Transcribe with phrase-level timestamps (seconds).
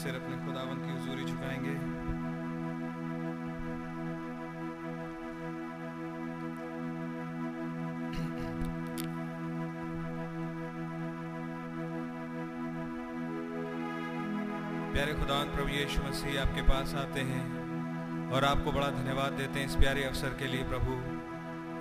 [0.00, 1.74] सिर अपने खुदावन की हजूरी झुकाएँगे।
[14.92, 17.46] प्यारे खुदावन, प्रभु यीशु मसीह आपके पास आते हैं
[18.32, 20.92] और आपको बड़ा धन्यवाद देते हैं इस प्यारे अवसर के लिए, प्रभु।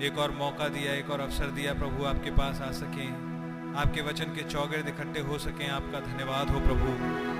[0.03, 3.29] एक और मौका दिया, एक और अवसर दिया, प्रभु, आपके पास आ सकें।
[3.75, 7.38] आपके वचन के चौगिर्द इकट्ठे हो सकें, आपका धन्यवाद हो, प्रभु।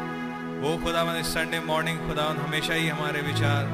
[0.61, 3.67] वो खुदावन इस संडे मॉर्निंग खुदावन हमेशा ही हमारे विचार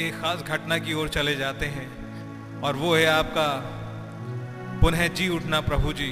[0.00, 3.48] एक खास घटना की ओर चले जाते हैं। और वो है आपका
[4.80, 6.08] पुनः जी उठना प्रभु जी,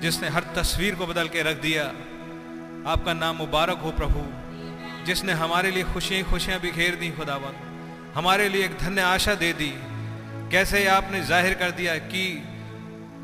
[0.00, 1.84] जिसने हर तस्वीर को बदल के रख दिया।
[2.92, 4.22] आपका नाम मुबारक हो प्रभु,
[5.06, 7.54] जिसने हमारे लिए खुशियाँ खुशियाँ बिखेर दी खुदावन
[8.14, 9.72] हमारे लिए एक धन्य आशा दे दी।
[10.50, 12.24] कैसे आपने ज़ाहिर कर दिया कि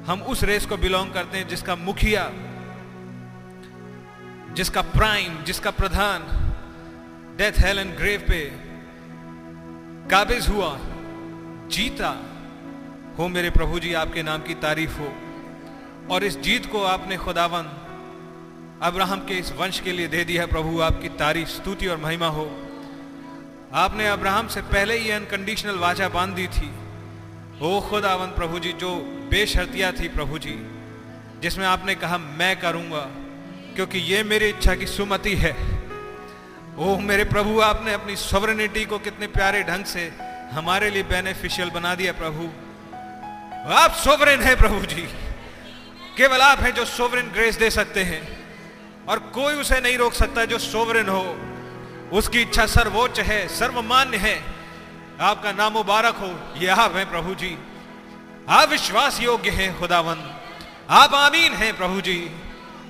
[0.06, 2.24] हम उस रेस को बिलोंग करते हैं जिसका मुखिया
[4.60, 6.22] जिसका प्राइम, जिसका प्रधान
[7.36, 8.40] डेथ हेल एंड ग्रेव पे
[10.10, 10.78] काबिज हुआ,
[11.68, 12.22] जीता
[13.18, 15.14] हो मेरे प्रभु जी, आपके नाम की तारीफ़ हो।
[16.10, 17.62] और इस जीत को आपने खुदावन
[18.82, 22.68] अब्राहम के इस वंश के लिए दे दिया प्रभु, आपकी तारीफ़, स्तुति और महिमा हो।
[23.74, 26.70] आपने अब्राहम से पहले ही अनकंडीशनल वाचा बाँध दी थी।
[27.62, 28.96] ओ खुदावन प्रभु जी, जो
[29.30, 30.66] बेशर्तिया थी प्रभु जी,
[31.42, 33.19] जिसमें आपने कहा, मैं करूँगा
[33.74, 35.56] क्योंकि ये मेरी इच्छा की सुमति है।
[36.78, 40.12] ओ मेरे प्रभु, आपने अपनी सोवरेनिटी को कितने प्यारे ढंग से
[40.52, 42.50] हमारे लिए बेनिफिशियल बना दिया प्रभु।
[43.72, 45.02] आप सोवरेन है प्रभु जी।
[46.16, 48.40] केवल आप हैं जो सोवरेन ग्रेस दे सकते हैं।
[49.08, 51.40] और कोई उसे नहीं रोक सकता जो सोवरेन हो।
[52.12, 54.44] उसकी इच्छा सर्वोच्च है, सर्वमान्य है।
[55.20, 57.58] आपका नाम मुबारक हो। ये आप हैं प्रभु जी।
[58.48, 60.40] आप विश्वास योग्य हैं खुदावन
[60.90, 62.30] आप आमीन हैं प्रभु जी।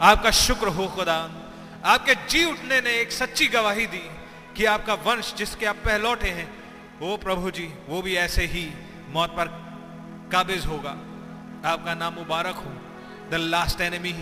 [0.00, 1.16] आपका शुक्र हो खुदा।
[1.84, 4.02] आपके जी उठने ने एक सच्ची गवाही दी
[4.56, 6.48] कि आपका वंश जिसके आप पहलौटे हैं,
[7.00, 8.64] वो प्रभु जी, वो भी ऐसे ही
[9.10, 9.46] मौत पर
[10.32, 10.90] काबिज होगा।
[11.64, 12.72] आपका नाम मुबारक हो।
[13.30, 14.12] द लास्ट एनिमी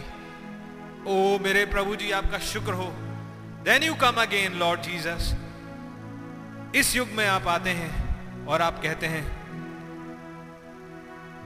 [1.07, 2.89] ओ मेरे प्रभु जी, आपका शुक्र हो।
[3.65, 5.35] Then you come again Lord Jesus
[6.75, 9.25] इस युग में आप आते हैं और आप कहते हैं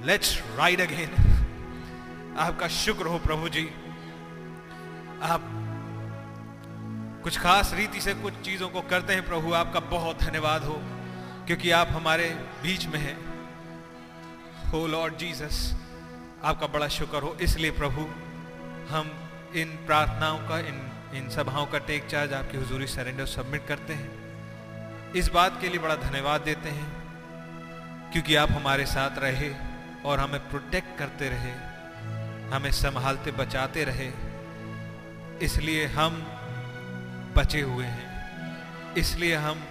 [0.06, 1.14] लेट्स राइड अगेन
[2.38, 3.68] आपका शुक्र हो प्रभु जी।
[5.22, 5.42] आप
[7.24, 10.78] कुछ खास रीति से कुछ चीज़ों को करते हैं, प्रभु, आपका बहुत धन्यवाद हो,
[11.46, 12.28] क्योंकि आप हमारे
[12.62, 13.16] बीच में हैं।
[14.70, 15.60] हो लॉर्ड जीसस,
[16.44, 18.06] आपका बड़ा शुक्र हो। इसलिए प्रभु,
[18.90, 19.10] हम
[19.56, 20.80] इन प्रार्थनाओं का, इन
[21.14, 25.78] इन सभाओं का टेक चार्ज आपकी हुजूरी सरेंडर सबमिट करते हैं। इस बात के लिए
[25.78, 26.90] बड़ा धन्यवाद देते हैं,
[28.12, 29.54] क्योंकि आप हमारे साथ रहे
[30.04, 31.52] और हमें प्रोटेक्ट करते रहे,
[32.54, 34.10] हमें संभालते, बचाते रहे।
[35.42, 36.22] इसलिए हम
[37.36, 39.62] बचे हुए हैं। इसलिए हम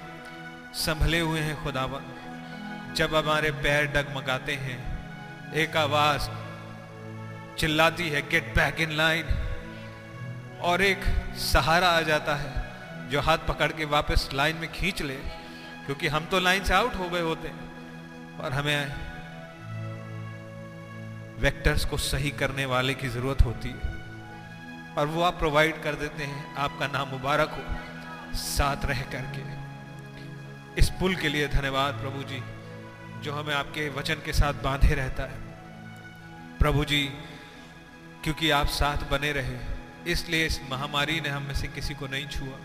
[0.75, 4.79] संभले हुए हैं खुदावन जब हमारे पैर डगमगाते हैं,
[5.53, 6.29] एक आवाज़
[7.57, 9.25] चिल्लाती है गेट बैक इन लाइन
[10.61, 11.03] और एक
[11.37, 15.15] सहारा आ जाता है, जो हाथ पकड़ के वापस लाइन में खींच ले,
[15.85, 18.95] क्योंकि हम तो लाइन से आउट हो गए होते हैं। और हमें
[21.39, 23.90] वेक्टर्स को सही करने वाले की ज़रूरत होती है।
[24.97, 27.91] और वो आप प्रोवाइड कर देते हैं, आपका नाम मुबारक हो।
[28.37, 29.61] साथ रह करके।
[30.79, 32.43] इस पुल के लिए धन्यवाद प्रभु जी,
[33.21, 35.41] जो हमें आपके वचन के साथ बांधे रहता है।
[36.59, 37.03] प्रभु जी,
[38.23, 39.57] क्योंकि आप साथ बने रहे,
[40.11, 42.59] इसलिए इस महामारी ने हम में से किसी को नहीं छुआ।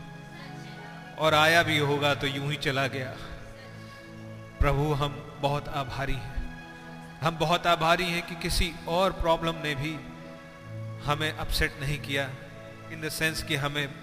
[1.18, 3.14] और आया भी होगा तो यूँ ही चला गया।
[4.61, 6.37] प्रभु, हम बहुत आभारी हैं।
[7.23, 10.15] हम बहुत आभारी हैं कि किसी और प्रॉब्लम ने भी
[11.06, 12.30] हमें अपसेट नहीं किया
[12.92, 13.94] इन द सेंस कि हमें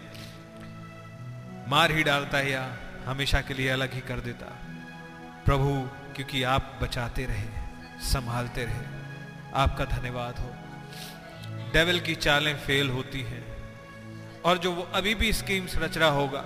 [1.68, 4.46] मार ही डालता या हमेशा के लिए अलग ही कर देता।
[5.46, 7.46] प्रभु, क्योंकि आप बचाते रहे,
[8.02, 9.04] संभालते रहे।
[9.54, 10.56] आपका धन्यवाद हो।
[11.74, 13.54] डेविल की चालें फेल होती हैं।
[14.42, 16.46] और जो वो अभी भी स्कीम्स रच रहा होगा,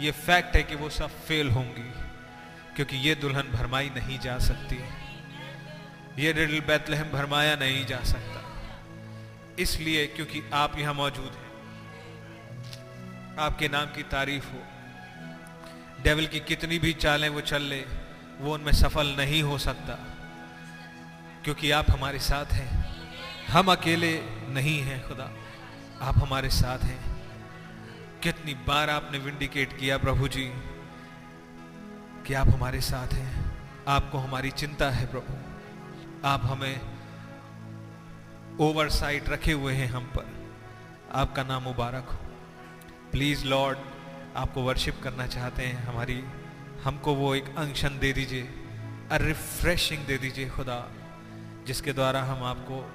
[0.00, 1.92] ये फैक्ट है कि वो सब फेल होंगी,
[2.76, 4.84] क्योंकि ये दुल्हन भरमाई नहीं जा सकती।
[6.22, 8.49] ये रिडल बैतलहम भरमाया नहीं जा सकता।
[9.58, 11.50] इसलिए क्योंकि आप यहाँ मौजूद हैं।
[13.38, 14.62] आपके नाम की तारीफ़ हो।
[16.02, 17.84] डेविल की कितनी भी चालें वो चल ले,
[18.38, 19.94] वो उनमें सफल नहीं हो सकता।
[21.44, 22.90] क्योंकि आप हमारे साथ हैं।
[23.46, 25.30] हम अकेले नहीं हैं, खुदा।
[26.02, 27.22] आप हमारे साथ हैं।
[28.22, 30.52] कितनी बार आपने विंडिकेट किया, प्रभु जी,
[32.26, 33.52] कि आप हमारे साथ हैं।
[33.88, 35.32] आपको हमारी चिंता है, प्रभु।
[36.28, 36.99] आप हमें
[38.60, 40.52] ओवरसाइट रखे हुए हैं हम पर।
[41.12, 42.18] आपका नाम मुबारक हो।
[43.12, 43.78] प्लीज़ लॉर्ड,
[44.36, 46.24] आपको वर्शिप करना चाहते हैं। हमारी,
[46.84, 48.48] हमको वो एक अंशन दे दीजिए
[49.12, 50.92] रिफ्रेशिंग दे दीजिए खुदा,
[51.66, 52.92] जिसके द्वारा हम आपको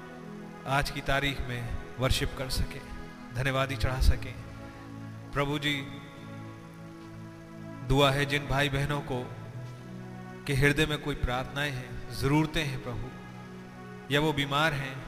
[0.66, 2.80] आज की तारीख में वर्शिप कर सकें,
[3.34, 4.34] धन्यवादी चढ़ा सकें।
[5.32, 5.74] प्रभु जी,
[7.88, 9.36] दुआ है जिन भाई बहनों को
[10.46, 13.10] के हृदय में कोई प्रार्थनाएँ हैं, ज़रूरतें हैं प्रभु,
[14.14, 15.05] या वो बीमार हैं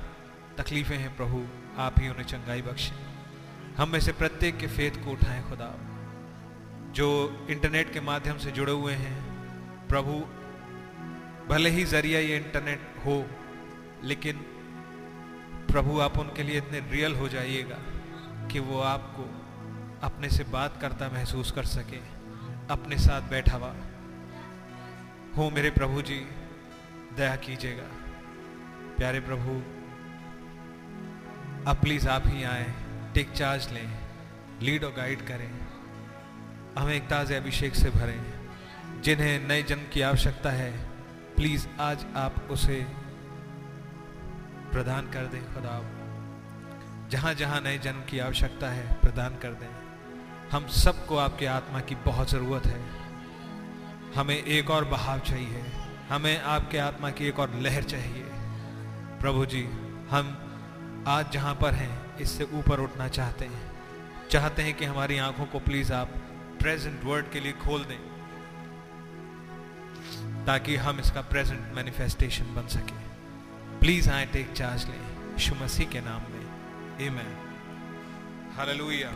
[0.59, 1.47] तकलीफ़ें हैं प्रभु,
[1.79, 2.97] आप ही उन्हें चंगाई बख्शें।
[3.77, 5.75] हम में से प्रत्येक के फेत को उठाएँ खुदा।
[6.93, 7.09] जो
[7.51, 9.23] इंटरनेट के माध्यम से जुड़े हुए हैं,
[9.89, 10.13] प्रभु,
[11.55, 13.27] भले ही ज़रिया ये इंटरनेट हो,
[14.05, 14.37] लेकिन
[15.71, 17.79] प्रभु, आप उनके लिए इतने रियल हो जाइएगा
[18.49, 19.23] कि वो आपको
[20.07, 21.99] अपने से बात करता महसूस कर सके,
[22.71, 23.75] अपने साथ बैठा हुआ
[25.37, 26.27] हो मेरे प्रभु जी,
[27.17, 27.89] दया कीजिएगा।
[28.97, 29.78] प्यारे प्रभु
[31.69, 32.67] अब प्लीज़ आप ही आए
[33.15, 33.89] टेक चार्ज लें
[34.63, 35.51] लीड और गाइड करें,
[36.79, 40.71] हमें एक ताज़े अभिषेक से भरें, जिन्हें नए जन्म की आवश्यकता है
[41.37, 42.87] प्लीज़ आज आप उसे
[44.73, 45.77] प्रदान कर दें, खुदा।
[47.09, 49.69] जहाँ जहाँ नए जन्म की आवश्यकता है, प्रदान कर दें।
[50.51, 52.81] हम सबको आपके आत्मा की बहुत ज़रूरत है।
[54.17, 55.65] हमें एक और बहाव चाहिए।
[56.11, 58.25] हमें आपके आत्मा की एक और लहर चाहिए।
[59.21, 59.69] प्रभु जी,
[60.11, 60.48] हम
[61.09, 65.59] आज जहाँ पर हैं, इससे ऊपर उठना चाहते हैं। चाहते हैं कि हमारी आँखों को
[65.61, 66.09] प्लीज़ आप
[66.61, 67.99] प्रेजेंट वर्ड के लिए खोल दें,
[70.47, 72.97] ताकि हम इसका प्रेजेंट मैनिफेस्टेशन बन सके।
[73.81, 75.01] प्लीज़ आए टेक चार्ज लें,
[75.33, 76.45] यीशु मसीह के नाम में।
[77.07, 77.33] आमेन
[78.57, 79.13] हालेलुया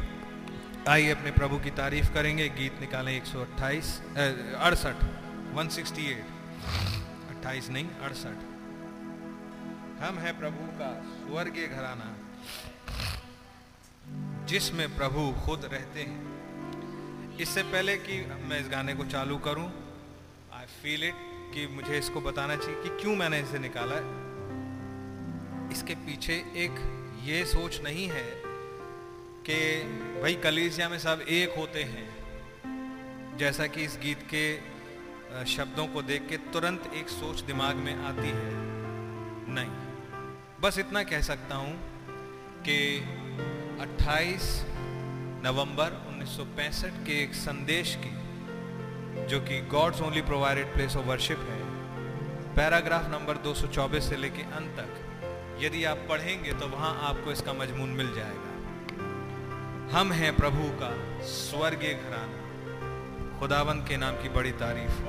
[0.88, 5.04] आइए अपने प्रभु की तारीफ़ करेंगे। गीत निकालें एक सौ अट्ठाईस अड़सठ
[5.54, 6.24] वन सिक्सटी एट
[7.30, 8.50] अट्ठाईस नहीं, अड़सठ।
[10.02, 12.06] हम हैं प्रभु का स्वर्गीय घराना,
[14.46, 19.66] जिसमें प्रभु खुद रहते हैं। इससे पहले कि मैं इस गाने को चालू करूँ
[20.52, 21.20] आई फील इट
[21.54, 26.34] कि मुझे इसको बताना चाहिए कि क्यों मैंने इसे निकाला है। इसके पीछे
[26.64, 26.82] एक
[27.24, 28.26] ये सोच नहीं है
[29.48, 29.60] कि
[30.20, 34.44] भाई कलीसिया में सब एक होते हैं। जैसा कि इस गीत के
[35.54, 38.50] शब्दों को देख के तुरंत एक सोच दिमाग में आती है।
[39.54, 39.81] नहीं।
[40.62, 41.72] बस इतना कह सकता हूँ
[42.60, 42.98] कि
[43.80, 44.64] 28
[45.44, 48.10] नवंबर 1965 के एक संदेश की,
[49.26, 51.60] जो कि God's only provided place of worship है,
[52.54, 57.88] पैराग्राफ नंबर 224 से लेके अंत तक, यदि आप पढ़ेंगे तो वहाँ आपको इसका मजमून
[57.88, 58.52] मिल जाएगा।
[59.98, 65.02] हम हैं प्रभु का स्वर्गीय घराना खुदावन के नाम की बड़ी तारीफ़।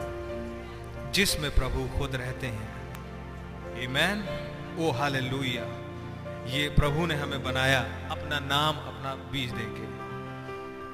[1.12, 2.74] जिसमें प्रभु खुद रहते हैं।
[3.84, 5.64] Amen oh hallelujah.
[6.46, 7.80] ये प्रभु ने हमें बनाया,
[8.12, 9.94] अपना नाम, अपना बीज देके।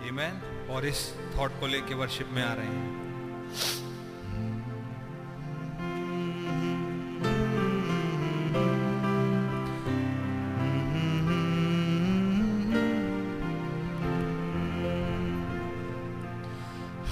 [0.07, 2.99] ईमैन और इस थॉट को लेके वर्शिप में आ रहे हैं।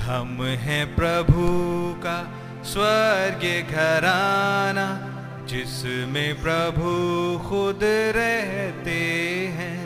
[0.02, 1.44] हम हैं प्रभु
[2.04, 2.32] का
[2.64, 5.07] स्वर्गीय घराना।
[5.48, 6.90] जिसमें प्रभु
[7.50, 7.80] खुद
[8.16, 9.00] रहते
[9.48, 9.78] हैं।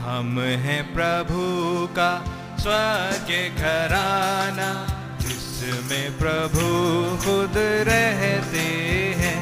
[0.00, 1.40] हम हैं प्रभु
[1.86, 2.10] का
[2.58, 4.68] स्वर्गीय घराना,
[5.20, 6.64] जिसमें प्रभु
[7.24, 8.66] खुद रहते
[9.18, 9.40] हैं।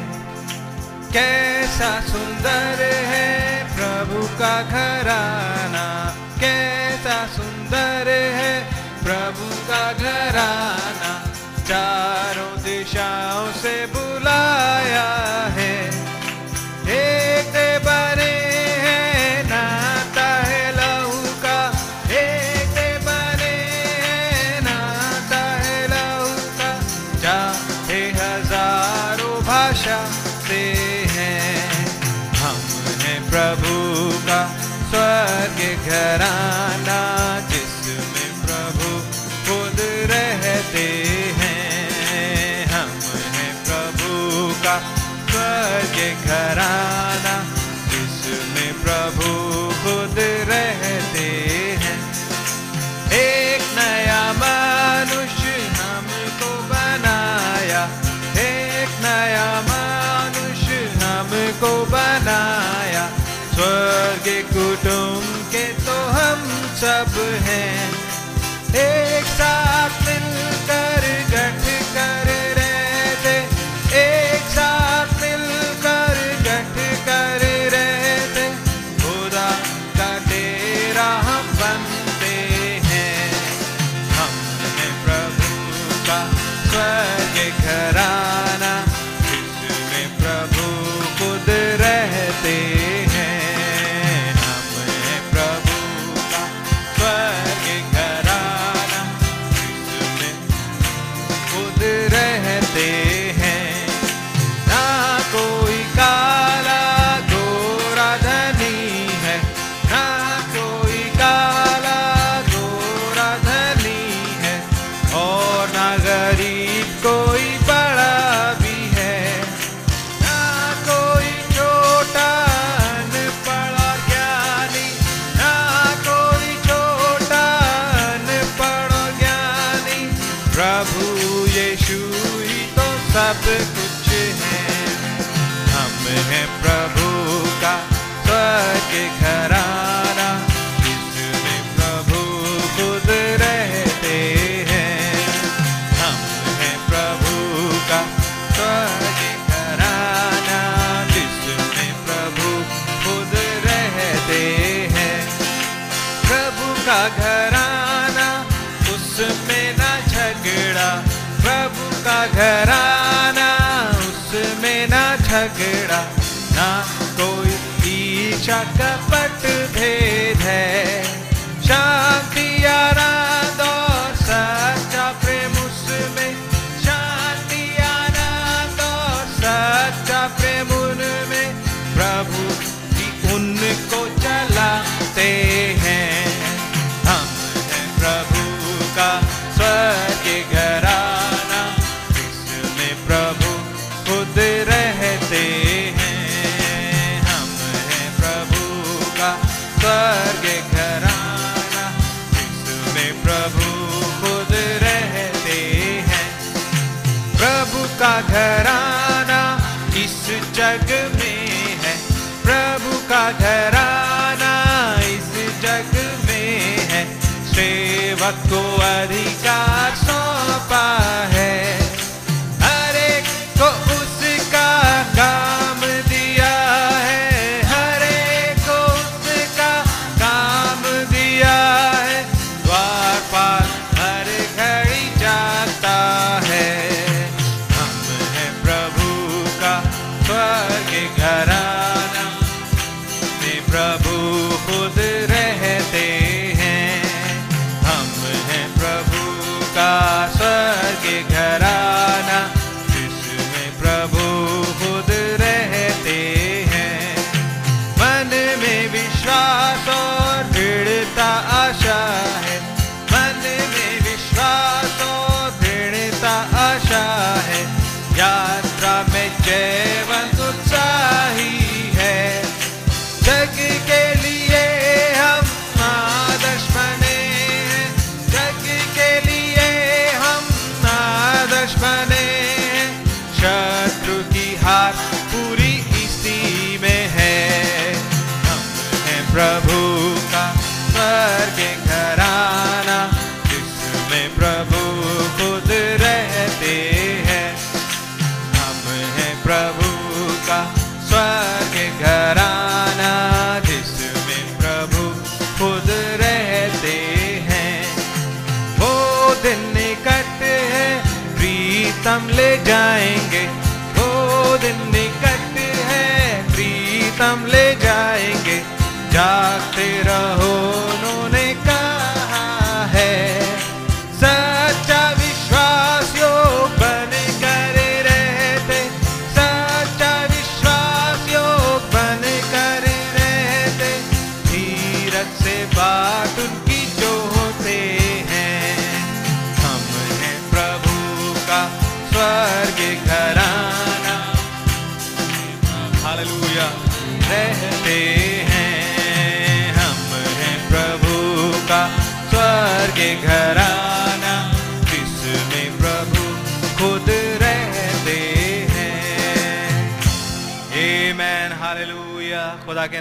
[1.13, 3.29] कैसा सुंदर है
[3.77, 5.87] प्रभु का घराना,
[6.41, 8.55] कैसा सुंदर है
[9.05, 11.13] प्रभु का घराना।
[11.65, 15.07] चारों दिशाओं से बुलाया
[15.57, 15.75] है।
[16.95, 17.55] एक
[17.85, 18.35] बने
[18.85, 21.57] हैं नाता है लहू का।
[22.17, 22.77] एक
[23.07, 23.55] बने
[24.03, 26.29] हैं नाता है लहू
[26.61, 26.71] का।
[27.25, 30.01] चाहे हज़ारों भाषा
[30.49, 30.63] से
[31.17, 31.67] हैं।
[32.43, 32.61] हम
[33.03, 33.77] हैं प्रभु
[34.29, 34.41] का
[34.91, 36.68] स्वर्ग घराना।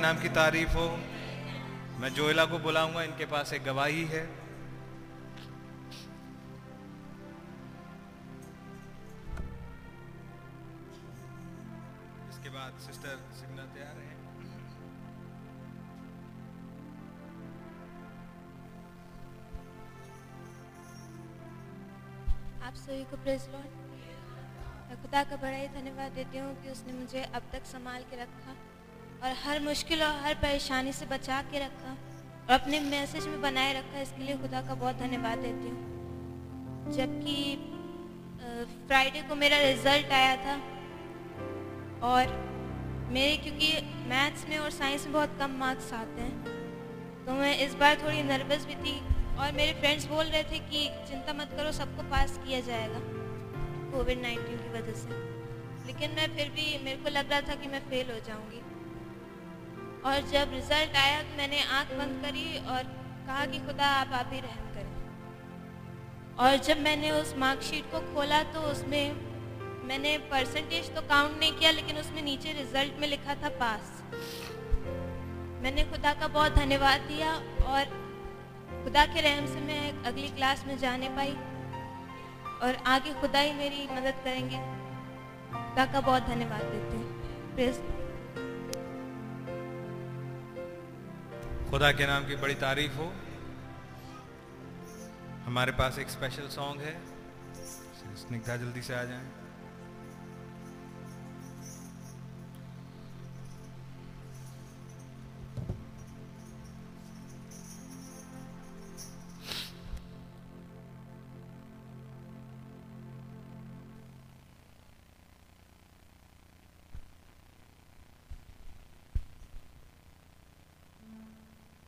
[0.07, 0.83] नाम की तारीफ़ हो।
[2.01, 4.21] मैं जोयला को बुलाऊँगा, इनके पास एक गवाही है।
[12.29, 14.15] इसके बाद सिस्टर सिग्ना तैयार है।
[22.61, 23.75] आप सभी को प्रेस लॉर्ड
[24.87, 28.21] मैं खुदा का बड़ा ही धन्यवाद देती हूँ कि उसने मुझे अब तक संभाल के
[28.23, 28.55] रखा।
[29.23, 31.91] और हर मुश्किल और हर परेशानी से बचा के रखा।
[32.47, 37.37] और अपने मैसेज में बनाए रखा। इसके लिए खुदा का बहुत धन्यवाद देती हूँ। जबकि
[38.87, 40.55] फ्राइडे को मेरा रिज़ल्ट आया था।
[42.03, 42.47] और
[43.11, 43.67] मेरे, क्योंकि
[44.09, 46.45] मैथ्स में और साइंस में बहुत कम मार्क्स आते हैं।
[47.25, 48.97] तो मैं इस बार थोड़ी नर्वस भी थी।
[49.37, 52.99] और मेरे फ्रेंड्स बोल रहे थे कि, चिंता मत करो, सबको पास किया जाएगा
[53.91, 55.09] कोविड नाइन्टीन की वजह से।
[55.87, 58.61] लेकिन मैं फिर भी, मेरे को लग रहा था कि मैं फेल हो जाऊँगी।
[60.07, 62.83] और जब रिज़ल्ट आया तो मैंने आँख बंद करी और
[63.27, 64.91] कहा कि खुदा, आप आप ही रहम करें।
[66.39, 69.15] और जब मैंने उस मार्कशीट को खोला तो उसमें
[69.87, 74.03] मैंने परसेंटेज तो काउंट नहीं किया, लेकिन उसमें नीचे रिज़ल्ट में लिखा था पास
[75.63, 77.33] मैंने खुदा का बहुत धन्यवाद दिया
[77.67, 77.83] और
[78.83, 81.35] खुदा के रहम से मैं अगली क्लास में जाने पाई
[82.61, 84.57] और आगे खुदा ही मेरी मदद करेंगे।
[85.51, 87.96] खुदा का बहुत धन्यवाद देते हैं।
[91.69, 93.13] खुदा के नाम की बड़ी तारीफ़ हो।
[95.45, 97.01] हमारे पास एक स्पेशल सॉन्ग है।
[98.15, 99.25] स्निग्धा जल्दी से आ जाएँ।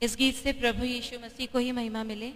[0.01, 2.31] इस गीत से प्रभु यीशु मसीह को ही महिमा मिले।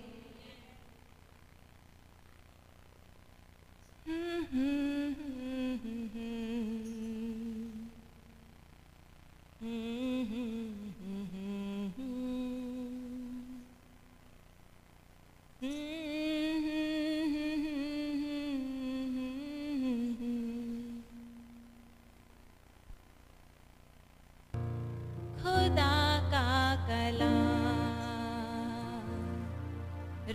[15.62, 15.93] खुदा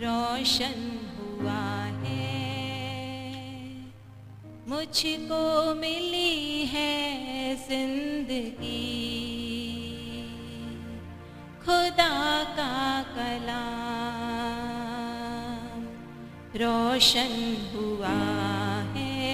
[0.01, 0.81] रोशन
[1.15, 1.63] हुआ
[2.03, 2.27] है।
[4.69, 5.41] मुझको
[5.75, 6.93] मिली है
[7.67, 8.85] ज़िंदगी।
[11.65, 12.15] खुदा
[12.57, 12.77] का
[13.15, 13.89] कलाम
[16.55, 17.33] रोशन
[17.73, 18.19] हुआ
[18.95, 19.27] है।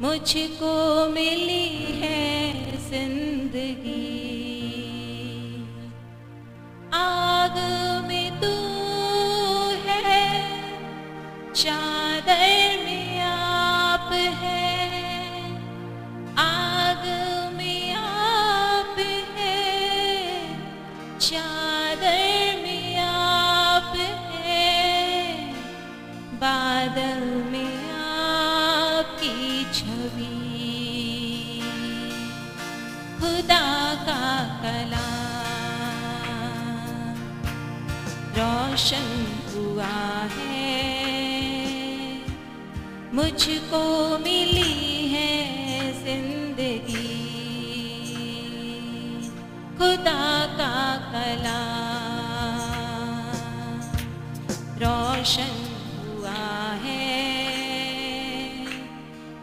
[0.00, 0.74] मुझको
[1.10, 1.68] मिली
[2.00, 2.22] है
[2.88, 4.08] ज़िंदगी।
[6.94, 7.56] आग
[11.60, 14.68] चादर में आप है,
[16.38, 17.02] आग
[17.56, 18.96] में आप
[19.36, 19.58] है,
[21.18, 23.92] चादर में आप
[24.46, 24.72] है,
[26.40, 27.20] बादल
[27.52, 29.38] में आपकी
[29.72, 30.32] छवि।
[33.20, 33.66] खुदा
[34.06, 34.24] का
[34.62, 35.10] कलाम
[38.38, 39.10] रोशन
[39.52, 39.92] हुआ
[40.36, 40.49] है।
[43.14, 43.82] मुझको
[44.18, 45.30] मिली है
[46.02, 47.08] ज़िंदगी।
[49.78, 50.22] खुदा
[50.58, 50.76] का
[51.12, 51.62] कला
[54.82, 55.56] रोशन
[55.96, 56.44] हुआ
[56.84, 57.08] है।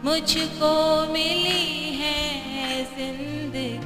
[0.04, 0.72] मुझको
[1.12, 2.18] मिली है
[2.96, 3.77] ज़िंदगी।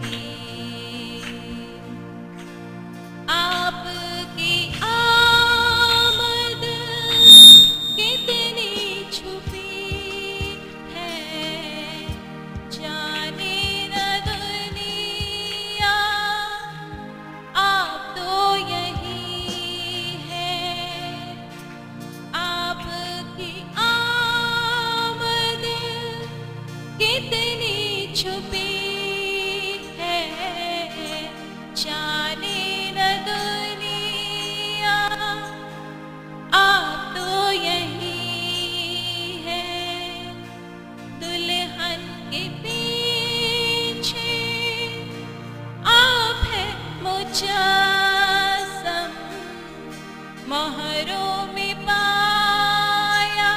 [51.55, 53.53] में पाया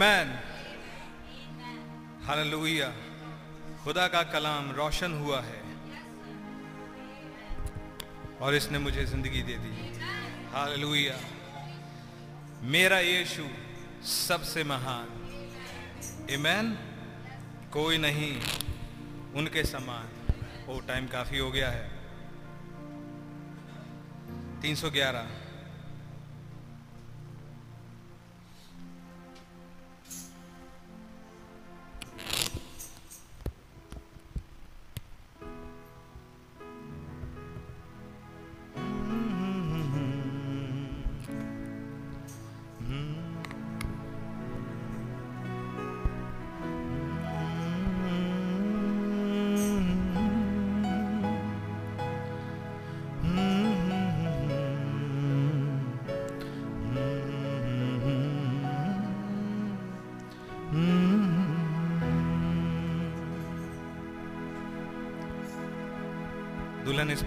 [0.00, 0.28] Amen.
[2.24, 2.86] हालेलुया
[3.84, 5.60] खुदा का कलाम रोशन हुआ है।
[8.40, 9.72] और इसने मुझे ज़िंदगी दे दी।
[10.52, 11.16] हालेलुया
[12.72, 13.44] मेरा यीशु
[14.08, 15.08] सबसे महान।
[16.32, 16.72] ईमैन
[17.72, 18.32] कोई नहीं
[19.36, 20.08] उनके समान।
[20.66, 21.86] वो टाइम काफ़ी हो गया है।
[24.62, 25.24] 311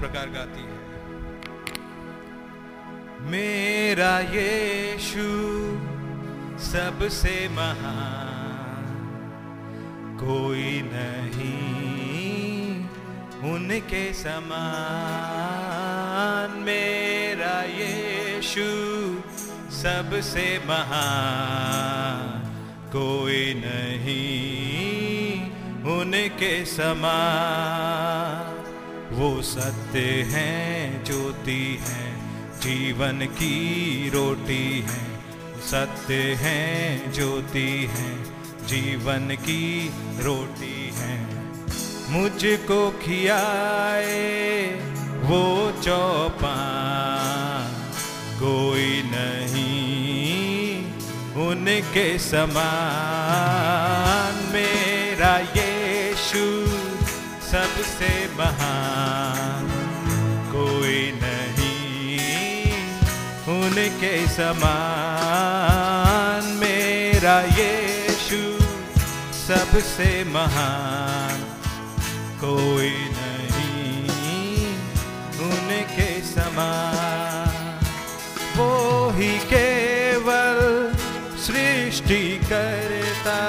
[0.03, 0.77] प्रकार गाती है।
[3.31, 5.27] मेरा यीशु
[6.63, 8.89] सबसे महान,
[10.19, 11.63] कोई नहीं
[13.53, 14.89] उनके समान।
[16.61, 18.67] मेरा यीशु
[19.73, 22.27] सबसे महान,
[22.89, 25.37] कोई नहीं
[25.93, 28.52] उनके समान।
[29.23, 35.23] वो सत्य हैं, ज्योति हैं, जीवन की रोटी हैं।
[35.61, 41.53] सत्य हैं, ज्योति हैं, जीवन की रोटी हैं।
[42.09, 44.63] मुझको खियाए
[45.23, 47.91] वो चौपान,
[48.39, 50.85] कोई नहीं
[51.47, 54.42] उनके समान।
[57.83, 59.65] सबसे महान
[60.51, 62.67] कोई नहीं।
[63.53, 68.39] उनके समान मेरा यीशु
[69.39, 71.43] सबसे महान
[72.43, 74.63] कोई नहीं।
[75.49, 77.53] उनके समान
[78.57, 78.71] वो
[79.17, 80.57] ही केवल
[81.47, 83.41] सृष्टि करता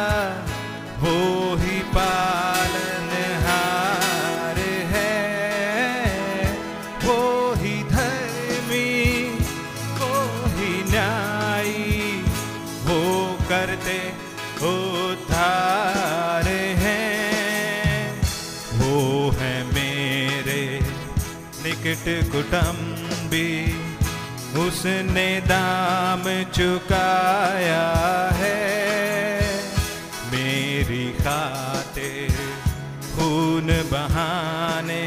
[22.06, 23.50] निकट कुटुंबी,
[24.60, 27.86] उसने दाम चुकाया
[28.32, 28.60] है।
[30.32, 32.34] मेरी खातिर
[33.14, 35.06] खून बहाने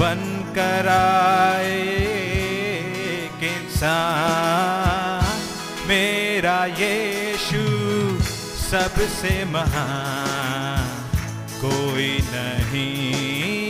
[0.00, 0.22] बन
[0.56, 1.78] कर आए
[3.14, 5.22] एक इंसान।
[5.88, 7.64] मेरा यीशु
[8.64, 10.88] सबसे महान,
[11.60, 13.63] कोई नहीं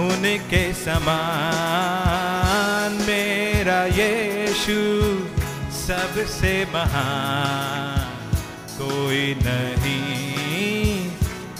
[0.00, 5.28] उनके समान मेरा यीशु
[5.86, 8.28] सबसे महान।
[8.78, 11.10] कोई नहीं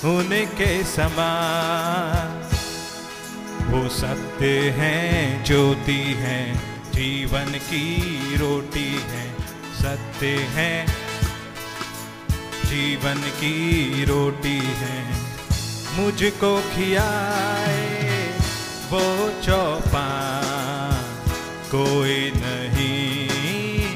[0.05, 2.49] उनके समान।
[3.67, 6.63] वो सत्य हैं, ज्योति हैं,
[6.93, 9.35] जीवन की रोटी है।
[9.83, 10.87] सत्य हैं,
[12.65, 15.21] जीवन की रोटी है।
[15.93, 18.20] मुझको खियाए
[18.91, 19.07] वो
[19.43, 21.03] चौपान
[21.73, 23.91] कोई नहीं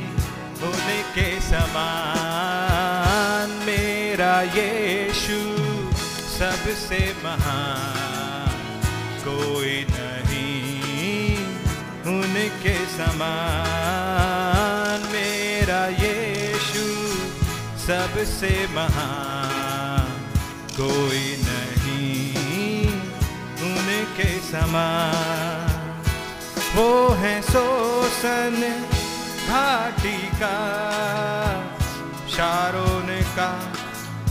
[0.69, 2.35] उनके समान।
[3.67, 5.39] मेरा यीशु
[6.35, 8.55] सबसे महान
[9.25, 11.39] कोई नहीं
[12.15, 13.41] उनके समान।
[15.13, 16.87] मेरा यीशु
[17.87, 20.07] सबसे महान
[20.79, 21.27] कोई
[24.55, 26.03] समान
[26.75, 28.57] वो है सोसन
[29.49, 30.59] घाटी का
[32.29, 33.49] शारोन का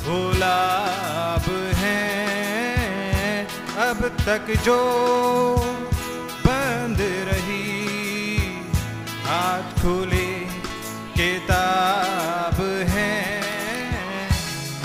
[0.06, 3.46] गुलाब है।
[3.88, 4.78] अब तक जो
[6.48, 8.38] बंद रही,
[9.26, 10.32] हाथ खुले
[11.18, 13.12] किताब है।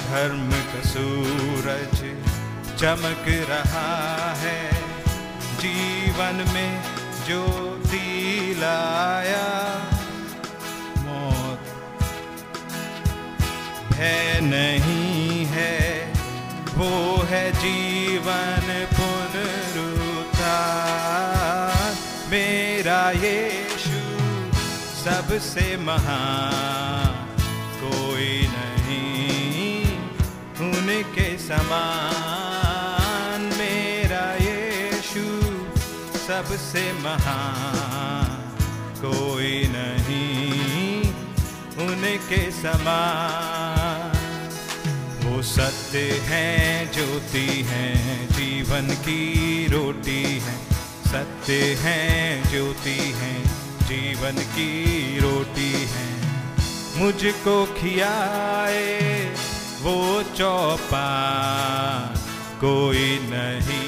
[0.01, 1.97] धर्म का सूरज
[2.81, 3.89] चमक रहा
[4.35, 4.78] है।
[6.19, 6.73] जीवन में
[7.27, 7.43] जो
[7.87, 9.51] दिलाया
[10.99, 11.69] मौत
[13.95, 15.77] है नहीं है,
[16.75, 16.91] वो
[17.31, 20.27] है जीवन पुनरुत्थान।
[22.33, 24.03] मेरा यीशु
[25.05, 27.15] सबसे महान,
[27.79, 29.87] कोई नहीं
[30.69, 32.48] उनके समान।
[36.39, 38.35] सबसे महान
[39.01, 41.01] कोई नहीं
[41.87, 44.13] उनके समान।
[45.25, 49.19] वो सत्य हैं, ज्योति हैं, जीवन की
[49.67, 50.57] रोटी है।
[51.09, 53.43] सत्य हैं, ज्योति हैं,
[53.83, 54.73] जीवन की
[55.19, 56.09] रोटी है।
[56.97, 58.87] मुझको खियाए
[59.83, 61.09] वो चौपा
[62.61, 63.88] कोई नहीं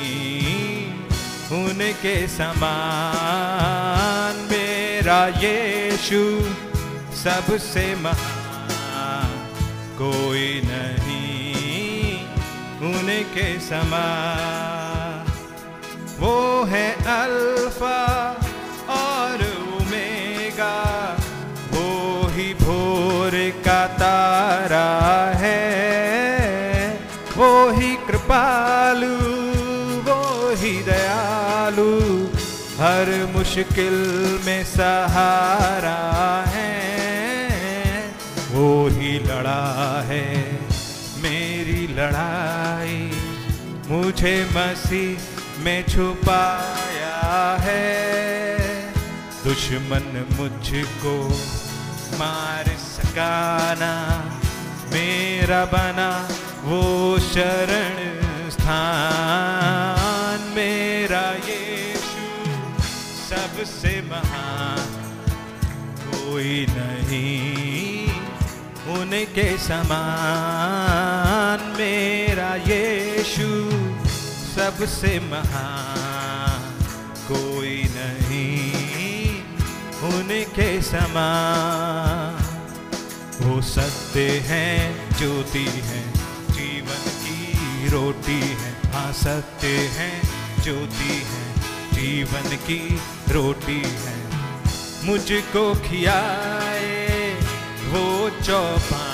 [1.53, 6.22] उनके समान मेरा यीशु
[7.16, 9.30] सबसे महान,
[9.98, 12.18] कोई नहीं
[12.90, 15.24] उनके समान।
[16.20, 18.01] वो है अल्फ़ा
[18.96, 19.38] और
[19.74, 20.78] ओमेगा,
[21.72, 21.88] वो
[22.28, 23.32] ही भोर
[23.66, 25.19] का तारा।
[32.80, 33.96] हर मुश्किल
[34.46, 36.70] में सहारा है।
[38.50, 40.26] वो ही लड़ा है
[41.22, 43.12] मेरी लड़ाई।
[43.88, 48.92] मुझे मसीह में छुपाया है।
[49.44, 51.16] दुश्मन मुझको
[52.18, 53.94] मार सकाना।
[54.88, 56.28] मेरा बना
[56.62, 57.96] वो शरण
[58.50, 59.99] स्थान।
[63.61, 64.78] सबसे महान
[66.04, 68.06] कोई नहीं
[68.98, 73.48] उनके समान मेरा यीशु
[74.54, 76.61] सबसे महान
[77.28, 79.42] कोई नहीं
[80.12, 82.44] उनके समान।
[83.40, 86.12] वो सत्य हैं, ज्योति हैं,
[86.50, 90.22] जीवन की रोटी है। हाँ सत्य हैं,
[90.62, 91.49] ज्योति है।
[92.01, 94.30] जीवन की रोटी है।
[95.05, 97.38] मुझको खियाए
[97.88, 99.07] वो चौपा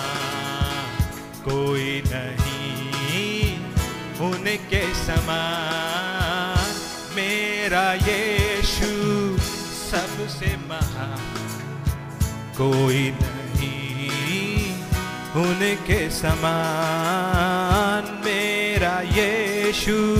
[1.48, 3.58] कोई नहीं
[4.20, 6.74] उनके समान।
[7.16, 9.38] मेरा यीशु
[9.90, 11.20] सबसे महान।
[12.56, 14.74] कोई नहीं
[15.44, 20.16] उनके समान। मेरा यीशु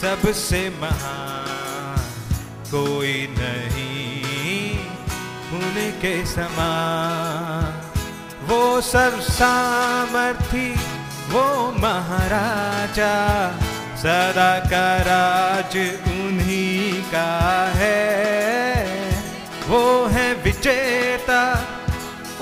[0.00, 1.45] सबसे महान।
[2.70, 4.78] कोई नहीं
[5.58, 7.82] उनके समान
[8.48, 10.68] वो सब सामर्थी
[11.30, 11.44] वो
[11.78, 13.14] महाराजा,
[13.96, 15.76] सदा का राज
[16.08, 17.30] उन्हीं का
[17.74, 19.10] है।
[19.68, 21.42] वो है विजेता,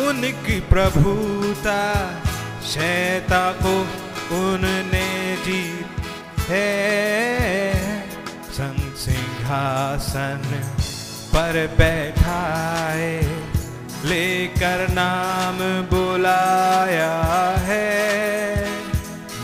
[0.08, 1.80] उनकी प्रभुता
[2.66, 3.74] शैता को
[4.36, 5.08] उनने
[5.44, 6.04] जीत
[6.50, 7.63] है।
[9.55, 10.42] सिंहासन
[11.30, 13.11] पर बैठाए,
[14.05, 15.59] लेकर नाम
[15.90, 17.14] बुलाया
[17.61, 17.92] है।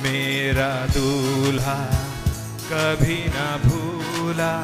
[0.03, 1.79] मेरा दूल्हा
[2.73, 4.55] कभी ना भूला,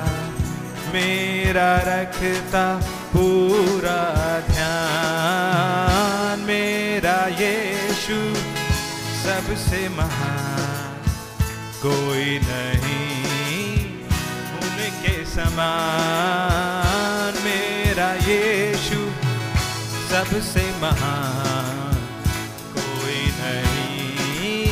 [0.94, 2.66] मेरा रखता
[3.14, 4.00] पूरा
[4.50, 8.20] ध्यान। मेरा यीशु
[9.22, 11.00] सबसे महान,
[11.82, 13.05] कोई नहीं
[15.36, 19.00] समान मेरा यीशु
[20.10, 21.94] सबसे महान।
[22.76, 24.68] कोई नहीं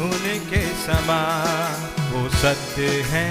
[0.00, 1.78] उनके समान।
[2.12, 3.26] वो सत्य है,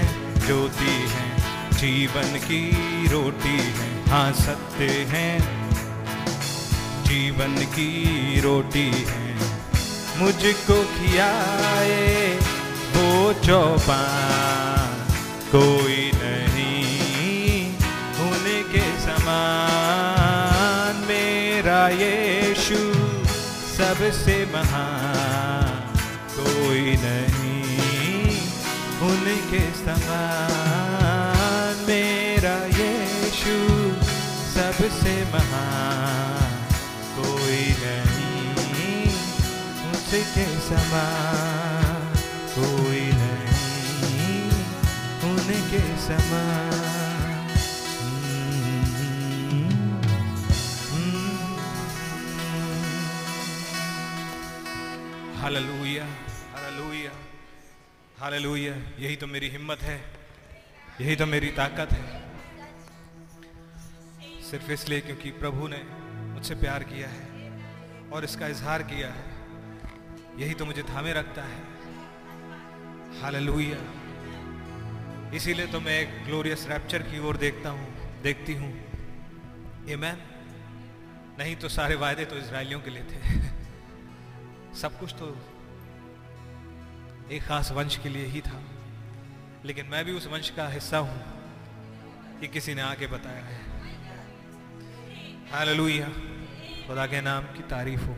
[0.47, 1.29] ज्योति है,
[1.71, 2.63] जीवन की
[3.07, 5.39] रोटी है। हाँ सत्य है,
[7.03, 7.91] जीवन की
[8.41, 9.35] रोटी है।
[10.17, 12.39] मुझको खियाए
[12.95, 14.93] वो चौपान।
[15.55, 16.02] कोई
[21.89, 22.79] यीशु
[23.73, 25.81] सबसे महान
[26.35, 28.35] कोई नहीं,
[29.09, 33.55] उनके समान मेरा यीशु
[34.53, 36.51] सबसे महान
[37.17, 39.05] कोई नहीं
[39.91, 42.01] उसके समान
[42.55, 44.43] कोई नहीं,
[45.31, 46.72] उनके समान
[55.43, 56.03] हालेलुया
[56.51, 57.11] हालेलुया
[58.19, 59.95] हालेलुया यही तो मेरी हिम्मत है।
[61.01, 62.03] यही तो मेरी ताकत है।
[64.43, 65.81] सिर्फ़ इसलिए क्योंकि प्रभु ने
[66.33, 67.25] मुझसे प्यार किया है
[68.11, 69.25] और इसका इजहार किया है।
[70.39, 71.59] यही तो मुझे थामे रखता है।
[73.21, 73.79] हालेलुया
[75.35, 77.87] इसीलिए तो मैं एक ग्लोरियस रैप्चर की ओर देखता हूँ,
[78.21, 78.71] देखती हूँ।
[79.87, 80.17] Amen?
[81.39, 83.52] नहीं तो सारे वायदे तो इसराइलियों के लिए थे।
[84.81, 85.35] सब कुछ तो
[87.31, 88.61] एक खास वंश के लिए ही था
[89.65, 93.61] लेकिन मैं भी उस वंश का हिस्सा हूँ कि किसी ने आके बताया है
[95.51, 96.07] हालेलुया
[96.87, 98.15] खुदा के नाम की तारीफ़ हो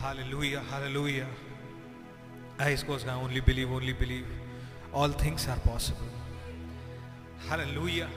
[0.00, 1.26] hallelujah hallelujah
[2.56, 4.26] I suppose I only believe, only believe.
[4.92, 6.06] All things are possible.
[7.48, 8.08] Hallelujah.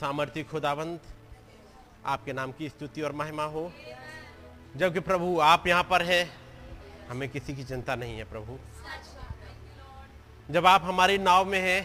[0.00, 1.00] सामर्थ्य खुदाबंद
[2.06, 3.70] आपके नाम की स्तुति और महिमा हो।
[4.76, 6.30] जबकि प्रभु, आप यहाँ पर हैं,
[7.08, 8.58] हमें किसी की चिंता नहीं है प्रभु।
[10.48, 11.82] जब आप हमारी नाव में हैं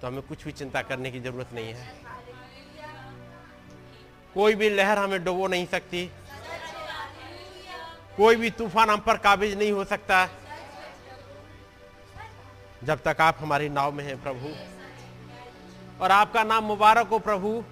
[0.00, 1.94] तो हमें कुछ भी चिंता करने की ज़रूरत नहीं है।
[4.34, 6.06] कोई भी लहर हमें डुबो नहीं सकती।
[8.16, 10.26] कोई भी तूफ़ान हम पर काबिज नहीं हो सकता।
[12.84, 14.54] जब तक आप हमारी नाव में हैं प्रभु।
[16.00, 17.64] और आपका नाम मुबारक हो प्रभु।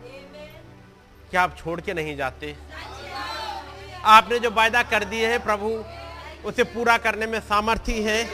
[1.31, 2.57] क्या आप छोड़ के नहीं जाते?
[4.05, 5.85] आपने जो वायदा कर दिए हैं प्रभु,
[6.49, 8.29] उसे पूरा करने में सामर्थ्य है।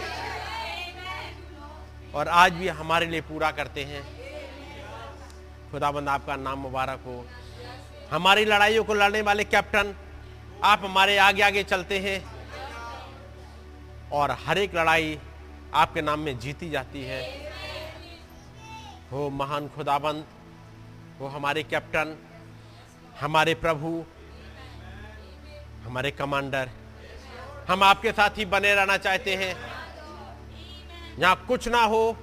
[2.15, 4.21] और आज भी हमारे लिए पूरा करते हैं।
[5.71, 7.27] खुदाबंद, आपका नाम मुबारक हो।
[8.11, 9.95] हमारी लड़ाइयों को लड़ने वाले कैप्टन,
[10.65, 12.41] आप हमारे आगे आगे चलते हैं।
[14.13, 15.19] और हर एक लड़ाई
[15.75, 17.50] आपके नाम में जीती जाती है।
[19.13, 20.25] हो महान खुदाबंद,
[21.21, 22.17] हो हमारे कैप्टन,
[23.21, 24.05] हमारे प्रभु,
[25.85, 26.71] हमारे कमांडर।
[27.69, 29.55] हम आपके साथ ही बने रहना चाहते हैं।
[31.19, 32.17] जहाँ कुछ ना हो,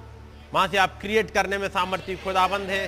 [0.52, 2.84] वहाँ से आप क्रिएट करने में सामर्थ्य खुदाबंद है।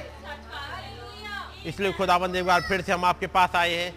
[1.66, 3.94] इसलिए खुदाबंद एक बार फिर से हम आपके पास आए हैं।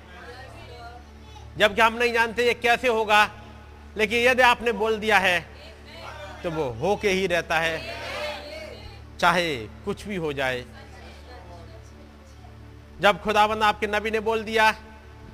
[1.57, 3.29] जबकि हम नहीं जानते ये कैसे होगा,
[3.97, 5.39] लेकिन यदि आपने बोल दिया है
[6.43, 8.01] तो वो होके ही रहता है।
[9.23, 9.55] चाहे
[9.85, 10.63] कुछ भी हो जाए।
[13.01, 14.71] जब खुदाबंद आपके नबी ने बोल दिया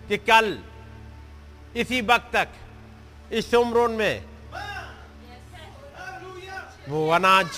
[0.09, 0.57] कि कल
[1.75, 4.23] इसी वक्त तक इस सोमरोन में
[6.89, 7.49] वो अनाज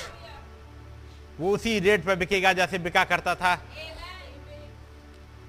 [1.39, 3.53] वो उसी रेट पर बिकेगा जैसे बिका करता था।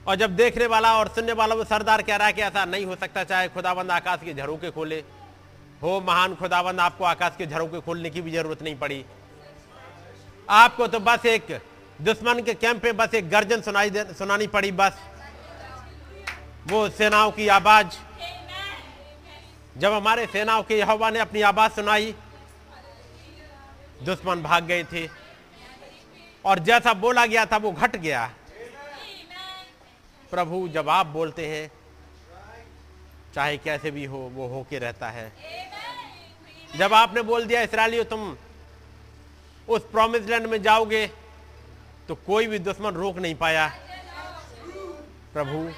[0.06, 2.86] और जब देखने वाला और सुनने वाला वो सरदार कह रहा है कि ऐसा नहीं
[2.86, 5.02] हो सकता, चाहे खुदाबंद आकाश के झरोके खोले।
[5.82, 9.04] हो महान खुदाबंद आपको आकाश के झरोके खोलने की भी ज़रूरत नहीं पड़ी।
[10.52, 11.46] आपको तो बस एक
[12.00, 14.98] दुश्मन के कैंप में बस एक गर्जन सुनाई सुनानी पड़ी बस।
[16.66, 17.96] वो सेनाओं की आवाज़।
[19.78, 22.14] जब हमारे सेनाओं के यहोवा ने अपनी आवाज़ सुनाई,
[24.02, 25.08] दुश्मन भाग गए थे।
[26.44, 28.30] और जैसा बोला गया था, वो घट गया।
[30.30, 31.70] प्रभु जब आप बोलते हैं,
[33.34, 35.32] चाहे कैसे भी हो, वो होके रहता है।
[36.76, 38.36] जब आपने बोल दिया, इसराइलियों, तुम
[39.68, 41.06] उस प्रॉमिस लैंड में जाओगे
[42.08, 43.66] तो कोई भी दुश्मन रोक नहीं पाया।
[45.34, 45.68] प्रभु,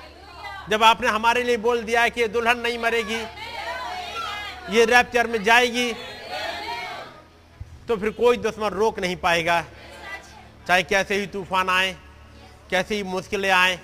[0.71, 3.21] जब आपने हमारे लिए बोल दिया कि दुल्हन नहीं मरेगी,
[4.71, 5.93] ये रैप्चर में जाएगी
[7.89, 9.65] तो फिर कोई दुश्मन रोक नहीं पाएगा।
[10.67, 11.97] चाहे कैसे ही तूफ़ान आए,
[12.71, 13.77] कैसे ही मुश्किलें आए,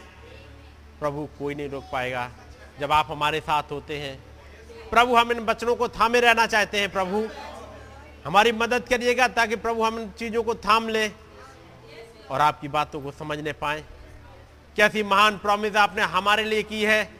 [1.00, 2.30] प्रभु कोई नहीं रोक पाएगा।
[2.80, 4.18] जब आप हमारे साथ होते हैं,
[4.90, 7.28] प्रभु हम इन बच्चों को थामे रहना चाहते हैं, प्रभु।
[8.24, 11.12] हमारी मदद करिएगा ताकि प्रभु हम चीज़ों को थाम लें
[12.30, 13.84] और आपकी बातों को समझने पाए।
[14.76, 17.10] कैसी महान प्रॉमिस आपने हमारे लिए की है।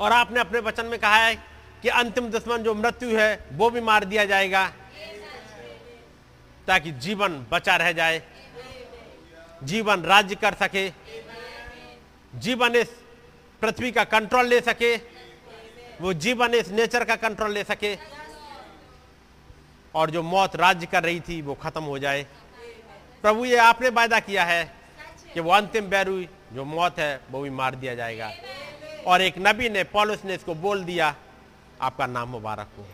[0.00, 1.34] और आपने अपने वचन में कहा है
[1.82, 4.72] कि अंतिम दुश्मन जो मृत्यु है, वो भी मार दिया जाएगा।
[6.66, 8.22] ताकि जीवन बचा रह जाए।
[9.62, 10.92] जीवन राज्य कर सके।
[12.34, 12.88] जीवन इस
[13.60, 14.96] पृथ्वी का कंट्रोल ले सके।
[16.00, 18.23] वो जीवन इस नेचर का कंट्रोल ले सके।
[19.94, 22.26] और जो मौत राज्य कर रही थी, वो खत्म हो जाए।
[23.22, 24.64] प्रभु, ये आपने वायदा किया है
[25.34, 26.22] कि वो अंतिम बैरू
[26.52, 28.32] जो मौत है, वो भी मार दिया जाएगा।
[29.06, 31.14] और एक नबी ने, पॉलिस ने इसको बोल दिया,
[31.80, 32.86] आपका नाम मुबारक हो।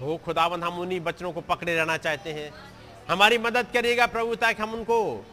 [0.00, 2.50] हो खुदावन हम उन्हीं बच्चों को पकड़े रहना चाहते हैं।
[3.10, 5.24] हमारी मदद करिएगा प्रभु, ताकि हम उनको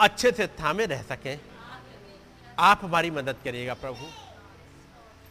[0.00, 1.38] अच्छे से थामे रह सकें।
[2.58, 4.06] आप हमारी मदद करिएगा प्रभु।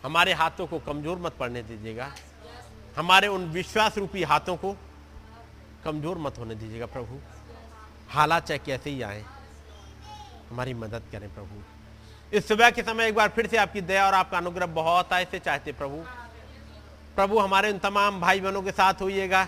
[0.03, 2.11] हमारे हाथों को कमज़ोर मत पड़ने दीजिएगा।
[2.97, 4.75] हमारे उन विश्वास रूपी हाथों को
[5.85, 7.19] कमज़ोर मत होने दीजिएगा प्रभु।
[8.09, 9.23] हालात चाहे कैसे ही आए,
[10.49, 11.63] हमारी मदद करें प्रभु।
[12.31, 15.25] इस सुबह के समय एक बार फिर से आपकी दया और आपका अनुग्रह बहुत आए
[15.31, 16.03] से चाहते प्रभु।
[17.15, 19.43] प्रभु, हमारे उन तमाम भाई बहनों के साथ होइएगा,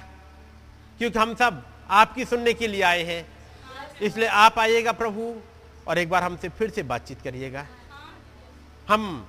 [1.00, 3.26] क्योंकि हम सब आपकी सुनने के लिए आए हैं।
[4.02, 5.34] इसलिए आप आइएगा प्रभु
[5.88, 7.66] और एक बार हमसे फिर से बातचीत करिएगा।
[8.88, 9.28] हम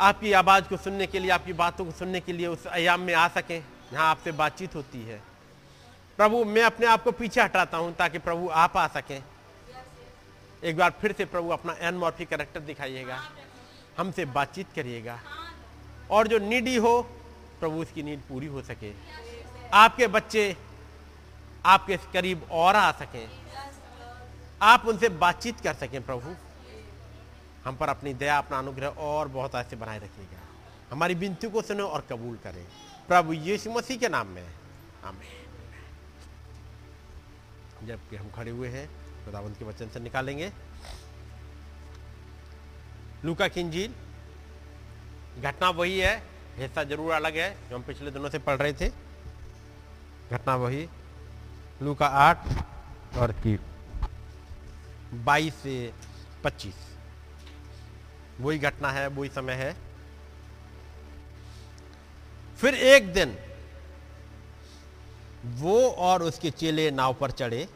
[0.00, 3.14] आपकी आवाज़ को सुनने के लिए, आपकी बातों को सुनने के लिए उस आयाम में
[3.14, 5.22] आ सकें, जहाँ आपसे बातचीत होती है।
[6.16, 9.24] प्रभु, मैं अपने आप को पीछे हटाता हूँ ताकि प्रभु आप आ सकें।
[10.64, 13.20] एक बार फिर से प्रभु अपना एनमॉर्फी करेक्टर दिखाइएगा।
[13.98, 15.20] हमसे बातचीत करिएगा।
[16.10, 17.02] और जो नीडी हो,
[17.60, 18.92] प्रभु उसकी नीड पूरी हो सके।
[19.72, 20.56] आपके बच्चे
[21.66, 23.30] आपके करीब और आ सकें।
[24.62, 26.47] आप उनसे बातचीत कर सकें प्रभु।
[27.68, 30.40] हम पर अपनी दया, अपना अनुग्रह और बहुत ऐसे बनाए रखिएगा।
[30.90, 32.64] हमारी विनती को सुनो और कबूल करें।
[33.08, 34.50] प्रभु यीशु मसीह के नाम में।
[35.04, 35.46] आमीन।
[37.86, 38.88] जबकि हम खड़े हुए हैं,
[39.24, 40.52] खुदावंत के वचन से निकालेंगे।
[43.24, 43.94] लूका की इंजील।
[45.42, 46.22] घटना वही है,
[46.56, 48.88] हिस्सा ज़रूर अलग है, जो हम पिछले दिनों से पढ़ रहे थे।
[50.30, 50.88] घटना वही।
[51.82, 52.38] लूका आठ
[53.16, 53.60] और की
[55.14, 55.92] बाईस से
[56.44, 56.87] पच्चीस।
[58.40, 59.76] वही घटना है, वही समय है।
[62.60, 63.36] फिर एक दिन
[65.56, 67.66] वो और उसके चेले नाव पर चढ़े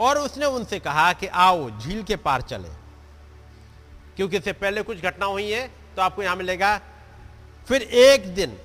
[0.00, 2.68] और उसने उनसे कहा कि आओ, झील के पार चले।
[4.16, 6.76] क्योंकि इससे पहले कुछ घटना हुई है तो आपको यहाँ मिलेगा।
[7.68, 8.56] फिर एक दिन,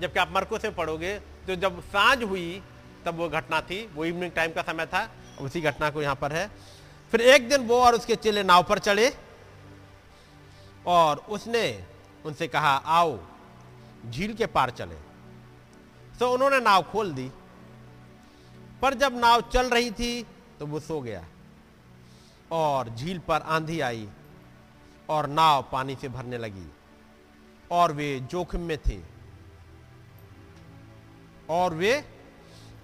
[0.00, 2.62] जबकि आप मरको से पढ़ोगे तो जब साँझ हुई,
[3.04, 5.08] तब वो घटना थी, वो इवनिंग टाइम का समय था
[5.40, 6.50] उसी घटना को यहाँ पर है।
[7.12, 9.08] फिर एक दिन वो और उसके चेले नाव पर चढ़े
[10.86, 11.86] और उसने
[12.26, 13.18] उनसे कहा, आओ,
[14.10, 14.96] झील के पार चले।
[16.18, 17.30] तो उन्होंने नाव खोल दी।
[18.82, 20.26] पर जब नाव चल रही थी
[20.58, 21.24] तो वो सो गया
[22.52, 24.08] और झील पर आंधी आई
[25.08, 26.66] और नाव पानी से भरने लगी
[27.70, 29.00] और वे जोखिम में थे।
[31.50, 32.04] और वे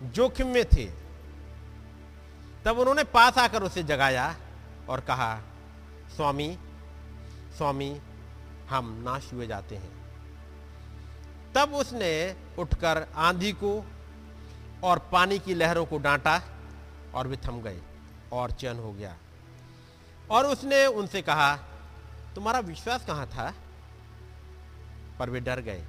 [0.03, 0.86] जोखिम में थे।
[2.64, 4.36] तब उन्होंने पास आकर उसे जगाया
[4.88, 5.40] और कहा,
[6.16, 6.59] स्वामी
[7.61, 8.01] स्वामी
[8.69, 9.91] हम नाश हुए जाते हैं।
[11.55, 13.73] तब उसने उठकर आंधी को
[14.85, 16.41] और पानी की लहरों को डांटा
[17.15, 17.81] और वे थम गए
[18.33, 19.17] और चैन हो गया।
[20.31, 21.57] और उसने उनसे कहा,
[22.35, 23.53] तुम्हारा विश्वास कहाँ था?
[25.19, 25.85] पर वे डर गए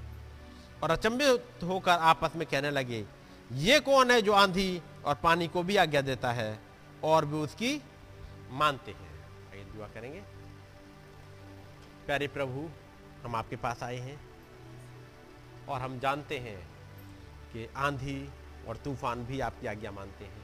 [0.84, 3.06] और अचंभित होकर आपस में कहने लगे,
[3.54, 6.60] ये कौन है जो आंधी और पानी को भी आज्ञा देता है
[7.04, 7.82] और भी उसकी
[8.52, 9.10] मानते हैं?
[9.52, 10.41] आइए दुआ करेंगे।
[12.06, 12.70] प्यारे प्रभु,
[13.24, 14.20] हम आपके पास आए हैं
[15.70, 16.58] और हम जानते हैं
[17.54, 18.30] कि आंधी
[18.68, 20.42] और तूफ़ान भी आपकी आज्ञा मानते हैं।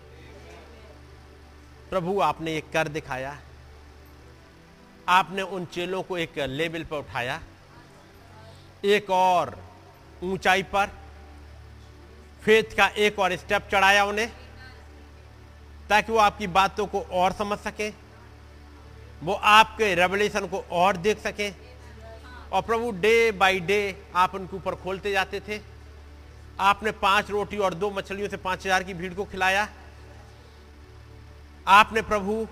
[1.90, 3.38] प्रभु, आपने एक कर दिखाया।
[5.10, 7.42] आपने उन चेलों को एक लेवल पर उठाया।
[8.86, 9.64] एक और
[10.24, 10.88] ऊंचाई पर,
[12.42, 14.32] फेथ का एक और स्टेप चढ़ाया उन्हें,
[15.90, 17.94] ताकि वो आपकी बातों को और समझ सकें।
[19.22, 21.54] वो आपके रेवलेशन को और देख सकें।
[22.52, 23.80] और प्रभु डे बाय डे
[24.16, 25.60] आप उनके ऊपर खोलते जाते थे।
[26.62, 29.68] आपने पाँच रोटी और दो मछलियों से पाँच हज़ार की भीड़ को खिलाया।
[31.68, 32.48] आपने प्रभु,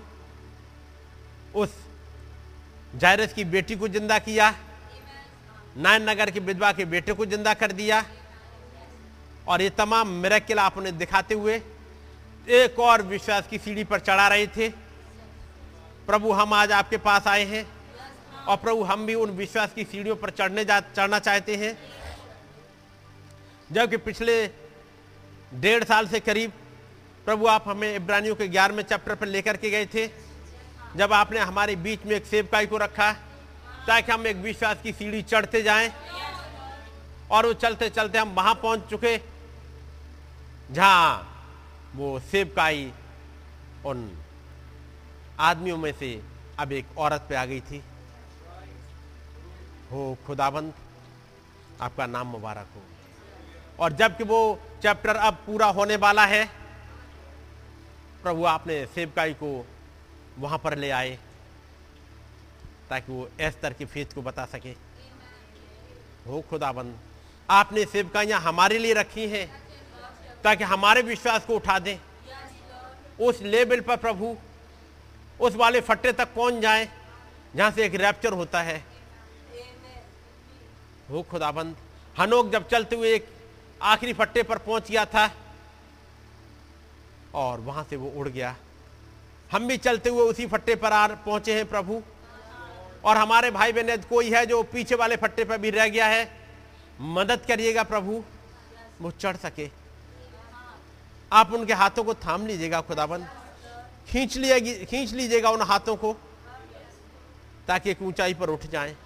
[1.54, 1.74] उस
[2.94, 4.54] जायरस की बेटी को ज़िंदा किया।
[5.76, 8.04] नायन नगर की विधवा के बेटे को ज़िंदा कर दिया।
[9.48, 11.60] और ये तमाम मेरेकिल आप उन्हें दिखाते हुए
[12.54, 14.68] एक और विश्वास की सीढ़ी पर चढ़ा रहे थे।
[16.06, 17.66] प्रभु हम आज आपके पास आए हैं।
[18.46, 21.76] और प्रभु हम भी उन विश्वास की सीढ़ियों पर चढ़ने जा, चढ़ना चाहते हैं।
[23.70, 24.46] जबकि पिछले
[25.54, 26.52] डेढ़ साल से करीब
[27.26, 30.06] प्रभु आप हमें इब्रानियों के ग्यारहवें चैप्टर पर लेकर के गए थे।
[30.96, 33.12] जब आपने हमारे बीच में एक सेवकाई को रखा,
[33.86, 35.92] ताकि हम एक विश्वास की सीढ़ी चढ़ते जाएँ।
[37.30, 39.16] और वो चलते चलते हम वहाँ पहुँच चुके,
[40.70, 41.32] जहाँ
[41.96, 42.90] वो सेवकाई
[43.86, 44.10] उन
[45.40, 46.22] आदमियों में से
[46.58, 47.82] अब एक औरत पे आ गई थी।
[49.92, 50.74] हो खुदाबंद,
[51.80, 52.82] आपका नाम मुबारक हो।
[53.80, 56.44] और जबकि वो चैप्टर अब पूरा होने वाला है,
[58.22, 59.66] प्रभु आपने सेवकाई को
[60.38, 61.18] वहाँ पर ले आए,
[62.90, 64.74] ताकि वो एस्तर की फेत को बता सके।
[66.26, 66.98] हो खुदाबंद,
[67.50, 69.46] आपने सेवकाइयाँ हमारे लिए रखी हैं,
[70.44, 71.98] ताकि हमारे विश्वास को उठा दें।
[73.20, 74.36] उस लेवल पर प्रभु
[75.40, 76.88] उस वाले फट्टे तक कौन जाए?
[77.56, 78.84] जहाँ से एक रैप्चर होता है।
[81.10, 81.76] वो खुदाबंद,
[82.16, 83.28] हनोक जब चलते हुए एक
[83.84, 85.30] आखिरी फट्टे पर पहुँच गया था,
[87.34, 88.54] और वहाँ से वो उड़ गया।
[89.52, 92.02] हम भी चलते हुए उसी फट्टे पर आ पहुँचे हैं प्रभु।
[93.04, 96.28] और हमारे भाई बहन कोई है जो पीछे वाले फट्टे पर भी रह गया है,
[97.00, 98.22] मदद करिएगा प्रभु।
[99.00, 99.68] वो चढ़ सके।
[101.32, 103.28] आप उनके हाथों को थाम लीजिएगा खुदाबंद।
[104.08, 106.12] खींच लिया खींच लीजिएगा उन हाथों को,
[107.68, 108.96] ताकि एक ऊंचाई पर उठ जाएँ।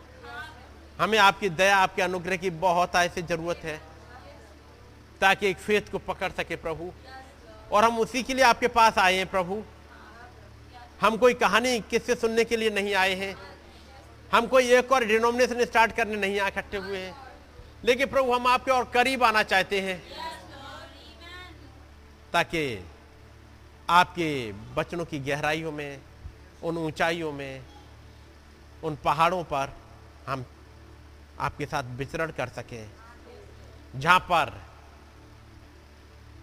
[0.99, 3.81] हमें आपकी दया, आपके अनुग्रह की बहुत ऐसे ज़रूरत है,
[5.21, 6.91] ताकि एक फेत को पकड़ सके प्रभु।
[7.73, 9.63] और हम उसी के लिए आपके पास आए हैं प्रभु।
[11.01, 13.35] हम कोई कहानी किससे सुनने के लिए नहीं आए हैं।
[14.33, 17.15] हम कोई एक और डिनोमिनेशन स्टार्ट करने नहीं इकट्ठे हुए हैं।
[17.85, 20.03] लेकिन प्रभु, हम आपके और करीब आना चाहते हैं,
[22.33, 22.85] ताकि
[23.91, 26.01] आपके बचनों की गहराइयों में,
[26.63, 27.63] उन ऊंचाइयों में,
[28.85, 29.73] उन पहाड़ों पर
[30.27, 30.45] हम
[31.41, 32.91] आपके साथ विचरण कर सकें,
[33.97, 34.53] जहाँ पर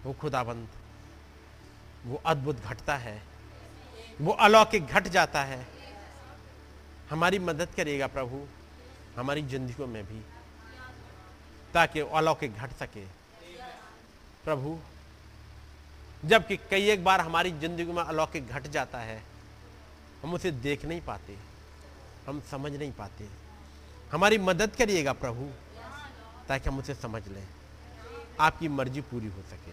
[0.04, 0.68] वो खुदाबंद,
[2.06, 3.22] वो अद्भुत घटता है,
[4.22, 5.68] वो अलौकिक घट जाता है।
[7.10, 8.46] हमारी मदद करेगा प्रभु,
[9.18, 10.22] हमारी जिंदगियों में भी,
[11.74, 13.06] ताकि अलौकिक घट सके।
[14.44, 14.80] प्रभु
[16.26, 19.24] जबकि कई एक बार हमारी ज़िंदगी में अलौकिक घट जाता है,
[20.24, 21.38] हम उसे देख नहीं पाते,
[22.28, 23.28] हम समझ नहीं पाते।
[24.12, 25.50] हमारी मदद करिएगा प्रभु,
[26.48, 27.48] ताकि हम उसे समझ लें।
[28.40, 29.72] आपकी मर्ज़ी पूरी हो सके।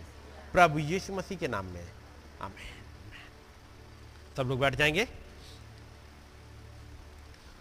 [0.53, 1.89] प्रभु यीशु मसीह के नाम में।
[2.43, 2.83] आमेन।
[4.37, 5.05] सब लोग बैठ जाएँगे।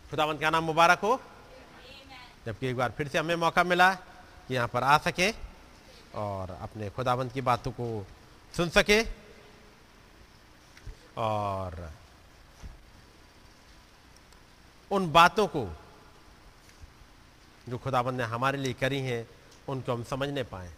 [0.09, 1.21] खुदावंत का नाम मुबारक हो?
[2.45, 3.93] जबकि एक बार फिर से हमें मौका मिला,
[4.47, 5.31] कि यहाँ पर आ सके
[6.15, 8.07] और अपने खुदावंत की बातों को
[8.57, 9.03] सुन सके?
[11.17, 11.91] और
[14.91, 15.77] उन बातों को
[17.69, 19.27] जो खुदाबंद ने हमारे लिए करी हैं,
[19.67, 20.73] उनको हम समझने पाए।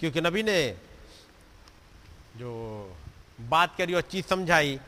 [0.00, 0.78] क्योंकि नबी ने
[2.36, 2.82] जो
[3.40, 4.80] बात करी और चीज़ समझाई,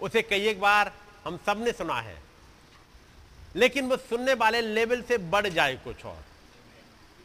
[0.00, 0.92] उसे कई एक बार
[1.24, 2.22] हम सबने सुना है।
[3.56, 6.22] लेकिन वो सुनने वाले लेवल से बढ़ जाए कुछ और।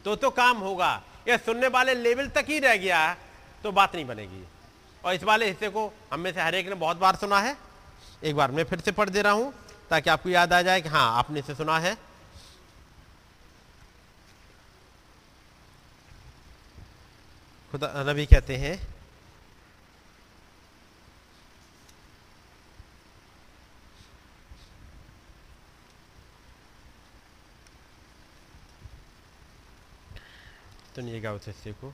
[0.04, 3.16] तो तो काम होगा। या सुनने वाले लेवल तक ही रह गया।
[3.62, 4.44] तो बात नहीं बनेगी।
[5.04, 7.56] और इस वाले हिस्से को हम में से हर एक ने बहुत बार सुना है।
[8.24, 9.52] एक बार मैं फिर से पढ़ दे रहा हूँ,
[9.90, 11.94] ताकि आपको याद आ जाए कि हाँ आपने इसे सुना है।
[17.72, 18.76] खुदा नबी कहते हैं,
[30.94, 31.92] सुनिएगा उस हिस्से को।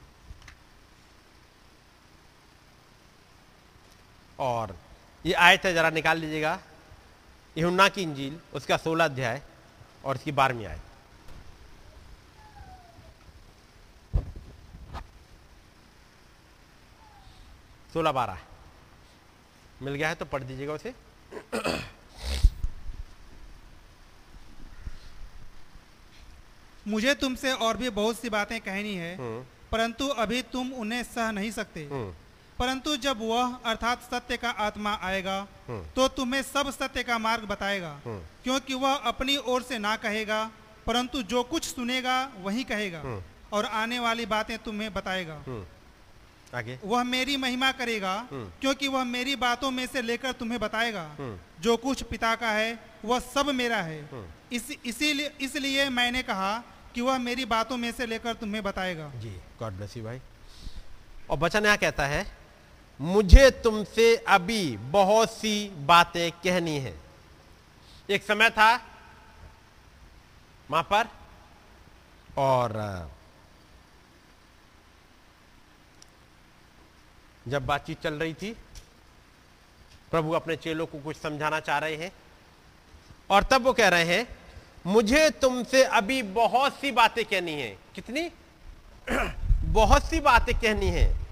[4.39, 4.77] और
[5.25, 6.59] ये आयत है जरा निकाल लीजिएगा।
[7.57, 9.43] यहुन्ना की इंजील उसका सोलह अध्याय
[10.05, 10.83] और इसकी बारहवीं आयत।
[17.93, 18.39] सोलह बारह।
[19.83, 20.95] मिल गया है तो पढ़ दीजिएगा उसे।
[26.87, 31.31] मुझे तुमसे और भी बहुत सी बातें कहनी है हम्म, परंतु अभी तुम उन्हें सह
[31.33, 32.15] नहीं सकते। हम्म,
[32.59, 35.37] परंतु जब वह अर्थात सत्य का आत्मा आएगा
[35.69, 39.95] हम्म। तो तुम्हें सब सत्य का मार्ग बताएगा हम्म। क्योंकि वह अपनी ओर से ना
[39.97, 40.45] कहेगा
[40.87, 45.35] परंतु जो कुछ सुनेगा वही कहेगा हम्म। और आने वाली बातें तुम्हें बताएगा।
[46.55, 51.05] आगे वह मेरी महिमा करेगा। क्योंकि वह मेरी बातों में से लेकर तुम्हें बताएगा।
[51.61, 54.01] जो कुछ पिता का है वह सब मेरा है।
[54.53, 56.57] इस इसीलिए इसलिए मैंने कहा
[56.95, 59.31] कि वह मेरी बातों में से लेकर तुम्हें बताएगा जी
[59.61, 60.21] गॉड ब्लेस यू भाई
[61.31, 62.27] और वचन यहाँ कहता है
[63.01, 67.01] मुझे तुमसे अभी बहुत सी बातें कहनी है।
[68.11, 68.87] एक समय था,
[70.71, 71.09] वहाँ पर,
[72.39, 72.73] और
[77.49, 78.57] जब बातचीत चल रही थी,
[80.11, 82.13] प्रभु अपने चेलों को कुछ समझाना चाह रहे हैं,
[83.31, 84.39] और तब वो कह रहे हैं,
[84.87, 88.31] मुझे तुमसे अभी बहुत सी बातें कहनी है। कितनी?
[89.65, 91.28] बहुत सी बातें कहनी है।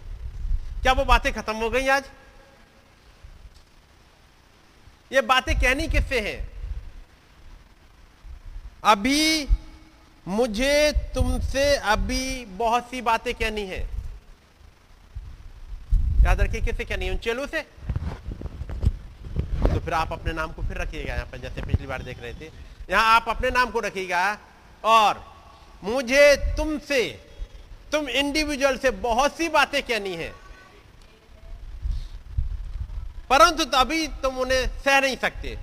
[0.87, 2.05] क्या वो बातें खत्म हो गई आज?
[5.13, 6.49] ये बातें कहनी किससे हैं?
[8.85, 9.49] अभी
[10.29, 13.89] मुझे तुमसे अभी बहुत सी बातें कहनी है।
[16.25, 17.11] याद रखिए किससे कहनी है?
[17.11, 17.63] उन चेलों से?
[17.63, 22.35] तो फिर आप अपने नाम को फिर रखिएगा यहाँ पर, जैसे पिछली बार देख रहे
[22.35, 22.51] थे।
[22.91, 24.39] यहाँ आप अपने नाम को रखिएगा
[24.85, 25.25] और
[25.85, 27.21] मुझे तुमसे,
[27.93, 30.46] तुम इंडिविजुअल से बहुत सी बातें कहनी है।
[33.31, 35.59] परंतु तो अभी तुम उन्हें सह नहीं सकते।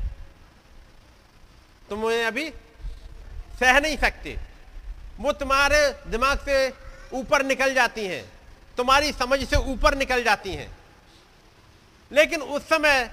[1.89, 2.49] तुम उन्हें अभी
[3.59, 4.38] सह नहीं सकते।
[5.18, 6.74] वो तुम्हारे दिमाग से
[7.14, 8.32] ऊपर निकल जाती हैं।
[8.78, 10.78] तुम्हारी समझ से ऊपर निकल जाती हैं।
[12.11, 13.09] लेकिन उस समय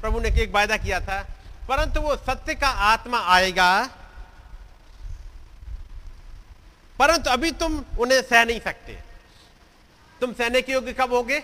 [0.00, 1.20] प्रभु ने एक वायदा किया था,
[1.68, 3.88] परंतु वो सत्य का आत्मा आएगा।
[6.98, 8.98] परंतु अभी तुम उन्हें सह नहीं सकते।
[10.20, 11.38] तुम सहने के योग्य कब होगे?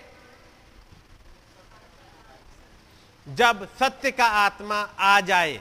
[3.27, 5.61] जब सत्य का आत्मा आ जाए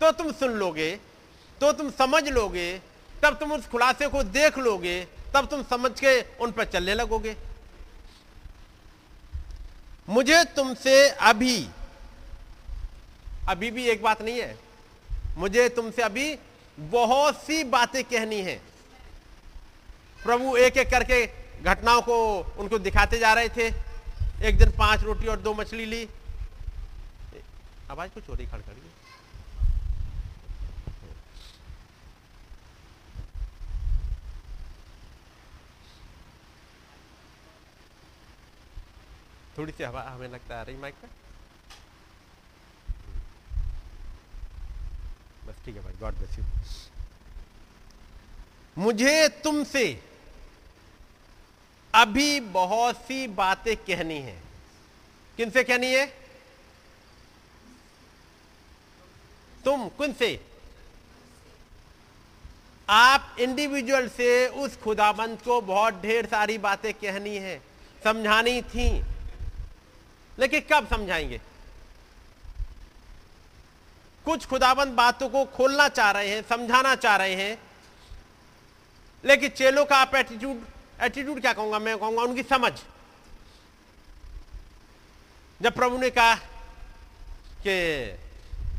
[0.00, 0.90] तो तुम सुन लोगे
[1.58, 2.72] तो तुम समझ लोगे,
[3.22, 5.00] तब तुम उस खुलासे को देख लोगे,
[5.34, 7.36] तब तुम समझ के उन पर चलने लगोगे।
[10.08, 11.66] मुझे तुमसे अभी
[13.48, 14.56] अभी भी एक बात नहीं है,
[15.36, 16.34] मुझे तुमसे अभी
[16.78, 18.60] बहुत सी बातें कहनी है।
[20.18, 21.24] प्रभु एक एक करके
[21.62, 22.16] घटनाओं को
[22.58, 23.66] उनको दिखाते जा रहे थे।
[24.48, 26.06] एक दिन पाँच रोटी और दो मछली ली।
[27.92, 28.80] आवाज़ को चोरी खड़ कर
[39.58, 41.08] थोड़ी सी हवा हमें लगता आ रही माइक पे?
[45.46, 46.44] बस ठीक है भाई गॉड ब्लेस यू
[48.76, 49.84] मुझे तुमसे
[51.94, 54.42] अभी बहुत सी बातें कहनी है।
[55.36, 56.21] किनसे कहनी है?
[59.64, 60.46] तुम किन से?
[62.88, 67.62] आप इंडिविजुअल से उस खुदाबंद को बहुत ढेर सारी बातें कहनी है,
[68.04, 69.02] समझानी थी।
[70.38, 71.40] लेकिन कब समझाएँगे?
[74.24, 77.58] कुछ खुदाबंद बातों को खोलना चाह रहे हैं, समझाना चाह रहे हैं।
[79.24, 80.64] लेकिन चेलों का आप एटीट्यूड
[81.00, 81.78] एटीट्यूड क्या कहूँगा?
[81.78, 82.72] मैं कहूँगा उनकी समझ।
[85.62, 86.34] जब प्रभु ने कहा
[87.66, 88.18] कि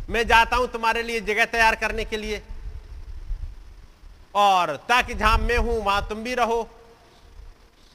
[0.09, 2.41] मैं जाता हूँ तुम्हारे लिए जगह तैयार करने के लिए।
[4.35, 6.67] और ताकि जहाँ मैं हूँ वहाँ तुम भी रहो।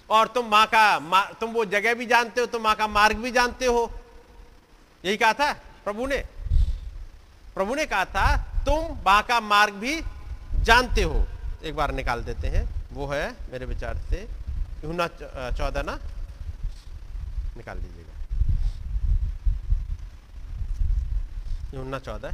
[0.09, 3.17] और तुम माँ का मा, तुम वो जगह भी जानते हो तुम माँ का मार्ग
[3.17, 3.91] भी जानते हो।
[5.05, 5.53] यही कहा था
[5.85, 6.19] प्रभु ने।
[7.55, 10.01] प्रभु ने कहा था तुम माँ का मार्ग भी
[10.65, 11.25] जानते हो।
[11.65, 14.27] एक बार निकाल देते हैं। वो है मेरे विचार से।
[14.85, 15.99] यूना चौदह ना?
[17.57, 17.79] निकाल
[21.73, 22.33] दीजिएगा यूना चौदह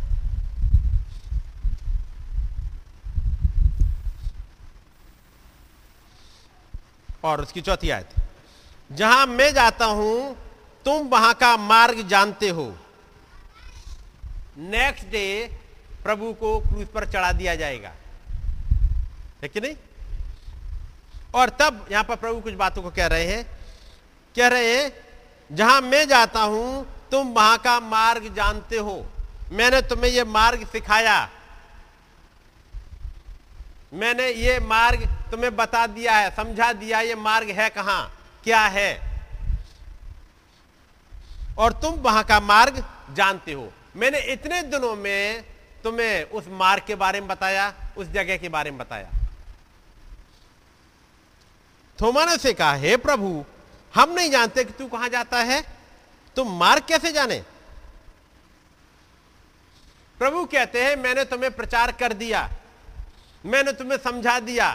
[7.24, 8.08] और उसकी चौथी आयत,
[8.92, 10.36] जहाँ मैं जाता हूँ,
[10.84, 12.74] तुम वहाँ का मार्ग जानते हो।
[14.58, 15.50] नेक्स्ट डे
[16.02, 17.92] प्रभु को क्रूज पर चढ़ा दिया जाएगा।
[19.42, 19.74] है कि नहीं?
[21.34, 23.44] और तब यहाँ पर प्रभु कुछ बातों को कह रहे हैं।
[24.36, 24.92] कह रहे हैं,
[25.50, 29.06] जहाँ मैं जाता हूँ, तुम वहाँ का मार्ग जानते हो।
[29.52, 31.30] मैंने तुम्हें यह मार्ग सिखाया।
[33.94, 38.12] मैंने ये मार्ग तुम्हें बता दिया है, समझा दिया ये मार्ग है कहाँ,
[38.44, 39.14] क्या है?
[41.58, 42.84] और तुम वहाँ का मार्ग
[43.14, 45.44] जानते हो। मैंने इतने दिनों में
[45.84, 49.10] तुम्हें उस मार्ग के बारे में बताया, उस जगह के बारे में बताया।
[51.98, 53.44] थोमा ने से कहा, हे प्रभु,
[53.94, 55.60] हम नहीं जानते कि तू कहाँ जाता है।
[56.36, 57.42] तुम मार्ग कैसे जाने?
[60.24, 62.48] प्रभु कहते हैं, मैंने तुम्हें प्रचार कर दिया,
[63.44, 64.68] मैंने तुम्हें समझा दिया,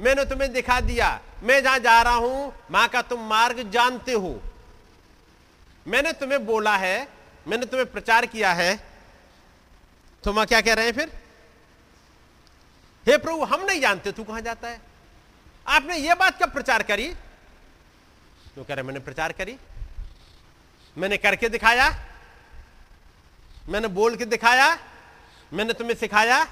[0.00, 1.08] मैंने तुम्हें दिखा दिया,
[1.42, 4.30] मैं जहाँ जा रहा हूँ माँ का तुम मार्ग जानते हो।
[5.86, 7.08] मैंने तुम्हें बोला है,
[7.46, 8.76] मैंने तुम्हें प्रचार किया है।
[10.24, 11.12] तो माँ क्या कह रहे हैं फिर?
[13.06, 14.80] हे प्रभु, हम नहीं जानते, तू कहाँ जाता है?
[15.66, 17.12] आपने यह बात कब प्रचार करी?
[18.54, 19.58] तो कह रहे मैंने प्रचार करी,
[20.96, 21.94] मैंने करके दिखाया
[23.68, 24.78] मैंने बोल के दिखाया,
[25.52, 26.46] मैंने तुम्हें सिखाया,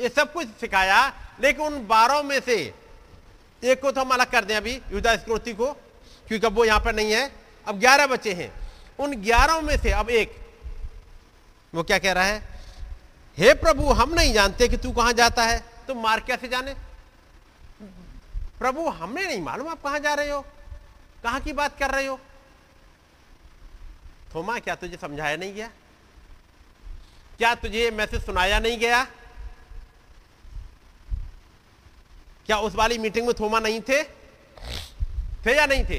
[0.00, 1.06] ये सब कुछ सिखाया,
[1.40, 2.56] लेकिन उन बारह में से
[3.62, 5.72] एक को तो हम अलग कर दें अभी युद्धा स्क्रोति को,
[6.28, 7.32] क्योंकि अब वो यहाँ पर नहीं है।
[7.66, 8.52] अब ग्यारह बच्चे हैं।
[8.98, 10.36] उन ग्यारह में से अब एक,
[11.74, 12.38] वो क्या कह रहा है?
[13.38, 16.74] हे प्रभु, हम नहीं जानते कि तू कहाँ जाता है। तुम मार कैसे जाने?
[18.58, 20.40] प्रभु हमें नहीं मालूम आप कहाँ जा रहे हो।
[21.22, 22.18] कहाँ की बात कर रहे हो?
[24.34, 25.70] थोमा, क्या तुझे समझाया नहीं गया?
[27.38, 29.04] क्या तुझे मैसेज सुनाया नहीं गया?
[32.46, 34.02] क्या उस वाली मीटिंग में थोमा नहीं थे?
[35.46, 35.98] थे या नहीं थे?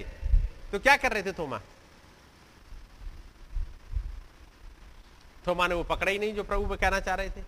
[0.71, 1.59] तो क्या कर रहे थे थोमा?
[5.47, 7.43] थोमा ने वो पकड़ा ही नहीं जो प्रभु कहना चाह रहे थे।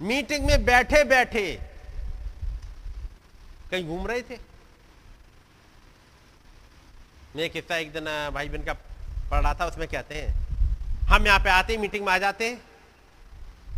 [0.00, 1.44] मीटिंग में बैठे बैठे
[3.70, 4.38] कहीं घूम रहे थे?
[7.36, 8.04] मैं किस्सा एक दिन,
[8.34, 8.72] भाई बहन का
[9.30, 12.48] पढ़ रहा था, उसमें कहते हैं हम यहाँ पे आते ही मीटिंग में आ जाते
[12.48, 12.62] हैं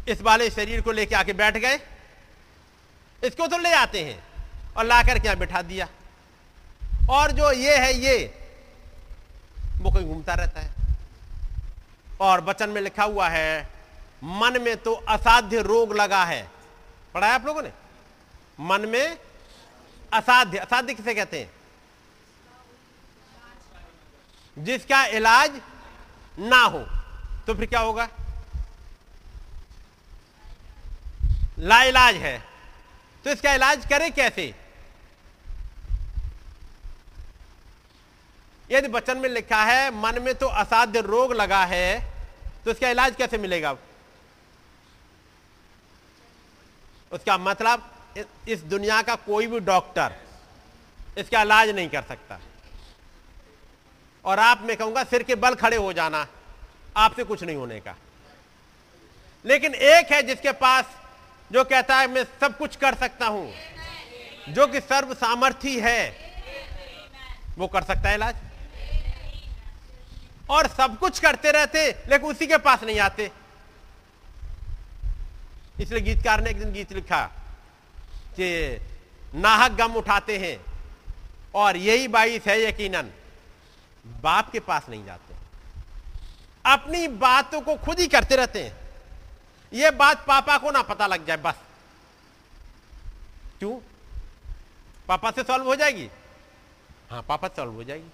[0.08, 1.78] इस वाले शरीर को लेके आके बैठ गए,
[3.22, 4.18] इसको तो ले आते हैं
[4.76, 5.88] और ला करके यहाँ बिठा दिया।
[7.10, 8.34] और जो ये है, ये,
[9.76, 10.74] वो कहीं घूमता रहता है।
[12.20, 13.68] और वचन में लिखा हुआ है,
[14.24, 16.42] मन में तो असाध्य रोग लगा है।
[17.14, 17.72] पढ़ाया आप लोगों ने?
[18.60, 19.18] मन में
[20.12, 21.50] असाध्य असाध्य किसे कहते हैं?
[24.56, 25.60] जिसका इलाज
[26.38, 26.78] ना हो
[27.46, 28.08] तो फिर क्या होगा?
[31.60, 32.38] ला इलाज है।
[33.24, 34.54] तो इसका इलाज करें कैसे?
[38.70, 42.00] यदि वचन में लिखा है, मन में तो असाध्य रोग लगा है
[42.64, 43.76] तो इसका इलाज कैसे मिलेगा?
[47.12, 47.92] उसका मतलब
[48.48, 50.14] इस दुनिया का कोई भी डॉक्टर
[51.18, 52.38] इसका इलाज नहीं कर सकता।
[54.26, 56.26] और आप मैं कहूँगा सिर के बल खड़े हो जाना,
[56.96, 57.94] आपसे कुछ नहीं होने का।
[59.44, 60.84] लेकिन एक है जिसके पास
[61.50, 63.52] जो कहता है, मैं सब कुछ कर सकता हूँ।
[64.48, 66.16] जो कि सर्व सामर्थ्य है,
[67.58, 68.34] वो कर सकता है इलाज।
[70.50, 73.30] और सब कुछ करते रहते, लेकिन उसी के पास नहीं आते।
[75.80, 77.22] इसलिए गीतकार ने एक दिन गीत लिखा
[78.36, 78.48] कि
[79.34, 80.58] नाहक गम उठाते हैं,
[81.54, 83.10] और यही बाईस है यकीनन।
[84.22, 85.34] बाप के पास नहीं जाते।
[86.64, 88.76] अपनी बातों को खुद ही करते रहते हैं।
[89.72, 91.54] यह बात पापा को ना पता लग जाए, बस।
[93.58, 93.78] क्यों?
[95.08, 96.08] पापा से सॉल्व हो जाएगी?
[97.10, 98.10] हाँ पापा सॉल्व हो जाएगी।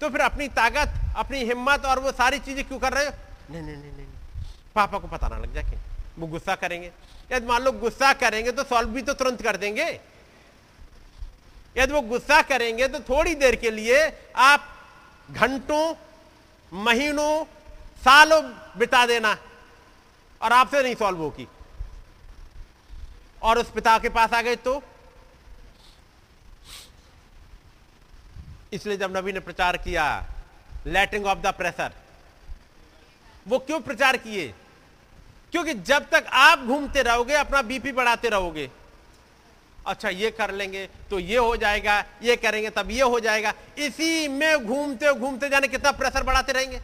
[0.00, 3.12] तो फिर अपनी ताकत, अपनी हिम्मत और वो सारी चीज़ें क्यों कर रहे हो?
[3.50, 4.06] नहीं नहीं नहीं नहीं।
[4.74, 5.78] पापा को पता ना लग जाए
[6.18, 6.90] वो गुस्सा करेंगे।
[7.32, 9.84] यदि मान लो गुस्सा करेंगे तो सॉल्व भी तो तुरंत कर देंगे।
[11.76, 14.00] यदि वो गुस्सा करेंगे तो थोड़ी देर के लिए
[14.36, 14.66] आप
[15.32, 15.94] घंटों,
[16.72, 17.44] महीनों,
[18.00, 18.42] सालों
[18.78, 19.36] बिता देना
[20.42, 21.46] और आपसे नहीं सॉल्व होगी।
[23.42, 24.82] और उस पिता के पास आ गए तो?
[28.72, 30.04] इसलिए जब नबी ने प्रचार किया
[30.86, 31.92] लेटिंग ऑफ़ द प्रेशर
[33.48, 34.54] वो क्यों प्रचार किए?
[35.52, 38.70] क्योंकि जब तक आप घूमते रहोगे, अपना बीपी बढ़ाते रहोगे
[39.90, 44.28] अच्छा ये कर लेंगे तो ये हो जाएगा, ये करेंगे, तब ये हो जाएगा। इसी
[44.28, 46.80] में घूमते घूमते, जाने कितना प्रेशर बढ़ाते रहेंगे।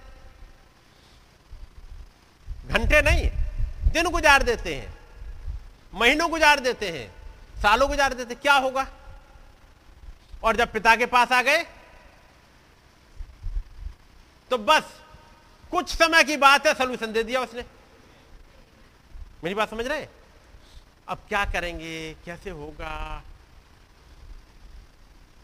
[2.68, 3.30] घंटे नहीं,
[3.92, 4.94] दिन गुजार देते हैं,
[5.92, 7.08] महीनों गुजार देते हैं,
[7.56, 8.86] सालों गुजार देते क्या होगा?
[10.44, 11.64] और जब पिता के पास आ गए
[14.50, 14.92] तो बस
[15.72, 17.64] कुछ समय की बात है सोल्यूशन दे दिया उसने।
[19.44, 20.06] मेरी बात समझ रहे
[21.08, 22.14] अब क्या करेंगे?
[22.24, 23.22] कैसे होगा?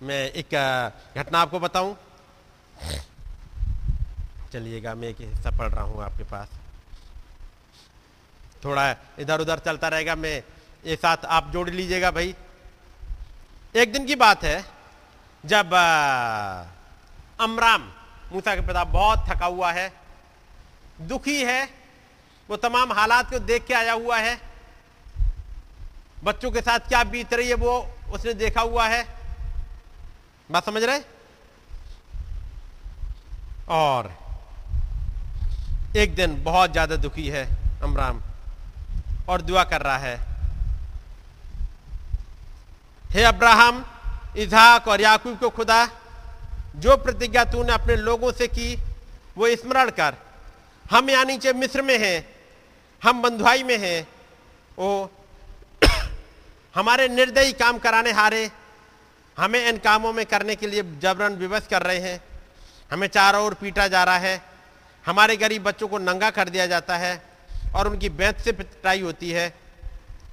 [0.03, 0.55] मैं एक
[1.17, 1.97] घटना आपको बताऊँ?
[4.53, 6.49] चलिएगा, मैं एक हिस्सा पढ़ रहा हूँ आपके पास।
[8.65, 10.43] थोड़ा इधर उधर चलता रहेगा, मैं
[10.85, 12.35] एक साथ आप जोड़ लीजिएगा भाई।
[13.77, 14.65] एक दिन की बात है,
[15.45, 15.75] जब
[17.41, 17.91] अमराम
[18.33, 19.93] मूसा के पिता बहुत थका हुआ है,
[21.01, 21.65] दुखी है,
[22.49, 24.52] वो तमाम हालात को देख के आया हुआ है
[26.23, 27.75] बच्चों के साथ क्या बीत रही है वो
[28.13, 29.03] उसने देखा हुआ है?
[30.51, 31.01] बात समझ रहे
[33.71, 34.11] और
[35.97, 37.45] एक दिन बहुत ज़्यादा दुखी है
[37.83, 38.23] अमराम
[39.29, 40.17] और दुआ कर रहा है।
[43.05, 43.85] हे अब्राहम,
[44.37, 45.87] इजहाक और याकूब को खुदा,
[46.77, 48.75] जो प्रतिज्ञा तूने अपने लोगों से की,
[49.37, 50.15] वो स्मरण कर।
[50.85, 52.25] हम यहाँ नीचे मिस्र में हैं,
[53.03, 54.07] हम बंधुआई में हैं।
[54.79, 55.07] ओ
[56.75, 58.51] हमारे निर्दयी काम कराने हारे,
[59.37, 62.21] हमें इन कामों में करने के लिए जबरन विवश कर रहे हैं।
[62.93, 64.41] हमें चारों ओर पीटा जा रहा है।
[65.05, 67.23] हमारे गरीब बच्चों को नंगा कर दिया जाता है
[67.77, 69.55] और उनकी बैंत से पिटाई होती है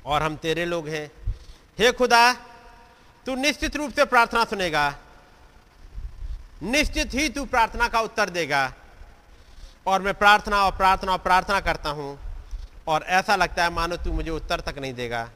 [0.06, 1.11] और हम तेरे लोग हैं।
[1.80, 2.34] हे खुदा,
[3.26, 4.95] तू निश्चित रूप से प्रार्थना सुनेगा।
[6.64, 8.72] निश्चित ही तू प्रार्थना का उत्तर देगा।
[9.88, 12.18] और मैं प्रार्थना और प्रार्थना और प्रार्थना करता हूँ
[12.88, 15.30] और ऐसा लगता है मानो तू मुझे उत्तर तक नहीं देगा।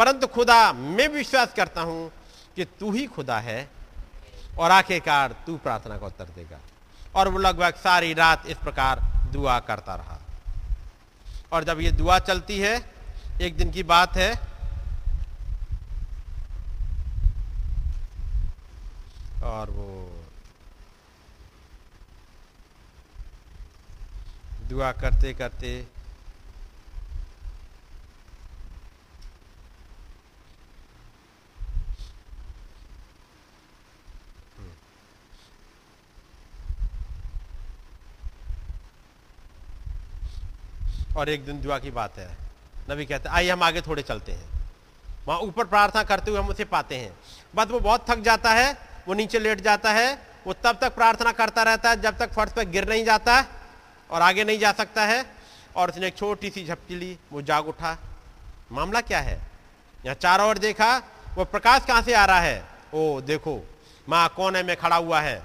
[0.00, 2.10] परंतु खुदा, मैं विश्वास करता हूँ
[2.56, 3.68] कि तू ही खुदा है
[4.58, 6.58] और आखिरकार तू प्रार्थना का उत्तर देगा।
[7.14, 9.00] और वो लगभग सारी रात इस प्रकार
[9.32, 10.18] दुआ करता रहा।
[11.52, 12.74] और जब ये दुआ चलती है,
[13.40, 14.30] एक दिन की बात है,
[19.42, 19.88] और वो
[24.68, 25.86] दुआ करते करते
[41.16, 42.36] और एक दिन दुआ की बात है।
[42.90, 44.48] नबी कहते हैं, आइए हम आगे थोड़े चलते हैं।
[45.26, 47.18] वहाँ ऊपर प्रार्थना करते हुए हम उसे पाते हैं।
[47.54, 48.78] बस वो बहुत थक जाता है,
[49.08, 52.52] वो नीचे लेट जाता है, वो तब तक प्रार्थना करता रहता है जब तक फर्श
[52.52, 53.44] पर गिर नहीं जाता
[54.10, 55.40] और आगे नहीं जा सकता है।
[55.76, 57.98] और उसने एक छोटी सी झपकी ली, वो जाग उठा।
[58.72, 59.40] मामला क्या है?
[60.06, 61.02] यहाँ चारों ओर देखा,
[61.34, 62.64] वो प्रकाश कहाँ से आ रहा है?
[62.94, 63.68] ओ, देखो,
[64.08, 65.42] माँ कोने में खड़ा हुआ है।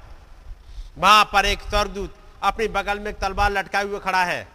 [0.98, 4.55] वहाँ पर एक स्वर्गदूत अपनी बगल में एक तलवार लटकाए हुए खड़ा है।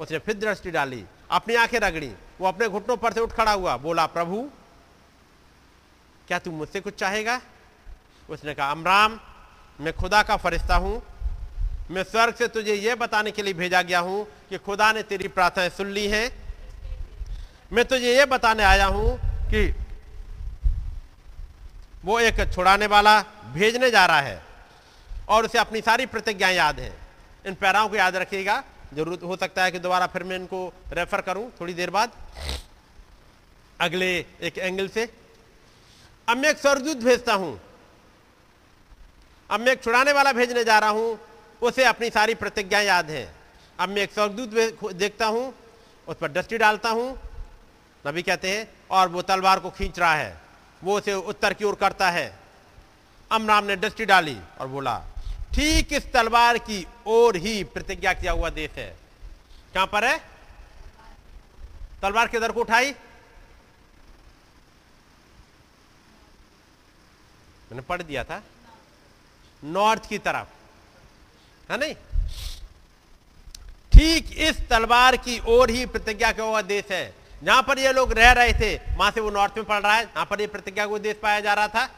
[0.00, 3.76] उसने फिर दृष्टि डाली, अपनी आँखें रगड़ी, वो अपने घुटनों पर से उठ खड़ा हुआ,
[3.76, 4.50] बोला, प्रभु,
[6.28, 7.40] क्या तू मुझसे कुछ चाहेगा?
[8.30, 9.20] उसने कहा, अमराम,
[9.80, 11.02] मैं खुदा का फरिश्ता हूँ।
[11.90, 15.28] मैं स्वर्ग से तुझे यह बताने के लिए भेजा गया हूँ कि खुदा ने तेरी
[15.28, 16.30] प्रार्थनाएँ सुन ली हैं।
[17.72, 19.18] मैं तुझे यह बताने आया हूँ
[19.50, 19.74] कि
[22.04, 23.20] वो एक छुड़ाने वाला
[23.54, 24.42] भेजने जा रहा है
[25.28, 26.92] और उसे अपनी सारी प्रतिज्ञाएँ याद हैं।
[27.46, 30.60] इन पैराओं को याद रखिएगा ज़रूरत हो सकता है कि दोबारा फिर मैं इनको
[30.92, 32.12] रेफर करूँ थोड़ी देर बाद।
[33.80, 34.10] अगले
[34.42, 35.08] एक एंगल से।
[36.28, 37.58] अब मैं एक स्वर्गदूत भेजता हूँ।
[39.50, 41.18] अब मैं एक छुड़ाने वाला भेजने जा रहा हूँ।
[41.62, 43.26] उसे अपनी सारी प्रतिज्ञा याद है।
[43.78, 45.54] अब मैं एक स्वर्गदूत देखता हूँ,
[46.08, 47.18] उस पर दृष्टि डालता हूँ।
[48.04, 50.36] नबी कहते हैं, और वो तलवार को खींच रहा है।
[50.82, 52.32] वो उसे उत्तर की ओर करता है।
[53.30, 54.96] अमराम ने दृष्टि डाली और बोला
[55.54, 58.96] ठीक इस तलवार की ओर ही प्रतिज्ञा किया हुआ देश है।
[59.74, 60.18] कहाँ पर है?
[62.02, 62.90] तलवार किधर को उठाई?
[67.70, 68.42] मैंने पढ़ दिया था।
[69.64, 70.48] नॉर्थ की तरफ़।
[71.72, 71.94] है नहीं?
[73.92, 77.14] ठीक इस तलवार की ओर ही प्रतिज्ञा का हुआ देश है।
[77.44, 80.04] जहाँ पर ये लोग रह रहे थे, वहाँ से वो नॉर्थ में पड़ रहा है।
[80.04, 81.90] जहाँ पर ये प्रतिज्ञा का देश पाया जा रहा था।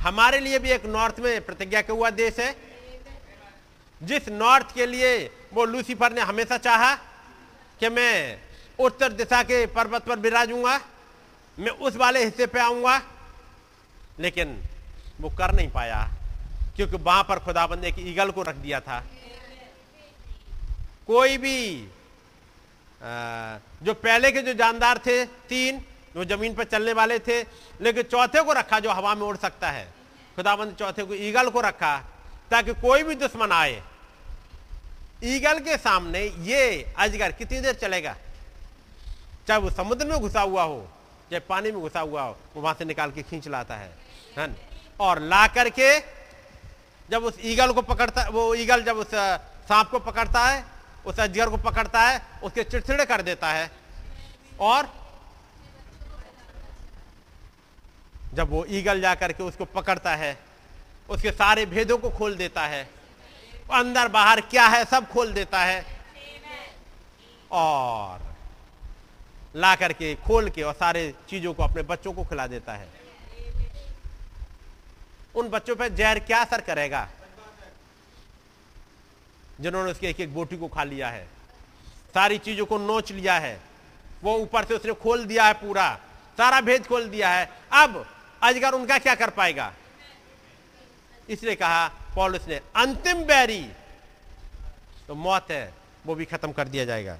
[0.00, 2.54] हमारे लिए भी एक नॉर्थ में प्रतिज्ञा का हुआ देश है।
[4.00, 5.16] जिस नॉर्थ के लिए
[5.52, 6.94] वो लूसीफर ने हमेशा चाहा
[7.80, 8.40] कि मैं
[8.78, 10.80] उत्तर दिशा के पर्वत पर विराजूँगा
[11.58, 12.96] मैं उस वाले हिस्से पे आऊँगा
[14.20, 14.56] लेकिन
[15.20, 16.00] वो कर नहीं पाया
[16.76, 19.04] क्योंकि वहाँ पर खुदाबंद एक ईगल को रख दिया था।
[21.06, 25.80] कोई भी आ, जो पहले के जो जानदार थे तीन
[26.14, 27.40] जो ज़मीन पर चलने वाले थे,
[27.80, 29.84] लेकिन चौथे को रखा जो हवा में उड़ सकता है।
[30.36, 31.96] खुदाबंद चौथे को ईगल को रखा,
[32.50, 33.82] ताकि कोई भी दुश्मन आए।
[35.24, 38.16] ईगल के सामने ये अजगर कितनी देर चलेगा?
[39.48, 40.80] चाहे वो समुद्र में घुसा हुआ हो,
[41.30, 43.92] चाहे पानी में घुसा हुआ हो, वो वहाँ से निकाल के खींच लाता है
[44.38, 44.48] है
[45.00, 45.98] और ला करके
[47.08, 49.14] जब उस ईगल को पकड़ता, वो ईगल जब उस
[49.68, 50.64] सांप को पकड़ता है,
[51.06, 53.70] उस अजगर को पकड़ता है, उसके चिड़चिड़े कर देता है।
[54.60, 54.88] और
[58.34, 60.38] जब वो ईगल जा करके उसको पकड़ता है,
[61.08, 62.88] उसके सारे भेदों को खोल देता है
[63.72, 65.84] अंदर बाहर क्या है सब खोल देता है।
[67.50, 68.36] और
[69.56, 72.88] ला करके खोल के और सारे चीज़ों को अपने बच्चों को खिला देता है।
[75.34, 77.08] उन बच्चों पर जहर क्या असर करेगा?
[79.60, 81.24] जिन्होंने उसके एक एक बोटी को खा लिया है।
[82.14, 83.60] सारी चीज़ों को नोच लिया है।
[84.22, 85.98] वो ऊपर से उसने खोल दिया है पूरा।
[86.36, 88.06] सारा भेद खोल दिया है। अब
[88.42, 89.72] अजगर उनका क्या कर पाएगा?
[91.28, 93.62] इसलिए कहा, पॉलिस ने, अंतिम बैरी।
[95.08, 95.72] तो मौत है,
[96.06, 97.18] वो भी खत्म कर दिया जाएगा।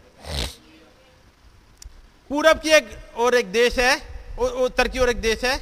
[2.30, 3.94] पूरब की एक और एक देश है
[4.38, 5.58] उत्तर की और एक देश है।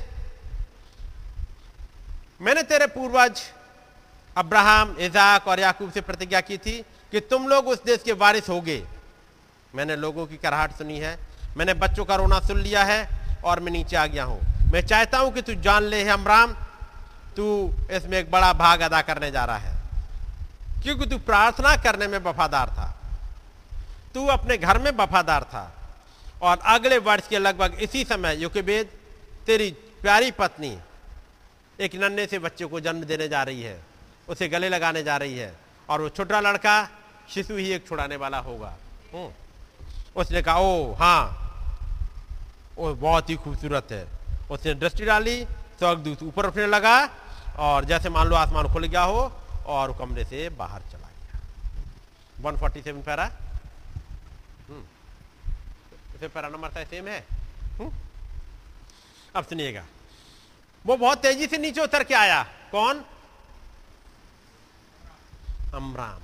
[2.41, 3.41] मैंने तेरे पूर्वज
[4.37, 6.79] अब्राहम, इजाक और याकूब से प्रतिज्ञा की थी
[7.13, 8.83] कि तुम लोग उस देश के वारिस होगे।
[9.75, 11.19] मैंने लोगों की कराहट सुनी है,
[11.57, 13.09] मैंने बच्चों का रोना सुन लिया है
[13.45, 14.41] और मैं नीचे आ गया हूँ।
[14.73, 16.53] मैं चाहता हूँ कि तू जान ले, है अमराम
[17.37, 19.79] तू इसमें एक बड़ा भाग अदा करने जा रहा है।
[20.83, 23.01] क्योंकि तू प्रार्थना करने में वफादार था।
[24.15, 25.75] तू अपने घर में वफादार था।
[26.43, 28.91] और अगले वर्ष के लगभग इसी समय युकेबेद,
[29.47, 30.79] तेरी प्यारी पत्नी,
[31.81, 33.83] एक नन्हे से बच्चे को जन्म देने जा रही है।
[34.29, 35.57] उसे गले लगाने जा रही है।
[35.89, 36.89] और वो छोटा लड़का,
[37.35, 38.75] शिशु ही एक छुड़ाने वाला होगा।
[39.15, 39.31] हम्म।
[40.17, 41.45] उसने कहा ओ हाँ
[42.77, 44.18] वो बहुत ही खूबसूरत है।
[44.51, 45.45] उसने दृष्टि डाली
[45.79, 47.11] स्वर्गदूत ऊपर उठने लगा
[47.57, 49.33] और जैसे मान लो आसमान खुल गया हो
[49.67, 51.41] और कमरे से बाहर चला गया।
[52.41, 53.25] 147 पैरा।
[54.69, 57.27] हम्म। पैरा नंबर था, सेम है।
[57.63, 57.93] हम्म।
[59.37, 59.85] अब सुनिएगा।
[60.87, 62.43] वो बहुत तेज़ी से नीचे उतर के आया।
[62.73, 63.05] कौन?
[65.75, 66.21] अमराम।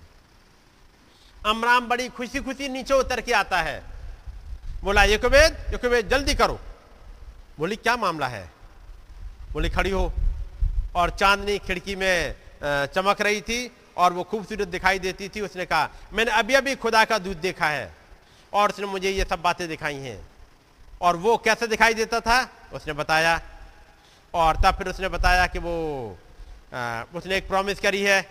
[1.50, 3.84] अमराम बड़ी खुशी खुशी नीचे उतर के आता है।
[4.82, 6.60] बोला युकवेद युकवेद जल्दी करो।
[7.58, 8.48] बोली क्या मामला है?
[9.52, 10.12] बोली खड़ी हो।
[10.94, 15.88] और चांदनी खिड़की में चमक रही थी और वो खूबसूरत दिखाई देती थी। उसने कहा
[16.12, 17.92] मैंने अभी अभी खुदा का दूध देखा है।
[18.52, 20.20] और उसने मुझे ये सब बातें दिखाई हैं।
[21.00, 22.48] और वो कैसे दिखाई देता था?
[22.72, 23.40] उसने बताया।
[24.34, 25.74] और तब फिर उसने बताया कि वो
[26.72, 28.26] अ, उसने एक प्रॉमिस करी है।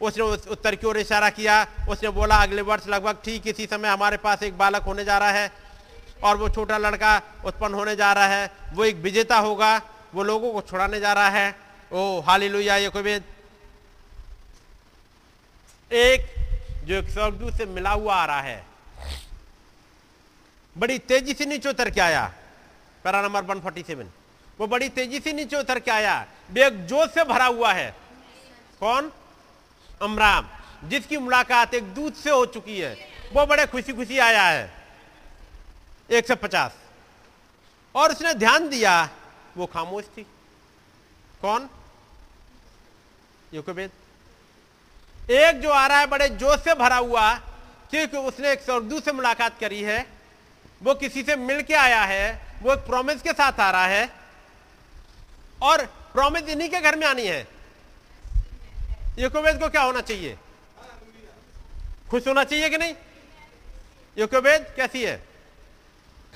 [0.00, 3.88] उसने उस उत्तर की ओर इशारा किया। उसने बोला अगले वर्ष लगभग ठीक इसी समय
[3.88, 5.52] हमारे पास एक बालक होने जा रहा है।
[6.22, 9.82] और वो छोटा लड़का उत्पन्न होने जा रहा है, वो एक विजेता होगा,
[10.14, 11.56] वो लोगों को छुड़ाने जा रहा है।
[11.92, 12.90] ओ हाली लुया ये
[15.92, 16.34] एक
[16.84, 18.66] जो एक स्वर्गदूत से मिला हुआ आ रहा है।
[20.78, 22.32] बड़ी तेज़ी से नीचे उतर के आया।
[23.04, 24.06] पैरा नंबर 147
[24.60, 27.94] वो बड़ी तेज़ी से नीचे उतर के आया। बेग जोश से भरा हुआ है।
[28.80, 29.12] कौन?
[30.02, 30.48] अमराम,
[30.84, 34.77] जिसकी मुलाकात एक दूत से हो चुकी है। वो बड़े खुशी खुशी आया है।
[36.10, 36.72] एक सौ पचास।
[37.94, 39.10] और उसने ध्यान दिया,
[39.56, 40.22] वो खामोश थी।
[41.42, 41.70] कौन?
[43.54, 43.90] युकोबेद।
[45.30, 47.34] एक जो आ रहा है, बड़े जोश से भरा हुआ,
[47.90, 50.06] क्योंकि उसने एक स्वर्गदूत से मुलाकात करी है।
[50.82, 54.10] वो किसी से मिल के आया है, वो एक प्रॉमिस के साथ आ रहा है।
[55.62, 57.48] और प्रॉमिस इन्हीं के घर में आनी है।
[59.18, 60.38] योकोबेद को क्या होना चाहिए?
[62.10, 62.94] खुश होना चाहिए कि नहीं?
[64.18, 65.27] योकोबेद, कैसी है?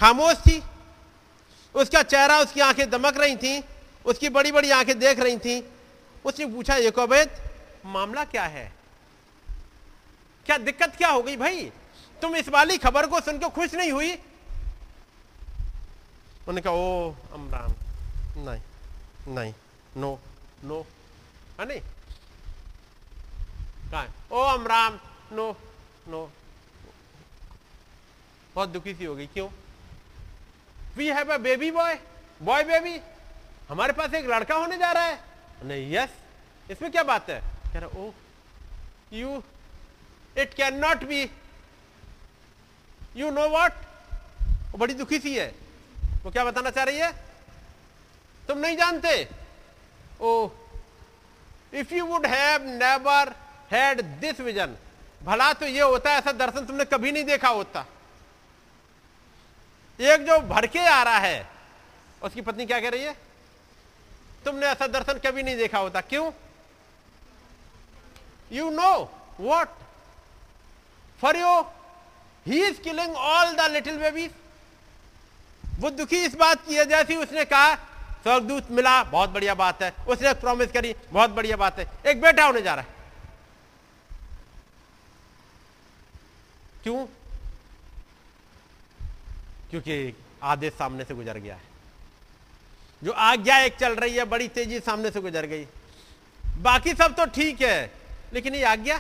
[0.03, 0.63] खामोश थी।
[1.75, 3.63] उसका चेहरा, उसकी आँखें दमक रही थी,
[4.05, 5.63] उसकी बड़ी बड़ी आँखें देख रही थी।
[6.25, 7.31] उसने पूछा ये योकोबेद
[7.87, 8.73] मामला क्या है?
[10.47, 11.71] क्या दिक्कत क्या हो गई भाई?
[12.23, 14.13] तुम इस वाली खबर को सुनकर खुश नहीं हुई?
[16.43, 17.75] उन्होंने कहा, ओ, अमरान,
[18.43, 19.55] नहीं नहीं,
[19.97, 20.19] नो
[20.65, 20.81] नो,
[21.61, 21.81] है नहीं,
[23.91, 24.99] कहा ओ अमराम
[25.33, 25.51] नो
[26.09, 26.31] नो,
[28.55, 29.49] बहुत दुखी सी हो गई, क्यों?
[30.97, 31.99] We have a baby boy
[32.43, 33.01] boy baby
[33.69, 35.19] हमारे पास एक लड़का होने जा रहा है।
[35.65, 36.11] नहीं यस
[36.71, 37.41] इसमें क्या बात है?
[37.73, 38.13] कह रहा ओ
[39.13, 39.43] you
[40.39, 41.23] it can not be
[43.17, 43.73] you know what
[44.73, 45.49] वो बड़ी दुखी सी है।
[46.25, 47.13] वो क्या बताना चाह रही है?
[48.49, 49.29] तुम नहीं जानते?
[50.21, 50.49] ओ
[51.75, 53.35] if you would have never
[53.73, 54.77] had this vision
[55.25, 57.85] भला तो ये होता ऐसा दर्शन तुमने कभी नहीं देखा होता।
[60.03, 61.47] एक जो भड़के आ रहा है,
[62.23, 63.17] उसकी पत्नी क्या कह रही है?
[64.45, 66.31] तुमने ऐसा दर्शन कभी नहीं देखा होता, क्यों?
[68.53, 68.93] You know
[69.41, 69.69] what
[71.21, 71.61] for you
[72.47, 74.31] he is killing all the little babies
[75.79, 77.75] वो दुखी इस बात की है, जैसी उसने कहा,
[78.23, 82.45] स्वर्गदूत मिला, बहुत बढ़िया बात है। उसने प्रॉमिस करी, बहुत बढ़िया बात है। एक बेटा
[82.45, 82.95] होने जा रहा है।
[86.83, 87.07] क्यों?
[89.73, 91.71] क्योंकि आदेश सामने से गुजर गया है।
[93.03, 95.67] जो आज्ञा एक चल रही है, बड़ी तेज़ी सामने से गुजर गई।
[96.45, 97.91] बाकी सब तो ठीक है,
[98.33, 98.99] लेकिन ये आज्ञा?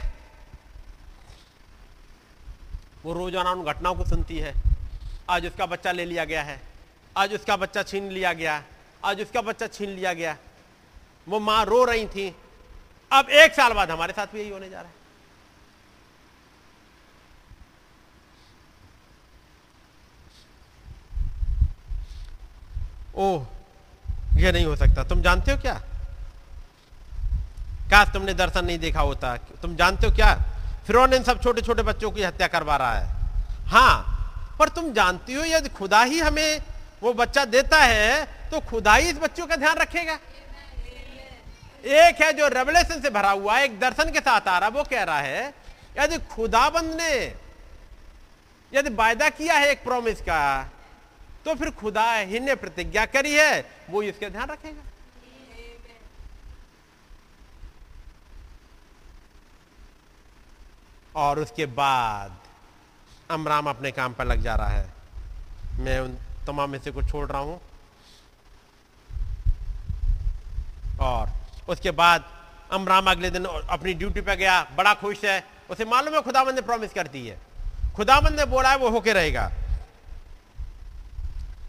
[3.05, 4.55] वो रोज़ाना उन घटनाओं को सुनती है।
[5.31, 6.61] आज उसका बच्चा ले लिया गया है।
[7.17, 8.63] आज उसका बच्चा छीन लिया गया।
[9.05, 10.37] आज उसका बच्चा छीन लिया गया।
[11.29, 12.35] वो माँ रो रही थी।
[13.11, 15.02] अब एक साल बाद हमारे साथ भी यही होने जा रहा है।
[23.15, 25.75] ओह ये नहीं हो सकता। तुम जानते हो क्या?
[27.91, 30.35] काश तुमने दर्शन नहीं देखा होता। तुम जानते हो क्या?
[30.87, 33.07] फिर इन सब छोटे छोटे बच्चों की हत्या करवा रहा है।
[33.67, 36.61] हाँ पर तुम जानती हो, यदि खुदा ही हमें
[37.03, 40.19] वो बच्चा देता है तो खुदा ही इस बच्चों का ध्यान रखेगा।
[41.85, 44.83] एक है जो रेवलेशन से भरा हुआ है, एक दर्शन के साथ आ रहा वो
[44.85, 45.55] कह रहा है,
[45.99, 47.15] यदि खुदाबंद ने,
[48.73, 50.41] यदि वायदा किया है एक प्रॉमिस का
[51.45, 54.83] तो फिर खुदा ही ने प्रतिज्ञा करी है, वो इसके ध्यान रखेगा।
[61.17, 62.37] और उसके बाद
[63.31, 64.89] अमराम अपने काम पर लग जा रहा है।
[65.79, 66.17] मैं उन
[66.47, 67.61] तमाम में से को छोड़ रहा हूँ।
[71.01, 71.31] और
[71.69, 72.25] उसके बाद
[72.73, 76.61] अमराम अगले दिन अपनी ड्यूटी पे गया, बड़ा खुश है। उसे मालूम है खुदाबंद ने
[76.61, 77.39] प्रॉमिस कर दी है।
[77.97, 79.51] खुदाबंद ने बोला है वो होके रहेगा।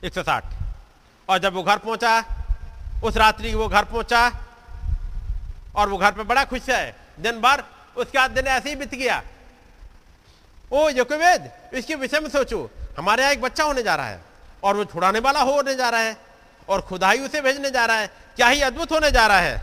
[0.04, 0.44] 160
[1.30, 2.24] और जब वो घर पहुँचा,
[3.04, 4.32] उस रात्रि वो घर पहुँचा,
[5.76, 7.64] और वो घर पे बड़ा खुश है। दिन भर
[7.98, 9.22] उसके दिन ऐसे ही बीत गया।
[10.72, 14.22] ओ योकवेद इसके विषय में सोचो, हमारे यहाँ एक बच्चा होने जा रहा है,
[14.64, 16.18] और वो छुड़ाने वाला होने जा रहा है,
[16.70, 19.62] और खुदाई उसे भेजने जा रहा है, क्या ही अद्भुत होने जा रहा है।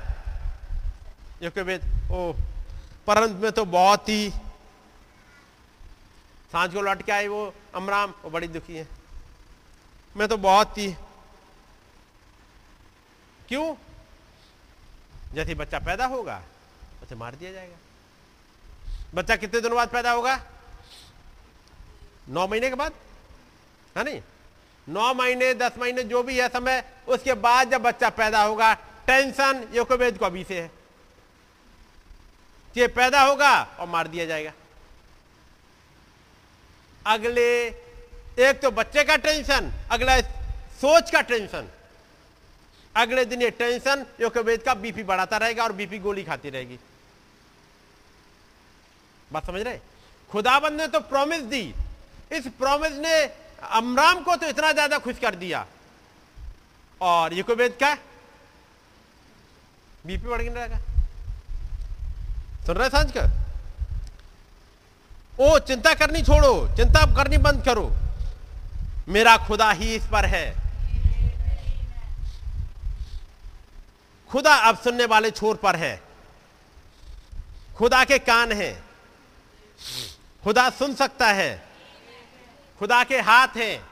[1.43, 2.33] योकवेद ओ,
[3.07, 4.31] परंत में तो बहुत ही,
[6.53, 9.00] साँझ को लौट के आई वो अमराम, वो बड़ी दुखी है।
[10.17, 10.93] मैं तो बहुत ही
[13.49, 13.75] क्यों?
[15.35, 16.43] जैसे बच्चा पैदा होगा,
[17.03, 17.77] उसे मार दिया जाएगा।
[19.15, 20.45] बच्चा कितने दिनों बाद पैदा होगा?
[22.29, 22.93] नौ महीने के बाद?
[23.97, 24.23] है नहीं?
[24.89, 29.69] नौ महीने, दस महीने, जो भी है समय, उसके बाद जब बच्चा पैदा होगा, टेंशन
[29.75, 30.71] योकोवेद को अभी से है।
[32.77, 34.53] ये पैदा होगा और मार दिया जाएगा।
[37.07, 37.71] अगले
[38.39, 40.21] एक तो बच्चे का टेंशन, अगला
[40.81, 41.69] सोच का टेंशन।
[42.95, 46.79] अगले दिन ये टेंशन योकोवेद का बीपी बढ़ाता रहेगा और बीपी गोली खाती रहेगी।
[49.31, 49.79] बात समझ रहे?
[50.31, 51.63] खुदाबंद ने तो प्रॉमिस दी।
[52.33, 53.15] इस प्रॉमिस ने
[53.73, 55.67] अमराम को तो इतना ज़्यादा खुश कर दिया।
[57.01, 57.95] और युकोवेद का
[60.05, 60.79] बीपी बढ़ गया रहेगा।
[62.67, 63.25] सुन रहे साँझ का?
[65.41, 67.91] ओ, चिंता करनी छोड़ो, चिंता करनी बंद करो।
[69.11, 70.57] मेरा खुदा ही इस पर है।
[74.31, 76.03] खुदा अब सुनने वाले छोर पर है।
[77.77, 78.83] खुदा के कान है।
[80.45, 81.67] खुदा सुन सकता है।
[82.79, 83.89] खुदा के हाथ हैं।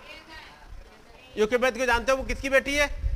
[1.38, 3.08] यूकेबेद को जानते हो वो किसकी बेटी है?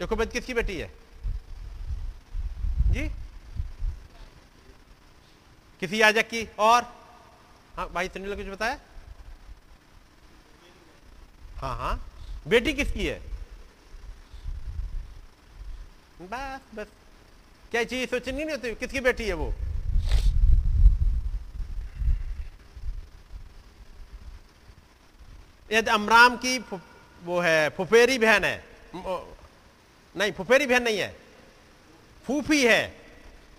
[0.00, 0.92] योकोबेद किसकी बेटी है?
[2.86, 3.08] जी?
[5.80, 6.48] किसी याजक की?
[6.58, 6.95] और?
[7.76, 8.78] हाँ भाई सुनील कुछ बताया?
[11.58, 11.94] हाँ हाँ।
[12.48, 13.20] बेटी किसकी है?
[16.22, 16.86] बस बस।
[17.70, 19.52] क्या चीज़ सोचनी नहीं होती किसकी बेटी है वो?
[25.72, 26.58] यदि अमराम की
[27.24, 31.16] वो है, फुफेरी बहन है। नहीं, फुफेरी बहन नहीं है।
[32.26, 32.82] फूफी है।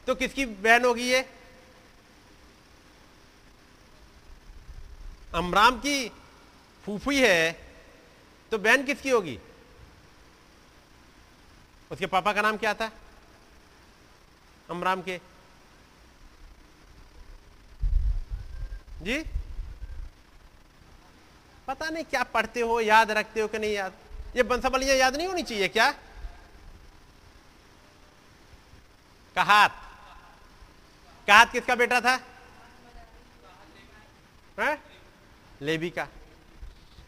[0.07, 1.22] तो किसकी बहन होगी ये?
[5.35, 6.09] अमराम की
[6.85, 7.51] फूफी है
[8.51, 9.39] तो बहन किसकी होगी?
[11.91, 12.91] उसके पापा का नाम क्या था?
[14.69, 15.19] अमराम के।
[19.01, 19.23] जी?
[21.67, 23.93] पता नहीं क्या पढ़ते हो, याद रखते हो कि नहीं याद?
[24.35, 25.91] ये बंसावलियाँ याद नहीं होनी चाहिए क्या?
[29.35, 29.71] कहात।
[31.27, 32.19] कहात किसका बेटा था?
[34.59, 34.86] है?
[35.61, 36.07] लेवी का।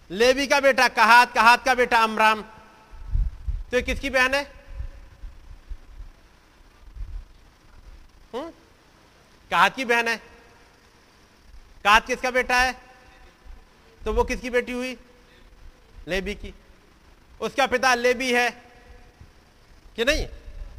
[0.10, 4.44] लेवी का बेटा, कहात कहात का बेटा अमराम। तो ये किसकी बहन है?
[9.52, 10.16] कहात की बहन है?
[11.84, 12.74] कहात किसका बेटा है?
[14.02, 14.98] तो वो किसकी बेटी हुई?
[16.08, 16.54] लेबी की।
[17.42, 18.50] उसका पिता लेबी है,
[19.96, 20.28] कि नहीं?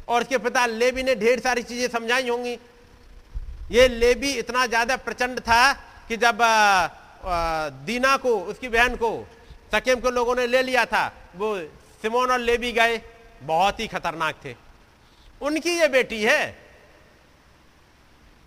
[0.07, 2.57] और उसके पिता लेबी ने ढेर सारी चीज़ें समझाई होंगी।
[3.71, 5.73] ये लेबी इतना ज़्यादा प्रचंड था
[6.07, 6.41] कि जब
[7.85, 9.11] दीना को, उसकी बहन को,
[9.73, 11.57] सकेम के लोगों ने ले लिया था। वो
[12.03, 13.01] सिमोन और लेबी गए,
[13.43, 14.55] बहुत ही खतरनाक थे।
[15.41, 16.45] उनकी ये बेटी है।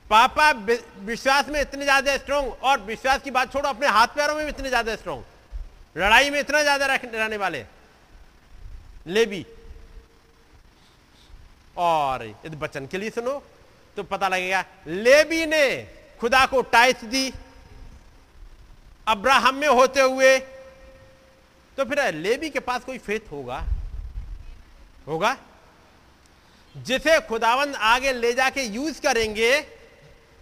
[0.07, 0.51] पापा
[1.03, 4.51] विश्वास में इतने ज़्यादा स्ट्रोंग और विश्वास की बात छोड़ो, अपने हाथ पैरों में भी
[4.51, 5.23] इतने ज़्यादा स्ट्रोंग
[5.97, 7.65] लड़ाई में इतना ज़्यादा रहने वाले।
[9.07, 9.45] लेबी
[11.77, 13.43] और यदि बचन के लिए सुनो
[13.97, 15.67] तो पता लगेगा लेबी ने
[16.21, 17.29] खुदा को टाइस दी
[19.07, 20.39] अब्राहम में होते हुए
[21.79, 23.65] तो फिर लेबी के पास कोई फेथ होगा?
[25.07, 25.37] होगा?
[26.77, 29.67] जिसे खुदावंद आगे ले जाके यूज़ करेंगे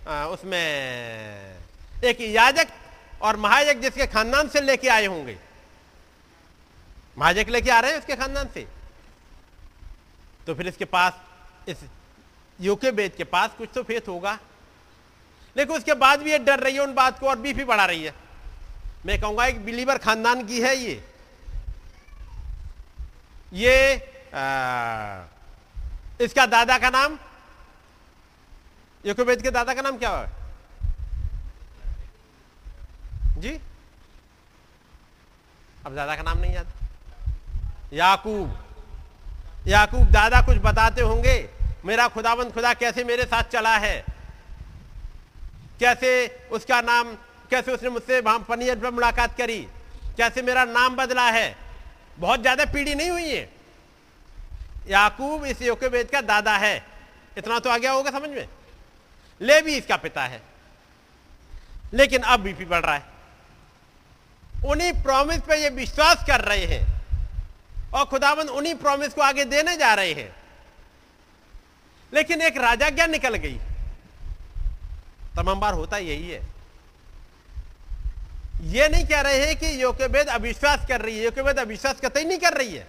[0.09, 0.59] आ, उसमें
[2.05, 2.69] एक याजक
[3.23, 5.39] और महायाजक जिसके खानदान से लेके आए होंगे।
[7.19, 8.67] महाजक लेके आ रहे हैं उसके खानदान से।
[10.47, 11.21] तो फिर इसके पास
[11.69, 11.85] इस
[12.61, 14.39] यूके बेद के पास कुछ तो फेथ होगा।
[15.57, 18.03] लेकिन उसके बाद भी ये डर रही है उन बात को और बीफी बढ़ा रही
[18.03, 18.22] है।
[19.07, 21.05] मैं कहूँगा एक बिलीवर खानदान की है ये।
[23.53, 23.97] ये
[24.35, 25.25] आ,
[26.21, 27.19] इसका दादा का नाम?
[29.07, 30.31] योकोबेद के दादा का नाम क्या है?
[33.41, 33.61] जी?
[35.87, 36.73] अब दादा का नाम नहीं याद।
[37.93, 38.65] याकूब।
[39.67, 41.51] याकूब दादा कुछ बताते होंगे?
[41.85, 44.05] मेरा खुदाबंद खुदा कैसे मेरे साथ चला है?
[45.81, 47.17] कैसे उसका नाम
[47.53, 49.59] कैसे उसने मुझसे वहाँ पनीर पर मुलाकात करी?
[50.17, 51.57] कैसे मेरा नाम बदला है?
[52.19, 53.49] बहुत ज़्यादा पीढ़ी नहीं हुई है।
[54.89, 56.75] याकूब इस योकेबेद का दादा है।
[57.39, 58.49] इतना तो आ गया होगा समझ में।
[59.41, 60.43] ले भी इसका पिता है।
[61.95, 63.05] लेकिन अब बीपी बढ़ रहा है।
[64.67, 67.03] उन्हीं प्रॉमिस पे ये विश्वास कर रहे हैं।
[67.95, 70.35] और खुदाबंद उन्हीं प्रॉमिस को आगे देने जा रहे हैं।
[72.13, 73.59] लेकिन एक राजाज्ञा निकल गई।
[75.37, 76.41] तमाम बार होता यही है।
[78.63, 82.39] ये नहीं कह रहे हैं कि योकेबेद अविश्वास कर रही है। योकेबेद अविश्वास कतई नहीं
[82.39, 82.87] कर रही है।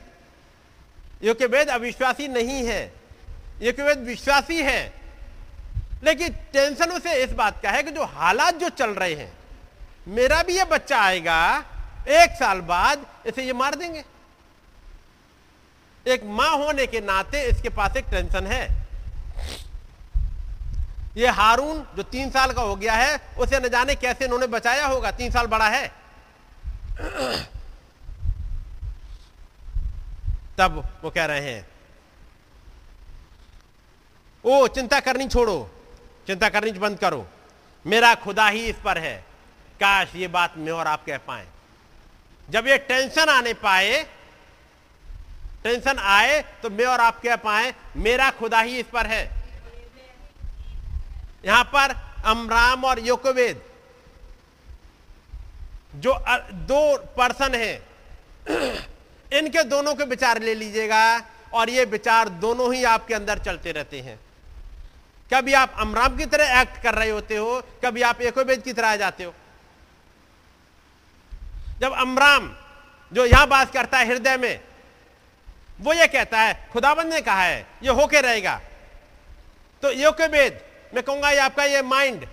[1.24, 2.94] योकेबेद अविश्वासी नहीं है।
[3.62, 4.94] योकेबेद विश्वासी है।
[6.04, 9.34] लेकिन टेंशन उसे इस बात का है कि जो हालात जो चल रहे हैं,
[10.08, 11.66] मेरा भी ये बच्चा आएगा,
[12.08, 14.04] एक साल बाद इसे ये मार देंगे।
[16.08, 18.82] एक माँ होने के नाते इसके पास एक टेंशन है।
[21.18, 24.85] ये हारून जो तीन साल का हो गया है, उसे न जाने कैसे इन्होंने बचाया
[24.85, 25.11] होगा?
[25.11, 25.88] तीन साल बड़ा है।
[30.57, 31.68] तब वो कह रहे हैं,
[34.45, 35.69] ओ, चिंता करनी छोड़ो,
[36.27, 37.27] चिंता करनी बंद करो।
[37.88, 39.26] मेरा खुदा ही इस पर है।
[39.76, 41.48] काश ये बात मैं और आप कह पाए।
[42.49, 44.03] जब ये टेंशन आने पाए,
[45.64, 49.43] टेंशन आए तो मैं और आप कह पाए, मेरा खुदा ही इस पर है।
[51.45, 51.95] यहाँ पर
[52.26, 53.61] अमराम और योकोवेद,
[55.95, 57.84] जो दो पर्सन हैं,
[59.34, 61.22] इनके दोनों के विचार ले लीजिएगा
[61.53, 64.20] और ये विचार दोनों ही आपके अंदर चलते रहते हैं।
[65.34, 68.91] कभी आप अमराम की तरह एक्ट कर रहे होते हो, कभी आप एकोबेद की तरह
[68.91, 69.34] आ जाते हो।
[71.80, 72.56] जब अमराम,
[73.11, 74.60] जो यहाँ बात करता है हृदय में,
[75.82, 78.61] वो ये कहता है, खुदाबंद ने कहा है, ये होके रहेगा।
[79.82, 80.61] तो योकेबेद
[80.94, 82.28] मैं कहूँगा, ये आपका ये माइंड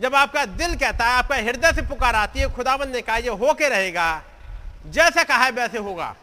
[0.00, 3.28] जब आपका दिल कहता है, आपका हृदय से पुकार आती है खुदाबंद ने कहा, ये
[3.28, 4.22] होके रहेगा,
[4.86, 6.16] जैसा कहा है, वैसे होगा।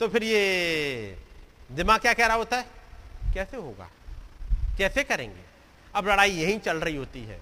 [0.00, 1.18] तो फिर ये
[1.72, 2.66] दिमाग क्या कह रहा होता है?
[3.34, 3.88] कैसे होगा?
[4.78, 5.40] कैसे करेंगे?
[5.94, 7.36] अब लड़ाई यहीं चल रही होती है।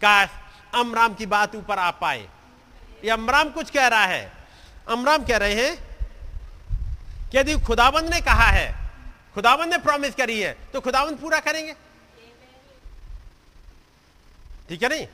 [0.00, 0.28] काश
[0.74, 2.28] अमराम की बात ऊपर आ पाए।
[3.04, 4.32] ये अमराम कुछ कह रहा है।
[4.88, 5.76] अमराम कह रहे हैं
[7.30, 8.81] कि यदि खुदाबंद ने कहा है
[9.34, 11.72] खुदाबंद ने प्रॉमिस करी है तो खुदाबंद पूरा करेंगे?
[14.68, 15.06] ठीक है नहीं?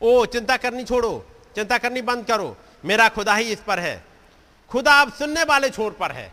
[0.00, 4.02] ओ, चिंता करनी छोड़ो, चिंता करनी बंद करो, मेरा खुदा ही इस पर है।
[4.70, 6.32] खुदा अब सुनने वाले छोर पर है।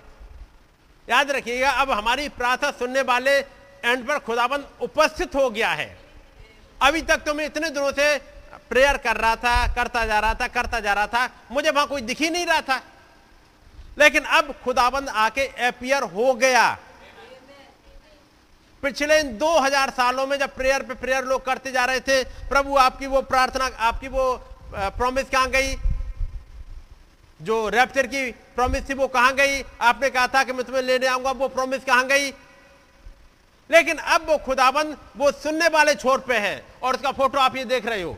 [1.07, 5.98] याद रखिएगा, अब हमारी प्रार्थना सुनने वाले एंड पर खुदाबंद उपस्थित हो गया है।
[6.81, 8.18] अभी तक तो मैं इतने दिनों से
[8.69, 12.02] प्रेयर कर रहा था, करता जा रहा था, करता जा रहा था, मुझे वहाँ कोई
[12.02, 12.81] दिख ही नहीं रहा था।
[13.98, 16.78] लेकिन अब खुदाबंद आके अपियर हो गया।
[18.84, 22.78] पिछले इन 2000 सालों में जब प्रेयर पे प्रेयर लोग करते जा रहे थे, प्रभु
[22.78, 24.34] आपकी वो प्रार्थना, आपकी वो
[24.74, 25.76] प्रॉमिस कहाँ गई?
[27.40, 29.61] जो रैप्चर की प्रॉमिस थी वो कहाँ गई?
[29.82, 32.30] आपने कहा था कि मैं तुम्हें लेने आऊँगा, वो प्रॉमिस कहाँ गई?
[33.70, 37.65] लेकिन अब वो खुदाबंद वो सुनने वाले छोर पे है और उसका फ़ोटो आप ये
[37.65, 38.18] देख रहे हो।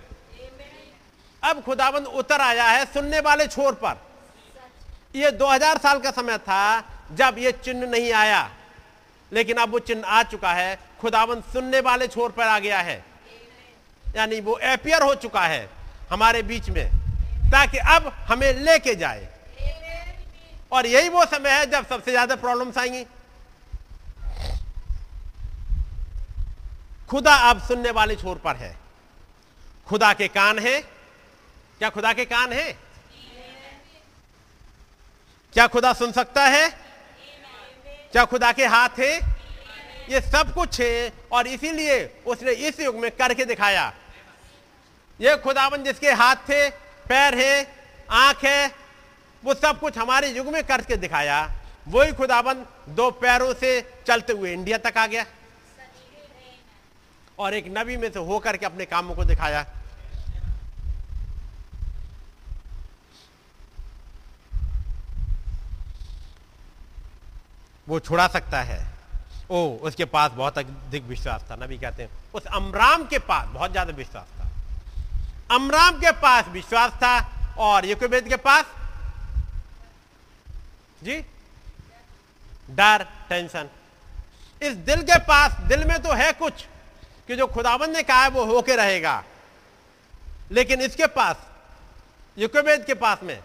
[1.43, 4.04] अब खुदाबंद उतर आया है सुनने वाले छोर पर।
[5.15, 6.83] ये 2000 साल का समय था
[7.13, 8.49] जब ये चिन्ह नहीं आया।
[9.31, 13.03] लेकिन अब वो चिन्ह आ चुका है। खुदावन सुनने वाले छोर पर आ गया है।
[14.05, 15.69] यानी वो एपियर हो चुका है
[16.09, 16.85] हमारे बीच में,
[17.51, 19.27] ताकि अब हमें लेके जाए।
[20.71, 23.05] और यही वो समय है जब सबसे ज़्यादा प्रॉब्लम्स आएँगी।
[27.09, 28.75] खुदा अब सुनने वाले छोर पर है।
[29.87, 30.79] खुदा के कान है।
[31.79, 32.84] क्या खुदा के कान है?
[35.55, 36.69] क्या खुदा सुन सकता है?
[38.11, 39.19] क्या खुदा के हाथ है?
[40.09, 43.93] ये सब कुछ है और इसीलिए उसने इस युग में करके दिखाया।
[45.21, 46.69] ये खुदावन जिसके हाथ थे,
[47.09, 47.75] पैर है,
[48.11, 48.71] आँख है,
[49.43, 51.51] वो सब कुछ हमारे युग में करके दिखाया।
[51.87, 55.25] वही खुदाबंद दो पैरों से चलते हुए इंडिया तक आ गया।
[57.39, 59.65] और एक नबी में से होकर के अपने कामों को दिखाया।
[67.87, 68.79] वो छुड़ा सकता है।
[69.51, 73.71] ओ, उसके पास बहुत अधिक विश्वास था, नबी कहते हैं। उस अमराम के पास बहुत
[73.71, 74.49] ज़्यादा विश्वास था।
[75.55, 77.17] अमराम के पास विश्वास था
[77.57, 78.65] और युकोबेद के पास
[81.03, 81.15] जी?
[82.69, 83.69] डर, टेंशन।
[84.61, 86.65] इस दिल के पास, दिल में तो है कुछ
[87.27, 89.23] कि जो खुदाबंद ने कहा है वो होके रहेगा।
[90.51, 91.35] लेकिन इसके पास,
[92.37, 93.39] युकोबेद के पास में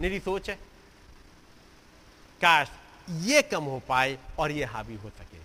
[0.00, 0.54] निरी सोच है।
[2.40, 2.68] काश
[3.10, 5.38] ये कम हो पाए और ये हावी हो सके।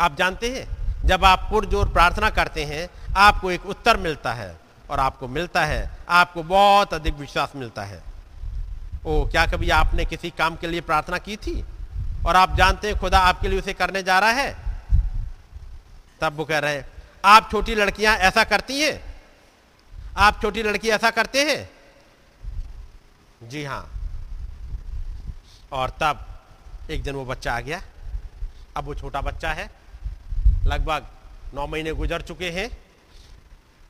[0.00, 4.56] आप जानते हैं, जब आप पुरजोर प्रार्थना करते हैं, आपको एक उत्तर मिलता है
[4.90, 8.02] और आपको मिलता है, आपको बहुत अधिक विश्वास मिलता है।
[9.06, 11.64] ओ, क्या कभी आपने किसी काम के लिए प्रार्थना की थी?
[12.26, 14.56] और आप जानते हैं खुदा आपके लिए उसे करने जा रहा है?
[16.20, 16.86] तब वो कह रहे हैं,
[17.24, 19.14] आप छोटी लड़कियाँ ऐसा करती हैं?
[20.16, 21.70] आप छोटी लड़की ऐसा करते हैं?
[23.48, 23.91] जी हाँ।
[25.72, 26.26] और तब
[26.90, 27.82] एक दिन वो बच्चा आ गया।
[28.76, 29.70] अब वो छोटा बच्चा है।
[30.66, 31.06] लगभग
[31.54, 32.68] नौ महीने गुजर चुके हैं।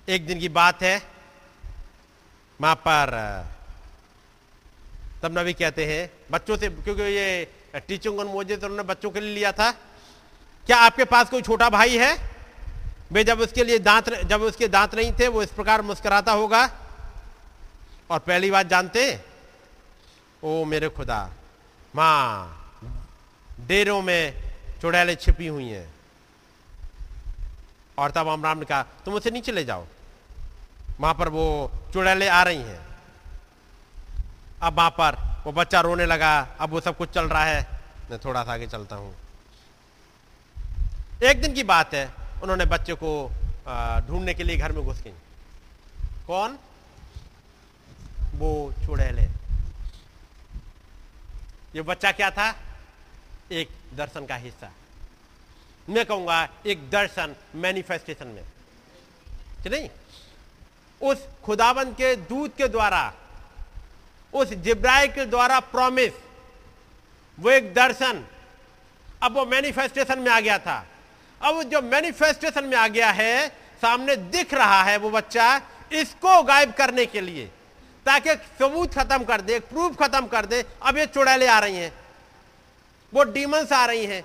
[0.08, 1.02] एक दिन की बात है।
[2.60, 3.10] वहाँ पर,
[5.22, 7.44] तब नबी कहते हैं, बच्चों से, क्योंकि ये
[7.74, 9.70] टीचिंग ऑन मोजे तो उन्होंने बच्चों के लिए लिया था।
[10.66, 12.16] क्या आपके पास कोई छोटा भाई है?
[13.12, 16.64] वे जब उसके लिए दांत, जब उसके दांत नहीं थे, वो इस प्रकार मुस्कुराता होगा।
[18.10, 19.20] और पहली बात जानते
[20.44, 21.30] ओ मेरे खुदा
[21.96, 22.58] माँ,
[23.60, 24.34] डेरों में
[24.80, 25.94] चुड़ैलें छिपी हुई हैं।
[27.98, 29.86] और तब अमराम ने कहा, तुम उसे नीचे ले जाओ।
[31.00, 32.80] वहाँ पर वो चुड़ैलें आ रही हैं।
[34.62, 35.16] अब वहाँ पर
[35.46, 38.66] वो बच्चा रोने लगा, अब वो सब कुछ चल रहा है। मैं थोड़ा सा आगे
[38.66, 39.14] चलता हूँ।
[41.24, 43.30] एक दिन की बात है, उन्होंने बच्चे को
[44.08, 45.12] ढूँढने के लिए घर में घुस गई।
[46.26, 46.58] कौन?
[48.34, 49.28] वो चुड़ैले।
[51.74, 52.56] ये बच्चा क्या था?
[53.52, 54.72] एक दर्शन का हिस्सा।
[55.88, 58.42] मैं कहूँगा एक दर्शन मैनिफेस्टेशन में।
[59.62, 59.90] कि नहीं?
[61.02, 63.14] उस खुदाबंद के दूत के द्वारा,
[64.34, 66.12] उस जिब्राइल के द्वारा प्रॉमिस
[67.40, 68.26] वो एक दर्शन।
[69.22, 70.86] अब वो मैनिफेस्टेशन में आ गया था।
[71.42, 73.48] अब जो मैनिफेस्टेशन में आ गया है,
[73.82, 75.60] सामने दिख रहा है वो बच्चा
[75.92, 77.50] इसको गायब करने के लिए।
[78.06, 81.92] ताकि सबूत खत्म कर दे प्रूफ खत्म कर दे, अब ये चुड़ैले आ रही हैं।
[83.14, 84.22] वो डीमंस आ रही हैं।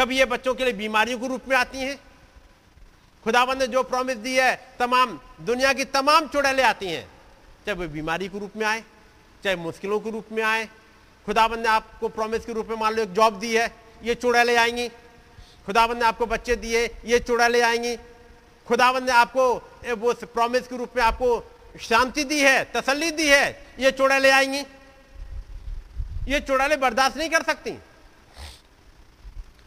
[0.00, 1.96] कभी ये बच्चों के लिए बीमारियों के रूप में आती हैं।
[3.24, 7.04] खुदाबंद ने जो प्रॉमिस दी है, तमाम दुनिया की तमाम चुड़ैले आती हैं।
[7.66, 8.84] चाहे वो बीमारी के रूप में आए,
[9.44, 10.68] चाहे मुश्किलों के रूप में आए।
[11.26, 14.56] खुदाबंद ने आपको प्रॉमिस के रूप में मान लो एक जॉब दी है, ये चुड़ैले
[14.56, 14.88] आएँगी।
[15.66, 17.96] खुदाबंद ने आपको बच्चे दिए, ये चुड़ैले आएँगी।
[18.68, 19.54] खुदाबंद ने आपको
[19.98, 23.46] वो प्रॉमिस के रूप में आपको शांति दी है, तसल्ली दी है,
[23.78, 24.64] ये चुड़ैले आएँगी।
[26.28, 27.78] ये चुड़ैले बर्दाश्त नहीं कर सकती।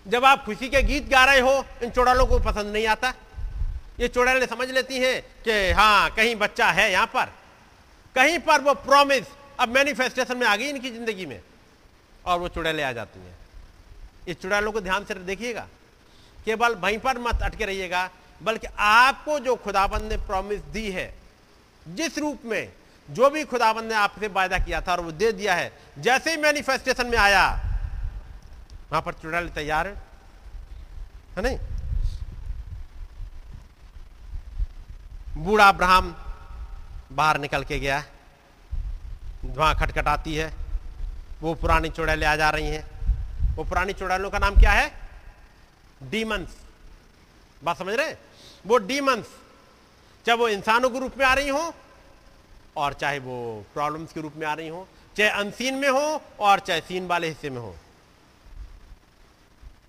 [0.06, 3.14] जब आप खुशी के गीत गा रहे हो, इन चुड़ैलों को पसंद नहीं आता।
[4.00, 7.32] ये चुड़ैले समझ लेती हैं कि हाँ कहीं बच्चा है यहाँ पर।
[8.16, 9.26] कहीं पर वो प्रॉमिस
[9.60, 11.42] अब मैनिफेस्टेशन में आ गई इनकी ज़िंदगी में,
[12.26, 13.36] और वो चुड़ैले आ जाती हैं।
[14.28, 15.68] इस चुड़ैलों को ध्यान से देखिएगा।
[16.46, 18.10] केवल वहीं पर मत अटके रहिएगा,
[18.42, 21.14] बल्कि आपको जो खुदाबंद ने प्रॉमिस दी है
[21.88, 22.74] जिस रूप में
[23.10, 26.38] जो भी खुदाबंद ने आपसे वायदा किया था और वो दे दिया है, जैसे ही
[26.38, 27.46] मैनिफेस्टेशन में आया,
[28.92, 30.04] वहाँ पर चुड़ैल तैयार है।
[31.38, 31.58] नहीं?
[35.38, 36.16] बूढ़ा अब्राहम
[37.12, 38.04] बाहर निकल के गया
[39.46, 40.54] वहाँ खटखटाती है।
[41.42, 44.92] वो पुरानी चुड़ैलें आ जा रही हैं। वो पुरानी चुड़ैलों का नाम क्या है?
[46.04, 46.58] डीमंस
[47.64, 48.16] बात समझ रहे
[48.68, 49.26] वो डीमंस
[50.26, 51.74] चाहे वो इंसानों के रूप में आ रही हो,
[52.78, 54.88] और चाहे वो प्रॉब्लम्स के रूप में आ रही हो,
[55.18, 57.76] चाहे अनसीन में हो, और चाहे सीन वाले हिस्से में हो।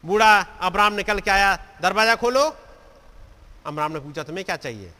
[0.04, 1.54] बूढ़ा अब्राम निकल के आया?
[1.82, 2.42] दरवाज़ा खोलो।
[3.66, 4.92] अब्राम ने पूछा, तुम्हें क्या चाहिए?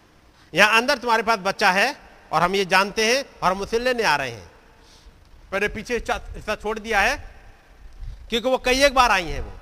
[0.53, 1.97] यहाँ अंदर तुम्हारे पास बच्चा है,
[2.33, 4.51] और हम ये जानते हैं, और हम उसे लेने आ रहे हैं।
[5.53, 7.17] मैंने पीछे हिस्सा छोड़ दिया है,
[8.31, 9.53] क्योंकि वो कई एक बार आई हैं वो,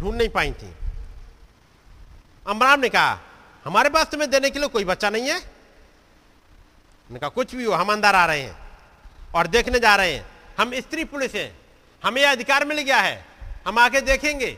[0.00, 0.72] ढूंढ नहीं पाई थी।
[2.46, 3.18] अमराम ने कहा
[3.64, 5.40] हमारे पास तुम्हें देने के लिए कोई बच्चा नहीं है।
[7.10, 8.56] कहा कुछ भी हो, हम अंदर आ रहे हैं
[9.34, 10.26] और देखने जा रहे हैं।
[10.58, 11.58] हम स्त्री पुलिस हैं।
[12.04, 13.26] हमें यह अधिकार मिल गया है।
[13.66, 14.50] हम आके देखेंगे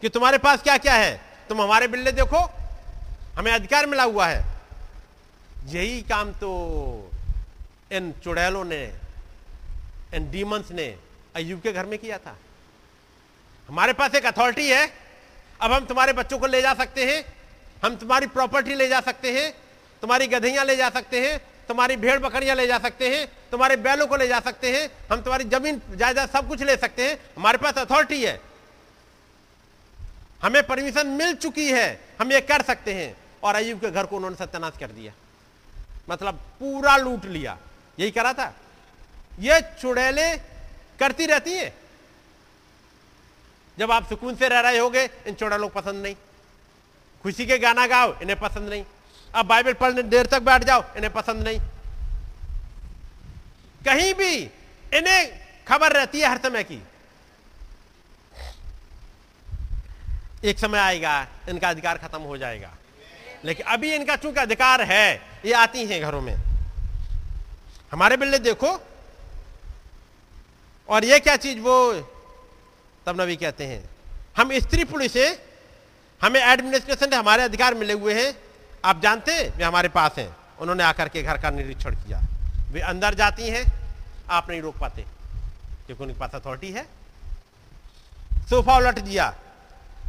[0.00, 2.50] कि तुम्हारे पास क्या क्या है। तुम हमारे बिल्ले देखो।
[3.34, 4.44] हमें अधिकार मिला हुआ है।
[5.64, 7.10] यही काम तो
[7.92, 8.94] इन चुड़ैलों ने,
[10.14, 10.98] इन डीमंस ने
[11.36, 12.36] अयुब के घर में किया था।
[13.68, 14.92] हमारे पास एक अथॉरिटी है।
[15.60, 17.37] अब हम तुम्हारे बच्चों को ले जा सकते हैं।
[17.84, 19.52] हम तुम्हारी प्रॉपर्टी ले जा सकते हैं,
[20.00, 21.38] तुम्हारी गधैया ले जा सकते हैं,
[21.68, 25.20] तुम्हारी भेड़ बकरियाँ ले जा सकते हैं, तुम्हारे बैलों को ले जा सकते हैं, हम
[25.20, 28.40] तुम्हारी ज़मीन, जायदाद सब कुछ ले सकते हैं, हमारे पास अथॉरिटी है।
[30.42, 34.16] हमें परमिशन मिल चुकी है, हम ये कर सकते हैं। और अयुब के घर को
[34.16, 35.12] उन्होंने सत्यानाश कर दिया।
[36.10, 37.58] मतलब पूरा लूट लिया।
[37.98, 38.54] यही करा था।
[39.40, 40.36] ये चुड़ैले
[41.00, 41.76] करती रहती है।
[43.78, 46.16] जब आप सुकून से रह रहे होगे, इन चुड़ैलों को पसंद नहीं।
[47.22, 48.84] खुशी के गाना गाओ, इन्हें पसंद नहीं।
[49.34, 51.60] अब बाइबल पढ़ने देर तक बैठ जाओ, इन्हें पसंद नहीं।
[53.84, 54.34] कहीं भी
[54.94, 56.82] इन्हें खबर रहती है हर समय की।
[60.44, 62.74] एक समय आएगा, इनका अधिकार खत्म हो जाएगा।
[63.44, 66.36] लेकिन अभी इनका चूँकि अधिकार है, ये आती हैं घरों में।
[67.92, 68.80] हमारे बिल्ले देखो।
[70.88, 71.92] और ये क्या चीज़ वो,
[73.06, 73.90] तब नबी कहते हैं,
[74.36, 75.47] हम स्त्री पुलिस हैं
[76.20, 78.34] हमें एडमिनिस्ट्रेशन से हमारे अधिकार मिले हुए हैं।
[78.84, 82.20] आप जानते हैं, वे हमारे पास हैं। उन्होंने आकर के घर का निरीक्षण किया।
[82.70, 83.64] वे अंदर जाती हैं,
[84.30, 85.02] आप नहीं रोक पाते,
[85.86, 86.86] क्योंकि उनके पास अथॉरिटी है।
[88.50, 89.30] सोफा उलट दिया,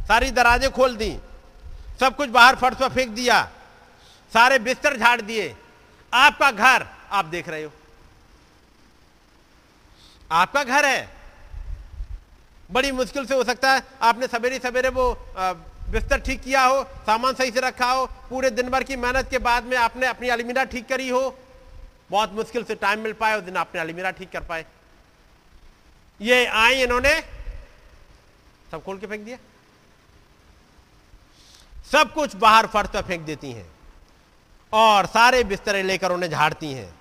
[0.08, 1.16] सारी दराजे खोल दी,
[2.00, 3.42] सब कुछ बाहर फर्श पर फेंक दिया,
[4.32, 5.54] सारे बिस्तर झाड़ दिए।
[6.12, 7.72] आपका घर, आप देख रहे हो।
[10.30, 11.08] आपका घर है।
[12.70, 15.12] बड़ी मुश्किल से हो सकता है, आपने सवेरे सवेरे वो
[15.90, 19.38] बिस्तर ठीक किया हो, सामान सही से रखा हो, पूरे दिन भर की मेहनत के
[19.40, 21.38] बाद में आपने अपनी अलमीरा ठीक करी हो,
[22.10, 24.64] बहुत मुश्किल से टाइम मिल पाए उस दिन आपने अलमीरा ठीक कर पाए।
[26.20, 27.20] ये आई इन्होंने,
[28.70, 29.36] सब खोल के फेंक दिया।
[31.92, 33.66] सब कुछ बाहर फर्श पर फेंक देती हैं
[34.72, 36.92] और सारे बिस्तरे लेकर उन्हें झाड़ती हैं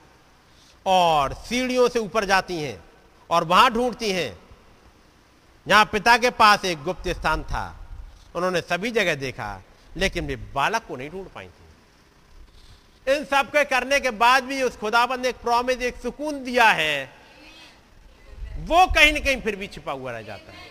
[0.86, 2.80] और सीढ़ियों से ऊपर जाती हैं
[3.30, 4.38] और वहाँ ढूंढती हैं।
[5.66, 7.79] जहाँ पिता के पास एक गुप्त स्थान था।
[8.36, 9.62] उन्होंने सभी जगह देखा,
[9.98, 11.68] लेकिन वे बालक को नहीं ढूंढ पाई थी।
[13.08, 16.70] इन सब के करने के बाद भी उस खुदाबंद ने एक प्रॉमिस एक सुकून दिया
[16.72, 17.20] है।
[18.62, 20.68] वो कहीं ना कहीं फिर भी छिपा हुआ रह जाता है।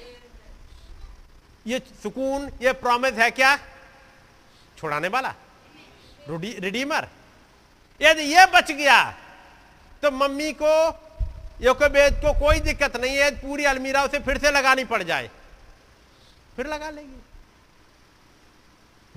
[1.66, 3.56] ये सुकून, ये प्रॉमिस है क्या?
[4.78, 5.34] छुड़ाने वाला?
[6.28, 7.08] रिडीमर
[8.00, 9.02] यदि ये बच गया
[10.02, 10.74] तो मम्मी को,
[11.62, 15.30] योकोबेद को कोई दिक्कत नहीं है। पूरी अलमीरा उसे फिर से लगानी पड़ जाए।
[16.56, 17.20] फिर लगा लेगी।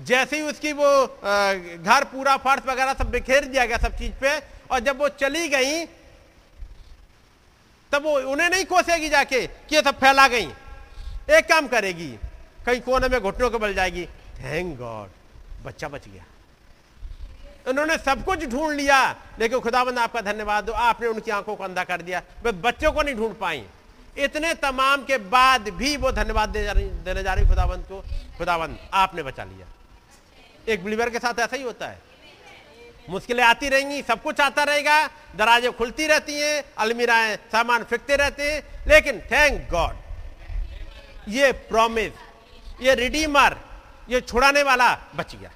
[0.02, 4.38] जैसे ही उसकी वो घर पूरा फर्श वगैरह सब बिखेर दिया गया सब चीज़ पे,
[4.70, 5.84] और जब वो चली गई,
[7.92, 10.48] तब वो उन्हें नहीं कोसेगी जाके कि ये सब फैला गई।
[11.30, 12.08] एक काम करेगी,
[12.66, 14.04] कहीं कोने में घुटनों के बल जाएगी,
[14.38, 15.08] थैंक गॉड,
[15.64, 16.24] बच्चा बच गया।
[17.66, 18.98] उन्होंने सब कुछ ढूंढ लिया,
[19.38, 23.02] लेकिन खुदाबंद आपका धन्यवाद दो, आपने उनकी आँखों को अंधा कर दिया, वे बच्चों को
[23.02, 23.62] नहीं ढूंढ पाई।
[24.18, 28.00] इतने तमाम के बाद भी वो धन्यवाद देने जा रही खुदाबंद को,
[28.38, 29.66] खुदाबंद, आपने बचा लिया।
[30.66, 31.98] एक बिलीवर के साथ ऐसा ही होता है।
[33.10, 35.06] मुश्किलें आती रहेंगी, सब कुछ आता रहेगा
[35.36, 39.96] दराजे खुलती रहती हैं, अलमीराएँ, सामान फेंकते रहते हैं, लेकिन थैंक गॉड
[41.28, 42.12] ये प्रॉमिस
[42.80, 43.56] ये रिडीमर
[44.10, 45.50] ये छुड़ाने वाला बच गया।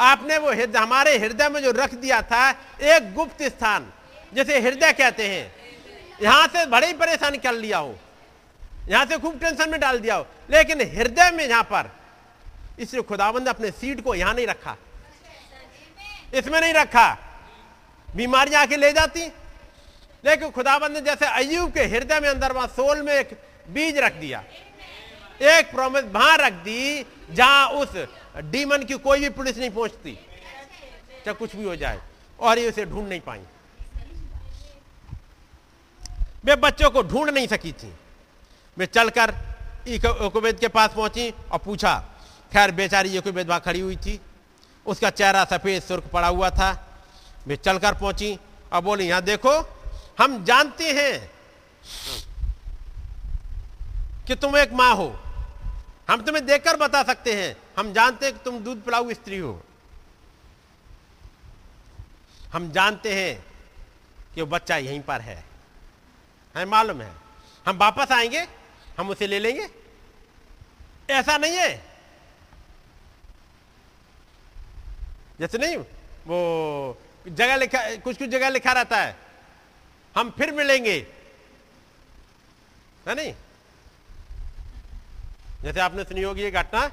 [0.00, 3.92] आपने वो हृदय हमारे हृदय में जो रख दिया था, एक गुप्त स्थान,
[4.34, 5.52] जैसे हृदय कहते हैं,
[6.22, 7.94] यहाँ से बड़े ही परेशान कर लिया हो,
[8.88, 11.90] यहाँ से खूब टेंशन में डाल दिया हो, लेकिन हृदय में यहाँ पर
[12.78, 14.76] इसलिए खुदाबंद अपने सीट को यहाँ नहीं रखा।
[16.34, 17.10] इसमें नहीं रखा।
[18.08, 19.26] बीमारियाँ आके ले जाती।
[20.24, 23.38] लेकिन खुदाबंद ने जैसे अयूब के हृदय में अंदर वहाँ सोल में एक
[23.70, 24.42] बीज रख दिया।
[25.42, 27.96] एक प्रॉमिस वहाँ रख दी, जहाँ उस
[28.44, 30.14] डीमन की कोई भी पुलिस नहीं पहुँचती।
[31.24, 32.00] चाहे कुछ भी हो जाए,
[32.40, 33.40] और ये उसे ढूंढ नहीं पाई।
[36.44, 37.92] वे बच्चों को ढूंढ नहीं सकी थी।
[38.76, 39.30] वे चलकर
[39.88, 41.92] के पास पहुँची और पूछा
[42.52, 44.20] खैर बेचारी ये कोई वहाँ खड़ी हुई थी।
[44.86, 46.88] उसका चेहरा सफ़ेद सुर्ख पड़ा हुआ था।
[47.46, 48.38] वे चलकर पहुँची
[48.72, 49.60] और बोली, यहाँ देखो,
[50.18, 51.30] हम जानते हैं
[54.26, 55.20] कि तुम एक माँ हो।
[56.10, 59.62] हम तुम्हें देखकर बता सकते हैं। हम जानते हैं कि तुम दूध पिलाऊ स्त्री हो।
[62.52, 63.46] हम जानते हैं
[64.34, 65.44] कि वो बच्चा यहीं पर है।
[66.54, 67.12] हमें मालूम है।
[67.66, 68.46] हम वापस आएँगे,
[68.98, 69.68] हम उसे ले लेंगे।
[71.10, 71.91] ऐसा नहीं है।
[75.42, 75.76] जैसे नहीं,
[76.26, 76.98] वो
[77.28, 79.16] जगह लिखा कुछ कुछ जगह लिखा रहता है।
[80.16, 80.96] हम फिर मिलेंगे।
[83.08, 83.34] है नहीं?
[85.62, 86.90] जैसे आपने सुनी होगी ये घटना।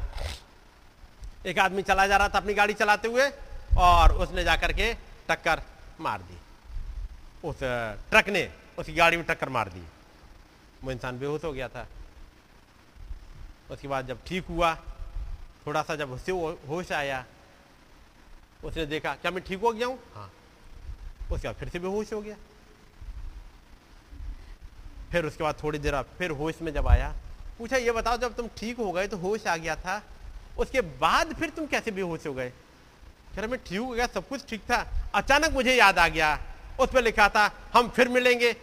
[1.46, 3.30] एक आदमी चला जा रहा था अपनी गाड़ी चलाते हुए
[3.78, 4.94] और उसने जाकर के
[5.30, 5.62] टक्कर
[6.00, 6.38] मार दी।
[7.48, 7.60] उस
[8.10, 8.50] ट्रक ने
[8.80, 9.88] उसकी गाड़ी में टक्कर मार दी।
[10.84, 11.88] वो इंसान बेहोश हो गया था।
[13.72, 14.76] उसके बाद जब ठीक हुआ,
[15.68, 16.20] थोड़ा सा जब
[16.70, 17.26] होश आया
[18.64, 20.00] उसने देखा क्या मैं ठीक हो गया हूँ?
[20.16, 20.32] हाँ।
[21.32, 22.36] उसके बाद फिर से बेहोश हो गया।
[25.12, 27.14] फिर उसके बाद थोड़ी देर फिर होश में जब आया
[27.60, 30.02] पूछा ये बताओ जब तुम ठीक हो गए तो होश आ गया था
[30.58, 32.50] उसके बाद फिर तुम कैसे बेहोश हो गए?
[32.50, 36.38] कह रहे मैं ठीक हो गया सब कुछ ठीक था। अचानक मुझे याद आ गया।
[36.80, 38.56] उस पर लिखा था हम फिर मिलेंगे।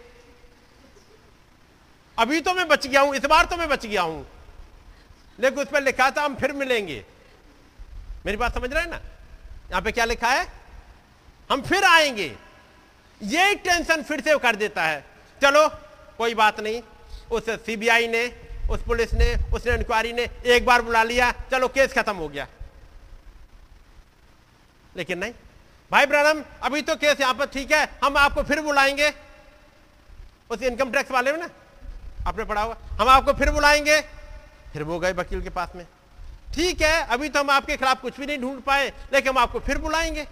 [2.17, 4.25] अभी तो मैं बच गया हूँ इस बार तो मैं बच गया हूँ।
[5.39, 7.03] लेकिन उस पर लिखा था हम फिर मिलेंगे।
[8.25, 9.01] मेरी बात समझ रहे हैं ना?
[9.69, 10.47] यहाँ पे क्या लिखा है?
[11.51, 12.35] हम फिर आएँगे।
[13.21, 15.05] यही टेंशन फिर से कर देता है।
[15.41, 15.69] चलो,
[16.17, 16.81] कोई बात नहीं।
[17.31, 21.93] उस सीबीआई ने, उस पुलिस ने, उसने इंक्वायरी ने एक बार बुला लिया। चलो, केस
[21.93, 22.47] खत्म हो गया।
[24.97, 25.33] लेकिन नहीं।
[25.91, 29.13] भाई ब्रम अभी तो केस यहाँ पर ठीक है। हम आपको फिर बुलाएँगे।
[30.49, 31.49] उस इनकम टैक्स वाले में ना?
[32.27, 34.01] आपने पढ़ा हुआ हम आपको फिर बुलाएँगे।
[34.73, 35.87] फिर वो गए वकील के पास में।
[36.53, 39.59] ठीक है, अभी तो हम आपके खिलाफ कुछ भी नहीं ढूंढ पाए, लेकिन हम आपको
[39.59, 40.27] फिर बुलाएँगे।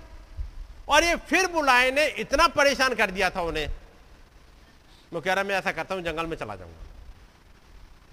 [0.90, 3.72] और ये फिर बुलाए ने इतना परेशान कर दिया था उन्हें।
[5.14, 6.86] वो कह रहा, मैं ऐसा करता हूँ, जंगल में चला जाऊँगा।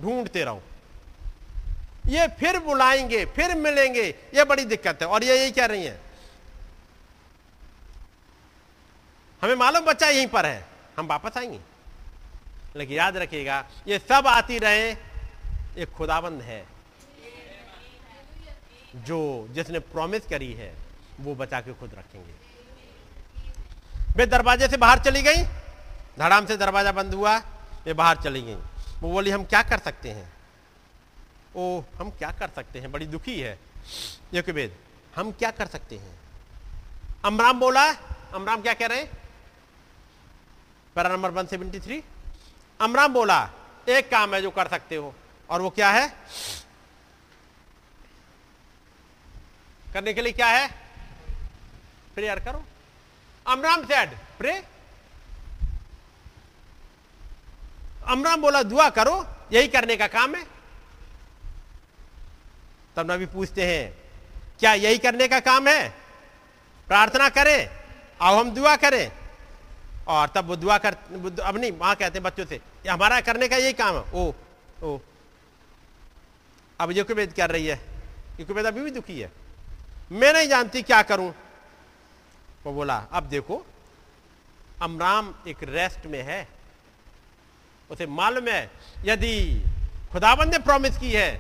[0.01, 0.63] ढूंढते रहो।
[2.07, 6.01] ये फिर बुलाएँगे, फिर मिलेंगे, ये बड़ी दिक्कत है। और ये यही कह रही है।
[9.43, 10.67] हमें मालूम बच्चा यहीं पर है।
[10.99, 11.61] हम वापस आएँगे।
[12.77, 14.97] लेकिन याद रखिएगा, ये सब आती रहे
[15.79, 16.72] एक खुदाबंद है।
[18.97, 20.75] जो जिसने प्रॉमिस करी है,
[21.21, 22.35] वो बचा के खुद रखेंगे।
[24.17, 25.43] वे दरवाजे से बाहर चली गई।
[26.19, 27.39] धड़ाम से दरवाज़ा बंद हुआ,
[27.87, 28.55] वे बाहर चली गई।
[29.01, 30.33] वो बोली, हम क्या कर सकते हैं?
[31.57, 32.93] ओ हम क्या कर सकते हैं?
[32.93, 33.59] बड़ी दुखी है।
[34.35, 34.77] ये वेद
[35.17, 36.19] हम क्या कर सकते हैं?
[37.25, 37.91] अमराम बोला,
[38.35, 39.11] अमराम क्या कह रहे हैं?
[40.95, 42.03] Para number one seventy three.
[42.81, 43.51] Amram बोला,
[43.89, 45.15] एक काम है जो कर सकते हो,
[45.51, 46.15] और वो क्या है?
[49.93, 50.69] करने के लिए क्या है?
[52.15, 52.65] प्रेयर करो।
[53.47, 54.53] अमराम सेड प्रे,
[58.09, 60.45] अमराम बोला, दुआ करो, यही करने का काम है।
[62.97, 63.93] तब नबी पूछते हैं,
[64.61, 65.89] क्या यही करने का काम है?
[66.89, 67.69] प्रार्थना करें,
[68.21, 69.11] आओ हम दुआ करें।
[70.09, 70.95] और तब वो दुआ कर
[71.43, 74.33] अब नहीं, वहाँ कहते हैं बच्चों से हमारा करने का यही काम है। ओ
[74.83, 74.99] ओ,
[76.81, 77.77] अब जो वेद कर रही है?
[78.37, 79.31] क्योंकि अभी भी दुखी है?
[80.13, 81.33] मैं नहीं जानती क्या करूँ।
[82.65, 83.65] वो बोला, अब देखो,
[84.83, 86.47] अमराम एक रेस्ट में है।
[87.91, 88.71] उसे मालूम है,
[89.05, 89.63] यदि
[90.13, 91.31] खुदाबंद ने प्रॉमिस की है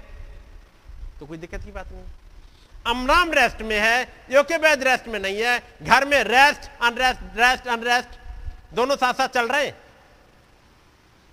[1.18, 2.02] तो कोई दिक्कत की बात नहीं।
[2.86, 8.18] अमराम रेस्ट में है, योकेबैद रेस्ट में नहीं है, घर में रेस्ट अनरेस्ट रेस्ट अनरेस्ट
[8.74, 9.66] दोनों साथ साथ चल रहे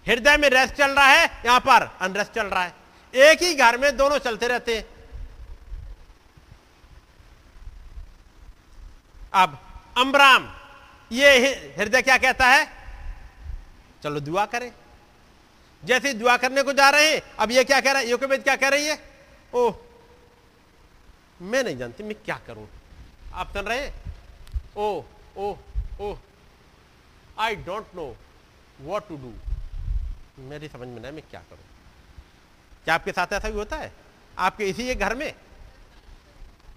[0.05, 2.73] हृदय में रेस्ट चल रहा है, यहाँ पर अनरेस्ट चल रहा है।
[3.13, 4.85] एक ही घर में दोनों चलते रहते हैं।
[9.34, 9.57] अब
[9.97, 10.49] अमराम
[11.11, 11.30] ये
[11.77, 12.68] हृदय क्या कहता है?
[14.03, 14.72] चलो दुआ करें।
[15.84, 18.10] जैसे दुआ करने को जा रहे हैं, अब ये क्या कह रहा है?
[18.10, 18.97] योकेबेद क्या कह रही है?
[19.53, 19.76] ओह,
[21.41, 22.68] मैं नहीं जानती, मैं क्या करूँ?
[23.34, 23.93] आप सुन रहे हैं?
[24.77, 25.03] Oh
[25.38, 25.56] oh
[26.01, 26.15] O
[27.39, 28.15] I don't know
[28.81, 29.34] what to do
[30.39, 31.65] मेरी समझ में नहीं, मैं क्या करूँ?
[32.85, 33.91] क्या आपके साथ ऐसा भी होता है?
[34.38, 35.34] आपके इसी एक घर में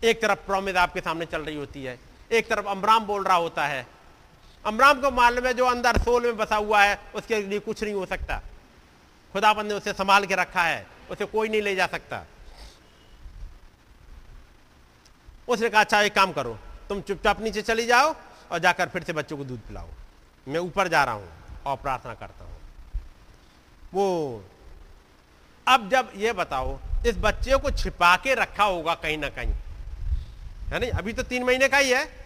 [0.04, 1.98] एक तरफ़ प्रॉमिस आपके सामने चल रही होती है।
[2.32, 3.86] एक तरफ़ अमराम बोल रहा होता है।
[4.64, 7.94] अमराम को मालूम है जो अंदर सोल में बसा हुआ है, उसके लिए कुछ नहीं
[7.94, 8.40] हो सकता।
[9.34, 12.24] खुदाबंद ने उसे संभाल के रखा है, उसे कोई नहीं ले जा सकता।
[15.48, 18.14] उसने कहा अच्छा एक काम करो, तुम चुपचाप नीचे चली जाओ
[18.52, 19.88] और जाकर फिर से बच्चों को दूध पिलाओ।
[20.46, 21.28] मैं ऊपर जा रहा हूँ
[21.66, 22.56] और प्रार्थना करता हूँ।
[23.94, 24.44] वो,
[25.66, 29.54] अब जब ये बताओ, इस बच्चे को छिपा के रखा होगा कहीं ना कहीं।
[30.70, 32.21] है नहीं अभी तो तीन महीने का ही है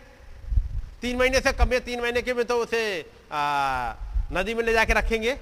[1.06, 3.94] तीन महीने से कम है तीन महीने के में तो उसे आ,
[4.32, 5.32] नदी में ले जाके रखेंगे।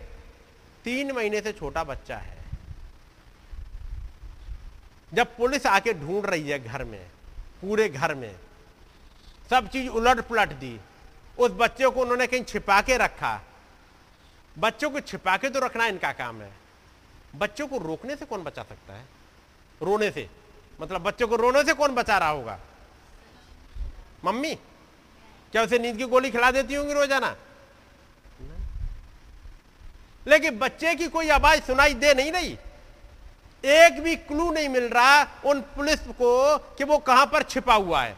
[0.85, 2.37] तीन महीने से छोटा बच्चा है।
[5.15, 7.07] जब पुलिस आके ढूंढ रही है घर में
[7.63, 8.37] पूरे घर में
[9.51, 10.81] सब चीज़ उलट पुलट दी।
[11.39, 13.43] उस बच्चे को उन्होंने कहीं छिपा के रखा।
[14.59, 16.53] बच्चों को छिपा के तो रखना इनका काम है।
[17.37, 19.05] बच्चों को रोकने से कौन बचा सकता है?
[19.83, 20.31] रोने से।
[20.81, 22.61] मतलब बच्चों को रोने से कौन बचा रहा होगा?
[24.25, 24.59] मम्मी?
[25.55, 27.35] क्या उसे नींद की गोली खिला देती होंगी रोज़ाना?
[30.27, 32.57] लेकिन बच्चे की कोई आवाज़ सुनाई दे नहीं रही।
[33.65, 38.03] एक भी क्लू नहीं मिल रहा उन पुलिस को कि वो कहाँ पर छिपा हुआ
[38.03, 38.17] है।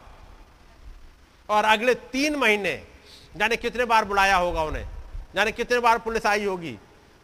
[1.49, 2.73] और अगले तीन महीने,
[3.37, 4.87] जाने कितने बार बुलाया होगा उन्हें,
[5.35, 6.77] जाने कितने बार पुलिस आई होगी,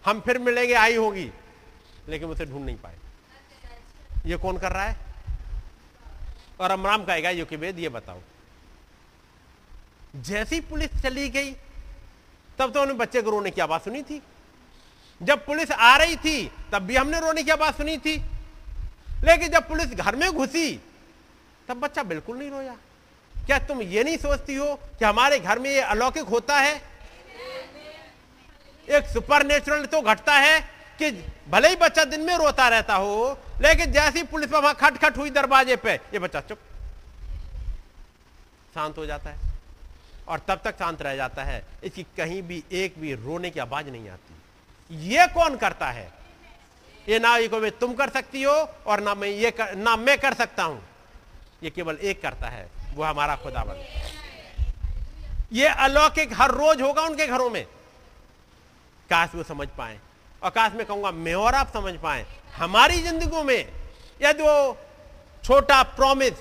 [0.05, 1.31] हम फिर मिलेंगे, आई होगी,
[2.09, 2.97] लेकिन उसे ढूंढ नहीं पाए।
[4.27, 4.97] ये कौन कर रहा है?
[6.61, 8.21] और अमराम कहेगा, यो कि वेद ये बताओ।
[10.17, 11.53] जैसी पुलिस चली गई,
[12.59, 14.23] तब तो उन्हें बच्चे को रोने की आवाज़ सुनी थी।
[15.23, 18.17] जब पुलिस आ रही थी, तब भी हमने रोने की आवाज़ सुनी थी।
[19.25, 20.81] लेकिन जब पुलिस घर में घुसी,
[21.69, 22.77] तब बच्चा बिल्कुल नहीं रोया।
[23.47, 26.83] क्या तुम ये नहीं सोचती हो कि हमारे घर में ये अलौकिक होता है?
[28.89, 30.61] एक सुपर नेचुरल तो घटता है
[30.99, 31.11] कि
[31.49, 35.77] भले ही बच्चा दिन में रोता रहता हो, लेकिन जैसी पुलिस वहाँ खटखट हुई दरवाजे
[35.77, 36.59] पे, ये बच्चा चुप।
[38.75, 39.52] शांत हो जाता है।
[40.29, 43.87] और तब तक शांत रह जाता है इसकी कहीं भी एक भी रोने की आवाज़
[43.87, 46.11] नहीं आती। ये कौन करता है?
[47.07, 48.53] ये ना ये को तुम कर सकती हो
[48.87, 50.83] और ना मैं ये कर, ना मैं कर सकता हूँ।
[51.63, 53.85] ये केवल एक करता है वो हमारा खुदावन।
[55.53, 57.65] ये अलौकिक हर रोज होगा उनके घरों में।
[59.11, 59.99] काश वो समझ पाए
[60.43, 62.25] और काश मैं कहूँगा मैं और आप समझ पाए
[62.57, 63.73] हमारी ज़िंदगी में
[64.21, 64.77] यदि वो
[65.45, 66.33] छोटा प्रॉमिस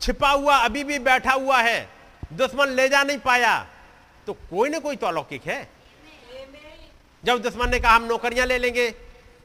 [0.00, 1.88] छिपा हुआ अभी भी बैठा हुआ है
[2.32, 3.58] दुश्मन ले जा नहीं पाया।
[4.26, 5.68] तो कोई ना कोई तो अलौकिक है।
[7.24, 8.88] जब दुश्मन ने कहा हम नौकरियाँ ले लेंगे,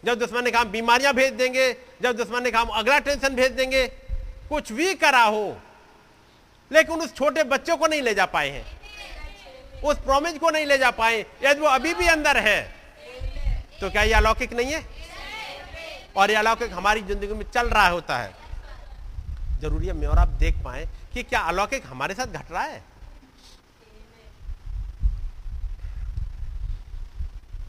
[0.04, 3.36] जब दुश्मन ने कहा हम बीमारियाँ भेज देंगे, जब दुश्मन ने कहा हम अगला टेंशन
[3.36, 3.86] भेज देंगे,
[4.50, 5.58] कुछ भी करा हो,
[6.72, 8.66] लेकिन उस छोटे बच्चों को नहीं ले जा पाए हैं।
[9.82, 12.62] उस प्रोमिज को नहीं ले जा पाए, यदि वो अभी भी अंदर है
[13.80, 14.86] तो क्या ये अलौकिक नहीं है?
[16.16, 18.32] और ये अलौकिक हमारी ज़िंदगी में चल रहा होता है।
[19.62, 20.88] ज़रूरी है मैं और आप देख पाए
[21.18, 22.84] कि क्या अलौकिक हमारे साथ घट रहा है?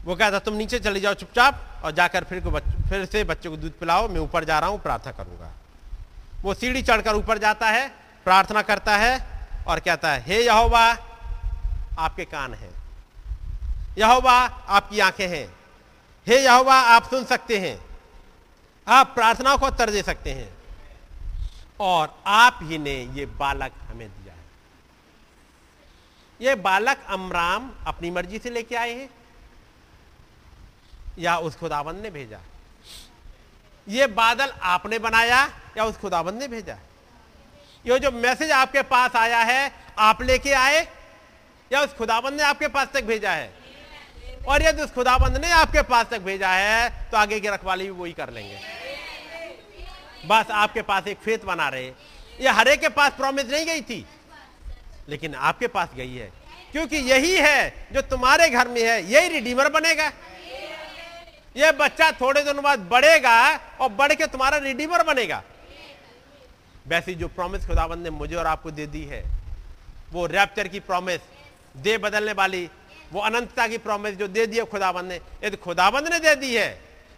[0.05, 3.57] वो कहता, तुम नीचे चले जाओ चुपचाप और जाकर फिर को फिर से बच्चों को
[3.57, 5.51] दूध पिलाओ, मैं ऊपर जा रहा हूँ, प्रार्थना करूँगा।
[6.41, 7.89] वो सीढ़ी चढ़कर ऊपर जाता है,
[8.23, 9.25] प्रार्थना करता है
[9.67, 10.97] और कहता है, हे यहोवा,
[11.99, 12.71] आपके कान हैं।
[13.97, 14.37] यहोवा,
[14.69, 15.47] आपकी आँखें हैं।
[16.27, 17.79] हे यहोवा, आप सुन सकते हैं।
[18.87, 20.58] आप प्रार्थनाओं को उत्तर दे सकते हैं।
[21.79, 24.39] और आप ही ने ये बालक हमें दिया है।
[26.39, 29.09] ये बालक अमराम अपनी मर्ज़ी से लेके आए हैं,
[31.19, 32.39] या उस खुदाबंद ने भेजा?
[33.87, 35.43] ये बादल आपने बनाया,
[35.77, 36.77] या उस खुदाबंद ने भेजा?
[37.85, 40.87] ये जो मैसेज आपके पास आया है, आप लेके आए,
[41.71, 43.53] या उस खुदाबंद ने आपके पास तक भेजा है?
[44.47, 47.89] और यदि उस खुदाबंद ने आपके पास तक भेजा है तो आगे की रखवाली भी
[47.91, 48.59] वही कर लेंगे।
[50.25, 51.87] बस आपके पास एक फेत बना रहे।
[52.39, 54.05] ये हरे के पास प्रॉमिस नहीं गई थी।
[55.09, 56.31] लेकिन आपके पास गई है।
[56.71, 60.11] क्योंकि यही है जो तुम्हारे घर में है, यही रिडीमर बनेगा।
[61.57, 65.43] ये बच्चा थोड़े दिनों बाद बढ़ेगा और बढ़ के तुम्हारा रिडीमर बनेगा।
[66.87, 69.23] वैसी जो प्रॉमिस खुदाबंद ने मुझे और आपको दे दी है,
[70.11, 71.21] वो रैप्चर की प्रॉमिस
[71.77, 72.69] दे बदलने वाली,
[73.13, 76.55] वो अनंतता की प्रॉमिस जो दे दी है खुदाबंद ने, यदि खुदाबंद ने दे दी
[76.55, 76.69] है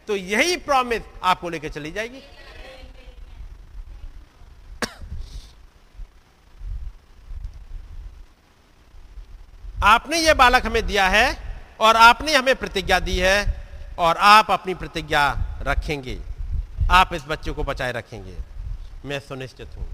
[0.07, 2.21] तो यही प्रॉमिस आपको लेकर चली जाएगी।
[9.83, 11.37] आपने ये बालक हमें दिया है
[11.79, 13.37] और आपने हमें प्रतिज्ञा दी है
[13.99, 15.23] और आप अपनी प्रतिज्ञा
[15.61, 16.17] रखेंगे।
[16.91, 18.35] आप इस बच्चे को बचाए रखेंगे।
[19.05, 19.87] मैं सुनिश्चित हूँ।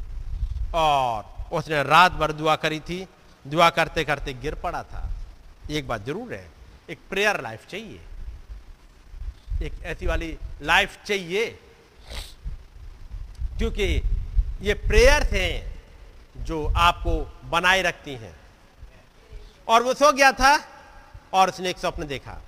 [0.76, 3.08] और उसने रात भर दुआ करी थी।
[3.46, 5.10] दुआ करते करते गिर पड़ा था।
[5.70, 6.46] एक बात ज़रूर है,
[6.90, 8.00] एक प्रेयर लाइफ चाहिए।
[9.66, 11.46] एक ऐसी वाली लाइफ चाहिए,
[13.58, 14.02] क्योंकि
[14.62, 17.20] ये प्रेयर्स हैं जो आपको
[17.50, 18.36] बनाए रखती हैं।
[19.68, 20.68] और वो सो गया था
[21.34, 22.42] और उसने एक स्वप्न देखा।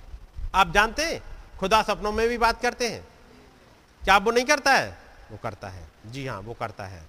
[0.54, 1.22] आप जानते हैं,
[1.58, 3.08] खुदा सपनों में भी बात करते हैं।
[4.04, 4.98] क्या वो नहीं करता है?
[5.30, 7.02] वो करता है। जी हाँ वो करता है।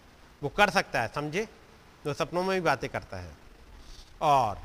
[0.44, 1.48] वो कर सकता है, समझे?
[2.08, 3.32] वो सपनों में भी बातें करता है।
[4.22, 4.60] और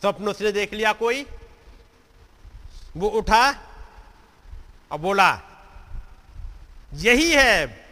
[0.00, 1.26] स्वप्न उसने देख लिया कोई?
[2.96, 3.50] वो उठा
[4.92, 5.40] और बोला,
[6.94, 7.86] यही है,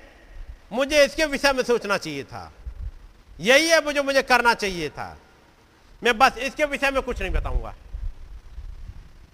[0.72, 2.52] मुझे इसके विषय में सोचना चाहिए था।
[3.40, 5.18] यही है, मुझे मुझे करना चाहिए था।
[6.02, 7.74] मैं बस इसके विषय में कुछ नहीं बताऊँगा।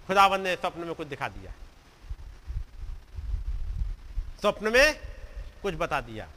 [0.07, 1.51] खुदाबंद ने स्वप्न में कुछ दिखा दिया।
[4.41, 4.99] स्वप्न में
[5.63, 6.27] कुछ बता दिया।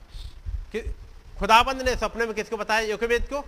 [0.72, 0.80] कि
[1.38, 2.80] खुदाबंद ने स्वप्न में किसको बताया?
[2.80, 3.44] योगवेद को?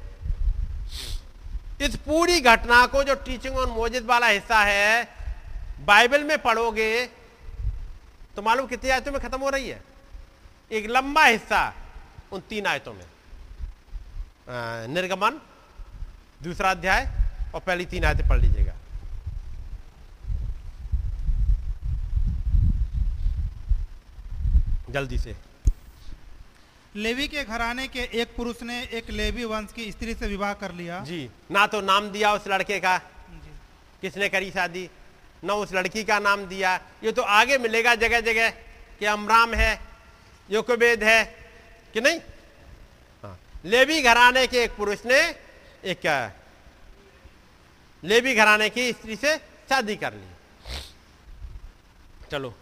[1.84, 5.08] इस पूरी घटना को जो टीचिंग ऑन मोजिद वाला हिस्सा है,
[5.80, 7.06] बाइबल में पढ़ोगे
[8.36, 9.82] तो मालूम कितनी आयतों में खत्म हो रही है?
[10.72, 11.74] एक लंबा हिस्सा
[12.32, 13.04] उन तीन आयतों में।
[14.46, 15.40] निर्गमन
[16.42, 17.04] दूसरा अध्याय
[17.54, 18.72] और पहली तीन आयतें पढ़ लीजिएगा।
[24.90, 25.36] जल्दी से।
[26.96, 30.72] लेवी के घराने के एक पुरुष ने एक लेवी वंश की स्त्री से विवाह कर
[30.72, 32.98] लिया। जी ना तो नाम दिया उस लड़के का।
[34.02, 34.88] किसने करी शादी?
[35.44, 36.74] ना उस लड़की का नाम दिया।
[37.04, 38.50] ये तो आगे मिलेगा जगह जगह
[38.98, 39.80] कि अमराम है
[40.50, 41.24] योकवेद है
[41.94, 42.20] कि नहीं?
[43.64, 45.20] लेवी घराने के एक पुरुष ने
[45.84, 46.06] एक
[48.02, 49.36] लेवी घराने की स्त्री से
[49.68, 50.28] शादी कर ली।
[52.30, 52.54] चलो।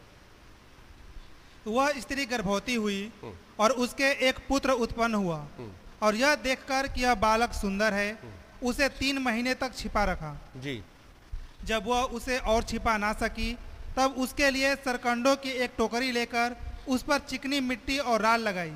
[1.66, 3.12] वह स्त्री गर्भवती हुई
[3.60, 5.46] और उसके एक पुत्र उत्पन्न हुआ।
[6.02, 8.18] और यह देखकर कि यह बालक सुंदर है
[8.62, 10.82] उसे तीन महीने तक छिपा रखा। जी।
[11.64, 13.52] जब वह उसे और छिपा ना सकी
[13.96, 16.56] तब उसके लिए सरकंडों की एक टोकरी लेकर
[16.88, 18.72] उस पर चिकनी मिट्टी और राल लगाई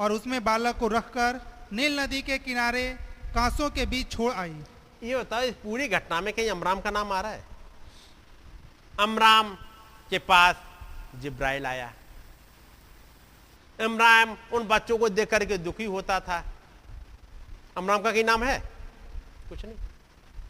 [0.00, 1.40] और उसमें बालक को रखकर
[1.72, 2.88] नील नदी के किनारे
[3.34, 4.54] कांसों के बीच छोड़ आई।
[5.02, 7.44] ये होता है इस पूरी घटना में कहीं अमराम का नाम आ रहा है?
[9.00, 9.54] अमराम
[10.10, 10.62] के पास
[11.20, 11.92] जिब्राइल आया।
[13.78, 16.44] इमरान उन बच्चों को देख करके दुखी होता था।
[17.76, 18.58] अमराम का कहीं नाम है?
[19.48, 19.76] कुछ नहीं।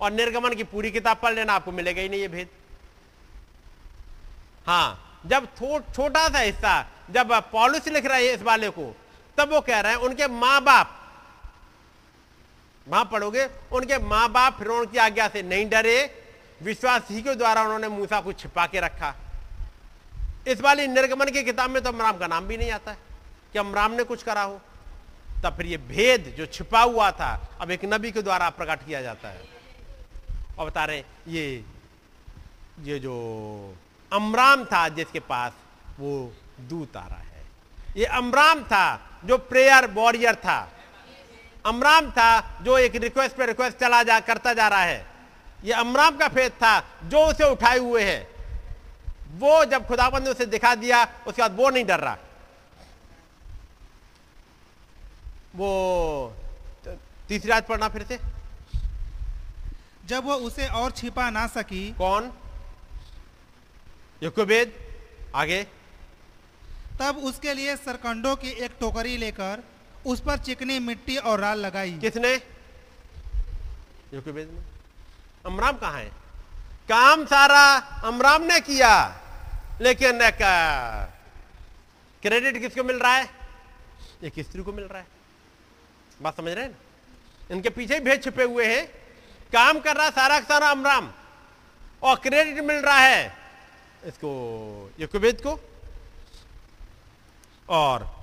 [0.01, 2.49] और निर्गमन की पूरी किताब पढ़ लेना, आपको मिलेगा ही नहीं ये भेद।
[4.67, 8.95] हाँ जब छोटा सा हिस्सा, जब पॉलिस लिख रहा है इस वाले को,
[9.39, 10.95] तब वो कह रहे हैं, उनके माँ बाप
[12.89, 15.99] वहाँ पढ़ोगे, उनके माँ बाप फिर की आज्ञा से नहीं डरे।
[16.61, 19.15] विश्वास ही के द्वारा उन्होंने मूसा को छिपा के रखा।
[20.49, 22.99] इस वाली निर्गमन की किताब में तो अमराम का नाम भी नहीं आता है,
[23.53, 24.61] कि अमराम ने कुछ करा हो।
[25.45, 29.03] तब फिर ये भेद जो छिपा हुआ था, अब एक नबी के द्वारा प्रकट किया
[29.03, 29.43] जाता है।
[30.59, 31.65] और बता रहे ये
[32.83, 33.15] ये जो
[34.13, 35.53] अमराम था जिसके पास
[35.99, 37.45] वो दूत आ रहा है।
[37.97, 40.59] ये अमराम था जो प्रेयर वॉरियर था।
[41.69, 42.31] अमराम था
[42.63, 45.07] जो एक रिक्वेस्ट पे रिक्वेस्ट चला जा करता जा रहा है।
[45.65, 48.21] ये अमराम का फेद था जो उसे उठाए हुए है।
[49.39, 52.17] वो जब खुदाबंद ने उसे दिखा दिया उसके बाद वो नहीं डर रहा।
[55.57, 56.35] वो
[57.29, 58.19] तीसरी रात पढ़ना फिर से।
[60.07, 62.33] जब वो उसे और छिपा ना सकी कौन?
[64.23, 64.73] युकुबेद
[65.37, 65.63] आगे।
[67.01, 69.63] तब उसके लिए सरकंडों की एक टोकरी लेकर
[70.07, 72.35] उस पर चिकनी मिट्टी और राल लगाई। किसने?
[75.47, 76.11] अमराम कहा है?
[76.89, 77.65] काम सारा
[78.05, 78.91] अमराम ने किया,
[79.81, 80.19] लेकिन
[82.23, 83.29] क्रेडिट किसको मिल रहा है?
[84.25, 85.07] एक स्त्री को मिल रहा है।
[86.23, 86.79] बात समझ रहे हैं
[87.51, 88.87] इनके पीछे भेद छुपे हुए हैं।
[89.53, 91.11] काम कर रहा सारा सारा अमराम,
[92.03, 93.37] और क्रेडिट मिल रहा है
[94.05, 95.61] इसको, युकुबेद को।
[97.69, 98.18] और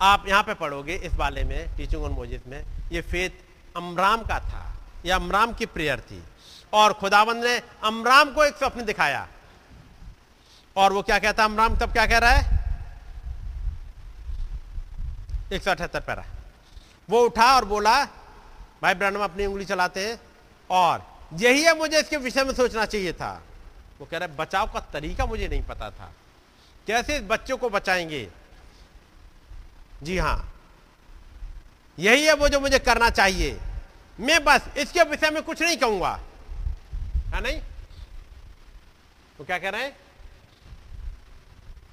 [0.00, 3.30] आप यहाँ पे पढ़ोगे इस वाले में, टीचिंग ऑन मोजिस में, ये फेथ
[3.76, 4.74] अमराम का था
[5.06, 6.22] यह अमराम की प्रेयर थी।
[6.72, 9.28] और खुदाबंद ने अमराम को एक स्वप्न दिखाया।
[10.76, 12.64] और वो क्या कहता अमराम, तब क्या कह रहा है?
[15.52, 16.24] एक सौ अठहत्तर पैरा।
[17.10, 18.04] वो उठा और बोला,
[18.82, 20.20] भाई ब्रहणम अपनी उंगली चलाते हैं
[20.70, 23.42] और यही है मुझे इसके विषय में सोचना चाहिए था।
[24.00, 26.12] वो कह रहा है, बचाव का तरीका मुझे नहीं पता था।
[26.86, 28.30] कैसे इस बच्चों को बचाएँगे?
[30.04, 30.38] जी हाँ।
[31.98, 33.58] यही है वो जो मुझे करना चाहिए।
[34.18, 36.12] मैं बस इसके विषय में कुछ नहीं कहूँगा।
[37.34, 37.60] है नहीं?
[39.38, 39.96] वो क्या कह रहे हैं?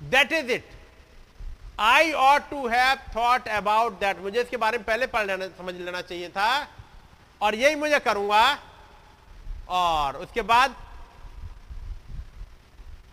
[0.10, 0.70] That is it
[1.80, 5.74] I ought to have thought about that मुझे इसके बारे में पहले पढ़ लेना, समझ
[5.76, 6.68] लेना चाहिए था।
[7.42, 8.44] और यही मुझे करूँगा।
[9.70, 10.76] और उसके बाद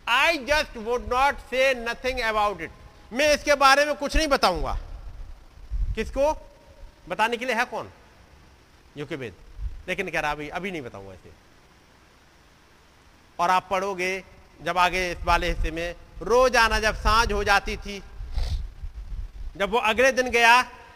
[0.09, 2.71] I just would not say nothing about it
[3.13, 4.77] मैं इसके बारे में कुछ नहीं बताऊँगा।
[5.99, 6.33] किसको?
[7.09, 7.91] बताने के लिए है कौन?
[8.97, 9.35] युके वेद
[9.89, 11.31] लेकिन कह रहा अभी अभी नहीं बताऊँगा इसे।
[13.39, 14.25] और आप पढ़ोगे,
[14.61, 17.99] जब आगे इस वाले हिस्से में रोज आना जब साँझ हो जाती थी,
[19.57, 20.55] जब वो अगले दिन गया,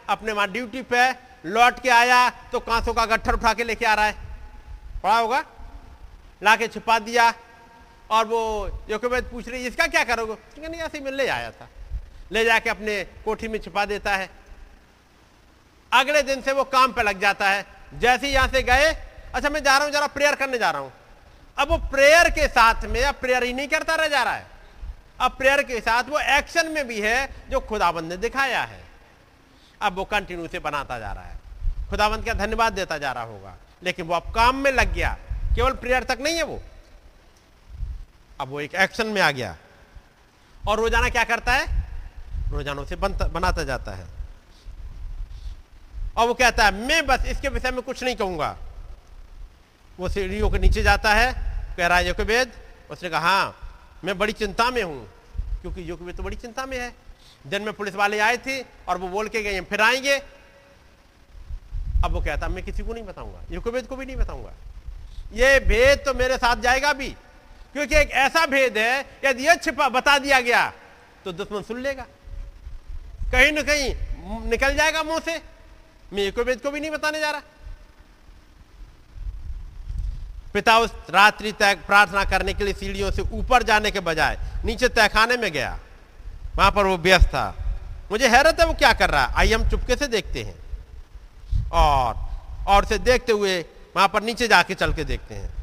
[0.09, 1.09] अपने वहाँ ड्यूटी पे
[1.45, 4.15] लौट के आया तो कांसों का गट्ठर उठा के लेके आ रहा है।
[5.03, 5.43] पढ़ा होगा?
[6.43, 7.33] लाके छुपा दिया,
[8.11, 8.39] और वो
[8.89, 10.67] योकोबेद पूछ रही, इसका क्या करोगे?
[10.67, 11.67] नहीं, ऐसे में ले आया था।
[12.31, 14.29] ले जाके अपने कोठी में छिपा देता है।
[15.93, 17.65] अगले दिन से वो काम पे लग जाता है।
[17.95, 18.91] जैसे यहाँ से गए
[19.33, 20.91] अच्छा मैं जा रहा हूँ, जरा प्रेयर करने जा रहा हूँ।
[21.57, 24.47] अब वो प्रेयर के साथ में, अब प्रेयर ही नहीं करता रह जा रहा है।
[25.21, 28.81] अब प्रेयर के साथ वो एक्शन में भी है जो खुदाबंद ने दिखाया है।
[29.81, 31.37] अब वो कंटिन्यू से बनाता जा रहा है।
[31.89, 35.17] खुदाबंद का धन्यवाद देता जा रहा होगा। लेकिन वो अब काम में लग गया।
[35.55, 36.61] केवल प्रेयर तक नहीं है वो।
[38.39, 39.55] अब वो एक एक्शन में आ गया।
[40.67, 41.65] और रोज़ाना क्या करता है?
[42.51, 44.07] रोज़ाना से बनाता जाता है।
[46.15, 48.57] और वो कहता है, मैं बस इसके विषय में कुछ नहीं कहूँगा।
[49.97, 51.31] वो सीढ़ियों के नीचे जाता है,
[51.77, 52.51] कह रहा है योगवेद
[52.91, 53.55] उसने कहा हाँ
[54.03, 55.07] मैं बड़ी चिंता में हूँ,
[55.61, 56.93] क्योंकि योगवेद तो बड़ी चिंता में है।
[57.47, 60.17] दिन में पुलिस वाले आए थे और वो बोल के गए, फिर आएँगे।
[62.05, 64.53] अब वो कहता, मैं किसी को नहीं बताऊँगा योगवेद को भी नहीं बताऊँगा।
[65.33, 67.09] ये भेद तो मेरे साथ जाएगा भी,
[67.73, 70.71] क्योंकि एक ऐसा भेद है, यदि यह छिपा बता दिया गया
[71.25, 72.05] तो दुश्मन सुन लेगा।
[73.31, 73.93] कहीं ना कहीं
[74.49, 75.41] निकल जाएगा मुँह से।
[76.13, 77.41] मैं वेद को भी नहीं बताने जा रहा।
[80.53, 84.87] पिता उस रात्रि तक प्रार्थना करने के लिए सीढ़ियों से ऊपर जाने के बजाय नीचे
[84.87, 85.79] तहखाने में गया।
[86.55, 87.55] वहाँ पर वो व्यस्त था।
[88.11, 89.33] मुझे हैरत है वो क्या कर रहा है?
[89.33, 90.55] आइए हम चुपके से देखते हैं।
[91.69, 92.15] और
[92.67, 93.65] और से देखते हुए
[93.95, 95.53] वहाँ पर नीचे जाके चल के देखते हैं।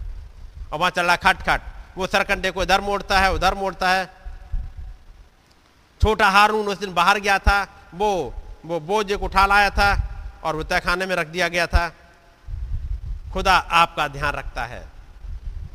[0.72, 1.60] और वहाँ चल रहा खट खट।
[1.96, 4.10] वो सरकंडे को इधर मोड़ता है, उधर मोड़ता है।
[6.02, 10.09] छोटा हारून उस दिन बाहर गया था। वो वो बोझ को उठा लाया था।
[10.44, 11.94] और वो तहखाने में रख दिया गया था।
[13.32, 14.88] खुदा आपका ध्यान रखता है।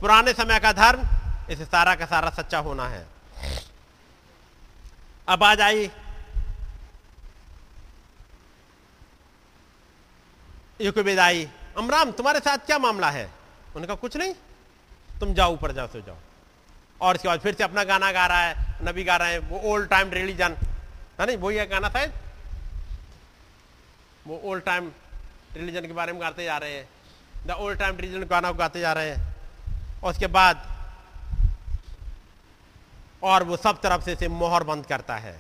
[0.02, 1.04] पुराने समय का धर्म,
[1.50, 3.08] इसे सारा का सारा सच्चा होना है।
[5.28, 5.92] अब आ जाइए।
[10.82, 13.32] युगवेद आई। अमराम, तुम्हारे साथ क्या मामला है?
[13.76, 14.34] उनका कुछ नहीं।
[15.20, 16.16] तुम जाओ, ऊपर जाओ, सो जाओ।
[17.02, 19.62] और इसके बाद फिर से अपना गाना गा रहा है, नबी गा रहे हैं, वो
[19.64, 20.56] ओल्ड टाइम रिलीजन
[21.20, 21.38] है नहीं?
[21.38, 22.14] वही है गाना शायद।
[24.28, 24.92] वो ओल्ड टाइम
[25.56, 26.88] रिलीजन के बारे में गाते जा रहे हैं।
[27.48, 29.36] द ओल्ड टाइम रिलीजन गाना गाते जा रहे हैं।
[30.04, 30.64] और उसके बाद
[33.24, 35.36] और वो सब तरफ़ से इसे मोहर बंद करता है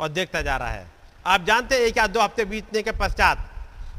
[0.00, 0.86] और देखता जा रहा है।
[1.26, 3.38] आप जानते हैं एक या दो हफ़्ते बीतने के पश्चात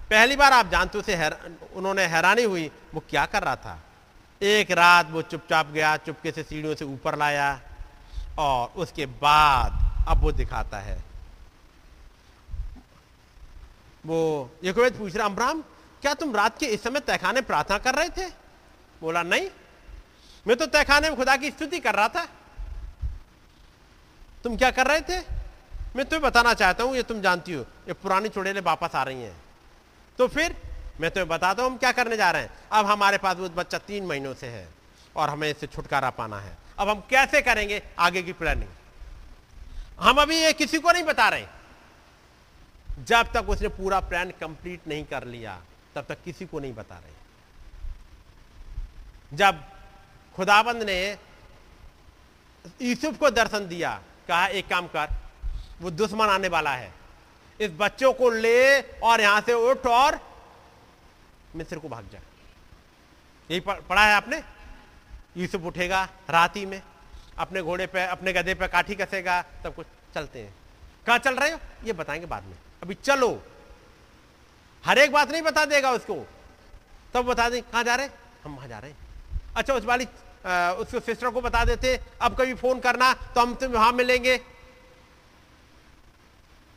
[0.09, 1.37] पहली बार आप जानते उसे हैर,
[1.75, 3.79] उन्होंने हैरानी हुई वो क्या कर रहा था?
[4.41, 7.59] एक रात वो चुपचाप गया चुपके से सीढ़ियों से ऊपर लाया
[8.39, 10.97] और उसके बाद अब वो दिखाता है
[14.03, 15.61] वो यकोवेद पूछ रहा अमराम
[16.01, 18.27] क्या तुम रात के इस समय तहखाने प्रार्थना कर रहे थे?
[19.01, 19.49] बोला, नहीं,
[20.45, 22.25] मैं तो तहखाने में खुदा की स्तुति कर रहा था।
[24.43, 25.19] तुम क्या कर रहे थे?
[25.95, 29.21] मैं तुम्हें बताना चाहता हूँ, ये तुम जानती हो, ये पुरानी चुड़ैलें वापस आ रही
[29.21, 29.35] हैं।
[30.19, 30.55] तो फिर
[31.01, 33.77] मैं तुम्हें बताता हूँ, हम क्या करने जा रहे हैं। अब हमारे पास वो बच्चा
[33.77, 34.67] तीन महीनों से है
[35.15, 38.69] और हमें इससे छुटकारा पाना है। अब हम कैसे करेंगे आगे की प्लानिंग
[39.99, 41.45] हम अभी ये किसी को नहीं बता रहे।
[42.99, 45.61] जब तक उसने पूरा प्लान कंप्लीट नहीं कर लिया,
[45.95, 47.13] तब तक किसी को नहीं बता रहे।
[49.37, 49.63] जब
[50.35, 51.17] खुदाबंद ने
[52.81, 55.07] यूसुफ को दर्शन दिया, कहा, एक काम कर,
[55.81, 56.93] वो दुश्मन आने वाला है।
[57.61, 60.19] इस बच्चों को ले और यहाँ से उठ और
[61.55, 62.19] मिस्र को भाग जा।
[63.51, 64.43] यही पढ़ा है आपने?
[65.37, 66.81] यूसुफ उठेगा रात ही में,
[67.37, 70.55] अपने घोड़े पे, अपने गधे पे काठी कसेगा सब कुछ चलते हैं।
[71.07, 71.59] कहा चल रहे हो?
[71.83, 73.31] ये बताएँगे बाद में। अभी चलो।
[74.83, 76.15] हर एक बात नहीं बता देगा उसको।
[77.13, 78.07] तब बता दें, कहाँ जा रहे
[78.43, 78.93] हम वहाँ जा रहे
[79.55, 83.77] अच्छा उस वाली उसको सिस्टर को बता देते अब कभी फ़ोन करना तो हम तुम्हें
[83.77, 84.39] वहाँ मिलेंगे।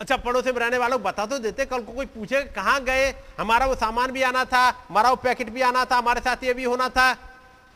[0.00, 3.10] अच्छा पड़ोस में रहने वालों बता तो देते, कल को कोई पूछे, कहाँ गए?
[3.38, 6.54] हमारा वो सामान भी आना था, हमारा वो पैकेट भी आना था, हमारे साथ ये
[6.54, 7.10] भी होना था।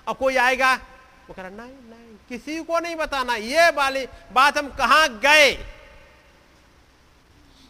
[0.06, 4.58] और कोई आएगा, वो कह रहा, नहीं नहीं, किसी को नहीं बताना, ये वाली बात
[4.58, 5.52] हम कहाँ गए?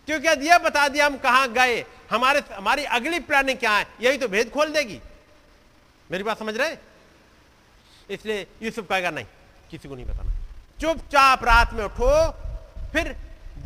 [0.08, 4.18] क्योंकि यदि ये बता दिया हम कहाँ गए, हमारे, हमारी अगली प्लानिंग क्या है, यही
[4.18, 5.00] तो भेद खोल देगी।
[6.10, 6.76] मेरी बात समझ रहे
[8.10, 9.26] इसलिए यूसुफ कहेगा, नहीं,
[9.70, 10.32] किसी को नहीं बताना।
[10.80, 12.30] चुपचाप रात में उठो,
[12.92, 13.16] फिर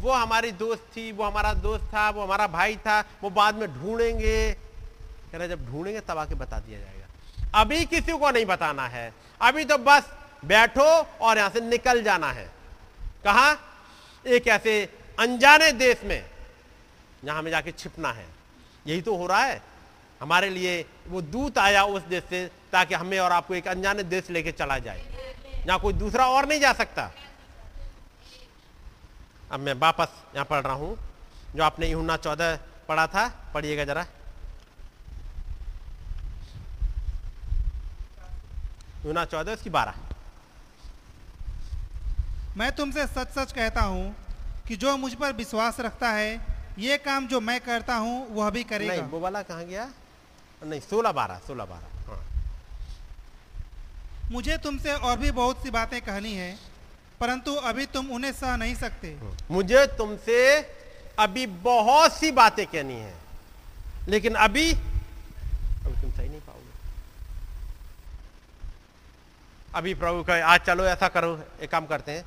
[0.00, 3.80] वो हमारी दोस्त थी, वो हमारा दोस्त था, वो हमारा भाई था, वो बाद में
[3.80, 4.52] ढूंढेंगे।
[5.32, 7.06] कह रहे जब ढूंढेंगे तब आके बता दिया जाएगा।
[7.60, 10.10] अभी किसी को नहीं बताना है। अभी तो बस
[10.44, 10.90] बैठो
[11.20, 12.50] और यहाँ से निकल जाना है।
[13.24, 13.56] कहा?
[14.26, 14.88] एक ऐसे
[15.18, 16.31] अनजाने देश में
[17.24, 18.26] जहाँ हमें जाके छिपना है।
[18.86, 19.60] यही तो हो रहा है।
[20.20, 24.30] हमारे लिए वो दूत आया उस देश से ताकि हमें और आपको एक अनजाने देश
[24.30, 25.02] लेके चला जाए।
[25.66, 27.10] जहाँ कोई दूसरा और नहीं जा सकता।
[29.50, 30.96] अब मैं वापस यहाँ पढ़ रहा हूँ,
[31.56, 32.56] जो आपने यूना चौदह
[32.88, 34.06] पढ़ा था, पढ़िएगा जरा।
[39.06, 39.94] यूना चौदह, उसकी बारह।
[42.56, 44.14] मैं तुमसे सच सच कहता हूँ
[44.68, 48.62] कि जो मुझ पर विश्वास रखता है ये काम जो मैं करता हूँ वह भी
[48.64, 49.88] करेगा। नहीं वो वाला कहाँ गया?
[50.62, 52.20] नहीं सोलह बारह सोलह बारह। हाँ।
[54.32, 56.56] मुझे तुमसे और भी बहुत सी बातें कहनी है
[57.20, 59.16] परंतु अभी तुम उन्हें सह नहीं सकते।
[59.50, 60.38] मुझे तुमसे
[61.18, 63.14] अभी बहुत सी बातें कहनी है
[64.08, 66.70] लेकिन अभी अभी तुम सही नहीं पाओगे।
[69.74, 72.24] अभी प्रभु कहे आज चलो ऐसा करो एक काम करते हैं